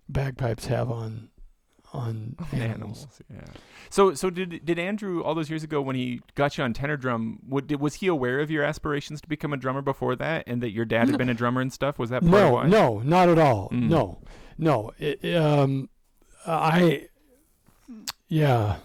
bagpipes 0.10 0.66
have 0.68 0.90
on 0.92 1.30
on 1.94 2.36
animals. 2.52 3.08
animals 3.08 3.22
yeah 3.34 3.42
so 3.90 4.14
so 4.14 4.30
did 4.30 4.66
did 4.66 4.78
andrew 4.78 5.24
all 5.24 5.34
those 5.34 5.50
years 5.50 5.64
ago 5.64 5.82
when 5.82 5.96
he 5.96 6.20
got 6.36 6.58
you 6.58 6.64
on 6.64 6.74
tenor 6.74 6.98
drum 6.98 7.40
would, 7.48 7.66
did, 7.68 7.80
was 7.80 7.96
he 7.96 8.08
aware 8.08 8.40
of 8.42 8.52
your 8.52 8.64
aspirations 8.64 9.22
to 9.22 9.28
become 9.30 9.54
a 9.54 9.58
drummer 9.58 9.82
before 9.82 10.16
that 10.16 10.44
and 10.48 10.62
that 10.62 10.72
your 10.72 10.84
dad 10.86 11.08
had 11.08 11.18
been 11.18 11.30
a 11.30 11.34
drummer 11.34 11.62
and 11.62 11.72
stuff 11.72 11.98
was 11.98 12.10
that 12.10 12.22
part 12.22 12.32
No, 12.32 12.62
no, 12.64 13.00
not 13.00 13.30
at 13.30 13.40
all. 13.40 13.70
Mm. 13.70 13.88
No, 13.90 14.18
no. 14.58 14.92
It, 15.00 15.36
um, 15.36 15.90
I, 16.46 17.08
yeah, 18.28 18.78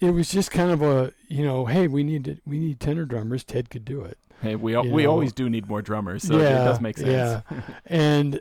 it 0.00 0.10
was 0.10 0.30
just 0.30 0.50
kind 0.50 0.70
of 0.70 0.82
a 0.82 1.12
you 1.28 1.42
know, 1.44 1.64
hey, 1.66 1.86
we 1.88 2.04
need 2.04 2.24
to, 2.24 2.36
we 2.44 2.58
need 2.58 2.80
tenor 2.80 3.04
drummers. 3.06 3.44
Ted 3.44 3.70
could 3.70 3.84
do 3.84 4.02
it. 4.02 4.18
hey 4.42 4.56
we 4.56 4.74
al- 4.74 4.86
we 4.88 5.04
know, 5.04 5.10
always 5.10 5.32
do 5.32 5.48
need 5.48 5.68
more 5.68 5.80
drummers 5.82 6.22
so 6.26 6.38
yeah, 6.38 6.62
it 6.62 6.64
does 6.64 6.80
make 6.80 6.98
sense 6.98 7.08
Yeah, 7.08 7.42
and 7.86 8.40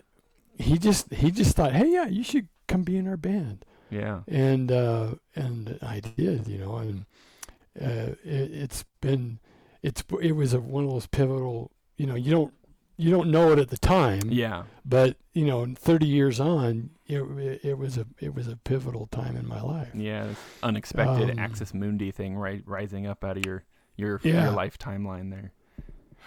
he 0.60 0.78
just 0.78 1.12
he 1.14 1.32
just 1.32 1.56
thought, 1.56 1.72
hey, 1.74 1.90
yeah, 1.92 2.06
you 2.08 2.24
should 2.24 2.48
come 2.68 2.84
be 2.84 2.98
in 2.98 3.08
our 3.08 3.18
band, 3.18 3.66
yeah. 3.90 4.20
And 4.28 4.72
uh, 4.72 5.16
and 5.36 5.80
I 5.82 6.00
did, 6.02 6.48
you 6.48 6.60
know, 6.60 6.76
and 6.78 7.06
uh, 7.82 8.14
it, 8.24 8.52
it's 8.52 8.86
been 9.02 9.40
it's 9.82 10.04
it 10.22 10.34
was 10.34 10.54
a, 10.54 10.60
one 10.60 10.84
of 10.84 10.92
those 10.92 11.08
pivotal, 11.08 11.72
you 11.98 12.06
know, 12.06 12.16
you 12.16 12.30
don't 12.32 12.54
you 12.98 13.10
don't 13.10 13.32
know 13.32 13.52
it 13.54 13.60
at 13.60 13.70
the 13.70 13.78
time, 13.78 14.22
yeah. 14.30 14.64
But 14.86 15.16
you 15.34 15.46
know 15.46 15.66
30 15.74 16.06
years 16.06 16.40
on 16.42 16.90
it, 17.08 17.22
it, 17.22 17.62
it 17.64 17.78
was 17.78 17.98
a 17.98 18.06
it 18.20 18.36
was 18.36 18.48
a 18.48 18.58
pivotal 18.58 19.08
time 19.08 19.38
in 19.38 19.48
my 19.48 19.62
life. 19.62 19.90
Yeah, 19.96 20.28
unexpected 20.62 21.32
Um, 21.32 21.40
Axis 21.40 21.74
Mundi 21.74 22.12
thing, 22.12 22.36
right, 22.36 22.62
rising 22.66 23.08
up 23.08 23.24
out 23.24 23.38
of 23.38 23.46
your 23.46 23.64
your 23.96 24.20
Yeah. 24.24 24.44
your 24.46 24.52
life 24.54 24.78
timeline 24.78 25.32
there. 25.32 25.54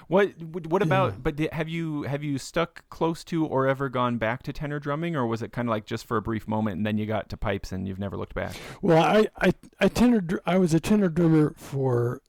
What 0.09 0.31
what 0.43 0.83
about? 0.83 1.13
Yeah. 1.13 1.19
But 1.23 1.37
di- 1.37 1.49
have 1.53 1.69
you 1.69 2.03
have 2.03 2.23
you 2.23 2.39
stuck 2.39 2.89
close 2.89 3.25
to 3.25 3.47
or 3.47 3.67
ever 3.67 3.89
gone 3.89 4.19
back 4.19 4.43
to 4.45 4.53
tenor 4.53 4.79
drumming, 4.79 5.17
or 5.17 5.27
was 5.27 5.43
it 5.43 5.53
kind 5.53 5.69
of 5.69 5.71
like 5.71 5.87
just 5.87 6.07
for 6.07 6.17
a 6.17 6.23
brief 6.23 6.47
moment 6.49 6.77
and 6.79 6.87
then 6.87 6.99
you 6.99 7.07
got 7.07 7.29
to 7.31 7.37
pipes 7.37 7.73
and 7.73 7.87
you've 7.87 7.99
never 7.99 8.17
looked 8.17 8.35
back? 8.35 8.55
Well, 8.81 9.03
I 9.03 9.29
I 9.41 9.53
I 9.81 9.89
tenor 9.89 10.23
I 10.47 10.59
was 10.59 10.75
a 10.75 10.81
tenor 10.81 11.09
drummer 11.09 11.55
for 11.57 12.21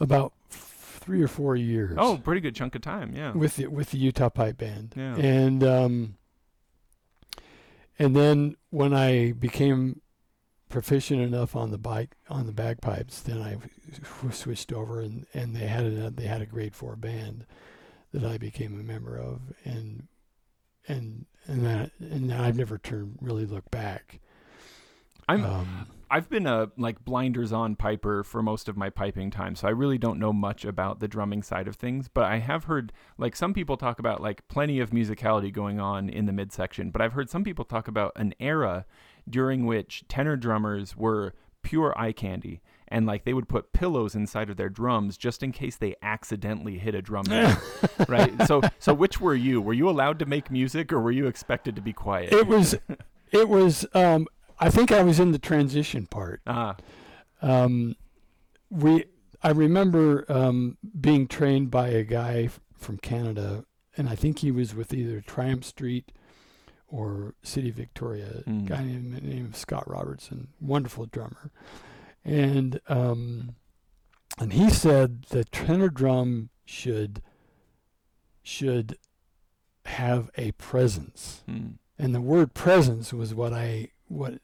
about 0.00 0.32
three 0.50 1.22
or 1.22 1.28
four 1.28 1.56
years. 1.56 1.96
Oh, 1.98 2.18
pretty 2.22 2.40
good 2.40 2.54
chunk 2.54 2.74
of 2.74 2.82
time. 2.82 3.14
Yeah. 3.14 3.32
with 3.32 3.56
the 3.56 3.66
with 3.66 3.90
the 3.90 3.98
Utah 3.98 4.28
Pipe 4.28 4.58
Band. 4.58 4.94
Yeah. 4.96 5.16
And 5.16 5.64
um, 5.64 6.16
and 7.98 8.14
then 8.14 8.56
when 8.70 8.94
I 8.94 9.32
became 9.32 10.00
proficient 10.68 11.20
enough 11.20 11.56
on 11.56 11.70
the 11.70 11.78
bike 11.78 12.16
on 12.28 12.46
the 12.46 12.52
bagpipes, 12.52 13.20
then 13.20 13.40
I 13.40 13.56
switched 14.30 14.72
over 14.72 15.00
and, 15.00 15.26
and 15.34 15.54
they 15.54 15.66
had 15.66 15.84
a 15.86 16.10
they 16.10 16.26
had 16.26 16.42
a 16.42 16.46
grade 16.46 16.74
four 16.74 16.96
band 16.96 17.46
that 18.12 18.24
I 18.24 18.38
became 18.38 18.78
a 18.78 18.82
member 18.82 19.16
of 19.16 19.40
and 19.64 20.08
and 20.86 21.26
and 21.46 21.64
that 21.64 21.92
and 22.00 22.32
I've 22.32 22.56
never 22.56 22.78
turned 22.78 23.18
really 23.20 23.46
looked 23.46 23.70
back. 23.70 24.20
I'm 25.28 25.44
um, 25.44 25.86
I've 26.10 26.30
been 26.30 26.46
a 26.46 26.70
like 26.78 27.04
blinders 27.04 27.52
on 27.52 27.76
piper 27.76 28.24
for 28.24 28.42
most 28.42 28.68
of 28.68 28.76
my 28.78 28.88
piping 28.88 29.30
time, 29.30 29.54
so 29.54 29.68
I 29.68 29.72
really 29.72 29.98
don't 29.98 30.18
know 30.18 30.32
much 30.32 30.64
about 30.64 31.00
the 31.00 31.08
drumming 31.08 31.42
side 31.42 31.68
of 31.68 31.76
things. 31.76 32.08
But 32.08 32.24
I 32.24 32.38
have 32.38 32.64
heard 32.64 32.92
like 33.18 33.36
some 33.36 33.52
people 33.52 33.76
talk 33.76 33.98
about 33.98 34.22
like 34.22 34.48
plenty 34.48 34.80
of 34.80 34.90
musicality 34.90 35.52
going 35.52 35.78
on 35.78 36.08
in 36.08 36.24
the 36.24 36.32
midsection, 36.32 36.90
but 36.90 37.02
I've 37.02 37.12
heard 37.12 37.28
some 37.28 37.44
people 37.44 37.66
talk 37.66 37.88
about 37.88 38.12
an 38.16 38.32
era 38.40 38.86
during 39.30 39.66
which 39.66 40.04
tenor 40.08 40.36
drummers 40.36 40.96
were 40.96 41.34
pure 41.62 41.92
eye 41.98 42.12
candy. 42.12 42.60
And 42.90 43.04
like 43.04 43.24
they 43.24 43.34
would 43.34 43.48
put 43.48 43.74
pillows 43.74 44.14
inside 44.14 44.48
of 44.48 44.56
their 44.56 44.70
drums 44.70 45.18
just 45.18 45.42
in 45.42 45.52
case 45.52 45.76
they 45.76 45.94
accidentally 46.02 46.78
hit 46.78 46.94
a 46.94 47.02
drum 47.02 47.24
right? 48.08 48.32
So, 48.46 48.62
so 48.78 48.94
which 48.94 49.20
were 49.20 49.34
you? 49.34 49.60
Were 49.60 49.74
you 49.74 49.90
allowed 49.90 50.18
to 50.20 50.26
make 50.26 50.50
music, 50.50 50.90
or 50.90 50.98
were 51.00 51.10
you 51.10 51.26
expected 51.26 51.76
to 51.76 51.82
be 51.82 51.92
quiet? 51.92 52.32
it 52.32 52.46
was 52.46 52.74
it 53.30 53.48
was 53.48 53.84
um, 53.92 54.26
I 54.58 54.70
think 54.70 54.90
I 54.90 55.02
was 55.02 55.20
in 55.20 55.32
the 55.32 55.38
transition 55.38 56.06
part. 56.06 56.40
Ah, 56.46 56.76
Um, 57.42 57.94
we, 58.70 59.04
I 59.42 59.50
remember 59.50 60.24
um, 60.30 60.78
being 60.98 61.26
trained 61.28 61.70
by 61.70 61.88
a 61.88 62.04
guy 62.04 62.44
f- 62.44 62.60
from 62.76 62.96
Canada, 62.98 63.64
and 63.96 64.08
I 64.08 64.14
think 64.14 64.38
he 64.38 64.50
was 64.50 64.74
with 64.74 64.92
either 64.94 65.20
Triumph 65.20 65.64
Street 65.64 66.10
or 66.88 67.34
City 67.42 67.70
Victoria. 67.70 68.42
Mm. 68.46 68.66
guy 68.66 68.82
named, 68.84 69.22
named 69.22 69.56
Scott 69.56 69.88
Robertson, 69.88 70.48
wonderful 70.60 71.06
drummer, 71.06 71.50
and 72.24 72.80
um, 72.88 73.54
and 74.38 74.52
he 74.52 74.70
said 74.70 75.22
the 75.30 75.44
tenor 75.44 75.88
drum 75.88 76.50
should 76.64 77.22
should 78.42 78.96
have 79.84 80.30
a 80.36 80.52
presence 80.52 81.42
hmm. 81.46 81.68
and 81.98 82.14
the 82.14 82.20
word 82.20 82.52
presence 82.54 83.12
was 83.12 83.34
what 83.34 83.52
I 83.52 83.88
what 84.06 84.34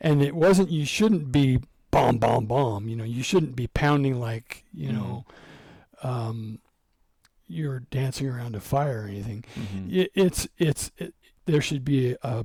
and 0.00 0.22
it 0.22 0.34
wasn't 0.34 0.70
you 0.70 0.86
shouldn't 0.86 1.30
be 1.32 1.60
bomb 1.90 2.18
bomb 2.18 2.46
bomb 2.46 2.88
you 2.88 2.96
know 2.96 3.04
you 3.04 3.22
shouldn't 3.22 3.56
be 3.56 3.66
pounding 3.66 4.18
like 4.18 4.64
you 4.72 4.92
know 4.92 5.24
um 6.02 6.58
you're 7.46 7.80
dancing 7.80 8.28
around 8.28 8.54
a 8.56 8.60
fire 8.60 9.02
or 9.02 9.08
anything 9.08 9.44
Mhm. 9.54 9.92
it, 9.94 10.10
it's 10.14 10.48
it's 10.58 10.90
it, 10.96 11.14
there 11.46 11.60
should 11.62 11.84
be 11.84 12.16
a, 12.22 12.44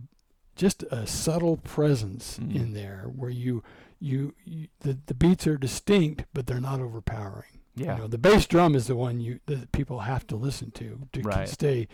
just 0.55 0.83
a 0.83 1.05
subtle 1.05 1.57
presence 1.57 2.39
Mhm. 2.39 2.55
in 2.55 2.73
there 2.73 3.09
where 3.15 3.29
you 3.29 3.63
you, 3.99 4.33
you 4.45 4.67
the, 4.79 4.97
the 5.05 5.13
beats 5.13 5.45
are 5.45 5.57
distinct 5.57 6.25
but 6.33 6.47
they're 6.47 6.59
not 6.59 6.79
overpowering 6.79 7.59
yeah. 7.75 7.95
you 7.95 8.01
know, 8.01 8.07
the 8.07 8.17
bass 8.17 8.47
drum 8.47 8.73
is 8.75 8.87
the 8.87 8.95
one 8.95 9.19
you 9.19 9.39
that 9.45 9.71
people 9.71 9.99
have 9.99 10.25
to 10.27 10.35
listen 10.35 10.71
to 10.71 11.07
to 11.13 11.21
Right. 11.21 11.47
stay 11.47 11.87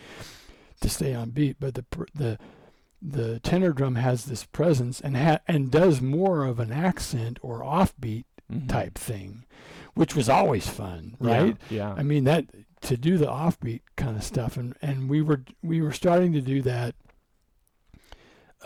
to 0.80 0.88
stay 0.88 1.14
on 1.14 1.30
beat. 1.30 1.56
But 1.60 1.74
the 1.74 1.84
the 2.14 2.38
the 3.00 3.38
tenor 3.40 3.72
drum 3.72 3.94
has 3.94 4.24
this 4.24 4.44
presence 4.44 5.00
and 5.00 5.16
ha- 5.16 5.38
and 5.46 5.70
does 5.70 6.00
more 6.00 6.44
of 6.44 6.58
an 6.58 6.72
accent 6.72 7.38
or 7.42 7.60
offbeat 7.62 8.24
Mhm. 8.52 8.68
type 8.68 8.96
thing, 8.98 9.44
which 9.94 10.16
was 10.16 10.28
always 10.28 10.66
fun, 10.68 11.16
Yeah, 11.20 11.42
right? 11.42 11.56
Yeah. 11.70 11.92
I 11.96 12.02
mean 12.02 12.24
that 12.24 12.46
to 12.82 12.96
do 12.96 13.18
the 13.18 13.26
offbeat 13.26 13.80
kind 13.96 14.16
of 14.16 14.24
stuff, 14.24 14.56
and 14.56 14.74
and 14.82 15.08
we 15.08 15.22
were 15.22 15.42
we 15.62 15.80
were 15.82 15.92
starting 15.92 16.32
to 16.32 16.40
do 16.40 16.62
that 16.62 16.94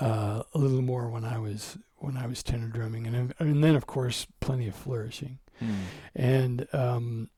uh, 0.01 0.43
a 0.55 0.59
little 0.59 0.83
more 0.83 1.09
when 1.09 1.25
I 1.25 1.39
was 1.39 1.79
when 1.97 2.17
I 2.17 2.27
was 2.27 2.43
tenor 2.43 2.69
drumming, 2.69 3.07
and 3.07 3.35
and 3.39 3.63
then 3.63 3.75
of 3.77 3.87
course 3.87 4.27
plenty 4.41 4.69
of 4.69 4.75
flourishing 4.75 5.39
Mm. 5.61 5.75
and 6.17 6.75
um, 6.75 7.31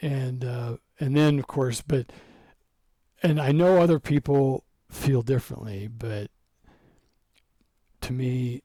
and 0.00 0.44
uh, 0.44 0.76
and 0.98 1.14
then 1.16 1.38
of 1.38 1.46
course, 1.46 1.82
but 1.82 2.06
and 3.22 3.38
I 3.40 3.52
know 3.52 3.80
other 3.82 3.98
people 3.98 4.64
feel 4.90 5.20
differently, 5.22 5.86
but 5.86 6.30
to 8.00 8.12
me, 8.12 8.62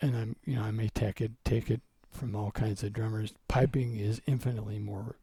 and 0.00 0.16
I'm 0.16 0.36
you 0.46 0.56
know 0.56 0.62
I 0.62 0.70
may 0.70 0.88
take 0.88 1.20
it 1.20 1.32
take 1.44 1.70
it 1.70 1.82
from 2.10 2.34
all 2.34 2.50
kinds 2.50 2.82
of 2.82 2.92
drummers. 2.94 3.34
Piping 3.46 3.96
is 3.96 4.22
infinitely 4.26 4.78
more 4.78 5.16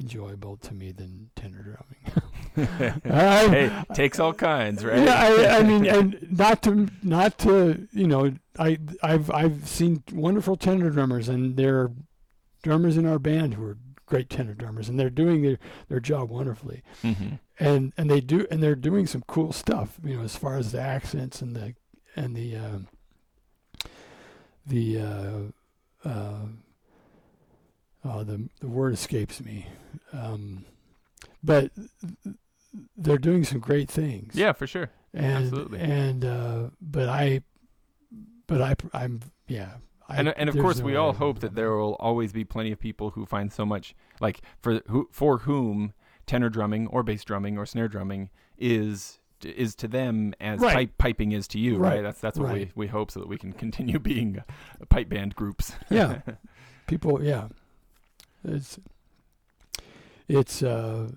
enjoyable 0.00 0.56
to 0.56 0.74
me 0.74 0.92
than 0.92 1.30
tenor 1.36 1.62
drumming. 1.62 2.98
I- 3.04 3.48
hey, 3.48 3.84
takes 3.94 4.18
all 4.18 4.32
kinds, 4.32 4.84
right? 4.84 5.04
yeah, 5.04 5.14
I, 5.22 5.58
I 5.58 5.62
mean, 5.62 5.86
and 5.96 6.26
not 6.36 6.62
to 6.64 6.88
not 7.02 7.38
to 7.40 7.86
you 7.92 8.06
know, 8.06 8.32
I 8.58 8.78
I've 9.02 9.30
I've 9.30 9.68
seen 9.68 10.02
wonderful 10.12 10.56
tenor 10.56 10.90
drummers, 10.90 11.28
and 11.28 11.56
there 11.56 11.78
are 11.80 11.92
drummers 12.62 12.96
in 12.96 13.06
our 13.06 13.18
band 13.18 13.54
who 13.54 13.64
are 13.64 13.78
great 14.06 14.28
tenor 14.28 14.54
drummers, 14.54 14.88
and 14.88 14.98
they're 14.98 15.10
doing 15.10 15.42
their 15.42 15.58
their 15.88 16.00
job 16.00 16.30
wonderfully, 16.30 16.82
hmm 17.02 17.34
and 17.58 17.92
and 17.98 18.10
they 18.10 18.20
do 18.22 18.46
and 18.50 18.62
they're 18.62 18.74
doing 18.74 19.06
some 19.06 19.22
cool 19.28 19.52
stuff, 19.52 19.98
you 20.02 20.16
know, 20.16 20.22
as 20.22 20.34
far 20.34 20.56
as 20.56 20.72
the 20.72 20.80
accents 20.80 21.42
and 21.42 21.54
the 21.54 21.74
and 22.16 22.34
the 22.34 22.56
um, 22.56 22.88
the 24.66 24.98
uh, 25.00 26.08
uh, 26.08 26.46
oh 28.04 28.24
the 28.24 28.48
the 28.60 28.68
word 28.68 28.92
escapes 28.94 29.40
me, 29.42 29.66
um, 30.12 30.64
but 31.42 31.70
they're 32.96 33.18
doing 33.18 33.44
some 33.44 33.58
great 33.58 33.90
things 33.90 34.34
Yeah, 34.34 34.52
for 34.52 34.66
sure. 34.66 34.90
and 35.12 35.44
Absolutely. 35.44 35.80
and 35.80 36.24
uh, 36.24 36.70
but 36.80 37.08
I, 37.08 37.40
but 38.46 38.60
I 38.62 38.74
I'm 38.94 39.20
yeah. 39.48 39.74
I, 40.08 40.16
and 40.16 40.28
and 40.36 40.48
of 40.48 40.56
course, 40.56 40.78
no 40.80 40.84
we 40.86 40.96
all 40.96 41.12
hope 41.12 41.38
that 41.40 41.54
there 41.54 41.72
will 41.76 41.94
always 42.00 42.32
be 42.32 42.44
plenty 42.44 42.72
of 42.72 42.80
people 42.80 43.10
who 43.10 43.24
find 43.26 43.52
so 43.52 43.64
much 43.64 43.94
like 44.20 44.40
for 44.60 44.80
who 44.88 45.08
for 45.12 45.38
whom 45.38 45.92
tenor 46.26 46.48
drumming 46.48 46.86
or 46.88 47.02
bass 47.02 47.22
drumming 47.24 47.56
or 47.58 47.64
snare 47.66 47.88
drumming 47.88 48.30
is 48.58 49.18
is 49.44 49.74
to 49.74 49.88
them 49.88 50.34
as 50.40 50.60
Right. 50.60 50.74
pipe, 50.74 50.98
piping 50.98 51.32
is 51.32 51.48
to 51.48 51.58
you, 51.58 51.78
right? 51.78 51.94
Right. 51.94 52.02
That's 52.02 52.20
that's 52.20 52.38
what 52.38 52.48
Right. 52.48 52.70
we, 52.76 52.84
we 52.84 52.86
hope 52.88 53.10
so 53.10 53.20
that 53.20 53.28
we 53.28 53.38
can 53.38 53.52
continue 53.52 53.98
being 54.12 54.42
pipe 54.90 55.08
band 55.08 55.34
groups. 55.34 55.72
Yeah. 55.90 56.20
people. 56.86 57.22
Yeah, 57.22 57.48
it's 58.44 58.78
it's 60.28 60.62
uh 60.62 61.10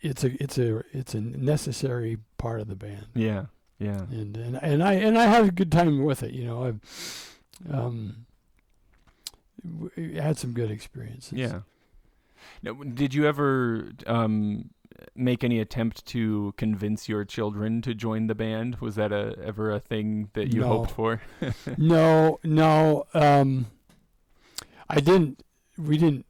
it's 0.00 0.24
a 0.24 0.42
it's 0.42 0.58
a 0.58 0.82
it's 0.92 1.14
a 1.14 1.20
necessary 1.20 2.18
part 2.38 2.60
of 2.60 2.68
the 2.68 2.74
band, 2.76 3.06
yeah, 3.14 3.46
yeah. 3.78 4.02
and 4.10 4.36
and 4.36 4.56
and 4.62 4.82
I 4.82 4.94
and 4.94 5.16
I 5.18 5.26
have 5.26 5.48
a 5.48 5.52
good 5.52 5.70
time 5.72 6.02
with 6.04 6.22
it. 6.22 6.32
You 6.32 6.44
know, 6.44 6.64
I've 6.64 7.36
um 7.72 8.26
had 9.96 10.36
some 10.38 10.52
good 10.52 10.70
experiences. 10.70 11.32
Yeah. 11.32 11.60
Now, 12.62 12.74
did 12.74 13.14
you 13.14 13.26
ever 13.26 13.90
um, 14.06 14.70
make 15.14 15.42
any 15.42 15.58
attempt 15.60 16.06
to 16.06 16.54
convince 16.56 17.08
your 17.08 17.24
children 17.24 17.82
to 17.82 17.94
join 17.94 18.26
the 18.28 18.34
band? 18.34 18.76
Was 18.76 18.94
that 18.96 19.12
a 19.12 19.36
ever 19.44 19.72
a 19.72 19.80
thing 19.80 20.28
that 20.34 20.52
you 20.52 20.60
No. 20.60 20.68
hoped 20.68 20.90
for? 20.92 21.22
No, 21.78 22.38
no. 22.44 23.06
Um, 23.14 23.66
I 24.88 25.00
didn't. 25.00 25.42
We 25.78 25.98
didn't. 25.98 26.26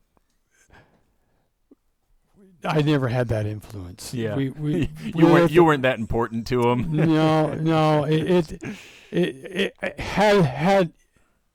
I 2.64 2.82
never 2.82 3.08
had 3.08 3.28
that 3.28 3.46
influence. 3.46 4.12
Yeah. 4.12 4.34
We 4.34 4.50
we 4.50 4.76
you 5.04 5.12
we 5.14 5.24
weren't 5.24 5.50
you 5.50 5.64
weren't 5.64 5.82
that 5.82 5.98
important 5.98 6.46
to 6.48 6.62
them. 6.62 6.92
no, 6.92 7.54
no. 7.54 8.04
It, 8.08 8.30
it 8.30 8.62
it 9.10 9.74
it 9.80 10.00
had 10.00 10.42
had 10.42 10.92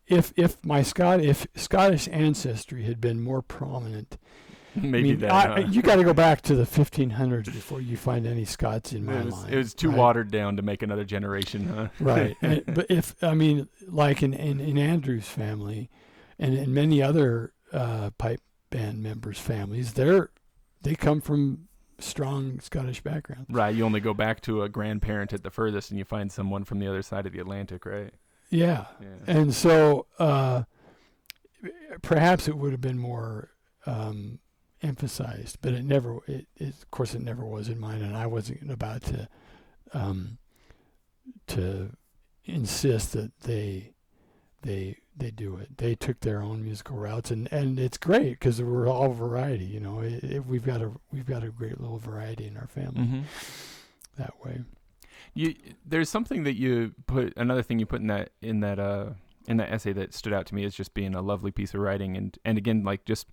if 0.07 0.33
if 0.35 0.63
my 0.63 0.81
Scot 0.83 1.21
if 1.21 1.47
Scottish 1.55 2.07
ancestry 2.11 2.83
had 2.83 3.01
been 3.01 3.21
more 3.21 3.41
prominent. 3.41 4.17
Maybe 4.73 4.87
I 4.97 5.01
mean, 5.01 5.19
that. 5.19 5.31
I, 5.31 5.61
huh? 5.61 5.67
you 5.69 5.81
got 5.81 5.97
to 5.97 6.03
go 6.05 6.13
back 6.13 6.41
to 6.43 6.55
the 6.55 6.63
1500s 6.63 7.45
before 7.45 7.81
you 7.81 7.97
find 7.97 8.25
any 8.25 8.45
Scots 8.45 8.93
in 8.93 9.05
my 9.05 9.19
it 9.19 9.25
was, 9.25 9.33
line. 9.33 9.53
it 9.53 9.57
was 9.57 9.73
too 9.73 9.89
right? 9.89 9.97
watered 9.97 10.31
down 10.31 10.55
to 10.55 10.61
make 10.61 10.81
another 10.81 11.03
generation, 11.03 11.67
huh? 11.67 11.87
right 11.99 12.37
and, 12.41 12.63
but 12.67 12.85
if 12.89 13.21
i 13.21 13.33
mean 13.33 13.67
like 13.87 14.23
in, 14.23 14.33
in, 14.33 14.61
in 14.61 14.77
andrew's 14.77 15.27
family 15.27 15.89
and 16.39 16.53
in 16.53 16.73
many 16.73 17.01
other 17.03 17.51
uh, 17.71 18.09
pipe 18.17 18.41
band 18.69 19.01
members 19.03 19.39
families 19.39 19.93
they're 19.93 20.29
they 20.81 20.95
come 20.95 21.21
from 21.21 21.67
strong 21.99 22.59
scottish 22.59 23.01
backgrounds 23.01 23.45
Right. 23.49 23.75
You 23.75 23.85
only 23.85 23.99
go 23.99 24.13
back 24.13 24.41
to 24.41 24.63
a 24.63 24.69
grandparent 24.69 25.33
at 25.33 25.43
the 25.43 25.51
furthest, 25.51 25.91
and 25.91 25.99
you 25.99 26.05
find 26.05 26.31
someone 26.31 26.63
from 26.63 26.79
the 26.79 26.87
other 26.87 27.01
side 27.03 27.25
of 27.27 27.33
the 27.33 27.39
Atlantic, 27.39 27.85
right? 27.85 28.13
yeah 28.49 28.85
Yeah. 28.99 29.07
and 29.27 29.53
so 29.53 30.07
uh, 30.17 30.63
perhaps 32.01 32.47
it 32.47 32.57
would 32.57 32.71
have 32.71 32.81
been 32.81 32.97
more 32.97 33.51
um, 33.85 34.39
emphasized, 34.81 35.57
but 35.61 35.73
it 35.73 35.83
never. 35.85 36.19
It, 36.27 36.47
it, 36.57 36.69
of 36.81 36.89
course, 36.91 37.13
it 37.13 37.21
never 37.21 37.45
was 37.45 37.69
in 37.69 37.79
mine, 37.79 38.01
and 38.01 38.15
I 38.17 38.25
wasn't 38.27 38.71
about 38.71 39.03
to 39.03 39.27
um, 39.93 40.37
to 41.47 41.91
insist 42.45 43.13
that 43.13 43.31
they 43.41 43.93
they 44.63 44.97
they 45.15 45.31
do 45.31 45.57
it. 45.57 45.77
They 45.77 45.95
took 45.95 46.21
their 46.21 46.41
own 46.41 46.63
musical 46.63 46.97
routes, 46.97 47.31
and, 47.31 47.51
and 47.51 47.77
it's 47.79 47.97
great 47.97 48.31
because 48.39 48.61
we're 48.61 48.87
all 48.87 49.09
variety. 49.13 49.65
You 49.65 49.79
know, 49.79 49.99
it, 50.01 50.23
it, 50.23 50.45
we've 50.45 50.65
got 50.65 50.81
a 50.81 50.91
we've 51.11 51.25
got 51.25 51.43
a 51.43 51.49
great 51.49 51.79
little 51.81 51.97
variety 51.97 52.47
in 52.47 52.57
our 52.57 52.67
family 52.67 53.01
Mm-hmm. 53.01 53.21
that 54.17 54.33
way. 54.43 54.61
You 55.33 55.55
there's 55.85 56.09
something 56.09 56.43
that 56.43 56.55
you 56.57 56.93
put 57.07 57.33
another 57.37 57.61
thing 57.63 57.79
you 57.79 57.85
put 57.85 58.01
in 58.01 58.07
that 58.07 58.31
in 58.41 58.59
that 58.61 58.79
uh 58.79 59.11
in 59.47 59.57
that 59.57 59.71
essay 59.71 59.93
that 59.93 60.13
stood 60.13 60.33
out 60.33 60.45
to 60.47 60.55
me 60.55 60.63
as 60.65 60.75
just 60.75 60.93
being 60.93 61.15
a 61.15 61.21
lovely 61.21 61.51
piece 61.51 61.73
of 61.73 61.79
writing 61.79 62.17
and 62.17 62.37
and 62.43 62.57
again 62.57 62.83
like 62.83 63.05
just 63.05 63.27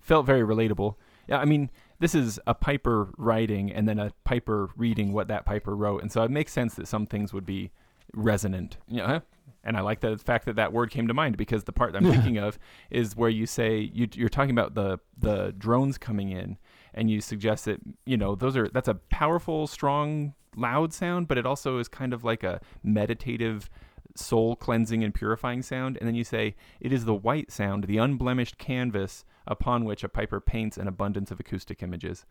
felt 0.00 0.26
very 0.26 0.42
relatable. 0.42 0.96
Yeah, 1.28 1.38
I 1.38 1.44
mean 1.44 1.70
this 1.98 2.14
is 2.14 2.40
a 2.46 2.54
Piper 2.54 3.10
writing 3.18 3.70
and 3.72 3.88
then 3.88 3.98
a 3.98 4.10
Piper 4.24 4.70
reading 4.76 5.12
what 5.12 5.28
that 5.28 5.44
Piper 5.44 5.76
wrote, 5.76 6.02
and 6.02 6.10
so 6.10 6.22
it 6.22 6.30
makes 6.30 6.52
sense 6.52 6.74
that 6.74 6.88
some 6.88 7.06
things 7.06 7.32
would 7.32 7.46
be 7.46 7.70
resonant. 8.14 8.76
Yeah, 8.88 9.20
and 9.64 9.76
I 9.76 9.80
like 9.80 10.00
the 10.00 10.16
fact 10.18 10.46
that 10.46 10.56
that 10.56 10.72
word 10.72 10.90
came 10.90 11.08
to 11.08 11.14
mind 11.14 11.36
because 11.36 11.64
the 11.64 11.72
part 11.72 11.94
I'm 11.94 12.10
thinking 12.10 12.38
of 12.38 12.58
is 12.90 13.16
where 13.16 13.30
you 13.30 13.46
say 13.46 13.90
you, 13.92 14.08
you're 14.14 14.28
talking 14.28 14.50
about 14.50 14.74
the 14.74 14.98
the 15.18 15.54
drones 15.56 15.98
coming 15.98 16.30
in, 16.30 16.58
and 16.94 17.10
you 17.10 17.20
suggest 17.20 17.64
that 17.66 17.80
you 18.06 18.16
know 18.16 18.34
those 18.34 18.56
are 18.56 18.68
that's 18.68 18.88
a 18.88 18.94
powerful, 18.94 19.66
strong, 19.66 20.34
loud 20.56 20.92
sound, 20.92 21.28
but 21.28 21.38
it 21.38 21.46
also 21.46 21.78
is 21.78 21.88
kind 21.88 22.12
of 22.12 22.24
like 22.24 22.42
a 22.42 22.60
meditative, 22.82 23.70
soul 24.16 24.56
cleansing 24.56 25.04
and 25.04 25.14
purifying 25.14 25.62
sound. 25.62 25.96
And 25.98 26.06
then 26.06 26.14
you 26.14 26.24
say 26.24 26.56
it 26.80 26.92
is 26.92 27.04
the 27.04 27.14
white 27.14 27.50
sound, 27.50 27.84
the 27.84 27.98
unblemished 27.98 28.58
canvas 28.58 29.24
upon 29.46 29.84
which 29.84 30.04
a 30.04 30.08
piper 30.08 30.40
paints 30.40 30.76
an 30.76 30.88
abundance 30.88 31.30
of 31.30 31.40
acoustic 31.40 31.82
images. 31.82 32.24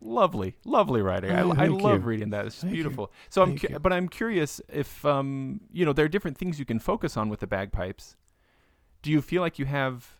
Lovely, 0.00 0.54
lovely 0.64 1.02
writing. 1.02 1.30
I, 1.32 1.42
Oh, 1.42 1.54
I 1.56 1.66
love 1.66 2.06
reading 2.06 2.30
that. 2.30 2.46
It's 2.46 2.56
Thank 2.60 2.70
you. 2.74 2.82
beautiful. 2.82 3.12
So 3.30 3.42
I'm, 3.42 3.58
cu- 3.58 3.78
but 3.80 3.92
I'm 3.92 4.08
curious 4.08 4.60
if 4.68 5.04
um, 5.04 5.60
you 5.72 5.84
know, 5.84 5.92
there 5.92 6.04
are 6.04 6.08
different 6.08 6.38
things 6.38 6.58
you 6.58 6.64
can 6.64 6.78
focus 6.78 7.16
on 7.16 7.28
with 7.28 7.40
the 7.40 7.46
bagpipes. 7.46 8.16
Do 9.02 9.10
you 9.10 9.20
feel 9.20 9.42
like 9.42 9.58
you 9.58 9.64
have, 9.66 10.18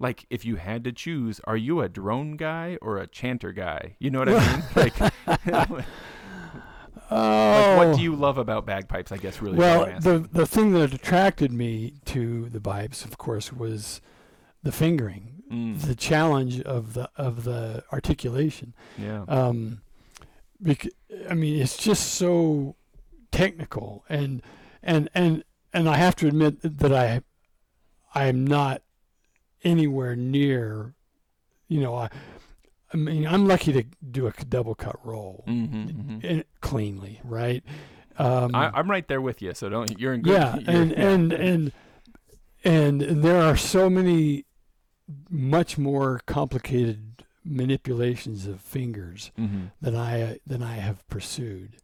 like, 0.00 0.26
if 0.30 0.44
you 0.44 0.56
had 0.56 0.82
to 0.84 0.90
choose, 0.92 1.40
are 1.44 1.56
you 1.56 1.80
a 1.80 1.88
drone 1.88 2.36
guy 2.36 2.76
or 2.82 2.98
a 2.98 3.06
chanter 3.06 3.52
guy? 3.52 3.94
You 4.00 4.10
know 4.10 4.18
what 4.18 4.28
I 4.30 4.56
mean? 4.56 4.64
like, 4.74 5.00
like, 5.70 5.84
Oh, 7.10 7.76
what 7.76 7.96
do 7.96 8.02
you 8.02 8.16
love 8.16 8.38
about 8.38 8.66
bagpipes? 8.66 9.12
I 9.12 9.18
guess 9.18 9.40
really. 9.42 9.56
well, 9.58 9.86
the 10.00 10.26
the 10.32 10.46
thing 10.46 10.72
that 10.72 10.92
attracted 10.94 11.52
me 11.52 11.94
to 12.06 12.48
the 12.48 12.60
pipes, 12.60 13.04
of 13.04 13.18
course, 13.18 13.52
was 13.52 14.00
the 14.62 14.72
fingering, 14.72 15.33
Mm, 15.52 15.80
the 15.82 15.94
challenge 15.94 16.60
of 16.62 16.94
the 16.94 17.10
of 17.16 17.44
the 17.44 17.84
articulation. 17.92 18.74
yeah. 18.98 19.24
Um, 19.28 19.82
bec- 20.60 20.88
I 21.28 21.34
mean, 21.34 21.60
it's 21.60 21.76
just 21.76 22.14
so 22.14 22.76
technical, 23.30 24.04
and 24.08 24.42
and 24.82 25.10
and 25.14 25.44
and 25.72 25.88
I 25.88 25.96
have 25.96 26.16
to 26.16 26.28
admit 26.28 26.58
that 26.62 26.92
I 26.92 27.20
I 28.14 28.26
am 28.26 28.46
not 28.46 28.82
anywhere 29.62 30.16
near, 30.16 30.94
you 31.68 31.80
know, 31.80 31.94
I. 31.94 32.10
I 32.92 32.96
mean, 32.96 33.26
I'm 33.26 33.48
lucky 33.48 33.72
to 33.72 33.82
do 34.08 34.28
a 34.28 34.32
double 34.48 34.76
cut 34.76 35.04
roll 35.04 35.42
hmm 35.46 35.64
hmm 35.66 36.40
cleanly, 36.60 37.20
right? 37.24 37.64
Um, 38.16 38.54
I, 38.54 38.70
I'm 38.72 38.88
right 38.88 39.06
there 39.08 39.20
with 39.20 39.42
you. 39.42 39.52
So 39.52 39.68
don't. 39.68 39.98
You're 39.98 40.14
in 40.14 40.22
good. 40.22 40.32
yeah, 40.32 40.54
and, 40.68 40.90
yeah. 40.96 41.04
and 41.08 41.32
and 41.32 41.72
and 42.62 43.00
there 43.00 43.42
are 43.42 43.56
so 43.56 43.90
many 43.90 44.44
much 45.30 45.76
more 45.78 46.20
complicated 46.26 47.24
manipulations 47.44 48.46
of 48.46 48.60
fingers 48.60 49.30
Mhm. 49.38 49.70
than 49.80 49.94
I 49.96 50.38
than 50.46 50.62
I 50.62 50.76
have 50.76 51.06
pursued. 51.08 51.76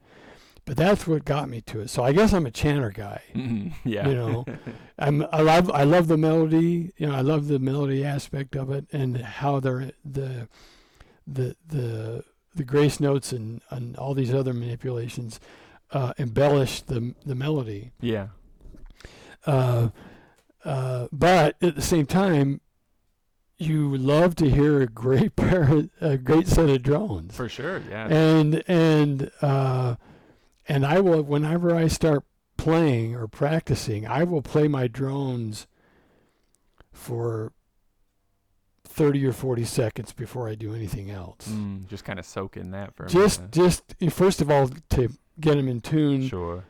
But 0.67 0.77
that's 0.77 1.07
what 1.07 1.25
got 1.25 1.49
me 1.49 1.61
to 1.63 1.81
it. 1.81 1.91
So 1.91 2.03
I 2.05 2.13
guess 2.13 2.33
I'm 2.33 2.47
a 2.47 2.51
chanter 2.51 2.91
guy. 2.91 3.23
Mhm. 3.35 3.73
Yeah. 3.85 4.09
You 4.09 4.15
know, 4.15 4.45
I'm 4.99 5.27
I 5.33 5.41
love 5.43 5.71
I 5.71 5.85
love 5.85 6.09
the 6.09 6.17
melody. 6.17 6.93
You 6.97 7.09
know, 7.09 7.15
I 7.15 7.21
love 7.21 7.49
the 7.49 7.59
melody 7.59 8.05
aspect 8.05 8.57
of 8.57 8.71
it 8.71 8.87
and 8.93 9.17
how 9.19 9.61
they're 9.61 9.91
the 10.05 10.49
the 11.27 11.57
the 11.67 12.25
the 12.55 12.65
grace 12.65 12.99
notes 12.99 13.33
and, 13.33 13.61
and 13.71 13.97
all 13.97 14.13
these 14.15 14.35
other 14.35 14.53
manipulations 14.53 15.39
uh, 15.93 16.13
embellish 16.19 16.81
the 16.83 17.15
the 17.27 17.35
melody. 17.35 17.93
yeah. 18.01 18.29
Uh, 19.47 19.89
uh, 20.65 21.09
but 21.13 21.57
at 21.63 21.75
the 21.75 21.83
same 21.83 22.05
time, 22.07 22.61
you 23.61 23.97
love 23.97 24.35
to 24.37 24.49
hear 24.51 24.81
a 24.81 24.87
great 24.87 25.37
pair, 25.37 25.63
of- 25.65 25.91
a 26.01 26.17
great 26.17 26.49
set 26.49 26.69
of 26.69 26.83
drones, 26.83 27.37
For 27.37 27.49
sure. 27.49 27.83
Yeah. 27.89 28.07
and 28.09 28.63
and 28.67 29.31
uh, 29.43 29.97
and 30.69 30.87
I 30.87 31.01
will 31.01 31.23
whenever 31.23 31.75
I 31.75 31.89
start 31.89 32.25
playing 32.57 33.15
or 33.15 33.27
practicing, 33.29 34.07
I 34.07 34.25
will 34.25 34.43
play 34.43 34.69
my 34.69 34.87
drones 34.89 35.67
for 36.93 37.53
thirty 38.85 39.25
or 39.25 39.33
forty 39.33 39.65
seconds 39.65 40.13
before 40.13 40.49
I 40.49 40.55
do 40.55 40.75
anything 40.75 41.11
else. 41.11 41.49
Mm, 41.49 41.87
just 41.89 42.05
kind 42.05 42.19
of 42.19 42.27
soak 42.27 42.57
in 42.57 42.71
that 42.73 42.95
for 42.95 43.07
a 43.07 43.09
Just 43.09 43.41
minute. 43.41 43.53
just 43.53 43.95
first 44.11 44.41
of 44.41 44.51
all 44.51 44.69
to 44.91 45.09
get 45.39 45.55
them 45.57 45.69
in 45.69 45.81
tune 45.81 46.29
Sure. 46.29 46.65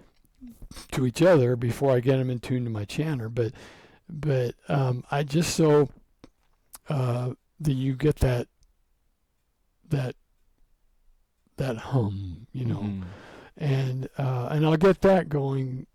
to 0.93 1.07
each 1.07 1.22
other 1.22 1.57
before 1.57 1.93
I 1.93 2.01
get 2.01 2.18
them 2.18 2.30
in 2.30 2.38
tune 2.38 2.64
to 2.64 2.70
my 2.70 2.84
chanter. 2.84 3.28
But 3.28 3.53
but 4.09 4.55
um, 4.68 5.05
I 5.11 5.22
just 5.22 5.55
so 5.55 5.88
uh, 6.91 7.30
that 7.61 7.72
you 7.72 7.95
get 7.95 8.16
that 8.16 8.49
that 9.88 10.14
that 11.57 11.76
hum, 11.76 12.47
you 12.53 12.64
know, 12.66 12.80
Mhm. 12.80 13.05
and 13.57 14.09
uh, 14.18 14.49
and 14.51 14.66
I'll 14.66 14.76
get 14.76 15.01
that 15.03 15.28
going. 15.30 15.86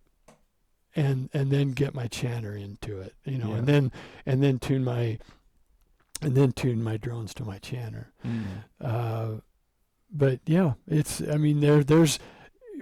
And 0.98 1.30
and 1.34 1.52
then 1.52 1.72
get 1.72 1.94
my 1.94 2.08
chanter 2.08 2.56
into 2.56 3.02
it, 3.02 3.16
you 3.26 3.38
know, 3.38 3.52
and 3.52 3.68
then 3.68 3.92
and 4.26 4.42
then 4.42 4.60
tune 4.60 4.82
my 4.86 5.20
and 6.22 6.36
then 6.38 6.54
tune 6.54 6.82
my 6.82 6.96
drones 6.96 7.34
to 7.34 7.44
my 7.44 7.58
chanter. 7.58 8.14
Mm. 8.26 8.46
Uh, 8.80 9.42
but 10.10 10.40
yeah, 10.46 10.76
it's 10.88 11.20
I 11.22 11.36
mean 11.36 11.60
there 11.60 11.84
there's 11.84 12.18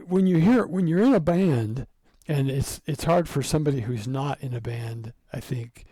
when 0.05 0.27
you 0.27 0.37
hear 0.37 0.67
when 0.67 0.85
you're 0.85 1.01
in 1.01 1.15
a 1.15 1.19
band 1.19 1.87
and 2.27 2.51
it's 2.51 2.81
it's 2.85 3.05
hard 3.05 3.27
for 3.27 3.41
somebody 3.41 3.79
who's 3.81 4.07
not 4.07 4.39
in 4.41 4.53
a 4.53 4.61
band 4.61 5.13
I 5.33 5.39
think 5.39 5.83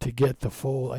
to 0.00 0.10
get 0.10 0.40
the 0.40 0.48
full 0.50 0.94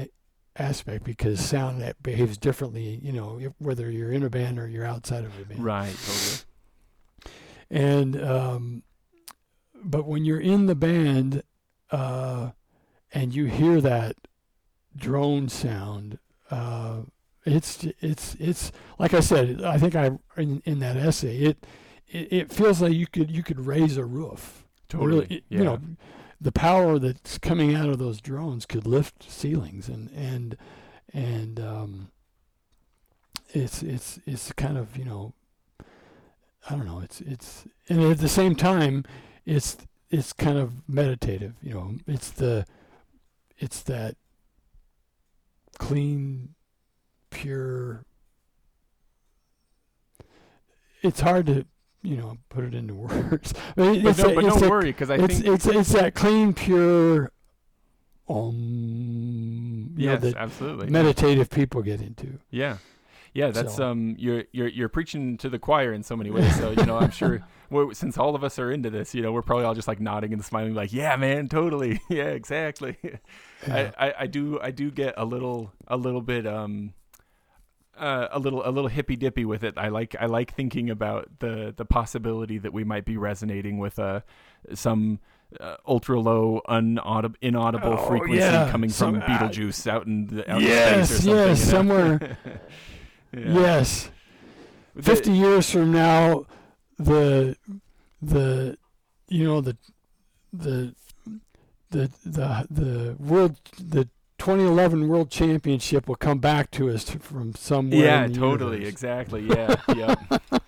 aspect 0.59 1.03
because 1.03 1.39
sound 1.39 1.81
that 1.81 2.01
behaves 2.01 2.37
differently 2.37 2.99
you 3.03 3.11
know 3.11 3.39
if, 3.39 3.53
whether 3.59 3.89
you're 3.91 4.11
in 4.11 4.23
a 4.23 4.29
band 4.29 4.57
or 4.59 4.67
you're 4.67 4.85
outside 4.85 5.23
of 5.23 5.39
a 5.39 5.45
band 5.45 5.63
Right. 5.63 5.95
Totally. 6.05 7.31
and 7.69 8.23
um, 8.23 8.83
but 9.83 10.05
when 10.05 10.25
you're 10.25 10.39
in 10.39 10.65
the 10.65 10.75
band 10.75 11.43
uh, 11.91 12.51
and 13.13 13.33
you 13.33 13.45
hear 13.45 13.79
that 13.81 14.15
drone 14.95 15.49
sound, 15.49 16.17
uh, 16.51 17.01
it's 17.45 17.85
it's 18.01 18.35
it's 18.39 18.71
like 18.99 19.13
I 19.13 19.19
said. 19.21 19.63
I 19.63 19.77
think 19.77 19.95
I 19.95 20.11
in, 20.35 20.61
in 20.65 20.79
that 20.79 20.97
essay 20.97 21.37
it, 21.37 21.65
it 22.07 22.33
it 22.33 22.51
feels 22.51 22.81
like 22.81 22.93
you 22.93 23.07
could 23.07 23.31
you 23.31 23.43
could 23.43 23.65
raise 23.65 23.97
a 23.97 24.05
roof. 24.05 24.65
Totally. 24.89 25.11
Really, 25.21 25.43
yeah. 25.49 25.57
you 25.57 25.63
know, 25.63 25.79
the 26.39 26.51
power 26.51 26.99
that's 26.99 27.37
coming 27.37 27.73
out 27.73 27.89
of 27.89 27.97
those 27.97 28.21
drones 28.21 28.65
could 28.65 28.85
lift 28.85 29.29
ceilings 29.29 29.89
and 29.89 30.09
and 30.11 30.57
and 31.13 31.59
um, 31.59 32.11
it's 33.53 33.81
it's 33.81 34.19
it's 34.25 34.51
kind 34.51 34.77
of 34.77 34.95
you 34.97 35.05
know 35.05 35.33
I 36.69 36.75
don't 36.75 36.85
know 36.85 36.99
it's 36.99 37.21
it's 37.21 37.65
and 37.89 38.01
at 38.01 38.19
the 38.19 38.29
same 38.29 38.55
time 38.55 39.05
it's 39.45 39.77
it's 40.09 40.33
kind 40.33 40.57
of 40.57 40.87
meditative 40.87 41.55
you 41.61 41.73
know 41.73 41.95
it's 42.05 42.29
the 42.31 42.65
it's 43.57 43.81
that 43.83 44.15
clean 45.79 46.53
pure 47.29 48.03
it's 51.01 51.21
hard 51.21 51.45
to 51.45 51.65
you 52.07 52.15
know 52.17 52.37
put 52.49 52.63
it 52.63 52.73
into 52.73 52.93
words 53.05 53.53
but, 53.75 53.87
it- 53.95 54.03
but 54.03 54.09
it's 54.11 54.19
no, 54.19 54.29
a- 54.29 54.35
but 54.35 54.43
it's 54.45 54.53
don't 54.55 54.63
a- 54.65 54.69
worry 54.69 54.91
because 54.91 55.09
I 55.09 55.15
it's 55.15 55.39
think 55.39 55.45
it's 55.53 55.65
it's 55.67 55.91
that 55.93 56.15
clean, 56.15 56.53
pure, 56.53 57.31
um, 58.29 59.93
you 59.97 60.07
know, 60.07 60.33
absolutely. 60.37 60.89
meditative 60.89 61.49
people 61.49 61.81
get 61.81 62.01
into. 62.01 62.39
Yeah. 62.49 62.77
Yeah, 63.33 63.51
that's 63.51 63.75
So- 63.75 63.91
um 63.91 64.15
you're 64.17 64.45
you're 64.51 64.67
you're 64.67 64.89
preaching 64.89 65.37
to 65.39 65.49
the 65.49 65.59
choir 65.59 65.93
in 65.93 66.01
so 66.03 66.15
many 66.15 66.31
ways. 66.31 66.55
So, 66.57 66.71
you 66.71 66.85
know, 66.85 66.97
I'm 66.97 67.11
sure 67.11 67.45
we 67.69 67.93
since 67.93 68.17
all 68.17 68.33
of 68.35 68.43
us 68.43 68.57
are 68.57 68.71
into 68.71 68.89
this, 68.89 69.13
you 69.13 69.21
know, 69.21 69.31
we're 69.31 69.41
probably 69.43 69.65
all 69.65 69.75
just 69.75 69.87
like 69.87 69.99
nodding 69.99 70.33
and 70.33 70.43
smiling 70.43 70.73
like, 70.73 70.91
"Yeah, 70.93 71.15
man, 71.17 71.47
totally. 71.47 72.01
yeah, 72.09 72.29
exactly." 72.29 72.97
Yeah. 73.67 73.91
I, 73.97 74.07
I 74.07 74.13
I 74.21 74.27
do 74.27 74.59
I 74.61 74.71
do 74.71 74.89
get 74.91 75.13
a 75.17 75.25
little 75.25 75.71
a 75.87 75.97
little 75.97 76.21
bit 76.21 76.47
um 76.47 76.93
uh, 77.97 78.27
a 78.31 78.39
little 78.39 78.61
a 78.67 78.71
little 78.71 78.87
hippy 78.89 79.15
dippy 79.15 79.45
with 79.45 79.63
it. 79.63 79.73
I 79.77 79.89
like 79.89 80.15
I 80.19 80.25
like 80.27 80.53
thinking 80.55 80.89
about 80.89 81.39
the 81.39 81.73
the 81.75 81.85
possibility 81.85 82.57
that 82.59 82.73
we 82.73 82.83
might 82.83 83.05
be 83.05 83.17
resonating 83.17 83.77
with 83.77 83.99
uh, 83.99 84.21
some 84.73 85.19
uh, 85.59 85.77
ultra 85.87 86.19
low 86.19 86.61
unaudible 86.67 87.35
inaudible 87.41 87.93
Oh, 87.99 88.07
frequency 88.07 88.37
yeah. 88.39 88.69
coming 88.69 88.89
from 88.89 88.93
Some- 88.93 89.21
uh, 89.21 89.27
Betelgeuse 89.27 89.87
out 89.87 90.05
in 90.05 90.27
the 90.27 90.51
outer 90.51 90.63
Yes, 90.65 91.09
space 91.09 91.27
or 91.27 91.27
something. 91.27 91.37
yes, 91.37 91.65
you 91.65 91.71
know? 91.73 91.77
somewhere- 91.77 92.37
Yeah. 93.33 93.53
Yes. 93.53 94.09
The- 94.95 95.03
50 95.03 95.31
years 95.31 95.69
from 95.71 95.91
now 95.91 96.45
the 96.97 97.55
the 98.21 98.77
you 99.27 99.43
know 99.43 99.61
the 99.61 99.77
the 100.53 100.95
the 101.91 102.09
the 102.25 102.67
the 102.71 103.15
world 103.19 103.59
the 103.79 104.07
2011 104.39 105.07
world 105.07 105.29
championship 105.31 106.07
will 106.07 106.15
come 106.15 106.39
back 106.39 106.69
to 106.71 106.89
us 106.89 107.09
from 107.09 107.53
somewhere 107.55 107.99
Yeah, 108.05 108.27
totally, 108.27 108.77
universe. 108.77 108.89
exactly. 108.89 109.41
Yeah, 109.47 109.75
yep, 109.95 110.19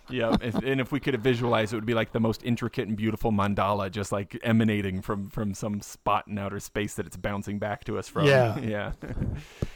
yep. 0.09 0.43
If, 0.43 0.55
and 0.55 0.81
if 0.81 0.91
we 0.91 0.99
could 0.99 1.21
visualize, 1.21 1.71
it 1.71 1.75
would 1.75 1.85
be 1.85 1.93
like 1.93 2.11
the 2.11 2.19
most 2.19 2.41
intricate 2.43 2.87
and 2.87 2.97
beautiful 2.97 3.31
mandala, 3.31 3.91
just 3.91 4.11
like 4.11 4.39
emanating 4.43 5.01
from 5.01 5.29
from 5.29 5.53
some 5.53 5.81
spot 5.81 6.27
in 6.27 6.37
outer 6.37 6.59
space 6.59 6.95
that 6.95 7.05
it's 7.05 7.15
bouncing 7.17 7.59
back 7.59 7.83
to 7.85 7.97
us 7.99 8.07
from. 8.09 8.25
Yeah. 8.25 8.57
yeah. 8.73 8.91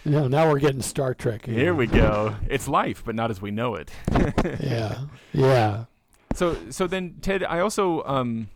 yeah 0.03 0.27
now 0.27 0.49
we're 0.51 0.59
getting 0.59 0.81
star 0.81 1.13
trek 1.13 1.45
Here 1.45 1.73
we 1.75 1.87
go. 1.87 2.35
It's 2.49 2.67
life, 2.67 3.03
but 3.05 3.13
not 3.15 3.29
as 3.29 3.41
we 3.41 3.51
know 3.51 3.75
it. 3.75 3.91
yeah 4.59 5.01
yeah 5.33 5.85
So 6.33 6.57
so 6.71 6.87
then 6.87 7.17
Ted, 7.21 7.43
I 7.43 7.59
also 7.59 8.03
um 8.05 8.49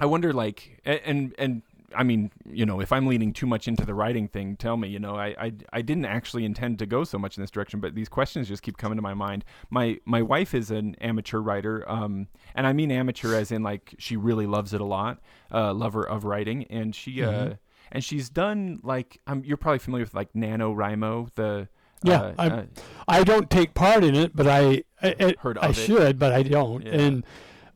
I 0.00 0.06
wonder 0.06 0.32
like 0.32 0.80
and 0.86 1.34
and 1.38 1.62
I 1.96 2.02
mean, 2.02 2.30
you 2.50 2.66
know, 2.66 2.80
if 2.80 2.92
I'm 2.92 3.06
leaning 3.06 3.32
too 3.32 3.46
much 3.46 3.68
into 3.68 3.84
the 3.86 3.94
writing 3.94 4.28
thing, 4.28 4.56
tell 4.56 4.76
me, 4.76 4.88
you 4.88 4.98
know, 4.98 5.14
I, 5.16 5.34
I 5.38 5.52
I 5.72 5.82
didn't 5.82 6.04
actually 6.06 6.44
intend 6.44 6.78
to 6.80 6.86
go 6.86 7.04
so 7.04 7.18
much 7.18 7.36
in 7.36 7.42
this 7.42 7.50
direction, 7.50 7.80
but 7.80 7.94
these 7.94 8.08
questions 8.08 8.48
just 8.48 8.62
keep 8.62 8.76
coming 8.76 8.96
to 8.96 9.02
my 9.02 9.14
mind. 9.14 9.44
My 9.70 9.98
my 10.04 10.22
wife 10.22 10.54
is 10.54 10.70
an 10.70 10.96
amateur 11.00 11.38
writer, 11.40 11.84
um 11.90 12.28
and 12.54 12.66
I 12.66 12.72
mean 12.72 12.90
amateur 12.90 13.34
as 13.34 13.50
in 13.52 13.62
like 13.62 13.94
she 13.98 14.16
really 14.16 14.46
loves 14.46 14.72
it 14.74 14.80
a 14.80 14.84
lot, 14.84 15.20
uh 15.52 15.72
lover 15.74 16.02
of 16.06 16.24
writing 16.24 16.64
and 16.70 16.94
she 16.94 17.22
uh 17.22 17.30
Mhm. 17.30 17.58
and 17.92 18.04
she's 18.04 18.28
done 18.30 18.80
like 18.82 19.20
um 19.26 19.42
you're 19.44 19.56
probably 19.56 19.78
familiar 19.78 20.04
with 20.04 20.14
like 20.14 20.34
Nano 20.34 20.74
NaNoWriMo, 20.74 21.30
the 21.34 21.68
Yeah, 22.02 22.20
uh, 22.20 22.34
I'm- 22.38 22.52
uh, 22.52 22.62
i 23.08 23.24
don't 23.24 23.48
take 23.50 23.72
part 23.74 24.02
in 24.04 24.14
it 24.14 24.34
but 24.36 24.46
i 24.46 24.82
i, 25.02 25.14
I- 25.20 25.34
Heard 25.40 25.58
I 25.58 25.68
of 25.68 25.78
it. 25.78 25.82
should 25.86 26.18
but 26.18 26.32
i 26.32 26.42
don't 26.42 26.84
Yeah. 26.86 26.92
and 27.00 27.24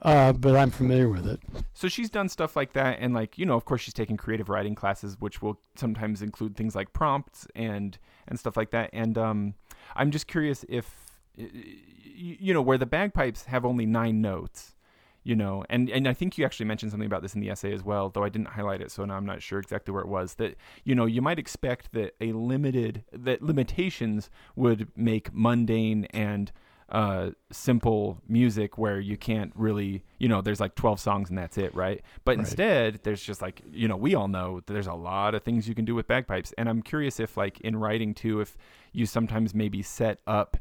uh 0.03 0.33
but 0.33 0.57
i'm 0.57 0.71
familiar 0.71 1.09
with 1.09 1.27
it 1.27 1.41
So 1.75 1.87
she's 1.87 2.11
done 2.11 2.29
stuff 2.29 2.57
like 2.57 2.73
that, 2.73 2.99
and 2.99 3.15
like 3.15 3.39
you 3.39 3.47
know, 3.47 3.55
of 3.55 3.65
course, 3.65 3.83
she's 3.83 3.95
taken 3.95 4.17
creative 4.17 4.49
writing 4.49 4.75
classes, 4.75 5.17
which 5.21 5.41
will 5.41 5.61
sometimes 5.77 6.23
include 6.23 6.57
things 6.57 6.75
like 6.75 6.93
prompts 6.93 7.47
and 7.55 7.97
and 8.27 8.37
stuff 8.37 8.57
like 8.57 8.73
that. 8.73 8.91
And 8.93 9.17
um, 9.17 9.55
I'm 9.95 10.11
just 10.11 10.27
curious 10.27 10.65
if 10.69 10.93
you 11.37 12.53
know 12.53 12.63
where 12.63 12.79
the 12.79 12.85
bagpipes 12.87 13.45
have 13.45 13.65
only 13.65 13.87
nine 13.87 14.21
notes, 14.21 14.75
you 15.23 15.37
know, 15.37 15.65
and 15.71 15.89
and 15.89 16.09
I 16.09 16.15
think 16.15 16.37
you 16.37 16.45
actually 16.45 16.67
mentioned 16.67 16.91
something 16.91 17.07
about 17.07 17.23
this 17.23 17.35
in 17.37 17.41
the 17.41 17.49
essay 17.49 17.73
as 17.73 17.85
well, 17.85 18.11
though 18.11 18.25
I 18.25 18.29
didn't 18.29 18.49
highlight 18.49 18.81
it, 18.81 18.91
so 18.91 19.05
now 19.05 19.15
I'm 19.15 19.27
not 19.27 19.41
sure 19.41 19.61
exactly 19.61 19.93
where 19.95 20.03
it 20.03 20.09
was. 20.09 20.35
That 20.35 20.57
you 20.83 20.97
know 20.97 21.07
you 21.07 21.23
might 21.23 21.39
expect 21.39 21.93
that 21.93 22.17
a 22.21 22.33
limited 22.33 23.05
that 23.13 23.41
limitations 23.41 24.31
would 24.57 24.89
make 24.97 25.33
mundane 25.33 26.07
and 26.07 26.51
uh, 26.91 27.31
simple 27.53 28.23
music 28.27 28.79
where 28.79 28.99
you 28.99 29.17
can't 29.17 29.53
really, 29.55 30.03
you 30.19 30.29
know, 30.29 30.41
there's 30.41 30.61
like 30.61 30.75
12 30.75 30.99
songs 30.99 31.29
and 31.29 31.37
that's 31.37 31.59
it, 31.59 31.75
right? 31.75 32.01
But 32.25 32.39
Right. 32.39 32.47
instead, 32.47 33.01
there's 33.03 33.23
just 33.23 33.43
like, 33.43 33.61
you 33.71 33.89
know, 33.89 33.97
we 33.97 34.15
all 34.15 34.29
know 34.29 34.63
there's 34.67 34.87
a 34.87 34.95
lot 34.95 35.35
of 35.35 35.43
things 35.43 35.69
you 35.69 35.75
can 35.75 35.85
do 35.85 35.95
with 35.95 36.07
bagpipes. 36.07 36.55
And 36.57 36.69
I'm 36.69 36.81
curious 36.83 37.21
if, 37.21 37.37
like, 37.37 37.61
in 37.61 37.77
writing 37.77 38.15
too, 38.15 38.41
if 38.41 38.57
you 38.93 39.05
sometimes 39.05 39.55
maybe 39.55 39.83
set 39.83 40.21
up 40.27 40.57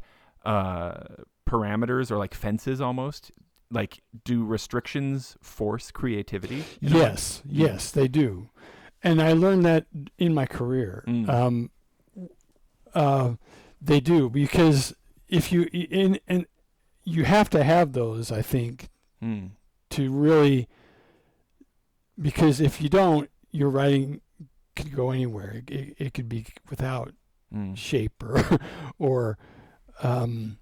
uh, 0.45 1.03
parameters 1.47 2.11
or 2.11 2.17
like 2.17 2.33
fences 2.33 2.81
almost. 2.81 3.31
Like, 3.69 4.01
do 4.23 4.45
restrictions 4.45 5.35
force 5.41 5.91
creativity? 5.91 6.63
in 6.81 6.93
a 6.93 6.95
way? 6.95 7.01
Yes, 7.01 7.41
yes, 7.45 7.91
they 7.91 8.07
do, 8.07 8.49
and 9.03 9.21
I 9.21 9.33
learned 9.33 9.65
that 9.65 9.87
in 10.17 10.33
my 10.33 10.45
career. 10.45 11.03
Mm. 11.05 11.29
Um, 11.29 11.71
uh, 12.93 13.33
they 13.81 13.99
do 13.99 14.29
because 14.29 14.95
if 15.29 15.51
you 15.51 15.67
in 15.71 16.19
and 16.27 16.45
you 17.03 17.23
have 17.25 17.49
to 17.51 17.63
have 17.63 17.93
those, 17.93 18.31
I 18.31 18.41
think, 18.41 18.89
Mm. 19.23 19.51
to 19.91 20.11
really 20.11 20.67
because 22.19 22.59
if 22.59 22.81
you 22.81 22.89
don't, 22.89 23.29
your 23.51 23.69
writing 23.69 24.21
could 24.75 24.93
go 24.95 25.11
anywhere. 25.11 25.63
It, 25.67 25.69
it, 25.71 25.95
it 25.97 26.13
could 26.13 26.29
be 26.29 26.45
without 26.69 27.13
Mm. 27.53 27.77
shape 27.77 28.21
or 28.21 28.59
or 28.99 29.37
um, 30.03 30.57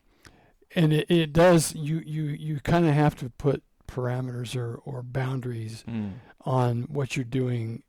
and 0.75 0.93
it, 0.93 1.09
it 1.09 1.33
does 1.33 1.73
you 1.73 1.97
you 2.05 2.25
you 2.25 2.59
kind 2.59 2.85
of 2.85 2.93
have 2.93 3.15
to 3.15 3.29
put 3.31 3.63
parameters 3.87 4.55
or 4.55 4.75
or 4.85 5.01
boundaries 5.01 5.83
Mm. 5.87 6.13
on 6.41 6.83
what 6.83 7.15
you're 7.15 7.25
doing 7.25 7.81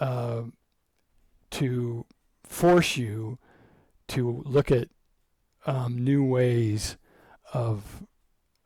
uh, 0.00 0.42
to 1.52 2.04
force 2.44 2.98
you 2.98 3.38
to 4.08 4.42
look 4.44 4.70
at 4.70 4.88
um, 5.66 5.98
new 5.98 6.24
ways 6.24 6.96
of 7.52 8.02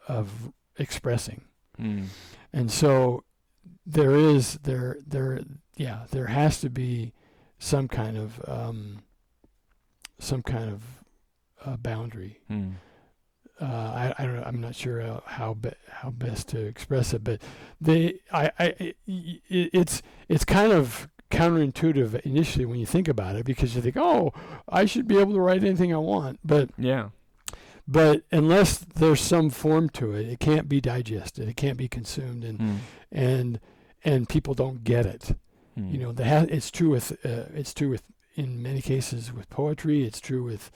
of 0.09 0.53
expressing. 0.79 1.43
Mm. 1.79 2.07
And 2.53 2.71
so 2.71 3.25
there 3.85 4.15
is 4.15 4.55
there 4.63 4.99
there 5.07 5.41
yeah 5.77 6.05
there 6.11 6.27
has 6.27 6.61
to 6.61 6.71
be 6.71 7.13
some 7.59 7.89
kind 7.89 8.17
of 8.17 8.41
um, 8.49 9.03
some 10.19 10.43
kind 10.43 10.71
of 10.71 10.83
uh, 11.65 11.77
boundary. 11.77 12.41
Mm. 12.51 12.75
Uh, 13.61 13.65
I, 13.65 14.15
I 14.19 14.25
don't 14.25 14.37
know. 14.37 14.43
I'm 14.45 14.61
not 14.61 14.75
sure 14.75 15.01
uh, 15.01 15.21
how 15.25 15.55
be, 15.55 15.71
how 15.89 16.11
best 16.11 16.49
to 16.49 16.61
express 16.61 17.15
it, 17.15 17.25
but 17.25 17.41
they 17.81 18.21
I, 18.31 18.51
I 18.59 18.65
it, 18.79 18.97
it's 19.07 20.03
it's 20.29 20.45
kind 20.45 20.73
of 20.73 21.09
counterintuitive 21.31 22.21
initially 22.21 22.65
when 22.65 22.79
you 22.79 22.87
think 22.87 23.09
about 23.09 23.37
it 23.37 23.45
because 23.45 23.75
you 23.75 23.83
think 23.83 23.97
oh 23.97 24.33
I 24.69 24.85
should 24.87 25.07
be 25.09 25.19
able 25.19 25.33
to 25.35 25.41
write 25.41 25.65
anything 25.65 25.93
I 25.95 25.99
want, 25.99 26.39
but 26.45 26.71
Yeah. 26.79 27.11
but 27.87 28.23
unless 28.33 28.79
there's 28.79 29.21
some 29.21 29.51
form 29.51 29.89
to 29.91 30.13
it, 30.13 30.29
it 30.29 30.41
can't 30.41 30.69
be 30.69 30.81
digested. 30.81 31.49
It 31.49 31.57
can't 31.57 31.79
be 31.79 31.89
consumed, 31.89 32.45
and 32.45 32.59
Mm. 32.59 32.77
and 33.13 33.61
and 34.05 34.29
people 34.29 34.55
don't 34.55 34.85
get 34.85 35.05
it. 35.07 35.35
Mm. 35.79 35.93
You 35.93 35.99
know, 35.99 36.13
they 36.13 36.29
ha- 36.29 36.47
it's 36.49 36.71
true 36.71 36.91
with 36.91 37.13
uh, 37.25 37.47
it's 37.55 37.75
true 37.75 37.89
with 37.91 38.03
in 38.35 38.63
many 38.63 38.81
cases 38.83 39.33
with 39.33 39.49
poetry. 39.51 40.05
It's 40.05 40.21
true 40.21 40.43
with 40.45 40.71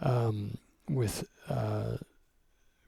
um, 0.00 0.58
with 0.88 1.24
uh, 1.48 1.98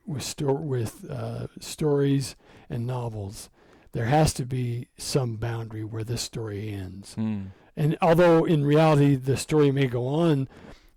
with 0.06 0.22
sto- 0.22 0.52
with 0.52 1.04
uh, 1.10 1.46
stories 1.60 2.36
and 2.70 2.86
novels. 2.86 3.48
There 3.96 4.04
has 4.06 4.34
to 4.34 4.44
be 4.44 4.88
some 4.98 5.36
boundary 5.36 5.82
where 5.82 6.04
this 6.04 6.20
story 6.20 6.68
ends. 6.70 7.14
Mm. 7.16 7.46
And 7.76 7.96
although 8.02 8.44
in 8.44 8.62
reality 8.64 9.16
the 9.16 9.36
story 9.38 9.70
may 9.72 9.86
go 9.86 10.06
on, 10.06 10.48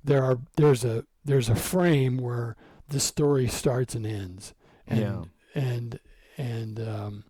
there 0.03 0.21
are 0.23 0.37
there's 0.57 0.83
a 0.83 1.05
there's 1.23 1.47
a 1.49 1.55
frame 1.55 2.17
where 2.17 2.57
the 2.89 2.99
story 2.99 3.47
starts 3.47 3.95
and 3.95 4.05
ends. 4.05 4.53
And 4.85 4.99
Yeah. 4.99 5.23
and 5.55 5.99
and 6.37 6.79
um, 6.79 7.23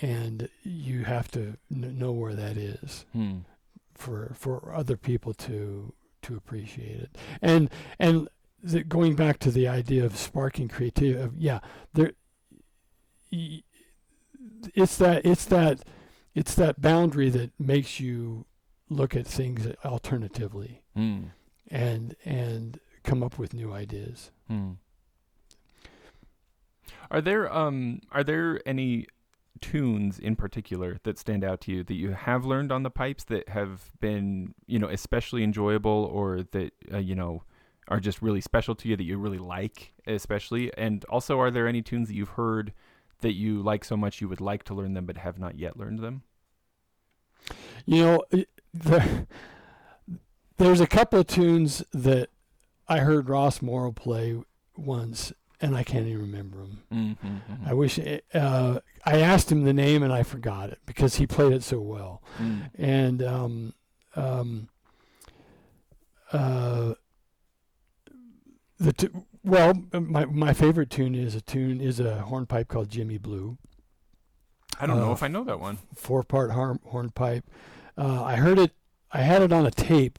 and 0.00 0.48
you 0.62 1.04
have 1.04 1.30
to 1.32 1.56
kn- 1.70 1.98
know 1.98 2.12
where 2.12 2.34
that 2.34 2.56
is 2.56 3.04
Mm. 3.14 3.44
for 3.94 4.32
for 4.34 4.72
other 4.74 4.96
people 4.96 5.34
to 5.34 5.92
to 6.22 6.36
appreciate 6.36 7.00
it. 7.00 7.18
And 7.42 7.70
and 7.98 8.28
the, 8.62 8.82
going 8.84 9.14
back 9.16 9.38
to 9.40 9.50
the 9.50 9.68
idea 9.68 10.04
of 10.04 10.16
sparking 10.16 10.68
creativity, 10.68 11.20
of, 11.20 11.36
yeah, 11.36 11.60
there. 11.94 12.12
y- 13.30 13.62
It's 14.74 14.96
that 14.98 15.24
it's 15.24 15.44
that 15.46 15.80
it's 16.34 16.54
that 16.54 16.80
boundary 16.80 17.30
that 17.30 17.50
makes 17.58 18.00
you 18.00 18.46
look 18.90 19.14
at 19.16 19.26
things 19.26 19.66
alternatively 19.84 20.82
Mm. 20.96 21.30
and 21.70 22.16
and 22.24 22.80
come 23.02 23.22
up 23.22 23.38
with 23.38 23.52
new 23.54 23.72
ideas. 23.72 24.30
Hmm. 24.48 24.72
Are 27.10 27.20
there 27.20 27.52
um 27.54 28.00
are 28.12 28.24
there 28.24 28.60
any 28.66 29.06
tunes 29.60 30.18
in 30.18 30.36
particular 30.36 30.98
that 31.02 31.18
stand 31.18 31.42
out 31.42 31.60
to 31.62 31.72
you 31.72 31.82
that 31.82 31.94
you 31.94 32.10
have 32.12 32.44
learned 32.44 32.70
on 32.70 32.84
the 32.84 32.90
pipes 32.90 33.24
that 33.24 33.48
have 33.48 33.90
been 34.00 34.54
you 34.66 34.78
know 34.78 34.88
especially 34.88 35.42
enjoyable 35.42 36.08
or 36.12 36.42
that 36.52 36.72
uh, 36.92 36.98
you 36.98 37.14
know 37.14 37.42
are 37.88 37.98
just 37.98 38.20
really 38.22 38.40
special 38.40 38.74
to 38.76 38.88
you 38.88 38.94
that 38.96 39.02
you 39.04 39.16
really 39.18 39.38
like 39.38 39.92
especially 40.06 40.72
and 40.76 41.04
also 41.06 41.40
are 41.40 41.50
there 41.50 41.66
any 41.66 41.82
tunes 41.82 42.06
that 42.08 42.14
you've 42.14 42.28
heard 42.30 42.72
that 43.20 43.34
you 43.34 43.62
like 43.62 43.84
so 43.84 43.96
much 43.96 44.20
you 44.20 44.28
would 44.28 44.40
like 44.40 44.62
to 44.64 44.74
learn 44.74 44.94
them 44.94 45.06
but 45.06 45.16
have 45.18 45.38
not 45.38 45.58
yet 45.58 45.76
learned 45.76 45.98
them 46.00 46.22
You 47.86 48.02
know, 48.02 48.24
the, 48.74 49.26
there's 50.58 50.80
a 50.80 50.86
couple 50.86 51.20
of 51.20 51.26
tunes 51.26 51.82
that 51.92 52.28
I 52.88 52.98
heard 52.98 53.28
Ross 53.28 53.62
Morrow 53.62 53.92
play 53.92 54.38
once, 54.76 55.32
and 55.60 55.76
I 55.76 55.82
can't 55.84 56.06
even 56.06 56.20
remember 56.22 56.58
them. 56.58 56.82
mm-hmm. 56.92 57.68
I 57.68 57.74
wish 57.74 57.98
it, 57.98 58.24
uh, 58.34 58.80
I 59.04 59.20
asked 59.20 59.50
him 59.50 59.64
the 59.64 59.72
name 59.72 60.02
and 60.02 60.12
I 60.12 60.22
forgot 60.22 60.70
it 60.70 60.78
because 60.86 61.16
he 61.16 61.26
played 61.26 61.52
it 61.52 61.62
so 61.62 61.80
well. 61.80 62.22
mm. 62.38 62.70
And 62.76 63.22
um, 63.22 63.74
um, 64.14 64.68
uh, 66.32 66.94
the 68.78 68.92
t- 68.92 69.08
well, 69.48 69.72
my 69.92 70.24
my 70.26 70.52
favorite 70.52 70.90
tune 70.90 71.14
is 71.14 71.34
a 71.34 71.40
tune 71.40 71.80
is 71.80 71.98
a 72.00 72.20
hornpipe 72.22 72.68
called 72.68 72.88
Jimmy 72.90 73.18
Blue, 73.18 73.58
I 74.80 74.86
don't 74.86 74.98
know 74.98 75.10
Uh, 75.10 75.12
if 75.14 75.22
I 75.22 75.28
know 75.28 75.44
that 75.44 75.58
one. 75.60 75.78
four 75.94 76.22
part 76.22 76.50
harm, 76.52 76.80
hornpipe. 76.84 77.44
Uh, 77.96 78.22
I 78.22 78.36
heard 78.36 78.58
it. 78.58 78.72
I 79.10 79.22
had 79.22 79.42
it 79.42 79.52
on 79.52 79.64
a 79.66 79.70
tape, 79.70 80.18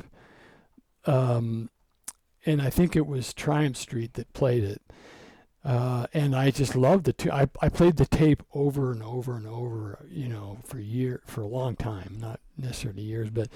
um, 1.05 1.69
and 2.45 2.61
I 2.61 2.69
think 2.69 2.95
it 2.95 3.05
was 3.07 3.33
Triumph 3.33 3.77
Street 3.77 4.13
that 4.13 4.31
played 4.33 4.63
it. 4.63 4.81
Uh, 5.63 6.07
and 6.13 6.35
I 6.35 6.51
just 6.51 6.75
loved 6.75 7.05
the 7.05 7.13
tune. 7.13 7.31
I 7.31 7.47
I 7.61 7.69
played 7.69 7.97
the 7.97 8.05
tape 8.05 8.43
over 8.53 8.91
and 8.91 9.03
over 9.03 9.35
and 9.35 9.45
over, 9.45 10.05
you 10.09 10.27
know, 10.29 10.59
for 10.65 10.79
year 10.79 11.21
for 11.25 11.41
a 11.41 11.47
long 11.47 11.75
time, 11.75 12.17
not 12.19 12.39
necessarily 12.57 13.01
years, 13.03 13.29
but 13.29 13.49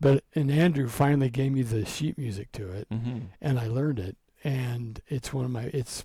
but 0.00 0.24
and 0.34 0.50
Andrew 0.50 0.88
finally 0.88 1.28
gave 1.30 1.52
me 1.52 1.62
the 1.62 1.84
sheet 1.84 2.16
music 2.18 2.50
to 2.52 2.70
it, 2.70 2.88
Mm-hmm. 2.90 3.18
and 3.42 3.60
I 3.60 3.68
learned 3.68 3.98
it, 3.98 4.16
and 4.44 5.00
it's 5.08 5.32
one 5.32 5.44
of 5.44 5.50
my 5.50 5.64
it's 5.74 6.04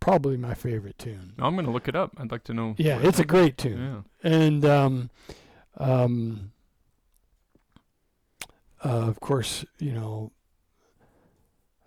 probably 0.00 0.36
my 0.36 0.54
favorite 0.54 0.98
tune. 0.98 1.34
I'm 1.38 1.54
gonna 1.54 1.70
look 1.70 1.86
it 1.88 1.94
up. 1.94 2.12
I'd 2.18 2.30
like 2.32 2.44
to 2.44 2.54
know. 2.54 2.74
Yeah, 2.78 2.98
it's 3.02 3.18
a 3.18 3.24
great 3.24 3.56
tune 3.58 4.04
Yeah. 4.24 4.30
and 4.30 4.64
um, 4.64 5.10
um, 5.76 6.52
uh, 8.84 8.88
of 9.08 9.20
course, 9.20 9.64
you 9.78 9.92
know, 9.92 10.32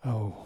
oh, 0.06 0.46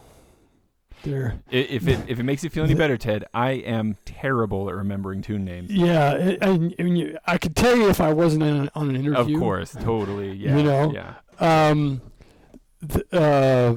there, 1.04 1.40
If 1.52 1.88
it 1.88 2.00
if 2.08 2.20
it 2.20 2.24
makes 2.24 2.44
you 2.44 2.50
feel 2.50 2.64
any 2.64 2.74
better, 2.76 2.98
Ted, 2.98 3.26
I 3.34 3.52
am 3.52 3.98
terrible 4.06 4.70
at 4.70 4.76
remembering 4.76 5.22
tune 5.22 5.44
names. 5.46 5.70
yeah, 5.72 6.10
I, 6.12 6.38
I, 6.42 6.50
I 6.50 6.84
mean, 6.84 6.96
you- 6.96 7.18
I 7.26 7.38
could 7.38 7.56
tell 7.56 7.76
you 7.76 7.90
if 7.90 8.00
I 8.02 8.14
wasn't 8.14 8.44
an, 8.44 8.70
on 8.76 8.90
an 8.90 8.96
interview. 8.96 9.36
Of 9.36 9.42
course, 9.42 9.72
totally. 9.74 10.32
Yeah. 10.34 10.58
You 10.58 10.64
know? 10.64 10.92
Yeah. 10.94 11.14
Um, 11.70 12.02
th- 12.88 13.06
uh, 13.14 13.76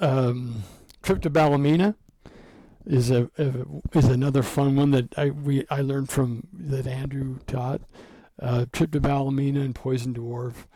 um, 0.00 0.62
trip 1.02 1.22
to 1.22 1.30
Ballymena 1.30 1.94
is 2.84 3.10
a, 3.10 3.30
a 3.38 3.52
is 3.94 4.06
another 4.06 4.42
fun 4.42 4.76
one 4.76 4.90
that 4.92 5.16
I 5.18 5.30
we 5.30 5.66
I 5.70 5.80
learned 5.80 6.08
from 6.10 6.46
that 6.52 6.86
Andrew 6.86 7.38
taught. 7.46 7.80
Uh, 8.40 8.66
trip 8.72 8.90
to 8.92 9.00
Ballymena 9.00 9.60
and 9.60 9.74
Poison 9.74 10.12
Dwarf. 10.14 10.66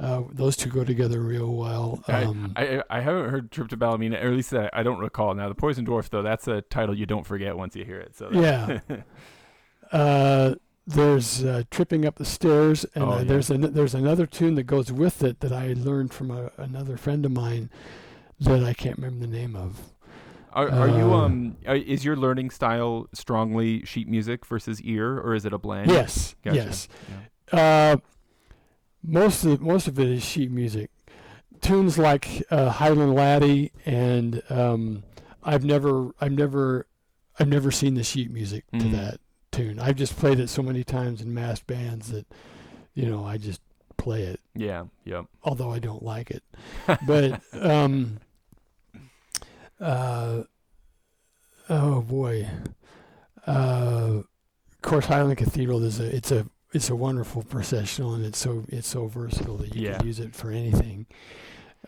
Uh, 0.00 0.22
those 0.32 0.56
two 0.56 0.70
go 0.70 0.84
together 0.84 1.20
real 1.20 1.52
well. 1.52 2.02
Um, 2.08 2.52
I, 2.56 2.78
I 2.78 2.82
I 2.88 3.00
haven't 3.00 3.28
heard 3.30 3.50
Trip 3.50 3.68
to 3.68 3.76
Ballymena, 3.76 4.16
or 4.16 4.28
at 4.28 4.32
least 4.34 4.54
I, 4.54 4.70
I 4.72 4.82
don't 4.82 4.98
recall. 5.00 5.34
Now, 5.34 5.48
the 5.50 5.54
Poison 5.54 5.84
Dwarf, 5.84 6.08
though, 6.08 6.22
that's 6.22 6.48
a 6.48 6.62
title 6.62 6.96
you 6.96 7.04
don't 7.04 7.26
forget 7.26 7.56
once 7.56 7.76
you 7.76 7.84
hear 7.84 7.98
it. 7.98 8.16
So 8.16 8.30
Yeah. 8.32 8.78
uh, 9.92 10.54
there's 10.86 11.44
uh, 11.44 11.64
tripping 11.70 12.06
up 12.06 12.16
the 12.16 12.24
stairs, 12.24 12.86
and 12.94 13.04
Oh, 13.04 13.10
uh, 13.10 13.18
yeah. 13.18 13.24
there's 13.24 13.50
an, 13.50 13.72
there's 13.74 13.94
another 13.94 14.24
tune 14.26 14.54
that 14.54 14.62
goes 14.64 14.90
with 14.90 15.22
it 15.22 15.40
that 15.40 15.52
I 15.52 15.74
learned 15.76 16.14
from 16.14 16.30
a, 16.30 16.50
another 16.56 16.96
friend 16.96 17.26
of 17.26 17.32
mine 17.32 17.70
that 18.40 18.64
I 18.64 18.72
can't 18.74 18.96
remember 18.96 19.26
the 19.26 19.32
name 19.32 19.54
of. 19.56 19.80
Are, 20.52 20.68
are 20.68 20.88
you 20.88 21.12
Uh, 21.14 21.24
um? 21.26 21.56
Is 21.66 22.04
your 22.04 22.16
learning 22.16 22.50
style 22.50 23.06
strongly 23.12 23.84
sheet 23.84 24.08
music 24.08 24.44
versus 24.44 24.80
ear, 24.82 25.18
or 25.18 25.34
is 25.34 25.44
it 25.44 25.52
a 25.52 25.58
blend? 25.58 25.90
Yes, 25.90 26.34
Gotcha. 26.44 26.56
yes. 26.56 26.88
Uh, 27.52 27.96
most 29.02 29.44
of 29.44 29.60
most 29.60 29.86
of 29.88 29.98
it 29.98 30.08
is 30.08 30.22
sheet 30.24 30.50
music. 30.50 30.90
Tunes 31.60 31.98
like 31.98 32.42
uh, 32.50 32.70
Highland 32.70 33.14
Laddie 33.14 33.70
and 33.86 34.42
um, 34.50 35.02
I've 35.42 35.64
never 35.64 36.10
I've 36.20 36.32
never 36.32 36.86
I've 37.38 37.48
never 37.48 37.70
seen 37.70 37.94
the 37.94 38.02
sheet 38.04 38.30
music 38.30 38.64
to 38.72 38.78
Mm. 38.78 38.92
that 38.92 39.20
tune. 39.52 39.78
I've 39.78 39.96
just 39.96 40.16
played 40.18 40.40
it 40.40 40.48
so 40.48 40.62
many 40.62 40.84
times 40.84 41.20
in 41.22 41.32
mass 41.34 41.60
bands 41.60 42.10
that 42.12 42.26
you 42.94 43.06
know 43.08 43.24
I 43.24 43.36
just 43.38 43.60
play 43.96 44.22
it, 44.22 44.40
Yeah. 44.54 44.84
Yep. 45.04 45.26
although 45.44 45.70
I 45.70 45.78
don't 45.78 46.02
like 46.02 46.30
it. 46.30 46.42
But 47.06 47.40
um, 47.60 48.18
uh, 49.80 50.42
oh 51.68 52.02
boy, 52.02 52.46
uh, 53.46 53.50
of 54.20 54.82
course 54.82 55.06
Highland 55.06 55.38
Cathedral 55.38 55.82
is 55.84 56.00
a 56.00 56.14
it's 56.14 56.30
a 56.30 56.46
it's 56.72 56.90
a 56.90 56.96
wonderful 56.96 57.42
processional 57.42 58.14
and 58.14 58.24
it's 58.24 58.38
so 58.38 58.64
it's 58.68 58.88
so 58.88 59.06
versatile 59.06 59.56
that 59.58 59.74
you 59.74 59.86
Yeah. 59.88 59.98
can 59.98 60.06
use 60.06 60.20
it 60.20 60.34
for 60.34 60.50
anything. 60.50 61.06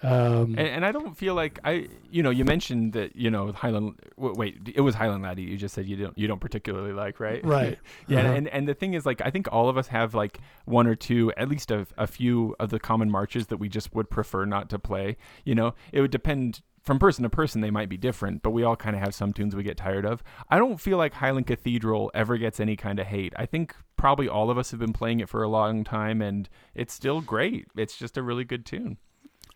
Um, 0.02 0.54
And, 0.58 0.68
and 0.68 0.84
I 0.84 0.92
don't 0.92 1.16
feel 1.16 1.34
like 1.34 1.58
I, 1.64 1.88
you 2.10 2.22
know, 2.22 2.30
you 2.30 2.44
mentioned 2.44 2.92
that 2.94 3.14
you 3.16 3.30
know 3.30 3.52
Highland. 3.52 3.94
Wait, 4.16 4.72
it 4.74 4.80
was 4.80 4.94
Highland 4.94 5.22
Laddie. 5.22 5.42
You 5.42 5.56
just 5.56 5.74
said 5.74 5.86
you 5.86 5.96
don't 5.96 6.18
you 6.18 6.26
don't 6.26 6.40
particularly 6.40 6.92
like, 6.92 7.20
right? 7.20 7.44
right. 7.44 7.78
Yeah, 8.08 8.20
Uh-huh. 8.20 8.32
and 8.34 8.48
and 8.48 8.68
the 8.68 8.74
thing 8.74 8.94
is, 8.94 9.06
like, 9.06 9.20
I 9.24 9.30
think 9.30 9.48
all 9.52 9.68
of 9.68 9.76
us 9.76 9.88
have 9.88 10.14
like 10.14 10.38
one 10.64 10.86
or 10.86 10.94
two, 10.94 11.32
at 11.36 11.48
least 11.48 11.70
a, 11.70 11.86
a 11.96 12.06
few 12.06 12.56
of 12.58 12.70
the 12.70 12.80
common 12.80 13.10
marches 13.10 13.46
that 13.48 13.58
we 13.58 13.68
just 13.68 13.94
would 13.94 14.10
prefer 14.10 14.44
not 14.44 14.68
to 14.70 14.78
play. 14.78 15.16
You 15.44 15.54
know, 15.54 15.74
it 15.92 16.00
would 16.00 16.10
depend 16.10 16.62
from 16.82 16.98
person 16.98 17.22
to 17.22 17.30
person; 17.30 17.60
they 17.60 17.70
might 17.70 17.88
be 17.88 17.96
different, 17.96 18.42
but 18.42 18.50
we 18.50 18.64
all 18.64 18.74
kind 18.74 18.96
of 18.96 19.02
have 19.02 19.14
some 19.14 19.32
tunes 19.32 19.54
we 19.54 19.62
get 19.62 19.76
tired 19.76 20.04
of. 20.04 20.22
I 20.50 20.58
don't 20.58 20.80
feel 20.80 20.98
like 20.98 21.14
Highland 21.14 21.46
Cathedral 21.46 22.10
ever 22.12 22.36
gets 22.38 22.58
any 22.58 22.74
kind 22.74 22.98
of 22.98 23.06
hate. 23.06 23.32
I 23.36 23.46
think 23.46 23.76
probably 23.96 24.26
all 24.28 24.50
of 24.50 24.58
us 24.58 24.72
have 24.72 24.80
been 24.80 24.92
playing 24.92 25.20
it 25.20 25.28
for 25.28 25.44
a 25.44 25.48
long 25.48 25.84
time, 25.84 26.20
and 26.20 26.48
it's 26.74 26.92
still 26.92 27.20
great. 27.20 27.68
It's 27.76 27.96
just 27.96 28.16
a 28.16 28.22
really 28.22 28.42
good 28.44 28.66
tune. 28.66 28.98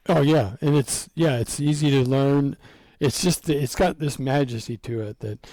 Oh 0.08 0.20
yeah, 0.22 0.56
and 0.60 0.76
it's 0.76 1.08
yeah, 1.14 1.38
it's 1.38 1.58
easy 1.60 1.90
to 1.90 2.02
learn. 2.08 2.56
It's 3.00 3.22
just 3.22 3.48
it's 3.50 3.74
got 3.74 3.98
this 3.98 4.18
majesty 4.18 4.76
to 4.78 5.02
it 5.02 5.20
that 5.20 5.46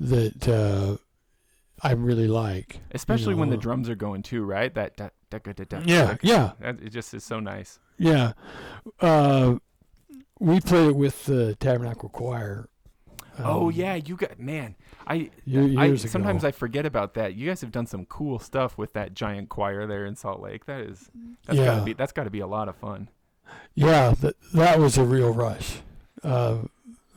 that 0.00 0.48
uh, 0.48 0.96
I 1.82 1.92
really 1.92 2.28
like. 2.28 2.80
Especially 2.92 3.34
when 3.34 3.50
the 3.50 3.56
drums 3.56 3.88
are 3.88 3.94
going 3.94 4.22
too, 4.22 4.44
right? 4.44 4.72
That, 4.74 4.96
that, 4.96 5.12
that, 5.30 5.44
that, 5.44 5.68
that, 5.70 5.86
Yeah, 5.88 6.04
that- 6.06 6.24
yeah, 6.24 6.52
that- 6.60 6.80
it 6.82 6.90
just 6.90 7.12
is 7.14 7.22
so 7.24 7.38
nice. 7.40 7.78
yeah. 7.98 8.32
Uh, 9.00 9.56
we 10.40 10.60
played 10.60 10.88
it 10.90 10.96
with 10.96 11.24
the 11.26 11.56
Tabernacle 11.56 12.08
Choir. 12.08 12.68
oh 13.40 13.66
um, 13.68 13.72
yeah, 13.72 13.94
you 13.96 14.16
got 14.16 14.38
man. 14.38 14.74
I 15.06 15.30
ye- 15.44 15.76
I, 15.76 15.86
years 15.86 16.04
ago. 16.04 16.10
sometimes 16.12 16.44
I 16.44 16.50
forget 16.52 16.84
about 16.86 17.14
that. 17.14 17.34
You 17.34 17.46
guys 17.48 17.60
have 17.60 17.72
done 17.72 17.86
some 17.86 18.04
cool 18.06 18.38
stuff 18.38 18.76
with 18.78 18.92
that 18.92 19.14
giant 19.14 19.48
choir 19.48 19.86
there 19.86 20.06
in 20.06 20.14
Salt 20.16 20.40
Lake. 20.40 20.66
That 20.66 20.80
is, 20.80 21.10
that's 21.46 21.58
Yeah. 21.58 21.64
gotta 21.66 21.84
be 21.84 21.92
that's 21.92 22.12
gotta 22.12 22.30
be 22.30 22.40
a 22.40 22.46
lot 22.46 22.68
of 22.68 22.76
fun. 22.76 23.08
Yeah, 23.74 24.14
that 24.20 24.34
that 24.54 24.78
was 24.78 24.98
a 24.98 25.04
real 25.04 25.32
rush. 25.32 25.78
Uh, 26.24 26.58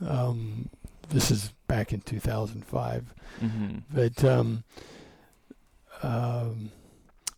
um, 0.06 0.68
this 1.10 1.30
is 1.30 1.52
back 1.66 1.92
in 1.92 2.00
2005, 2.00 3.14
Mm-hmm. 3.42 3.78
but 3.92 4.24
um, 4.24 4.62
um, 6.02 6.70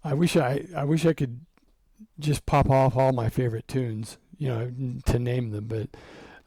I 0.03 0.15
wish 0.15 0.37
I 0.37 0.67
I 0.77 0.85
wish 0.85 1.07
I 1.07 1.13
could 1.13 1.41
just 2.19 2.47
pop 2.47 2.71
off 2.71 2.97
all 2.97 3.13
my 3.13 3.29
favorite 3.29 3.67
tunes, 3.69 4.19
you 4.39 4.49
know, 4.49 4.71
to 5.07 5.19
name 5.19 5.51
them. 5.51 5.67
But 5.67 5.89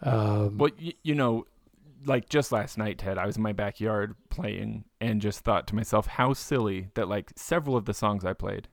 um, 0.07 0.57
Well, 0.57 0.71
y- 0.79 0.93
you 1.03 1.15
know, 1.15 1.45
like 2.05 2.29
just 2.29 2.51
last 2.51 2.77
night, 2.77 2.99
Ted, 2.99 3.17
I 3.17 3.25
was 3.25 3.37
in 3.37 3.43
my 3.43 3.53
backyard 3.53 4.15
playing 4.29 4.85
and 5.01 5.21
just 5.21 5.39
thought 5.41 5.67
to 5.67 5.75
myself, 5.75 6.07
how 6.07 6.33
silly 6.33 6.89
that 6.95 7.07
like 7.07 7.31
several 7.35 7.75
of 7.75 7.85
the 7.85 7.93
songs 7.93 8.23
I 8.23 8.33
played, 8.33 8.67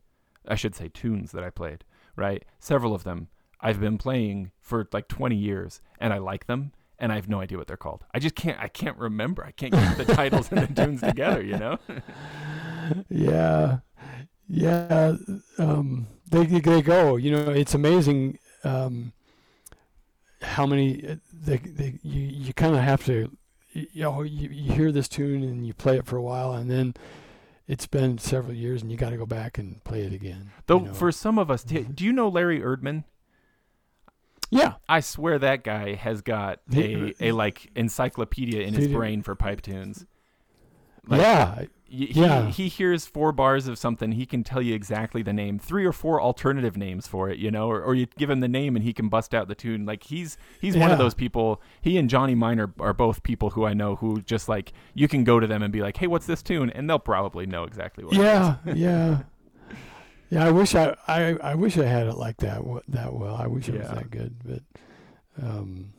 I 0.47 0.55
should 0.55 0.75
say 0.75 0.89
tunes 0.89 1.33
that 1.33 1.43
I 1.45 1.51
played, 1.51 1.85
right? 2.17 2.45
Several 2.61 2.95
of 2.95 3.05
them 3.05 3.29
I've 3.65 3.81
been 3.81 3.99
playing 3.99 4.53
for 4.61 4.87
like 4.93 5.09
20 5.09 5.35
years 5.35 5.81
and 5.99 6.13
I 6.13 6.19
like 6.19 6.47
them 6.47 6.73
and 6.99 7.11
I 7.11 7.17
have 7.17 7.29
no 7.29 7.41
idea 7.41 7.59
what 7.59 7.67
they're 7.67 7.77
called. 7.77 8.05
I 8.15 8.19
just 8.19 8.35
can't 8.35 8.59
I 8.61 8.69
can't 8.69 8.97
remember. 8.99 9.45
I 9.45 9.51
can't 9.51 9.73
keep 9.73 10.07
the 10.07 10.15
titles 10.15 10.53
and 10.53 10.69
the 10.69 10.75
tunes 10.85 11.01
together, 11.01 11.43
you 11.43 11.57
know? 11.57 11.79
yeah, 13.09 13.79
yeah, 14.49 15.17
um, 15.59 16.07
they 16.31 16.45
they 16.45 16.83
go. 16.83 17.17
You 17.17 17.33
know, 17.33 17.51
it's 17.51 17.75
amazing 17.75 18.39
um, 18.63 19.13
how 20.43 20.67
many 20.67 21.09
uh, 21.09 21.17
they, 21.33 21.57
they 21.57 21.99
you 22.03 22.23
you 22.23 22.55
kind 22.55 22.75
of 22.75 22.83
have 22.83 23.05
to. 23.07 23.31
You 23.73 24.03
know, 24.03 24.23
you, 24.23 24.51
you 24.51 24.73
hear 24.73 24.93
this 24.93 25.09
tune 25.09 25.43
and 25.43 25.67
you 25.67 25.75
play 25.75 25.97
it 25.97 26.07
for 26.07 26.17
a 26.17 26.23
while, 26.23 26.53
and 26.53 26.71
then 26.71 26.95
it's 27.67 27.89
been 27.89 28.19
several 28.19 28.55
years, 28.55 28.83
and 28.83 28.93
you 28.93 28.97
got 28.97 29.11
to 29.11 29.17
go 29.17 29.27
back 29.27 29.59
and 29.59 29.83
play 29.83 30.03
it 30.03 30.13
again. 30.13 30.53
Though 30.67 30.81
you 30.81 30.87
know. 30.87 30.95
for 30.95 31.11
some 31.11 31.39
of 31.39 31.51
us, 31.51 31.65
do 31.65 31.83
do 31.83 32.05
you 32.05 32.13
know 32.13 32.29
Larry 32.29 32.61
Erdman? 32.61 33.05
Yeah, 34.51 34.75
I 34.89 35.01
swear 35.01 35.39
that 35.39 35.65
guy 35.65 35.95
has 35.95 36.23
got 36.23 36.61
a, 36.75 37.15
a 37.21 37.33
like 37.33 37.71
encyclopedia 37.75 38.63
in 38.63 38.75
his 38.75 38.89
brain 38.89 39.23
for 39.23 39.35
pipe 39.35 39.63
tunes. 39.63 40.07
Like, 41.07 41.21
yeah, 41.21 41.65
he, 41.85 42.07
Yeah. 42.13 42.49
he 42.49 42.69
hears 42.69 43.05
four 43.05 43.31
bars 43.31 43.69
of 43.69 43.77
something, 43.77 44.13
he 44.13 44.25
can 44.25 44.43
tell 44.43 44.63
you 44.63 44.75
exactly 44.75 45.23
the 45.23 45.35
name, 45.35 45.59
three 45.59 45.85
or 45.85 45.93
four 45.93 46.19
alternative 46.19 46.79
names 46.79 47.07
for 47.07 47.29
it, 47.29 47.39
you 47.39 47.51
know, 47.51 47.69
or, 47.71 47.83
or 47.83 47.95
you 47.95 48.07
give 48.17 48.31
him 48.31 48.41
the 48.41 48.49
name 48.49 48.75
and 48.75 48.83
he 48.85 48.95
can 48.95 49.11
bust 49.11 49.35
out 49.35 49.47
the 49.47 49.55
tune. 49.55 49.85
Like 49.85 50.05
he's 50.05 50.39
he's 50.63 50.79
one 50.79 50.91
of 50.91 50.97
those 50.99 51.13
people. 51.13 51.61
He 51.83 51.99
and 51.99 52.09
Johnny 52.09 52.35
Miner 52.35 52.73
are 52.81 52.95
both 52.95 53.23
people 53.23 53.51
who 53.51 53.67
I 53.67 53.75
know 53.75 53.97
who 53.97 54.23
just 54.23 54.49
like 54.49 54.73
you 54.95 55.07
can 55.07 55.25
go 55.25 55.39
to 55.39 55.47
them 55.47 55.63
and 55.63 55.71
be 55.71 55.83
like, 55.83 55.99
"Hey, 55.99 56.07
what's 56.07 56.25
this 56.27 56.43
tune?" 56.43 56.71
and 56.71 56.89
they'll 56.89 56.99
probably 56.99 57.45
know 57.45 57.65
exactly 57.65 58.03
what. 58.05 58.15
it 58.15 58.21
is. 58.21 58.23
yeah, 58.25 58.57
yeah. 58.75 59.19
Yeah, 60.31 60.47
I 60.47 60.51
wish 60.51 60.75
I, 60.75 60.97
I, 61.07 61.37
I 61.43 61.55
wish 61.55 61.79
I 61.79 61.85
had 61.85 62.07
it 62.07 62.17
like 62.17 62.39
that 62.39 62.61
that 62.89 63.13
well. 63.15 63.37
I 63.37 63.47
wish 63.47 63.69
it 63.69 63.79
was 63.79 63.89
that 63.89 64.11
good, 64.11 64.35
but 64.45 64.63
um, 65.43 65.93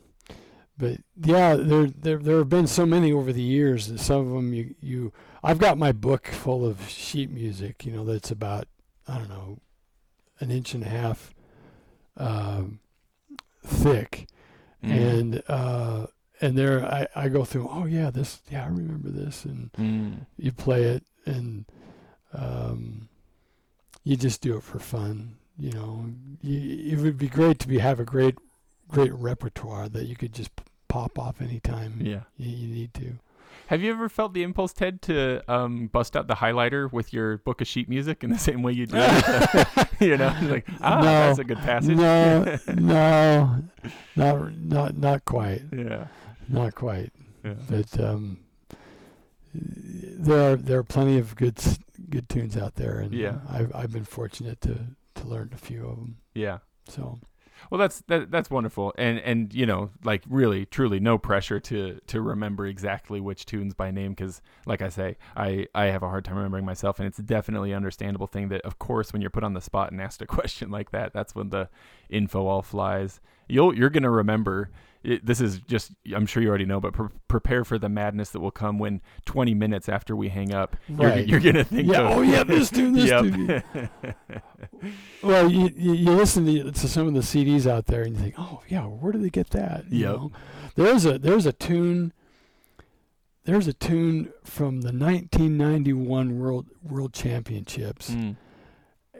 but 0.77 0.97
yeah, 1.23 1.55
there 1.55 1.87
there 1.87 2.17
there 2.17 2.37
have 2.39 2.49
been 2.49 2.67
so 2.67 2.85
many 2.85 3.11
over 3.13 3.31
the 3.31 3.41
years. 3.41 3.87
And 3.87 3.99
some 3.99 4.27
of 4.27 4.33
them 4.33 4.53
you 4.53 4.75
you 4.81 5.13
I've 5.43 5.59
got 5.59 5.77
my 5.77 5.91
book 5.91 6.27
full 6.27 6.65
of 6.65 6.89
sheet 6.89 7.29
music. 7.31 7.85
You 7.85 7.93
know, 7.93 8.03
that's 8.05 8.31
about 8.31 8.67
I 9.07 9.17
don't 9.19 9.29
know 9.29 9.59
an 10.39 10.51
inch 10.51 10.73
and 10.73 10.83
a 10.83 10.89
half 10.89 11.33
um, 12.17 12.79
thick, 13.65 14.27
Mhm. 14.83 14.91
and 14.91 15.43
uh, 15.47 16.07
and 16.41 16.57
there 16.57 16.83
I, 16.85 17.07
I 17.15 17.29
go 17.29 17.45
through. 17.45 17.69
Oh 17.71 17.85
yeah, 17.85 18.09
this 18.09 18.41
yeah 18.51 18.63
I 18.65 18.67
remember 18.67 19.09
this, 19.09 19.45
and 19.45 19.71
Mm. 19.73 20.25
you 20.37 20.51
play 20.51 20.83
it, 20.83 21.03
and 21.25 21.65
um, 22.33 23.07
you 24.05 24.15
just 24.15 24.39
do 24.39 24.55
it 24.55 24.63
for 24.63 24.79
fun. 24.79 25.35
You 25.57 25.71
know, 25.73 26.05
you, 26.41 26.93
it 26.93 26.99
would 27.01 27.17
be 27.17 27.27
great 27.27 27.59
to 27.59 27.67
be 27.67 27.79
have 27.79 27.99
a 27.99 28.05
great 28.05 28.37
great 28.87 29.11
repertoire 29.13 29.89
that 29.89 30.05
you 30.05 30.15
could 30.15 30.31
just 30.33 30.51
pop 30.87 31.17
off 31.19 31.41
anytime 31.41 31.99
Yeah. 32.01 32.21
you, 32.37 32.49
you 32.55 32.67
need 32.73 32.93
to. 32.93 33.15
Have 33.67 33.81
you 33.81 33.91
ever 33.91 34.09
felt 34.09 34.33
the 34.33 34.43
impulse, 34.43 34.73
Ted, 34.73 35.01
to 35.03 35.41
um, 35.51 35.87
bust 35.87 36.15
out 36.15 36.27
the 36.27 36.35
highlighter 36.35 36.91
with 36.91 37.11
your 37.13 37.39
book 37.39 37.61
of 37.61 37.67
sheet 37.67 37.89
music 37.89 38.23
in 38.23 38.29
the 38.29 38.37
same 38.49 38.61
way 38.61 38.73
you 38.73 38.85
do? 38.85 38.97
you 40.05 40.17
know, 40.17 40.35
like 40.43 40.67
ah, 40.81 40.97
No. 40.97 41.03
that's 41.03 41.39
a 41.39 41.43
good 41.43 41.57
passage. 41.57 41.95
No, 41.97 42.57
no, 42.75 43.63
not 44.15 44.55
not 44.59 44.97
not 44.97 45.25
quite, 45.25 45.61
yeah. 45.75 46.07
not 46.47 46.75
quite. 46.75 47.11
Yeah. 47.43 47.53
But 47.69 47.99
um, 47.99 48.37
there 49.53 50.51
are 50.51 50.55
there 50.57 50.79
are 50.79 50.83
plenty 50.83 51.17
of 51.17 51.35
good 51.35 51.57
good 52.09 52.29
tunes 52.29 52.57
out 52.57 52.75
there, 52.75 52.99
and 52.99 53.13
Yeah. 53.13 53.39
Uh, 53.49 53.57
I've 53.57 53.75
I've 53.75 53.91
been 53.91 54.05
fortunate 54.05 54.61
to 54.61 54.95
to 55.15 55.27
learn 55.27 55.51
a 55.53 55.57
few 55.57 55.85
of 55.87 55.95
them. 55.97 56.17
Yeah. 56.33 56.59
So 56.87 57.19
Well, 57.71 57.79
that's 57.79 58.01
that, 58.07 58.29
that's 58.31 58.49
wonderful, 58.49 58.93
and 58.97 59.17
and 59.19 59.53
you 59.53 59.65
know, 59.65 59.91
like 60.03 60.23
really, 60.29 60.65
truly, 60.65 60.99
no 60.99 61.17
pressure 61.17 61.59
to 61.61 61.99
to 62.07 62.21
remember 62.21 62.65
exactly 62.67 63.21
which 63.21 63.45
tunes 63.45 63.73
by 63.73 63.91
name, 63.91 64.11
because 64.11 64.41
like 64.65 64.81
I 64.81 64.89
say, 64.89 65.17
I 65.35 65.67
I 65.73 65.85
have 65.85 66.03
a 66.03 66.09
hard 66.09 66.25
time 66.25 66.35
remembering 66.35 66.65
myself, 66.65 66.99
and 66.99 67.07
it's 67.07 67.17
definitely 67.17 67.73
understandable 67.73 68.27
thing 68.27 68.49
that, 68.49 68.61
of 68.61 68.77
course, 68.77 69.13
when 69.13 69.21
you're 69.21 69.31
put 69.31 69.43
on 69.45 69.53
the 69.53 69.61
spot 69.61 69.91
and 69.91 70.01
asked 70.01 70.21
a 70.21 70.27
question 70.37 70.69
like 70.69 70.91
that, 70.91 71.13
that's 71.13 71.33
when 71.33 71.49
the 71.49 71.69
info 72.09 72.45
all 72.45 72.61
flies. 72.61 73.19
You'll 73.47 73.73
you're 73.75 73.89
gonna 73.89 74.11
remember. 74.11 74.69
It, 75.07 75.25
this 75.25 75.39
is 75.39 75.59
just 75.59 75.91
I'm 76.15 76.25
sure 76.25 76.41
you 76.41 76.49
already 76.49 76.65
know, 76.65 76.79
but 76.79 76.93
pre- 76.93 77.09
prepare 77.27 77.63
for 77.63 77.77
the 77.77 77.89
madness 77.89 78.31
that 78.31 78.39
will 78.39 78.49
come 78.51 78.79
when 78.79 79.01
20 79.25 79.53
minutes 79.53 79.87
after 79.87 80.15
we 80.15 80.29
hang 80.29 80.51
up, 80.53 80.75
you're, 80.87 81.17
you're 81.19 81.39
gonna 81.39 81.63
think, 81.63 81.87
yeah, 81.91 82.09
oh 82.13 82.21
yeah, 82.21 82.43
this 82.43 82.69
tune, 82.71 82.93
this 82.93 83.09
tune. 83.09 83.47
yep. 83.47 84.11
Well, 85.21 85.49
you, 85.51 85.69
you 85.75 85.93
you 85.93 86.11
listen 86.11 86.45
to, 86.45 86.71
to 86.71 86.87
some 86.87 87.07
of 87.07 87.13
the 87.13 87.19
CDs 87.21 87.65
out 87.69 87.85
there, 87.87 88.01
and 88.03 88.15
you 88.15 88.21
think, 88.21 88.35
oh 88.37 88.61
yeah, 88.67 88.85
where 88.85 89.11
did 89.11 89.23
they 89.23 89.29
get 89.29 89.51
that? 89.51 89.85
You 89.91 89.99
Yep. 90.07 90.15
know? 90.15 90.31
There's 90.75 91.05
a 91.05 91.17
there's 91.19 91.45
a 91.45 91.53
tune. 91.53 92.11
There's 93.45 93.67
a 93.67 93.73
tune 93.73 94.33
from 94.43 94.81
the 94.81 94.91
1991 94.91 96.39
World 96.39 96.65
World 96.83 97.13
Championships, 97.13 98.09
Mm. 98.11 98.35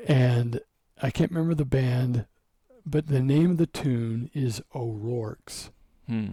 and 0.07 0.61
I 1.01 1.11
can't 1.11 1.31
remember 1.31 1.53
the 1.53 1.63
band, 1.65 2.25
but 2.86 3.07
the 3.07 3.21
name 3.21 3.51
of 3.51 3.57
the 3.57 3.67
tune 3.67 4.31
is 4.33 4.61
O'Rourke's. 4.73 5.69
Hmm. 6.07 6.31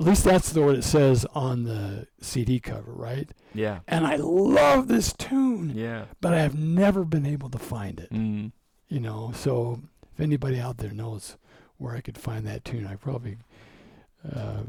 At 0.00 0.06
least 0.06 0.24
that's 0.24 0.52
the 0.52 0.62
what 0.62 0.74
it 0.74 0.84
says 0.84 1.24
on 1.34 1.64
the 1.64 2.08
CD 2.20 2.58
cover, 2.58 2.92
right? 2.92 3.30
Yeah. 3.54 3.80
And 3.86 4.06
I 4.06 4.16
love 4.16 4.88
this 4.88 5.12
tune, 5.12 5.72
Yeah. 5.76 6.06
but 6.20 6.32
I 6.32 6.40
have 6.40 6.58
never 6.58 7.04
been 7.04 7.26
able 7.26 7.50
to 7.50 7.58
find 7.58 8.00
it. 8.00 8.10
Mm. 8.10 8.52
You 8.88 9.00
know, 9.00 9.32
so 9.34 9.80
if 10.12 10.20
anybody 10.20 10.58
out 10.58 10.78
there 10.78 10.90
knows 10.92 11.36
where 11.76 11.94
I 11.94 12.00
could 12.00 12.18
find 12.18 12.46
that 12.46 12.64
tune, 12.64 12.86
I 12.86 12.96
probably 12.96 13.36
uh, 14.30 14.62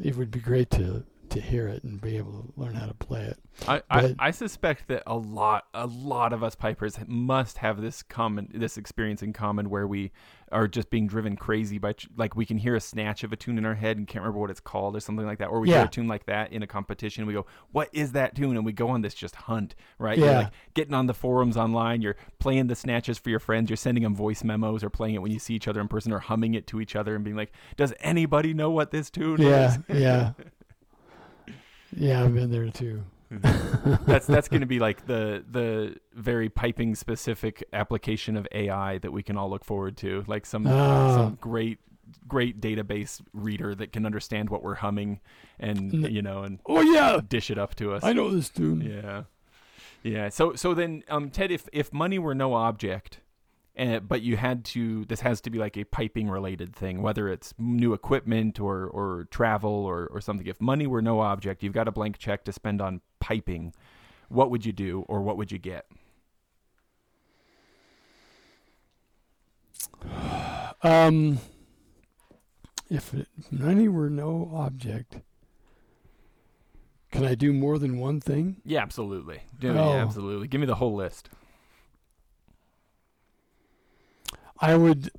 it 0.00 0.16
would 0.16 0.30
be 0.30 0.40
great 0.40 0.70
to 0.72 1.04
to 1.32 1.40
hear 1.40 1.68
it 1.68 1.82
and 1.84 2.00
be 2.00 2.16
able 2.16 2.32
to 2.32 2.52
learn 2.56 2.74
how 2.74 2.86
to 2.86 2.94
play 2.94 3.22
it. 3.22 3.38
I, 3.68 3.82
I, 3.90 4.14
I 4.18 4.30
suspect 4.30 4.88
that 4.88 5.02
a 5.06 5.16
lot 5.16 5.66
a 5.74 5.86
lot 5.86 6.32
of 6.32 6.42
us 6.42 6.54
pipers 6.54 6.98
must 7.06 7.58
have 7.58 7.80
this 7.82 8.02
common 8.02 8.48
this 8.54 8.78
experience 8.78 9.22
in 9.22 9.32
common 9.34 9.68
where 9.68 9.86
we 9.86 10.10
are 10.50 10.66
just 10.66 10.88
being 10.90 11.06
driven 11.06 11.36
crazy 11.36 11.78
by 11.78 11.94
like 12.16 12.34
we 12.34 12.46
can 12.46 12.56
hear 12.58 12.74
a 12.74 12.80
snatch 12.80 13.24
of 13.24 13.32
a 13.32 13.36
tune 13.36 13.58
in 13.58 13.66
our 13.66 13.74
head 13.74 13.96
and 13.98 14.06
can't 14.06 14.22
remember 14.22 14.38
what 14.40 14.50
it's 14.50 14.60
called 14.60 14.96
or 14.96 15.00
something 15.00 15.26
like 15.26 15.38
that 15.38 15.48
or 15.48 15.60
we 15.60 15.68
hear 15.68 15.84
a 15.84 15.88
tune 15.88 16.08
like 16.08 16.24
that 16.26 16.50
in 16.52 16.62
a 16.62 16.66
competition 16.66 17.26
we 17.26 17.32
go 17.34 17.44
what 17.72 17.88
is 17.92 18.12
that 18.12 18.34
tune 18.34 18.56
and 18.56 18.64
we 18.64 18.72
go 18.72 18.88
on 18.88 19.02
this 19.02 19.14
just 19.14 19.36
hunt 19.36 19.74
right 19.98 20.16
you're 20.18 20.26
Yeah. 20.28 20.38
like 20.38 20.52
getting 20.74 20.94
on 20.94 21.06
the 21.06 21.14
forums 21.14 21.56
online 21.58 22.00
you're 22.02 22.16
playing 22.38 22.66
the 22.68 22.74
snatches 22.74 23.18
for 23.18 23.28
your 23.30 23.38
friends 23.40 23.68
you're 23.70 23.76
sending 23.76 24.02
them 24.04 24.14
voice 24.16 24.42
memos 24.44 24.82
or 24.82 24.88
playing 24.90 25.14
it 25.14 25.22
when 25.22 25.30
you 25.32 25.38
see 25.38 25.54
each 25.54 25.68
other 25.68 25.80
in 25.80 25.88
person 25.88 26.10
or 26.12 26.18
humming 26.20 26.54
it 26.54 26.66
to 26.68 26.80
each 26.80 26.96
other 26.96 27.14
and 27.14 27.22
being 27.24 27.36
like 27.36 27.52
does 27.76 27.92
anybody 28.00 28.52
know 28.54 28.70
what 28.70 28.90
this 28.90 29.10
tune 29.10 29.40
Yeah, 29.40 29.74
is 29.74 29.78
yeah, 29.88 29.96
yeah. 29.98 30.32
I've 32.00 32.34
been 32.34 32.50
there 32.50 32.70
too. 32.70 33.02
that's 34.06 34.26
that's 34.26 34.48
going 34.48 34.60
to 34.60 34.66
be 34.66 34.78
like 34.78 35.06
the 35.06 35.42
the 35.50 35.96
very 36.12 36.50
piping 36.50 36.94
specific 36.94 37.64
application 37.72 38.36
of 38.36 38.46
AI 38.52 38.98
that 38.98 39.10
we 39.10 39.22
can 39.22 39.38
all 39.38 39.48
look 39.48 39.64
forward 39.64 39.96
to, 39.98 40.22
like 40.26 40.44
some 40.44 40.66
Ah. 40.66 41.14
some 41.14 41.38
great 41.40 41.78
great 42.28 42.60
database 42.60 43.22
reader 43.32 43.74
that 43.74 43.90
can 43.92 44.04
understand 44.04 44.50
what 44.50 44.62
we're 44.62 44.74
humming 44.74 45.18
and 45.58 46.10
you 46.12 46.20
know 46.20 46.42
and 46.42 46.58
Oh 46.66 46.82
yeah, 46.82 47.20
dish 47.26 47.50
it 47.50 47.56
up 47.58 47.74
to 47.76 47.94
us. 47.94 48.04
I 48.04 48.12
know 48.12 48.30
this 48.30 48.50
tune. 48.50 48.82
Yeah, 48.82 49.22
yeah. 50.02 50.28
So 50.28 50.54
so 50.54 50.74
then, 50.74 51.02
um, 51.08 51.30
Ted, 51.30 51.50
if 51.50 51.68
if 51.72 51.90
money 51.90 52.18
were 52.18 52.34
no 52.34 52.52
object, 52.52 53.20
uh, 53.78 54.00
but 54.00 54.20
you 54.22 54.36
had 54.36 54.64
to, 54.66 55.04
this 55.06 55.20
has 55.20 55.40
to 55.42 55.50
be 55.50 55.58
like 55.58 55.76
a 55.76 55.84
piping 55.84 56.28
related 56.28 56.74
thing, 56.76 57.00
whether 57.02 57.28
it's 57.28 57.54
new 57.58 57.92
equipment 57.94 58.60
or 58.60 58.86
or 58.86 59.26
travel 59.30 59.70
or 59.70 60.06
or 60.08 60.20
something. 60.20 60.46
If 60.46 60.60
money 60.60 60.86
were 60.86 61.00
no 61.02 61.20
object, 61.20 61.62
you've 61.62 61.72
got 61.72 61.88
a 61.88 61.92
blank 61.92 62.18
check 62.18 62.44
to 62.44 62.52
spend 62.52 62.82
on 62.82 63.00
piping. 63.20 63.72
What 64.28 64.50
would 64.50 64.64
you 64.66 64.72
do, 64.72 65.04
or 65.08 65.22
what 65.22 65.36
would 65.36 65.50
you 65.52 65.58
get? 65.58 65.86
Um, 70.84 71.38
if 72.90 73.14
it, 73.14 73.28
money 73.52 73.86
were 73.88 74.10
no 74.10 74.50
object, 74.52 75.20
can 77.12 77.24
I 77.24 77.36
do 77.36 77.52
more 77.52 77.78
than 77.78 77.98
one 77.98 78.20
thing? 78.20 78.56
Yeah, 78.64 78.82
absolutely. 78.82 79.42
Do, 79.60 79.70
Oh. 79.70 79.92
Yeah, 79.92 80.02
absolutely. 80.02 80.48
Give 80.48 80.60
me 80.60 80.66
the 80.66 80.74
whole 80.74 80.94
list. 80.96 81.30
I 84.62 84.76
would, 84.76 85.10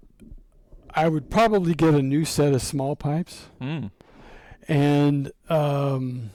I 0.95 1.07
would 1.09 1.29
probably 1.29 1.73
get 1.73 1.93
a 1.93 2.01
new 2.01 2.23
set 2.25 2.53
of 2.53 2.61
small 2.61 2.95
pipes, 2.95 3.47
Mm. 3.61 3.91
and 4.69 5.31
um, 5.49 6.29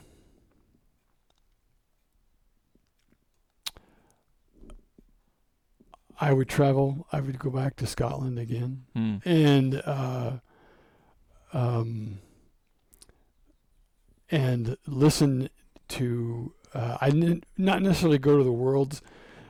I 6.19 6.33
would 6.33 6.49
travel. 6.49 7.07
I 7.11 7.21
would 7.21 7.39
go 7.39 7.49
back 7.49 7.75
to 7.77 7.87
Scotland 7.87 8.37
again. 8.39 8.83
Mm. 8.95 9.21
and 9.25 9.81
uh, 9.85 10.31
um, 11.53 12.19
and 14.29 14.77
listen 14.85 15.49
to. 15.89 16.53
Uh, 16.73 16.97
I 17.01 17.09
didn't 17.09 17.45
not 17.57 17.81
necessarily 17.81 18.19
go 18.19 18.37
to 18.37 18.43
the 18.43 18.51
worlds, 18.51 19.01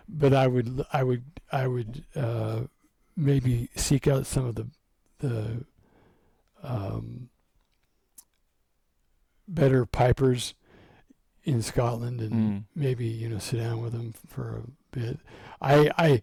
but 0.07 0.34
I 0.34 0.47
would 0.47 0.86
I 0.93 1.03
would 1.03 1.24
I 1.51 1.68
would 1.68 2.05
uh, 2.16 2.62
maybe 3.20 3.70
seek 3.76 4.07
out 4.07 4.26
some 4.26 4.45
of 4.45 4.55
the 4.55 4.67
the 5.20 5.65
um, 6.63 7.30
better 9.47 9.86
pipers 9.86 10.53
in 11.43 11.61
Scotland 11.61 12.22
and 12.22 12.32
Mm. 12.34 12.63
maybe 12.76 13.05
you 13.05 13.30
know 13.30 13.39
sit 13.39 13.57
down 13.59 13.82
with 13.82 13.93
them 13.93 14.13
for 14.28 14.57
a 14.57 14.97
bit. 14.97 15.20
I 15.61 15.89
I 15.97 16.22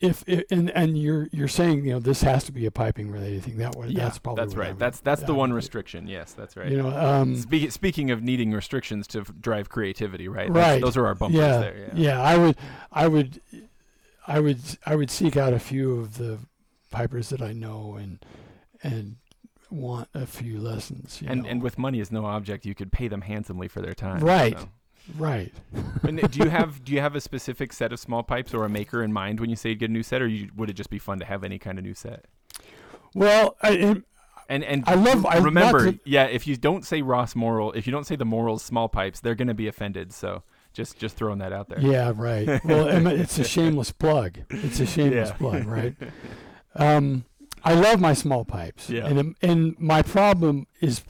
if, 0.00 0.24
if 0.26 0.44
and 0.50 0.70
and 0.70 0.96
you're 0.98 1.28
you're 1.32 1.48
saying 1.48 1.84
you 1.84 1.92
know 1.92 1.98
this 2.00 2.22
has 2.22 2.44
to 2.44 2.52
be 2.52 2.66
a 2.66 2.70
piping 2.70 3.10
related 3.10 3.44
thing. 3.44 3.58
That 3.58 3.76
would 3.76 3.90
Yeah, 3.90 4.04
that's 4.04 4.18
probably 4.18 4.44
that's 4.44 4.54
right. 4.56 4.68
would- 4.70 4.78
That's 4.78 5.00
that's 5.00 5.22
the 5.22 5.34
one 5.34 5.52
restriction. 5.52 6.06
Yes, 6.06 6.32
that's 6.32 6.56
right. 6.56 6.70
You 6.70 6.78
know, 6.82 6.88
um, 6.96 7.36
Speak, 7.36 7.70
speaking 7.72 8.10
of 8.10 8.22
needing 8.22 8.52
restrictions 8.52 9.06
to 9.08 9.20
f- 9.20 9.32
drive 9.40 9.68
creativity, 9.68 10.28
right? 10.28 10.52
That's- 10.52 10.72
Right. 10.74 10.80
Those 10.82 10.96
are 10.96 11.06
our 11.06 11.14
bumpers 11.14 11.38
yeah, 11.40 11.58
there. 11.58 11.90
Yeah. 11.94 12.20
I 12.20 12.36
would, 12.38 12.56
I 12.92 13.08
would, 13.08 13.40
I 14.26 14.40
would, 14.40 14.60
I 14.86 14.94
would 14.96 15.10
seek 15.10 15.36
out 15.36 15.52
a 15.52 15.58
few 15.58 15.98
of 15.98 16.18
the 16.18 16.38
pipers 16.90 17.28
that 17.30 17.40
I 17.42 17.52
know 17.52 17.96
and 18.00 18.24
and 18.82 19.16
want 19.70 20.08
a 20.14 20.26
few 20.26 20.58
lessons. 20.60 21.20
You 21.22 21.28
And 21.30 21.42
know. 21.42 21.48
and 21.48 21.62
with 21.62 21.78
money 21.78 22.00
as 22.00 22.10
no 22.10 22.24
object, 22.26 22.64
you 22.66 22.74
could 22.74 22.90
pay 22.92 23.08
them 23.08 23.20
handsomely 23.22 23.68
for 23.68 23.80
their 23.80 23.94
time. 23.94 24.20
Right. 24.20 24.58
so. 24.58 24.68
right, 25.16 25.52
And 26.02 26.20
do 26.30 26.42
you 26.44 26.50
have 26.50 26.82
do 26.84 26.92
you 26.92 27.00
have 27.00 27.14
a 27.14 27.20
specific 27.20 27.72
set 27.72 27.92
of 27.92 28.00
small 28.00 28.22
pipes 28.22 28.52
or 28.54 28.64
a 28.64 28.68
maker 28.68 29.02
in 29.02 29.12
mind 29.12 29.38
when 29.40 29.48
you 29.50 29.56
say 29.56 29.70
you 29.70 29.76
get 29.76 29.90
a 29.90 29.92
new 29.92 30.02
set, 30.02 30.20
or 30.22 30.26
you, 30.28 30.50
would 30.56 30.68
it 30.70 30.74
just 30.74 30.90
be 30.90 30.98
fun 30.98 31.18
to 31.20 31.24
have 31.24 31.44
any 31.44 31.58
kind 31.58 31.78
of 31.78 31.84
new 31.84 31.94
set? 31.94 32.24
well, 33.14 33.56
I, 33.62 33.70
and 33.76 34.04
And 34.48 34.64
and 34.64 34.84
I 34.86 34.94
love- 34.94 35.24
I- 35.26 35.38
remember, 35.38 35.92
to- 35.92 36.00
yeah, 36.04 36.24
if 36.26 36.46
you 36.46 36.56
don't 36.56 36.84
say 36.84 37.02
Ross 37.02 37.34
Morrill, 37.36 37.72
if 37.72 37.86
you 37.86 37.92
don't 37.92 38.04
say 38.06 38.16
the 38.16 38.24
Morrills 38.24 38.62
small 38.64 38.88
pipes, 38.88 39.20
they're 39.20 39.34
going 39.36 39.48
to 39.48 39.54
be 39.54 39.68
offended. 39.68 40.12
So 40.12 40.42
just 40.72 40.98
just 40.98 41.16
throwing 41.16 41.38
that 41.40 41.52
out 41.52 41.68
there. 41.68 41.80
yeah, 41.80 42.12
right. 42.14 42.64
Well, 42.64 42.88
it's 43.08 43.38
a 43.38 43.44
shameless 43.44 43.92
plug. 43.92 44.38
It's 44.50 44.80
a 44.80 44.86
shameless 44.86 45.30
Yeah. 45.30 45.36
plug, 45.36 45.66
right? 45.66 45.94
Um, 46.76 47.24
I 47.64 47.74
love 47.74 48.00
my 48.00 48.12
small 48.14 48.44
pipes. 48.44 48.88
Yeah. 48.88 49.06
And 49.06 49.34
and 49.42 49.76
my 49.78 50.02
problem 50.02 50.66
is. 50.80 51.02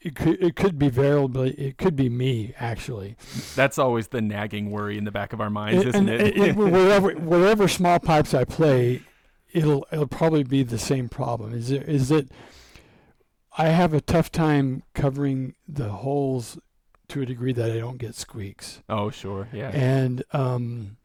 It 0.00 0.14
could, 0.14 0.40
it 0.40 0.54
could 0.54 0.78
be 0.78 0.90
variable. 0.90 1.42
It 1.42 1.76
could 1.76 1.96
be 1.96 2.08
me, 2.08 2.54
actually. 2.56 3.16
That's 3.56 3.78
always 3.78 4.06
the 4.08 4.20
nagging 4.20 4.70
worry 4.70 4.96
in 4.96 5.02
the 5.02 5.10
back 5.10 5.32
of 5.32 5.40
our 5.40 5.50
minds, 5.50 5.84
And- 5.84 5.88
isn't 5.88 6.08
it? 6.08 6.36
it- 6.38 6.56
whatever, 6.56 7.10
whatever 7.14 7.66
small 7.66 7.98
pipes 7.98 8.32
I 8.32 8.44
play, 8.44 9.02
it'll 9.52 9.84
it'll 9.90 10.06
probably 10.06 10.44
be 10.44 10.62
the 10.62 10.78
same 10.78 11.08
problem. 11.08 11.52
Is 11.52 11.72
it, 11.72 11.88
is 11.88 12.10
that 12.10 12.28
I 13.56 13.68
have 13.70 13.92
a 13.92 14.00
tough 14.00 14.30
time 14.30 14.84
covering 14.94 15.54
the 15.66 15.88
holes 15.88 16.58
to 17.08 17.22
a 17.22 17.26
degree 17.26 17.52
that 17.52 17.70
I 17.70 17.78
don't 17.78 17.98
get 17.98 18.14
squeaks. 18.14 18.82
Oh, 18.88 19.10
sure. 19.10 19.48
Yeah. 19.52 19.70
And 19.72 20.22
um, 20.32 20.96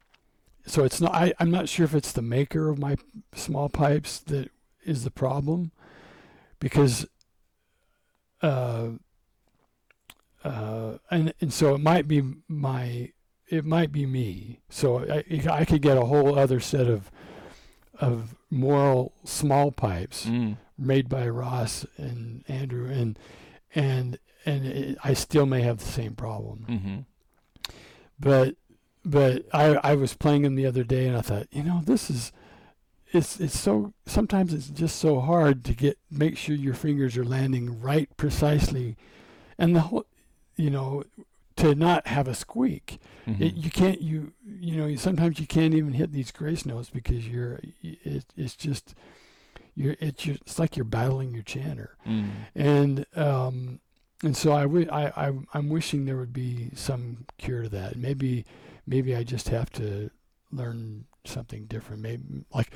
so 0.66 0.84
it's 0.84 1.00
not. 1.00 1.14
I, 1.14 1.32
I'm 1.40 1.50
not 1.50 1.68
sure 1.68 1.84
if 1.84 1.94
it's 1.94 2.12
the 2.12 2.22
maker 2.22 2.68
of 2.68 2.78
my 2.78 2.96
small 3.34 3.68
pipes 3.68 4.18
that 4.20 4.50
is 4.84 5.04
the 5.04 5.10
problem, 5.10 5.72
because 6.60 7.06
uh, 8.42 8.88
uh, 10.42 10.98
and 11.10 11.32
and 11.40 11.52
so 11.52 11.74
it 11.74 11.78
might 11.80 12.06
be 12.06 12.22
my 12.48 13.10
it 13.48 13.64
might 13.64 13.92
be 13.92 14.06
me. 14.06 14.60
So 14.68 15.00
I 15.10 15.24
I 15.50 15.64
could 15.64 15.82
get 15.82 15.96
a 15.96 16.04
whole 16.04 16.38
other 16.38 16.60
set 16.60 16.86
of 16.86 17.10
of 17.98 18.34
Morrill 18.50 19.12
small 19.24 19.70
pipes 19.72 20.26
Mm. 20.26 20.56
made 20.76 21.08
by 21.08 21.28
Ross 21.28 21.86
and 21.96 22.44
Andrew 22.48 22.90
and 22.90 23.18
and 23.74 24.18
and 24.46 24.66
it, 24.66 24.98
I 25.04 25.14
still 25.14 25.46
may 25.46 25.62
have 25.62 25.78
the 25.78 25.84
same 25.84 26.14
problem. 26.14 26.66
Mm-hmm. 26.68 26.98
But 28.18 28.56
but 29.04 29.44
I 29.52 29.74
I 29.76 29.94
was 29.94 30.14
playing 30.14 30.42
them 30.42 30.54
the 30.54 30.66
other 30.66 30.84
day 30.84 31.06
and 31.06 31.16
I 31.16 31.20
thought, 31.20 31.46
you 31.50 31.62
know, 31.62 31.80
this 31.84 32.10
is 32.10 32.32
it's 33.12 33.38
it's 33.40 33.58
so 33.58 33.92
sometimes 34.06 34.52
it's 34.52 34.68
just 34.68 34.96
so 34.98 35.20
hard 35.20 35.64
to 35.64 35.74
get 35.74 35.98
make 36.10 36.36
sure 36.36 36.54
your 36.54 36.74
fingers 36.74 37.16
are 37.16 37.24
landing 37.24 37.80
right 37.80 38.08
precisely 38.16 38.96
and 39.58 39.74
the 39.74 39.80
whole 39.80 40.06
you 40.56 40.70
know 40.70 41.04
to 41.56 41.74
not 41.74 42.06
have 42.08 42.26
a 42.26 42.34
squeak. 42.34 42.98
Mm-hmm. 43.26 43.42
It, 43.42 43.54
you 43.54 43.70
can't 43.70 44.00
you 44.00 44.32
you 44.44 44.76
know 44.76 44.94
sometimes 44.96 45.38
you 45.38 45.46
can't 45.46 45.74
even 45.74 45.92
hit 45.92 46.12
these 46.12 46.30
grace 46.32 46.64
notes 46.66 46.90
because 46.90 47.28
you're 47.28 47.60
it, 47.82 48.24
it's 48.36 48.56
just 48.56 48.94
you're 49.76 49.96
it's 50.00 50.22
just, 50.22 50.40
it's 50.42 50.58
like 50.58 50.76
you're 50.76 50.84
battling 50.84 51.32
your 51.34 51.42
chanter 51.42 51.96
Mm. 52.06 52.30
and 52.54 53.06
um 53.16 53.80
and 54.22 54.36
so 54.36 54.52
I, 54.52 54.64
I 55.26 55.32
I'm 55.52 55.68
wishing 55.68 56.04
there 56.04 56.16
would 56.16 56.32
be 56.32 56.70
some 56.74 57.26
cure 57.38 57.62
to 57.62 57.68
that. 57.70 57.96
Maybe 57.96 58.44
maybe 58.86 59.14
I 59.14 59.24
just 59.24 59.48
have 59.48 59.70
to 59.72 60.10
learn 60.52 61.06
something 61.24 61.64
different. 61.66 62.02
Maybe 62.02 62.22
like 62.52 62.70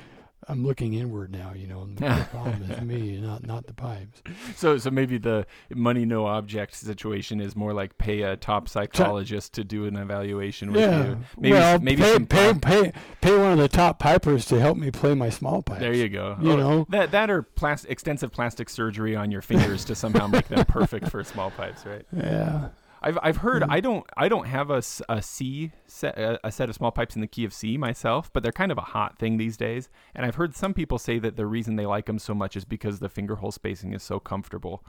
I'm 0.47 0.65
looking 0.65 0.93
inward 0.93 1.31
now, 1.31 1.53
you 1.53 1.67
know, 1.67 1.85
the 1.85 2.25
problem 2.31 2.63
is 2.71 2.81
me, 2.81 3.19
not 3.19 3.45
not 3.45 3.67
the 3.67 3.73
pipes. 3.73 4.21
So, 4.55 4.77
so 4.77 4.89
maybe 4.89 5.17
the 5.17 5.45
money 5.73 6.05
no 6.05 6.25
object 6.25 6.75
situation 6.75 7.39
is 7.41 7.55
more 7.55 7.73
like 7.73 7.97
pay 7.97 8.21
a 8.23 8.35
top 8.37 8.67
psychologist 8.69 9.53
to 9.53 9.63
do 9.63 9.85
an 9.85 9.95
evaluation 9.95 10.71
with 10.71 10.81
yeah. 10.81 11.05
you. 11.09 11.17
Maybe, 11.37 11.53
well, 11.53 11.79
maybe 11.79 12.01
pay, 12.01 12.13
some 12.13 12.25
pay, 12.25 12.53
pay 12.53 12.93
pay 13.21 13.37
one 13.37 13.51
of 13.51 13.57
the 13.59 13.67
top 13.67 13.99
pipers 13.99 14.45
to 14.45 14.59
help 14.59 14.77
me 14.77 14.91
play 14.91 15.13
my 15.13 15.29
small 15.29 15.61
pipes. 15.61 15.81
There 15.81 15.93
you 15.93 16.09
go. 16.09 16.37
You 16.41 16.53
Oh, 16.53 16.55
know? 16.55 16.85
that 16.89 17.11
that 17.11 17.29
or 17.29 17.43
plas- 17.43 17.85
extensive 17.85 18.31
plastic 18.31 18.69
surgery 18.69 19.15
on 19.15 19.29
your 19.31 19.41
fingers 19.41 19.85
to 19.85 19.95
somehow 19.95 20.27
make 20.27 20.47
them 20.47 20.65
perfect 20.67 21.09
for 21.09 21.23
small 21.23 21.51
pipes, 21.51 21.85
right? 21.85 22.05
Yeah. 22.15 22.69
I've 23.01 23.17
I've 23.21 23.37
heard 23.37 23.63
Mhm. 23.63 23.67
I 23.69 23.79
don't 23.79 24.05
I 24.17 24.27
don't 24.27 24.47
have 24.47 24.69
a, 24.69 24.81
a 25.07 25.21
C 25.21 25.71
set 25.87 26.17
a, 26.17 26.51
set 26.51 26.69
of 26.69 26.75
small 26.75 26.91
pipes 26.91 27.15
in 27.15 27.21
the 27.21 27.27
key 27.27 27.45
of 27.45 27.53
C 27.53 27.77
myself, 27.77 28.31
but 28.33 28.43
they're 28.43 28.51
kind 28.51 28.71
of 28.71 28.77
a 28.77 28.81
hot 28.81 29.17
thing 29.17 29.37
these 29.37 29.55
days. 29.57 29.89
And 30.13 30.25
I've 30.25 30.35
heard 30.35 30.55
some 30.55 30.73
people 30.73 30.97
say 30.99 31.17
that 31.19 31.35
the 31.37 31.45
reason 31.45 31.75
they 31.77 31.85
like 31.85 32.05
them 32.07 32.19
so 32.19 32.33
much 32.33 32.55
is 32.57 32.65
because 32.65 32.99
the 32.99 33.09
finger 33.09 33.37
hole 33.37 33.51
spacing 33.51 33.93
is 33.93 34.03
so 34.03 34.19
comfortable. 34.19 34.83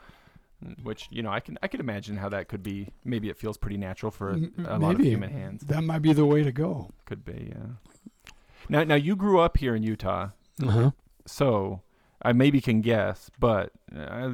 Mm, 0.65 0.83
Which 0.85 1.07
you 1.11 1.23
know 1.23 1.31
I 1.31 1.41
can 1.41 1.57
I 1.63 1.69
can 1.69 1.79
imagine 1.81 2.17
how 2.17 2.29
that 2.31 2.49
could 2.49 2.63
be. 2.63 2.89
Maybe 3.05 3.29
it 3.31 3.37
feels 3.37 3.57
pretty 3.57 3.77
natural 3.79 4.11
for 4.11 4.31
a, 4.31 4.77
a 4.77 4.79
lot 4.79 4.97
of 4.97 5.01
human 5.01 5.31
hands. 5.31 5.63
That 5.63 5.83
might 5.83 6.03
be 6.03 6.13
the 6.13 6.27
way 6.27 6.43
to 6.43 6.53
go. 6.53 6.91
Could 7.07 7.25
be. 7.25 7.53
Yeah. 7.55 8.33
Now 8.69 8.85
now 8.85 8.97
you 8.97 9.17
grew 9.17 9.41
up 9.41 9.57
here 9.57 9.75
in 9.75 9.83
Utah, 9.83 10.31
Uh-huh. 10.63 10.91
so 11.27 11.81
I 12.23 12.33
maybe 12.33 12.61
can 12.61 12.81
guess, 12.83 13.31
but 13.39 13.73
uh, 13.97 14.31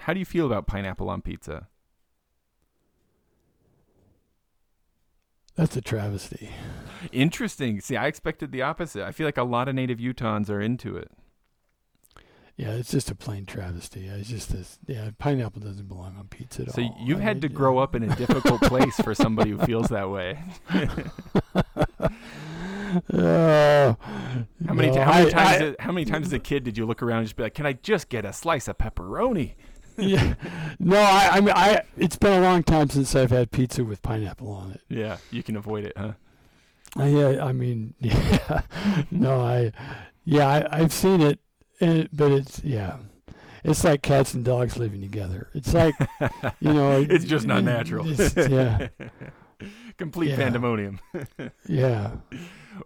how 0.00 0.12
do 0.12 0.18
you 0.18 0.24
feel 0.24 0.46
about 0.46 0.66
pineapple 0.66 1.08
on 1.08 1.22
pizza? 1.22 1.68
That's 5.58 5.76
a 5.76 5.80
travesty. 5.80 6.50
Interesting. 7.12 7.80
See, 7.80 7.96
I 7.96 8.06
expected 8.06 8.52
the 8.52 8.62
opposite. 8.62 9.04
I 9.04 9.10
feel 9.12 9.26
like 9.26 9.36
a 9.36 9.42
lot 9.42 9.68
of 9.68 9.74
native 9.74 9.98
Utahns 9.98 10.48
are 10.48 10.60
into 10.60 10.96
it. 10.96 11.10
Yeah, 12.56 12.70
it's 12.70 12.90
just 12.92 13.10
a 13.10 13.14
plain 13.16 13.44
travesty. 13.44 14.06
It's 14.06 14.28
just 14.28 14.50
this. 14.52 14.78
Yeah, 14.86 15.10
pineapple 15.18 15.60
doesn't 15.62 15.88
belong 15.88 16.16
on 16.16 16.28
pizza 16.28 16.62
at 16.62 16.72
So 16.72 16.82
all. 16.82 16.96
you've 17.00 17.18
I 17.18 17.22
had 17.22 17.36
mean, 17.36 17.42
to 17.42 17.48
yeah. 17.48 17.54
grow 17.56 17.78
up 17.78 17.94
in 17.96 18.04
a 18.04 18.14
difficult 18.16 18.62
place 18.62 18.96
for 18.96 19.14
somebody 19.16 19.50
who 19.50 19.58
feels 19.66 19.88
that 19.88 20.08
way. 20.10 20.38
Uh, 23.12 23.94
How 24.66 24.74
many, 24.74 24.90
no, 24.90 25.02
how, 25.04 25.12
many 25.12 25.26
I- 25.26 25.30
times? 25.30 25.36
I- 25.36 25.58
did- 25.58 25.76
how 25.80 25.92
many 25.92 26.04
times 26.04 26.26
as 26.28 26.32
a 26.32 26.38
kid 26.38 26.64
did 26.64 26.78
you 26.78 26.86
look 26.86 27.02
around 27.02 27.18
and 27.18 27.26
just 27.26 27.36
be 27.36 27.42
like, 27.42 27.54
"Can 27.54 27.66
I 27.66 27.74
just 27.74 28.08
get 28.08 28.24
a 28.24 28.32
slice 28.32 28.66
of 28.68 28.78
pepperoni?" 28.78 29.54
yeah, 30.08 30.34
no, 30.78 30.96
I, 30.96 31.28
I 31.32 31.40
mean, 31.40 31.52
I. 31.54 31.82
It's 31.96 32.16
been 32.16 32.32
a 32.32 32.40
long 32.40 32.62
time 32.62 32.88
since 32.88 33.14
I've 33.16 33.30
had 33.30 33.50
pizza 33.50 33.84
with 33.84 34.00
pineapple 34.02 34.50
on 34.52 34.70
it. 34.72 34.80
Yeah, 34.88 35.16
you 35.30 35.42
can 35.42 35.56
avoid 35.56 35.84
it, 35.84 35.92
huh? 35.96 36.12
I, 36.96 37.06
yeah, 37.08 37.44
I 37.44 37.52
mean, 37.52 37.94
yeah, 38.00 38.62
no, 39.10 39.40
I, 39.42 39.72
yeah, 40.24 40.46
I, 40.48 40.80
I've 40.80 40.92
seen 40.92 41.20
it, 41.20 41.38
and, 41.80 42.08
but 42.12 42.32
it's 42.32 42.62
yeah, 42.64 42.96
it's 43.64 43.84
like 43.84 44.02
cats 44.02 44.34
and 44.34 44.44
dogs 44.44 44.76
living 44.78 45.00
together. 45.00 45.48
It's 45.54 45.74
like 45.74 45.94
you 46.60 46.72
know, 46.72 47.04
it's 47.08 47.24
just 47.24 47.46
not 47.46 47.64
natural. 47.64 48.08
it's- 48.08 48.48
yeah, 48.48 48.88
Complete 49.96 50.30
Yeah. 50.30 50.36
pandemonium. 50.36 51.00
yeah, 51.66 52.12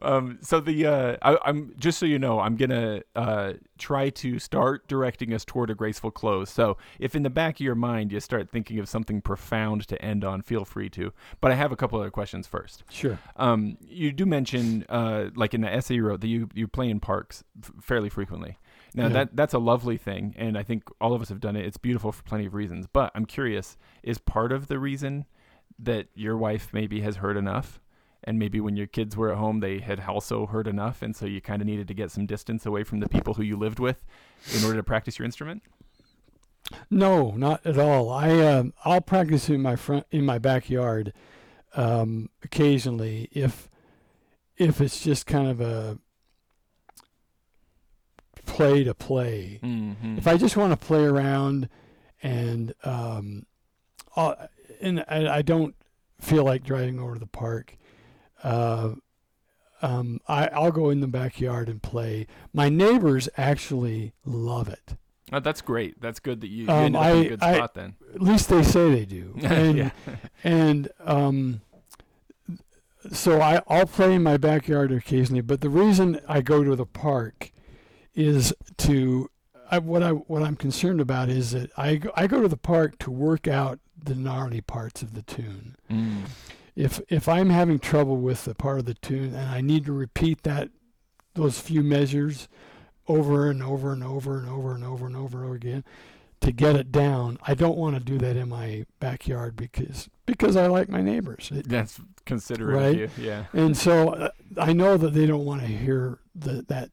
Um, 0.01 0.39
so 0.41 0.61
the 0.61 0.87
uh, 0.87 1.17
I, 1.23 1.39
I'm 1.45 1.75
just 1.79 1.99
so 1.99 2.07
you 2.07 2.19
know, 2.19 2.41
I'm 2.41 2.57
gonna 2.57 3.03
uh, 3.15 3.55
try 3.79 4.11
to 4.11 4.39
start 4.39 4.89
directing 4.89 5.35
us 5.35 5.45
toward 5.45 5.71
a 5.71 5.75
graceful 5.75 6.11
close. 6.11 6.51
So 6.51 6.77
if 6.99 7.15
in 7.15 7.23
the 7.23 7.31
back 7.31 7.57
of 7.57 7.61
your 7.61 7.75
mind 7.75 8.13
you 8.13 8.21
start 8.21 8.51
thinking 8.51 8.79
of 8.79 8.89
something 8.89 9.21
profound 9.21 9.87
to 9.89 10.03
end 10.05 10.25
on, 10.25 10.43
feel 10.43 10.65
free 10.65 10.89
to. 10.91 11.13
But 11.41 11.51
I 11.51 11.55
have 11.57 11.73
a 11.73 11.77
couple 11.77 11.99
other 11.99 12.11
questions 12.11 12.47
first. 12.47 12.85
sure. 12.91 13.19
Um, 13.37 13.77
you 13.83 14.13
do 14.13 14.25
mention, 14.27 14.85
uh, 14.89 15.31
like 15.35 15.55
in 15.55 15.61
the 15.61 15.73
essay 15.73 15.95
you 15.97 16.05
wrote, 16.07 16.21
that 16.23 16.29
you 16.29 16.49
you 16.55 16.69
play 16.69 16.89
in 16.89 17.01
parks 17.01 17.45
f- 17.63 17.73
fairly 17.81 18.09
frequently. 18.09 18.59
Now 18.95 19.05
Yeah. 19.05 19.09
that 19.15 19.37
that's 19.37 19.55
a 19.55 19.59
lovely 19.59 19.97
thing, 19.97 20.35
and 20.39 20.57
I 20.57 20.63
think 20.63 20.85
all 21.01 21.13
of 21.15 21.23
us 21.23 21.29
have 21.31 21.41
done 21.41 21.57
it. 21.57 21.65
It's 21.67 21.77
beautiful 21.79 22.13
for 22.13 22.23
plenty 22.23 22.47
of 22.47 22.55
reasons. 22.55 22.87
But 22.93 23.11
I'm 23.15 23.25
curious: 23.27 23.77
is 24.03 24.19
part 24.19 24.53
of 24.53 24.69
the 24.69 24.79
reason 24.79 25.25
that 25.79 26.07
your 26.15 26.37
wife 26.37 26.69
maybe 26.73 27.01
has 27.01 27.17
heard 27.17 27.37
enough, 27.37 27.81
and 28.25 28.39
maybe 28.39 28.61
when 28.61 28.77
your 28.77 28.87
kids 28.87 29.17
were 29.17 29.31
at 29.31 29.39
home, 29.39 29.61
they 29.61 29.81
had 29.81 30.01
also 30.01 30.47
heard 30.47 30.67
enough, 30.67 31.03
and 31.03 31.15
so 31.15 31.27
you 31.27 31.41
kind 31.41 31.61
of 31.61 31.67
needed 31.67 31.89
to 31.89 31.95
get 31.95 32.11
some 32.11 32.27
distance 32.27 32.65
away 32.67 32.85
from 32.85 33.01
the 33.01 33.09
people 33.09 33.35
who 33.35 33.43
you 33.43 33.57
lived 33.57 33.79
with 33.79 34.05
in 34.57 34.65
order 34.65 34.77
to 34.77 34.83
practice 34.83 35.19
your 35.19 35.27
instrument? 35.27 35.63
No, 36.91 37.33
not 37.33 37.65
at 37.67 37.79
all. 37.79 38.11
I 38.11 38.39
um, 38.41 38.73
I'll 38.85 39.01
practice 39.01 39.49
in 39.49 39.61
my 39.61 39.77
front 39.77 40.07
in 40.11 40.25
my 40.25 40.39
backyard 40.39 41.13
um, 41.75 42.31
occasionally 42.43 43.29
if 43.33 43.69
if 44.57 44.81
it's 44.81 45.03
just 45.03 45.27
kind 45.27 45.49
of 45.49 45.61
a 45.61 45.99
play 48.47 48.85
to 48.85 48.95
play. 48.95 49.61
Mm-hmm. 49.63 50.19
If 50.19 50.27
I 50.27 50.37
just 50.37 50.57
want 50.57 50.73
to 50.73 50.87
play 50.87 51.05
around 51.05 51.69
and 52.23 52.75
um, 52.85 53.47
i 54.17 54.49
and 54.81 55.05
I, 55.09 55.37
I 55.37 55.43
don't 55.43 55.75
feel 56.21 56.45
like 56.45 56.65
driving 56.65 56.99
over 56.99 57.15
to 57.15 57.21
the 57.21 57.27
park, 57.27 57.77
uh, 58.43 58.95
um, 59.83 60.21
I, 60.29 60.47
I'll 60.49 60.71
go 60.73 60.91
in 60.91 61.01
the 61.01 61.09
backyard 61.09 61.69
and 61.69 61.83
play. 61.83 62.27
My 62.53 62.69
neighbors 62.69 63.29
actually 63.37 64.13
love 64.25 64.69
it. 64.69 64.95
oh, 65.33 65.41
that's 65.41 65.61
great. 65.61 66.01
That's 66.01 66.21
good 66.21 66.41
that 66.43 66.49
you, 66.49 66.65
you 66.65 66.71
Um, 66.71 66.95
ended 66.95 66.97
up 66.97 67.07
in 67.07 67.17
a 67.17 67.25
I- 67.25 67.29
good 67.29 67.43
I- 67.43 67.55
spot 67.57 67.75
then. 67.75 67.95
At 68.15 68.23
least 68.23 68.49
they 68.49 68.63
say 68.63 68.91
they 68.91 69.05
do. 69.07 69.35
And 69.43 69.77
yeah. 69.79 69.91
and 70.45 70.89
um, 71.05 71.63
so 73.11 73.41
I 73.41 73.61
I'll 73.69 73.87
play 73.87 74.15
in 74.15 74.23
my 74.23 74.37
backyard 74.37 74.93
occasionally. 74.93 75.41
But 75.41 75.61
the 75.61 75.71
reason 75.71 76.21
I 76.29 76.41
go 76.41 76.63
to 76.63 76.77
the 76.77 76.87
park 76.87 77.51
is 78.15 78.55
to 78.79 79.31
I, 79.71 79.79
what 79.79 80.03
I 80.03 80.11
what 80.11 80.43
I'm 80.43 80.57
concerned 80.57 81.01
about 81.01 81.29
is 81.29 81.53
that 81.53 81.71
I 81.77 81.97
go, 81.97 82.11
I 82.15 82.27
go 82.27 82.43
to 82.43 82.49
the 82.49 82.57
park 82.57 82.99
to 83.01 83.11
work 83.11 83.49
out 83.49 83.81
the 84.01 84.15
gnarly 84.15 84.61
parts 84.61 85.03
of 85.03 85.15
the 85.15 85.23
tune. 85.23 85.77
Mm. 85.91 86.23
If 86.75 87.01
if 87.09 87.29
I'm 87.29 87.51
having 87.51 87.79
trouble 87.79 88.17
with 88.17 88.45
the 88.45 88.55
part 88.55 88.79
of 88.79 88.85
the 88.87 88.95
tune 88.95 89.35
and 89.35 89.49
I 89.51 89.61
need 89.61 89.85
to 89.87 89.93
repeat 89.93 90.43
that 90.45 90.71
those 91.35 91.61
few 91.61 91.83
measures 91.83 92.49
over 93.09 93.51
and 93.51 93.63
over 93.63 93.93
and 93.93 94.03
over 94.05 94.39
and 94.39 94.49
over 94.49 94.75
and 94.75 94.85
over 94.85 95.07
and 95.07 95.17
over 95.17 95.37
and 95.37 95.45
over 95.45 95.55
again 95.55 95.85
to 96.41 96.51
get 96.53 96.75
it 96.77 96.91
down, 96.91 97.39
I 97.47 97.55
don't 97.55 97.77
want 97.77 97.95
to 97.97 98.01
do 98.03 98.19
that 98.19 98.37
in 98.37 98.49
my 98.49 98.85
backyard 99.01 99.55
because 99.57 100.09
because 100.27 100.57
I 100.57 100.67
like 100.67 100.89
my 100.89 101.01
neighbors. 101.03 101.51
It- 101.55 101.69
That's 101.69 102.01
considerate 102.25 102.75
Right? 102.77 103.03
of 103.03 103.19
you. 103.19 103.25
Yeah. 103.27 103.45
and 103.53 103.77
so 103.77 104.11
uh, 104.11 104.31
I 104.57 104.73
know 104.73 104.97
that 104.97 105.13
they 105.15 105.27
don't 105.27 105.45
want 105.45 105.61
to 105.63 105.67
hear 105.67 106.21
the, 106.35 106.63
that 106.69 106.91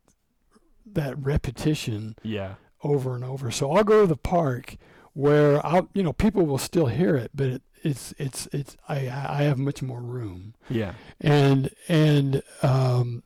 that 0.92 1.16
repetition 1.24 2.16
Yeah. 2.24 2.56
over 2.84 3.16
and 3.16 3.24
over. 3.24 3.52
So 3.52 3.72
I'll 3.72 3.84
go 3.84 4.02
to 4.02 4.08
the 4.08 4.18
park 4.18 4.76
where 5.14 5.64
I'll 5.66 5.90
you 5.94 6.04
know 6.04 6.14
people 6.14 6.46
will 6.46 6.58
still 6.58 6.88
hear 6.88 7.16
it, 7.16 7.32
but 7.34 7.48
it, 7.48 7.62
it's 7.84 8.14
it's 8.18 8.48
it's 8.52 8.76
I 8.88 8.96
I 9.10 9.44
have 9.44 9.58
much 9.58 9.82
more 9.82 10.02
room 10.02 10.54
Yeah. 10.70 10.94
and 11.22 11.70
and 11.88 12.42
um 12.64 13.24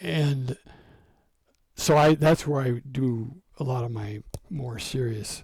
and 0.00 0.56
so 1.74 1.96
I 1.96 2.14
that's 2.14 2.46
where 2.46 2.60
I 2.62 2.80
do 2.90 3.36
a 3.58 3.64
lot 3.64 3.84
of 3.84 3.90
my 3.90 4.22
more 4.48 4.78
serious 4.78 5.42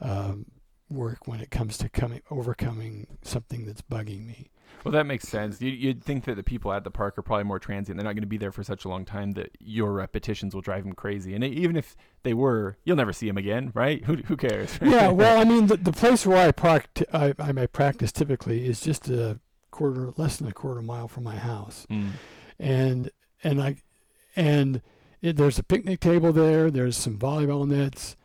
um, 0.00 0.46
work 0.90 1.26
when 1.26 1.40
it 1.40 1.50
comes 1.50 1.78
to 1.78 1.88
coming 1.88 2.20
overcoming 2.30 3.06
something 3.22 3.64
that's 3.66 3.82
bugging 3.82 4.26
me. 4.26 4.50
Well, 4.84 4.92
that 4.92 5.06
makes 5.06 5.26
sense. 5.28 5.60
You, 5.60 5.70
you'd 5.70 6.04
think 6.04 6.24
that 6.24 6.34
the 6.36 6.42
people 6.42 6.72
at 6.72 6.84
the 6.84 6.90
park 6.90 7.16
are 7.18 7.22
probably 7.22 7.44
more 7.44 7.58
transient. 7.58 7.96
They're 7.98 8.04
not 8.04 8.12
going 8.14 8.22
to 8.22 8.28
be 8.28 8.36
there 8.36 8.52
for 8.52 8.62
such 8.62 8.84
a 8.84 8.88
long 8.88 9.04
time 9.04 9.32
that 9.32 9.50
your 9.58 9.92
repetitions 9.92 10.54
will 10.54 10.60
drive 10.60 10.84
them 10.84 10.92
crazy. 10.92 11.34
And 11.34 11.42
even 11.42 11.76
if 11.76 11.96
they 12.22 12.34
were, 12.34 12.76
you'll 12.84 12.96
never 12.96 13.12
see 13.12 13.26
them 13.26 13.38
again, 13.38 13.70
right? 13.74 14.04
Who, 14.04 14.16
who 14.16 14.36
cares? 14.36 14.78
yeah, 14.82 15.08
well, 15.10 15.40
I 15.40 15.44
mean, 15.44 15.66
the, 15.66 15.76
the 15.78 15.92
place 15.92 16.26
where 16.26 16.46
I 16.48 16.52
park, 16.52 16.88
t- 16.94 17.06
I, 17.12 17.34
I 17.38 17.52
may 17.52 17.66
practice 17.66 18.12
typically 18.12 18.66
is 18.66 18.80
just 18.80 19.08
a 19.08 19.40
quarter, 19.70 20.12
less 20.16 20.36
than 20.36 20.46
a 20.48 20.52
quarter 20.52 20.82
mile 20.82 21.08
from 21.08 21.24
my 21.24 21.36
house, 21.36 21.86
Mm. 21.90 22.10
and 22.60 23.10
and 23.42 23.60
I, 23.60 23.76
and 24.36 24.80
it, 25.20 25.36
there's 25.36 25.58
a 25.58 25.62
picnic 25.64 25.98
table 26.00 26.32
there. 26.32 26.70
There's 26.70 26.96
some 26.96 27.18
volleyball 27.18 27.66
nets, 27.66 28.16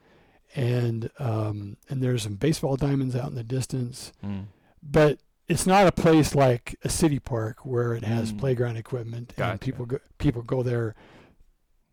and 0.56 1.10
um, 1.20 1.78
and 1.90 2.02
there's 2.04 2.24
some 2.24 2.36
baseball 2.36 2.76
diamonds 2.76 3.16
out 3.16 3.30
in 3.30 3.36
the 3.36 3.44
distance. 3.44 4.14
Mm. 4.24 4.46
But 4.82 5.20
it's 5.50 5.66
not 5.68 5.86
a 5.88 5.92
place 5.92 6.34
like 6.36 6.76
a 6.84 6.90
city 6.90 7.20
park 7.20 7.66
where 7.66 7.94
it 7.96 8.04
has 8.06 8.32
Mm. 8.32 8.40
playground 8.40 8.78
equipment 8.78 9.34
Gotcha. 9.36 9.52
and 9.52 9.60
people 9.62 9.86
go, 9.86 10.00
people 10.20 10.42
go 10.44 10.64
there 10.64 10.96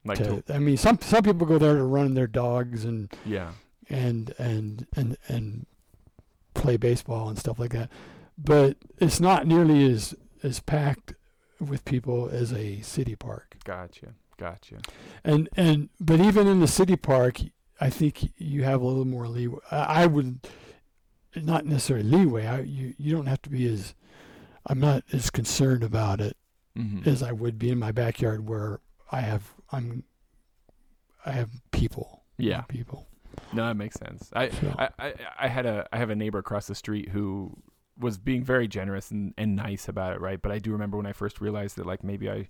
Like, 0.05 0.19
to, 0.19 0.43
to, 0.43 0.55
I 0.55 0.59
mean, 0.59 0.77
some 0.77 0.99
some 1.01 1.23
people 1.25 1.47
go 1.47 1.59
there 1.59 1.75
to 1.77 1.83
run 1.83 2.15
their 2.15 2.27
dogs 2.29 2.85
and 2.85 3.13
yeah. 3.25 3.53
and 3.89 4.33
and 4.39 4.87
and 4.95 5.17
and 5.27 5.67
play 6.55 6.77
baseball 6.77 7.29
and 7.29 7.39
stuff 7.39 7.59
like 7.59 7.73
that. 7.73 7.91
But 8.39 8.77
it's 8.99 9.19
not 9.21 9.47
nearly 9.47 9.91
as 9.91 10.15
as 10.43 10.61
packed 10.61 11.15
with 11.59 11.85
people 11.87 12.29
as 12.31 12.53
a 12.53 12.81
city 12.83 13.17
park. 13.17 13.57
Gotcha. 13.65 14.15
Gotcha. 14.37 14.77
And 15.25 15.49
and 15.57 15.89
but 15.99 16.21
even 16.21 16.47
in 16.47 16.61
the 16.61 16.69
city 16.69 16.97
park, 16.97 17.41
I 17.81 17.89
think 17.91 18.33
you 18.37 18.65
have 18.65 18.83
a 18.83 18.87
little 18.87 19.07
more 19.07 19.27
leeway. 19.27 19.61
I, 19.71 20.03
I 20.03 20.07
would 20.07 20.47
not 21.45 21.67
necessarily 21.67 22.09
leeway. 22.09 22.47
I, 22.47 22.61
you 22.61 22.95
you 22.99 23.13
don't 23.15 23.27
have 23.27 23.43
to 23.43 23.51
be 23.51 23.67
as 23.73 23.95
I'm 24.67 24.81
not 24.81 25.05
as 25.13 25.31
concerned 25.31 25.83
about 25.85 26.21
it 26.21 26.37
Mm-hmm. 26.79 27.09
as 27.09 27.23
I 27.23 27.33
would 27.33 27.59
be 27.59 27.71
in 27.71 27.79
my 27.79 27.91
backyard 27.91 28.47
where 28.47 28.81
I 29.11 29.21
have 29.21 29.55
I'm 29.73 30.05
I 31.25 31.33
have 31.33 31.49
people. 31.71 32.25
Yeah. 32.37 32.63
People. 32.63 33.09
No, 33.55 33.67
that 33.67 33.77
makes 33.77 33.97
sense. 33.97 34.31
I, 34.35 34.51
So, 34.51 34.75
I, 34.79 34.89
I, 34.99 35.15
I 35.39 35.49
had 35.49 35.65
a 35.65 35.87
I 35.91 35.97
have 35.97 36.11
a 36.11 36.15
neighbor 36.15 36.39
across 36.39 36.67
the 36.67 36.75
street 36.75 37.09
who 37.09 37.57
was 37.99 38.19
being 38.19 38.45
very 38.45 38.69
generous 38.69 39.11
and, 39.11 39.33
and 39.39 39.57
nice 39.57 39.89
about 39.89 40.13
it, 40.13 40.21
right? 40.21 40.41
But 40.43 40.53
I 40.53 40.59
do 40.59 40.71
remember 40.73 40.99
when 40.99 41.07
I 41.07 41.13
first 41.15 41.41
realized 41.41 41.77
that 41.77 41.87
like 41.87 42.05
maybe 42.05 42.29
I 42.31 42.49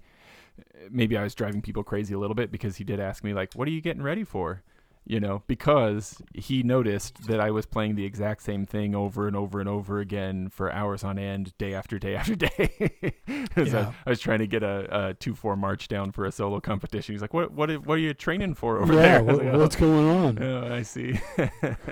maybe 0.90 1.16
I 1.16 1.22
was 1.22 1.34
driving 1.36 1.62
people 1.62 1.84
crazy 1.84 2.12
a 2.12 2.18
little 2.18 2.34
bit 2.34 2.50
because 2.50 2.76
he 2.78 2.84
did 2.84 2.98
ask 2.98 3.22
me 3.22 3.32
like, 3.32 3.52
"What 3.54 3.68
are 3.68 3.70
you 3.70 3.80
getting 3.80 4.02
ready 4.02 4.24
for?" 4.24 4.64
You 5.08 5.20
know, 5.20 5.44
because 5.46 6.20
he 6.34 6.64
noticed 6.64 7.28
that 7.28 7.38
I 7.38 7.52
was 7.52 7.64
playing 7.64 7.94
the 7.94 8.04
exact 8.04 8.42
same 8.42 8.66
thing 8.66 8.92
over 8.92 9.28
and 9.28 9.36
over 9.36 9.60
and 9.60 9.68
over 9.68 10.00
again 10.00 10.48
for 10.48 10.72
hours 10.72 11.04
on 11.04 11.16
end, 11.16 11.56
day 11.58 11.74
after 11.74 11.96
day 11.98 12.16
after 12.16 12.34
day. 12.46 13.14
I- 13.28 13.42
Yeah. 13.56 13.92
I, 14.04 14.10
was 14.10 14.20
trying 14.20 14.40
to 14.40 14.46
get 14.48 14.62
a, 14.62 15.08
a 15.08 15.14
two 15.14 15.34
four 15.34 15.56
march 15.56 15.86
down 15.88 16.10
for 16.12 16.24
a 16.24 16.32
solo 16.32 16.60
competition. 16.60 17.14
He's 17.14 17.22
like, 17.22 17.32
"What 17.32 17.52
what 17.52 17.70
what 17.86 17.94
are 17.94 17.98
you 18.00 18.14
training 18.14 18.54
for 18.54 18.78
over 18.78 18.94
yeah, 18.94 19.00
there?" 19.02 19.18
I 19.18 19.22
what, 19.22 19.36
like, 19.38 19.54
"Oh." 19.54 19.58
what's 19.58 19.76
going 19.76 20.08
on? 20.08 20.38
Oh, 20.42 20.74
I 20.74 20.82
see. 20.82 21.18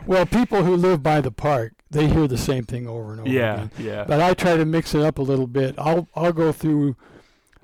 Well, 0.06 0.26
people 0.26 0.64
who 0.64 0.76
live 0.76 1.02
by 1.02 1.20
the 1.20 1.30
park, 1.30 1.72
they 1.90 2.08
hear 2.08 2.26
the 2.26 2.38
same 2.38 2.64
thing 2.64 2.86
over 2.86 3.12
and 3.12 3.20
over 3.20 3.30
yeah, 3.30 3.54
again. 3.54 3.70
yeah. 3.78 4.04
But 4.04 4.20
I 4.20 4.34
try 4.34 4.56
to 4.56 4.64
mix 4.64 4.94
it 4.94 5.02
up 5.02 5.18
a 5.18 5.22
little 5.22 5.46
bit. 5.46 5.74
I'll 5.78 6.08
I'll 6.14 6.32
go 6.32 6.50
through 6.52 6.96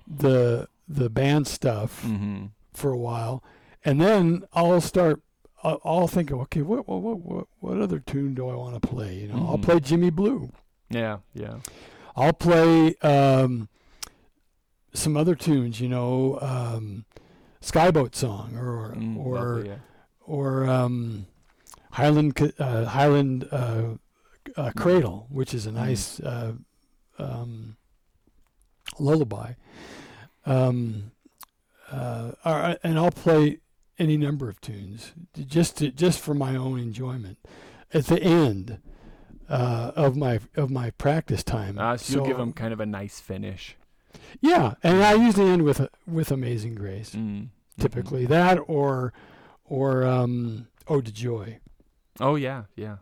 the 0.06 0.68
the 0.88 1.08
band 1.10 1.46
stuff 1.46 2.02
mm-hmm. 2.04 2.46
for 2.72 2.92
a 2.92 2.98
while, 2.98 3.42
and 3.84 4.00
then 4.00 4.44
I'll 4.52 4.80
start. 4.80 5.20
I'll, 5.62 5.80
I'll 5.84 6.08
think, 6.08 6.32
okay, 6.32 6.62
what 6.62 6.88
what 6.88 7.02
what 7.02 7.18
what, 7.20 7.46
what 7.60 7.80
other 7.80 7.98
tune 7.98 8.34
do 8.34 8.48
I 8.48 8.54
want 8.54 8.80
to 8.80 8.86
play? 8.88 9.14
You 9.16 9.28
know, 9.28 9.46
I'll 9.48 9.58
Mhm. 9.58 9.62
play 9.62 9.80
Jimmy 9.80 10.10
Blue. 10.10 10.50
Yeah, 10.88 11.18
yeah. 11.34 11.58
I'll 12.16 12.32
play 12.32 12.94
um, 13.02 13.68
some 14.92 15.16
other 15.16 15.34
tunes. 15.34 15.80
You 15.80 15.88
know, 15.88 16.38
um, 16.40 17.04
Skye 17.60 17.90
Boat 17.90 18.16
Song 18.16 18.56
or 18.56 18.94
Mm, 18.96 19.16
or 19.16 19.34
lovely, 19.34 19.68
yeah. 19.68 19.76
or 20.26 20.68
um, 20.68 21.26
Highland 21.92 22.52
uh, 22.58 22.84
Highland 22.86 23.46
uh, 23.52 23.94
uh, 24.56 24.70
Cradle, 24.76 25.26
which 25.30 25.54
is 25.54 25.66
a 25.66 25.72
nice 25.72 26.18
uh, 26.20 26.54
um, 27.18 27.76
lullaby. 28.98 29.52
Um, 30.46 31.12
uh, 31.92 32.76
and 32.82 32.98
I'll 32.98 33.10
play 33.10 33.58
any 34.00 34.16
number 34.16 34.48
of 34.48 34.60
tunes 34.60 35.12
just 35.46 35.76
to, 35.78 35.90
just 35.90 36.18
for 36.18 36.34
my 36.34 36.56
own 36.56 36.78
enjoyment. 36.80 37.38
At 37.92 38.06
the 38.06 38.20
end 38.22 38.78
uh, 39.48 39.92
of 39.96 40.16
my 40.16 40.40
of 40.56 40.70
my 40.70 40.90
practice 40.90 41.42
time, 41.44 41.78
Uh, 41.78 41.96
so 41.96 42.14
you'll 42.18 42.26
give 42.26 42.38
them 42.38 42.52
kind 42.52 42.72
of 42.72 42.80
a 42.80 42.86
nice 42.86 43.20
finish. 43.20 43.76
yeah, 44.40 44.74
and 44.82 45.02
I 45.02 45.14
usually 45.14 45.50
end 45.50 45.62
with 45.62 45.86
with 46.06 46.30
Amazing 46.30 46.74
Grace, 46.76 47.10
Mm. 47.14 47.48
typically 47.78 48.26
that 48.26 48.58
or 48.66 49.12
or 49.64 50.04
um, 50.04 50.68
Ode 50.88 51.06
to 51.06 51.12
Joy. 51.12 51.58
Oh 52.20 52.36
yeah, 52.36 52.64
yeah. 52.76 52.96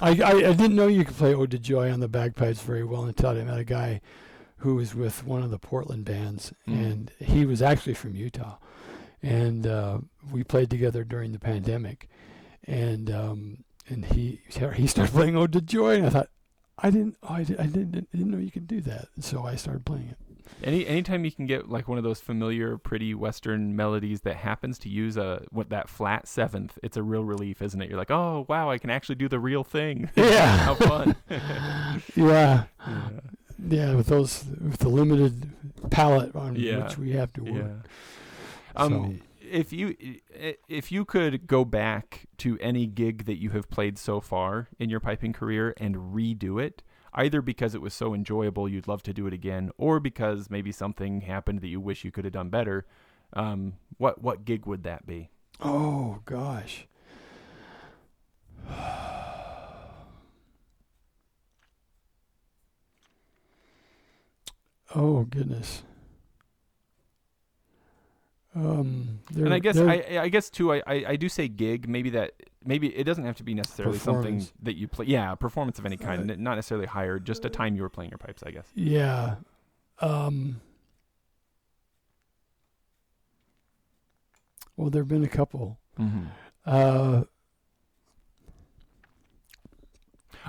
I, 0.00 0.10
I, 0.22 0.30
I 0.30 0.52
didn't 0.54 0.74
know 0.74 0.88
you 0.88 1.04
could 1.04 1.16
play 1.16 1.34
Ode 1.34 1.50
to 1.52 1.58
Joy 1.58 1.92
on 1.92 2.00
the 2.00 2.08
bagpipes 2.08 2.62
very 2.62 2.82
well 2.84 3.04
until 3.04 3.30
I 3.30 3.44
met 3.44 3.58
a 3.58 3.64
guy 3.64 4.00
who 4.58 4.74
was 4.76 4.94
with 4.94 5.24
one 5.24 5.42
of 5.44 5.50
the 5.50 5.58
Portland 5.58 6.04
bands, 6.04 6.52
Mm. 6.66 6.72
and 6.90 7.10
he 7.20 7.46
was 7.46 7.62
actually 7.62 7.94
from 7.94 8.16
Utah, 8.16 8.56
and 9.22 9.66
uh, 9.66 9.98
we 10.30 10.44
played 10.44 10.70
together 10.70 11.04
during 11.04 11.32
the 11.32 11.38
pandemic, 11.38 12.08
and 12.64 13.10
um, 13.10 13.64
and 13.88 14.04
he 14.06 14.40
he 14.74 14.86
started 14.86 15.12
playing 15.12 15.36
Ode 15.36 15.52
to 15.52 15.60
Joy, 15.60 15.96
and 15.96 16.06
I 16.06 16.10
thought 16.10 16.28
I 16.78 16.90
didn't 16.90 17.16
oh, 17.22 17.34
I, 17.34 17.44
di- 17.44 17.58
I 17.58 17.66
didn't 17.66 18.10
didn't 18.10 18.30
know 18.30 18.38
you 18.38 18.50
could 18.50 18.66
do 18.66 18.80
that, 18.82 19.08
and 19.14 19.24
so 19.24 19.44
I 19.44 19.56
started 19.56 19.84
playing 19.84 20.08
it. 20.10 20.16
Any 20.62 20.86
anytime 20.86 21.24
you 21.24 21.32
can 21.32 21.46
get 21.46 21.68
like 21.70 21.88
one 21.88 21.98
of 21.98 22.04
those 22.04 22.20
familiar, 22.20 22.76
pretty 22.76 23.14
Western 23.14 23.74
melodies 23.74 24.20
that 24.22 24.36
happens 24.36 24.78
to 24.80 24.88
use 24.88 25.16
a 25.16 25.44
what 25.50 25.70
that 25.70 25.88
flat 25.88 26.28
seventh, 26.28 26.78
it's 26.82 26.96
a 26.96 27.02
real 27.02 27.24
relief, 27.24 27.62
isn't 27.62 27.80
it? 27.80 27.88
You're 27.88 27.98
like, 27.98 28.10
oh 28.10 28.44
wow, 28.48 28.70
I 28.70 28.78
can 28.78 28.90
actually 28.90 29.14
do 29.16 29.28
the 29.28 29.40
real 29.40 29.64
thing. 29.64 30.10
Yeah. 30.16 30.56
how 30.58 30.74
fun. 30.74 31.16
Yeah, 32.14 32.64
yeah. 32.86 33.10
yeah, 33.68 33.94
with 33.94 34.06
those 34.06 34.44
with 34.60 34.78
the 34.78 34.88
limited 34.88 35.50
palette 35.90 36.34
on 36.36 36.56
Yeah. 36.56 36.84
which 36.84 36.98
we 36.98 37.12
have 37.12 37.32
to 37.34 37.42
work. 37.44 37.54
yeah. 37.64 37.90
Um, 38.76 39.20
if 39.40 39.72
you 39.72 39.94
if 40.68 40.90
you 40.90 41.04
could 41.04 41.46
go 41.46 41.64
back 41.64 42.26
to 42.38 42.58
any 42.60 42.86
gig 42.86 43.26
that 43.26 43.36
you 43.36 43.50
have 43.50 43.68
played 43.70 43.98
so 43.98 44.20
far 44.20 44.68
in 44.78 44.88
your 44.88 45.00
piping 45.00 45.32
career 45.32 45.74
and 45.76 45.94
redo 45.96 46.62
it, 46.62 46.82
either 47.14 47.42
because 47.42 47.74
it 47.74 47.82
was 47.82 47.92
so 47.94 48.14
enjoyable 48.14 48.68
you'd 48.68 48.88
love 48.88 49.02
to 49.04 49.12
do 49.12 49.26
it 49.26 49.32
again, 49.34 49.70
or 49.76 50.00
because 50.00 50.48
maybe 50.50 50.72
something 50.72 51.22
happened 51.22 51.60
that 51.60 51.68
you 51.68 51.80
wish 51.80 52.04
you 52.04 52.10
could 52.10 52.24
have 52.24 52.32
done 52.32 52.48
better, 52.48 52.86
um, 53.34 53.74
what 53.98 54.22
what 54.22 54.44
gig 54.44 54.66
would 54.66 54.84
that 54.84 55.06
be? 55.06 55.28
Oh 55.60 56.20
gosh. 56.24 56.86
Oh 64.94 65.22
goodness. 65.24 65.84
Um, 68.54 69.20
and 69.34 69.54
I 69.54 69.58
guess 69.60 69.78
I 69.78 70.18
I 70.20 70.28
guess 70.28 70.50
too 70.50 70.72
I, 70.74 70.82
I 70.86 71.04
I 71.08 71.16
do 71.16 71.28
say 71.30 71.48
gig 71.48 71.88
maybe 71.88 72.10
that 72.10 72.32
maybe 72.64 72.88
it 72.94 73.04
doesn't 73.04 73.24
have 73.24 73.36
to 73.38 73.42
be 73.42 73.54
necessarily 73.54 73.98
something 73.98 74.46
that 74.62 74.76
you 74.76 74.86
play 74.88 75.06
yeah 75.06 75.32
a 75.32 75.36
performance 75.36 75.78
of 75.78 75.86
any 75.86 75.96
kind 75.96 76.30
Uh, 76.30 76.34
not 76.38 76.56
necessarily 76.56 76.86
hired 76.86 77.24
just 77.24 77.44
a 77.46 77.50
time 77.50 77.74
you 77.76 77.82
were 77.82 77.88
playing 77.88 78.10
your 78.10 78.18
pipes 78.18 78.42
I 78.44 78.50
guess 78.50 78.66
yeah. 78.74 79.36
Um. 80.00 80.60
Well, 84.76 84.90
there've 84.90 85.08
been 85.08 85.24
a 85.24 85.28
couple. 85.28 85.78
mm-hmm. 85.98 86.24
Uh, 86.64 87.22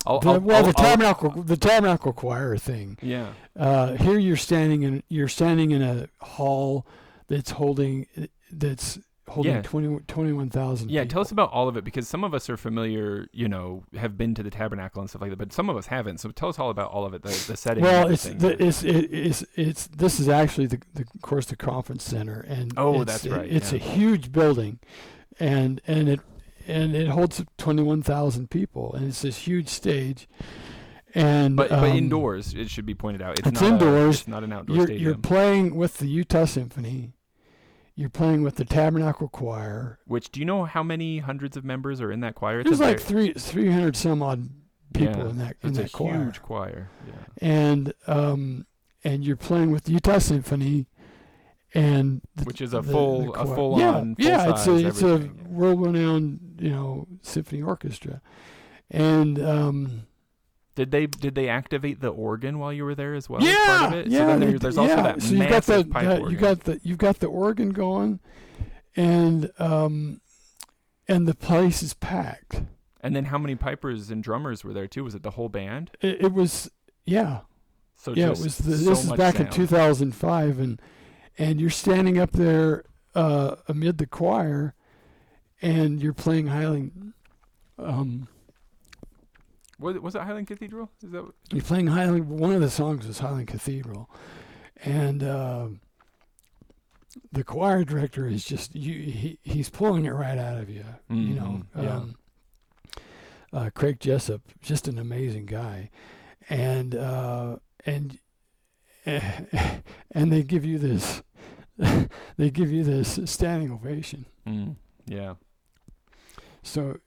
I'll, 0.05 0.19
the, 0.19 0.29
I'll- 0.31 0.39
well, 0.41 0.57
I'll- 0.57 0.63
the 0.63 0.73
tabernacle, 0.73 1.29
the 1.43 1.57
tabernacle 1.57 2.13
choir 2.13 2.57
thing. 2.57 2.97
yeah 3.01 3.33
Uh, 3.55 3.93
here 3.93 4.17
you're 4.17 4.35
standing 4.37 4.83
in 4.83 5.03
you're 5.09 5.27
standing 5.27 5.71
in 5.71 5.81
a 5.81 6.07
hall 6.21 6.85
that's 7.33 7.51
holding 7.51 8.07
that's 8.51 8.99
holding 9.29 9.53
Yeah. 9.53 9.61
20 9.61 9.99
21,000 10.07 10.91
Yeah, 10.91 11.05
tell 11.05 11.21
us 11.21 11.31
about 11.31 11.49
all 11.51 11.67
of 11.69 11.77
it 11.77 11.83
because 11.85 12.07
some 12.07 12.23
of 12.25 12.33
us 12.33 12.49
are 12.49 12.57
familiar, 12.57 13.25
you 13.31 13.47
know, 13.47 13.83
have 13.95 14.17
been 14.17 14.35
to 14.35 14.43
the 14.43 14.49
tabernacle 14.49 14.99
and 15.01 15.09
stuff 15.09 15.21
like 15.21 15.31
that, 15.31 15.37
but 15.37 15.53
some 15.53 15.69
of 15.69 15.77
us 15.77 15.87
haven't. 15.87 16.19
So 16.19 16.29
tell 16.31 16.49
us 16.49 16.59
all 16.59 16.69
about 16.69 16.91
all 16.91 17.05
of 17.05 17.13
it, 17.13 17.21
the, 17.23 17.29
the 17.47 17.55
setting. 17.57 17.83
well 17.83 18.09
it's 18.09 18.23
the, 18.25 18.61
it's 18.61 18.83
it, 18.83 19.05
it's 19.11 19.45
it's 19.55 19.87
this 19.87 20.19
is 20.19 20.27
actually 20.29 20.67
the, 20.67 20.79
the 20.93 21.01
of 21.15 21.21
course 21.21 21.45
the 21.47 21.55
conference 21.55 22.03
center 22.03 22.41
and 22.41 22.73
Oh, 22.77 23.01
it's- 23.01 23.21
that's 23.23 23.27
right, 23.33 23.49
it's 23.51 23.71
yeah. 23.71 23.77
a 23.79 23.81
huge 23.81 24.31
building 24.31 24.79
and 25.39 25.81
and 25.87 26.09
it 26.09 26.19
and 26.67 26.95
it 26.95 27.07
holds 27.07 27.43
21,000 27.57 28.49
people 28.49 28.93
and 28.93 29.07
it's 29.07 29.21
this 29.21 29.37
huge 29.47 29.67
stage 29.69 30.27
and 31.15 31.55
but 31.55 31.69
but 31.69 31.79
um, 31.79 31.85
indoors, 31.97 32.53
it 32.53 32.69
should 32.69 32.85
be 32.85 32.95
pointed 32.95 33.21
out. 33.21 33.37
It's, 33.39 33.47
it's 33.47 33.61
not 33.61 33.69
A, 33.69 33.73
indoors. 33.73 34.19
it's 34.21 34.27
not 34.27 34.43
an 34.43 34.51
outdoor 34.51 34.75
you're 34.75 34.85
stadium. 34.87 35.03
you're 35.05 35.17
playing 35.17 35.75
with 35.75 35.97
the 35.99 36.07
Utah 36.07 36.45
Symphony 36.45 37.13
you're 37.95 38.09
playing 38.09 38.41
with 38.43 38.55
the 38.55 38.65
Tabernacle 38.65 39.27
Choir. 39.27 39.99
Which 40.05 40.31
do 40.31 40.39
you 40.39 40.45
know 40.45 40.65
how 40.65 40.81
many 40.83 41.19
hundreds 41.19 41.55
of 41.57 41.63
members 41.63 42.01
are 42.01 42.11
in 42.11 42.21
that 42.21 42.35
choir? 42.35 42.59
It's 42.59 42.69
There's 42.69 42.79
like 42.79 42.99
three 42.99 43.33
three 43.33 43.69
hundred 43.71 43.95
some 43.95 44.21
odd 44.23 44.49
people 44.93 45.17
yeah, 45.23 45.29
in 45.29 45.37
that 45.39 45.55
in 45.61 45.69
it's 45.69 45.77
that 45.77 45.87
a 45.87 45.89
choir. 45.89 46.23
huge 46.25 46.41
choir. 46.41 46.89
Yeah. 47.07 47.13
and 47.49 47.93
um 48.07 48.65
and 49.03 49.23
you're 49.25 49.35
playing 49.37 49.71
with 49.71 49.83
the 49.85 49.91
Utah 49.93 50.19
Symphony 50.19 50.87
and 51.73 52.21
the, 52.35 52.43
Which 52.45 52.61
is 52.61 52.73
a 52.73 52.81
the- 52.81 52.91
full- 52.91 53.31
the 53.33 53.39
a 53.39 53.45
full 53.55 53.79
yeah, 53.79 53.95
on, 53.95 54.15
yeah 54.19 54.43
full 54.45 54.53
it's 54.53 54.67
a 54.67 54.87
it's 54.87 55.03
everything. 55.03 55.45
a 55.45 55.49
world 55.49 55.81
renowned 55.85 56.39
you 56.59 56.69
know 56.69 57.07
symphony 57.23 57.61
orchestra 57.63 58.21
and 58.91 59.39
um 59.43 60.03
Did 60.75 60.91
they 60.91 61.05
did 61.05 61.35
they 61.35 61.49
activate 61.49 61.99
the 62.01 62.09
organ 62.09 62.57
while 62.59 62.73
you 62.73 62.83
were 62.85 62.95
there 62.95 63.13
as 63.13 63.29
well? 63.29 63.41
yeah 63.43 63.77
part 63.79 63.93
of 63.93 63.99
it? 63.99 64.07
yeah 64.07 64.19
so 64.19 64.27
then 64.27 64.39
there- 64.39 64.59
there's 64.59 64.77
also 64.77 64.95
yeah. 64.95 65.01
that 65.03 65.21
so 65.21 65.33
you've 65.35 65.49
got 65.49 65.63
the, 65.63 65.83
pipe 65.85 66.07
organ. 66.07 66.31
you 66.31 66.37
got 66.37 66.59
the 66.61 66.79
you've 66.83 66.97
got 66.97 67.19
the 67.19 67.27
organ 67.27 67.69
going 67.69 68.19
and 68.95 69.51
um 69.59 70.19
and 71.07 71.27
the 71.27 71.35
place 71.35 71.83
is 71.83 71.93
packed 71.93 72.63
and 73.01 73.15
then 73.15 73.25
how 73.25 73.37
many 73.37 73.55
pipers 73.55 74.09
and 74.09 74.23
drummers 74.23 74.63
were 74.63 74.71
there 74.73 74.87
too? 74.87 75.03
Was 75.03 75.13
it 75.13 75.23
the 75.23 75.31
whole 75.31 75.49
band? 75.49 75.91
it, 76.01 76.21
it 76.25 76.33
was 76.33 76.71
yeah 77.05 77.41
So 77.97 78.13
yeah, 78.13 78.27
it 78.27 78.29
was 78.29 78.57
the, 78.59 78.77
so 78.77 78.89
this 78.89 79.03
is 79.05 79.11
back 79.13 79.39
in 79.39 79.49
2005, 79.49 80.59
and 80.59 80.81
and 81.37 81.59
you're 81.59 81.69
standing 81.69 82.17
up 82.17 82.31
there 82.31 82.85
uh, 83.13 83.55
amid 83.67 83.97
the 83.97 84.05
choir, 84.07 84.73
and 85.61 86.01
you're 86.01 86.13
playing 86.13 86.47
Highland. 86.47 87.13
Um, 87.77 88.27
Was 89.79 89.95
it, 89.95 90.03
was 90.03 90.15
it 90.15 90.21
Highland 90.21 90.47
Cathedral? 90.47 90.89
Is 91.03 91.11
that 91.11 91.23
what- 91.23 91.35
you're 91.51 91.63
playing 91.63 91.87
Highland. 91.87 92.29
One 92.29 92.53
of 92.53 92.61
the 92.61 92.69
songs 92.69 93.07
was 93.07 93.19
Highland 93.19 93.47
Cathedral, 93.47 94.09
and 94.83 95.23
uh, 95.23 95.67
the 97.31 97.43
choir 97.43 97.83
director 97.83 98.27
is 98.27 98.43
just 98.45 98.75
you. 98.75 98.93
He, 99.11 99.39
he's 99.43 99.69
pulling 99.69 100.05
it 100.05 100.11
right 100.13 100.37
out 100.37 100.57
of 100.59 100.69
you. 100.69 100.85
You 101.09 101.35
know. 101.35 101.63
Yeah. 101.77 101.95
Um, 101.97 102.15
uh, 103.51 103.69
Craig 103.75 103.99
Jessop, 103.99 104.41
just 104.61 104.87
an 104.87 104.97
amazing 104.97 105.45
guy, 105.45 105.89
and 106.49 106.95
uh, 106.95 107.57
and 107.85 108.17
and 109.05 110.31
they 110.31 110.43
give 110.43 110.65
you 110.65 110.79
this, 110.79 111.21
they 112.37 112.49
give 112.51 112.71
you 112.71 112.83
this 112.83 113.19
standing 113.25 113.71
ovation. 113.71 114.25
Mm, 114.47 114.75
yeah. 115.05 115.35
So 116.63 116.99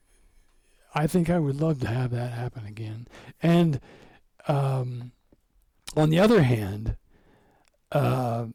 I 0.95 1.07
think 1.07 1.29
I 1.29 1.39
would 1.39 1.59
love 1.61 1.79
to 1.81 1.87
have 1.87 2.11
that 2.11 2.31
happen 2.33 2.65
again. 2.65 3.07
And 3.43 3.79
um, 4.47 5.11
on 5.95 6.09
the 6.09 6.19
other 6.19 6.41
hand, 6.43 6.97
uh, 7.91 8.47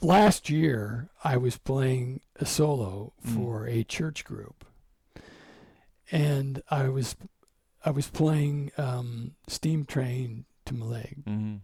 last 0.00 0.48
year 0.50 1.08
I 1.22 1.36
was 1.36 1.56
playing 1.58 2.20
a 2.36 2.46
solo 2.46 3.12
Mm. 3.26 3.34
for 3.34 3.66
a 3.66 3.84
church 3.84 4.24
group, 4.24 4.64
and 6.10 6.62
I 6.70 6.88
was 6.88 7.16
I 7.84 7.90
was 7.90 8.08
playing 8.08 8.70
um, 8.78 9.32
Steam 9.46 9.84
Train 9.84 10.44
to 10.66 10.74
Mallaig, 10.74 11.24
hmm 11.24 11.56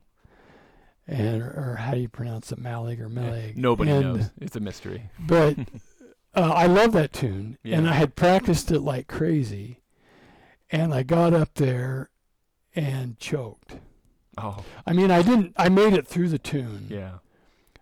and 1.07 1.43
or, 1.43 1.75
how 1.81 1.95
do 1.95 2.01
you 2.01 2.09
pronounce 2.09 2.53
it, 2.53 2.63
Mallaig 2.63 3.01
or 3.01 3.09
Mallaig? 3.09 3.57
Nobody 3.57 3.91
And- 3.91 4.01
knows. 4.03 4.31
It's 4.41 4.55
a 4.55 4.61
mystery. 4.61 5.11
but 5.19 5.57
uh, 6.35 6.53
I 6.55 6.67
love 6.67 6.93
that 6.93 7.13
tune, 7.13 7.59
and 7.65 7.89
I 7.89 7.95
had 7.95 8.15
practiced 8.17 8.71
it 8.71 8.81
like 8.81 9.09
crazy, 9.09 9.81
and 10.71 10.95
I 10.95 11.03
got 11.03 11.33
up 11.35 11.55
there 11.55 12.11
and 12.75 13.19
choked. 13.19 13.77
Oh, 14.39 14.65
I 14.87 14.93
mean, 14.93 15.11
I 15.11 15.23
didn't. 15.23 15.55
I 15.57 15.69
made 15.69 15.93
it 15.93 16.07
through 16.07 16.29
the 16.29 16.39
tune, 16.39 16.87
yeah, 16.89 17.19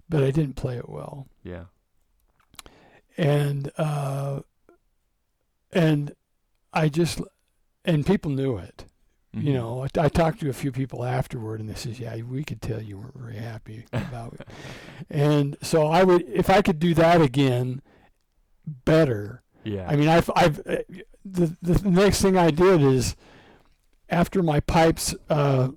but 0.09 0.23
I 0.25 0.31
didn't 0.31 0.57
play 0.57 0.77
it 0.79 0.89
well, 0.89 1.27
yeah. 1.45 1.65
and 3.17 3.71
uh, 3.77 4.41
and 5.73 6.15
I 6.73 6.89
just 6.89 7.21
and 7.85 8.07
people 8.07 8.31
knew 8.31 8.57
it. 8.59 8.85
You 9.35 9.51
Mhm. 9.53 9.55
know, 9.55 9.85
I, 9.85 10.05
I 10.07 10.09
talked 10.09 10.41
to 10.41 10.49
a 10.49 10.55
few 10.55 10.73
people 10.73 11.05
afterward, 11.05 11.61
and 11.61 11.69
they 11.69 11.75
says, 11.75 12.01
"Yeah, 12.01 12.17
we 12.23 12.43
could 12.45 12.63
tell 12.63 12.81
you 12.81 12.97
weren't 12.99 13.19
very 13.19 13.37
happy 13.37 13.85
about 13.93 14.35
it." 14.41 14.49
And 15.11 15.57
so 15.63 15.87
I 15.89 16.03
would, 16.03 16.23
if 16.29 16.49
I 16.49 16.63
could 16.63 16.79
do 16.79 16.95
that 16.95 17.21
again, 17.21 17.83
better. 18.85 19.43
yeah. 19.65 19.87
I 19.89 19.97
mean, 19.97 20.09
I've, 20.09 20.31
I've, 20.37 20.61
uh, 20.61 20.77
the, 21.25 21.57
the 21.61 21.89
next 21.91 22.23
thing 22.23 22.37
I 22.37 22.51
did 22.51 22.81
is 22.83 23.17
after 24.09 24.43
my 24.43 24.61
pipes, 24.61 25.15
uh, 25.29 25.69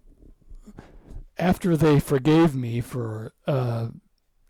after 1.37 1.75
they 1.75 1.99
forgave 1.99 2.55
me 2.55 2.81
for 2.81 3.33
uh, 3.47 3.87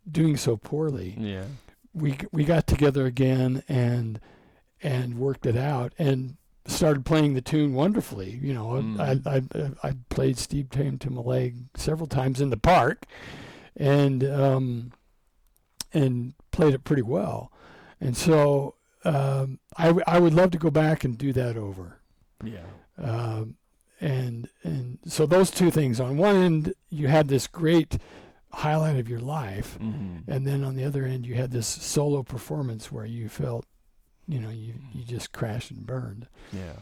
doing 0.09 0.37
so 0.37 0.57
poorly, 0.57 1.15
yeah. 1.17 1.45
we 1.93 2.17
we 2.31 2.43
got 2.43 2.67
together 2.67 3.05
again 3.05 3.63
and 3.67 4.19
and 4.83 5.17
worked 5.17 5.45
it 5.45 5.55
out 5.55 5.93
and 5.97 6.35
started 6.65 7.05
playing 7.05 7.33
the 7.33 7.41
tune 7.41 7.73
wonderfully. 7.73 8.39
You 8.41 8.53
know, 8.53 8.65
Mm. 8.71 8.99
I, 8.99 9.37
I 9.37 9.89
I 9.89 9.93
played 10.09 10.37
Steam 10.37 10.67
Train 10.67 10.97
to 10.99 11.09
Mallaig 11.09 11.55
several 11.75 12.07
times 12.07 12.41
in 12.41 12.49
the 12.49 12.57
park, 12.57 13.05
and 13.77 14.23
um, 14.23 14.91
and 15.93 16.33
played 16.51 16.73
it 16.73 16.83
pretty 16.83 17.03
well. 17.03 17.50
And 18.01 18.17
so 18.17 18.75
um, 19.05 19.59
I 19.77 19.87
w- 19.87 20.03
I 20.07 20.19
would 20.19 20.33
love 20.33 20.51
to 20.51 20.57
go 20.57 20.69
back 20.71 21.03
and 21.03 21.17
do 21.17 21.31
that 21.33 21.55
over. 21.55 21.99
Yeah. 22.43 22.65
Um, 22.97 23.55
and 23.99 24.49
and 24.63 24.97
so 25.05 25.25
those 25.25 25.51
two 25.51 25.69
things. 25.71 25.99
On 25.99 26.17
one 26.17 26.35
end, 26.35 26.73
you 26.89 27.07
had 27.07 27.27
this 27.27 27.47
great 27.47 27.97
highlight 28.51 28.97
of 28.97 29.07
your 29.07 29.19
life, 29.21 29.77
hmm 29.77 30.17
and 30.27 30.45
then 30.45 30.63
on 30.63 30.75
the 30.75 30.83
other 30.83 31.05
end, 31.05 31.25
you 31.25 31.35
had 31.35 31.51
this 31.51 31.67
solo 31.67 32.23
performance 32.23 32.91
where 32.91 33.05
you 33.05 33.29
felt, 33.29 33.65
you 34.27 34.39
know, 34.39 34.49
you 34.49 34.73
you 34.93 35.03
just 35.05 35.31
crashed 35.31 35.71
and 35.71 35.85
burned. 35.85 36.27
Yeah. 36.51 36.79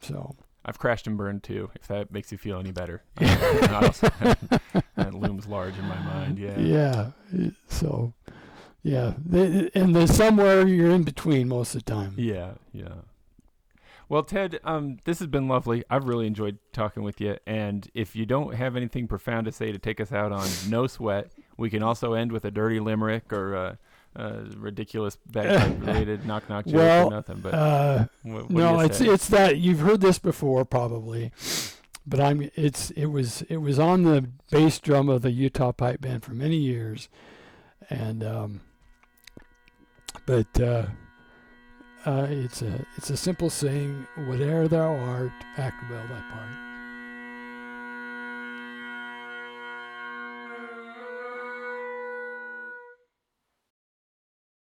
So 0.00 0.36
I've 0.64 0.78
crashed 0.78 1.06
and 1.06 1.16
burned 1.16 1.44
too. 1.44 1.70
If 1.76 1.86
that 1.88 2.12
makes 2.12 2.32
you 2.32 2.38
feel 2.38 2.58
any 2.58 2.72
better, 2.72 3.04
that 3.16 5.14
looms 5.14 5.46
large 5.46 5.78
in 5.78 5.86
my 5.86 5.98
mind. 6.02 6.38
Yeah. 6.38 6.58
yeah. 6.58 7.10
So 7.68 8.14
yeah, 8.82 9.14
the, 9.24 9.70
and 9.74 9.94
there's 9.94 10.14
somewhere 10.14 10.66
you're 10.66 10.90
in 10.90 11.02
between 11.04 11.48
most 11.48 11.74
of 11.74 11.84
the 11.84 11.90
time. 11.92 12.14
Yeah, 12.16 12.52
yeah. 12.72 12.94
Well, 14.08 14.22
Ted, 14.24 14.60
um, 14.64 14.98
this 15.04 15.20
has 15.20 15.28
been 15.28 15.48
lovely. 15.48 15.84
I've 15.88 16.04
really 16.04 16.26
enjoyed 16.26 16.58
talking 16.72 17.02
with 17.02 17.18
you. 17.18 17.38
And 17.46 17.88
if 17.94 18.14
you 18.14 18.26
don't 18.26 18.54
have 18.54 18.76
anything 18.76 19.08
profound 19.08 19.46
to 19.46 19.52
say 19.52 19.72
to 19.72 19.78
take 19.78 20.02
us 20.02 20.12
out 20.12 20.32
on 20.32 20.46
No 20.68 20.86
Sweat, 20.86 21.30
we 21.56 21.70
can 21.70 21.82
also 21.82 22.12
end 22.12 22.30
with 22.30 22.44
a 22.44 22.50
dirty 22.50 22.78
limerick 22.78 23.32
or 23.32 23.54
a, 23.54 23.78
a 24.14 24.32
ridiculous 24.54 25.16
bagpipe-related 25.30 26.26
knock-knock 26.26 26.66
joke 26.66 26.74
Well, 26.74 27.06
or 27.06 27.10
nothing. 27.10 27.40
But 27.40 27.54
Uh, 27.54 28.04
what, 28.22 28.50
what 28.50 28.50
no, 28.50 28.80
it's 28.80 29.00
it's 29.00 29.28
that 29.28 29.56
you've 29.56 29.80
heard 29.80 30.02
this 30.02 30.18
before 30.18 30.66
probably, 30.66 31.32
but 32.06 32.20
I'm 32.20 32.50
it's 32.54 32.90
it 32.90 33.06
was 33.06 33.40
it 33.48 33.58
was 33.58 33.78
on 33.78 34.02
the 34.02 34.28
bass 34.50 34.78
drum 34.78 35.08
of 35.08 35.22
the 35.22 35.30
Utah 35.30 35.72
Pipe 35.72 36.02
Band 36.02 36.22
for 36.22 36.34
many 36.34 36.56
years, 36.56 37.08
and 37.88 38.22
um, 38.22 38.60
but 40.26 40.60
uh, 40.60 40.86
uh, 42.06 42.26
it's 42.30 42.62
a 42.62 42.86
it's 42.96 43.10
a 43.10 43.16
simple 43.16 43.50
saying, 43.50 44.06
whate'er 44.26 44.68
thou 44.68 44.96
art, 44.96 45.32
act 45.56 45.82
well 45.90 46.06
thy 46.08 46.20
part. 46.30 46.71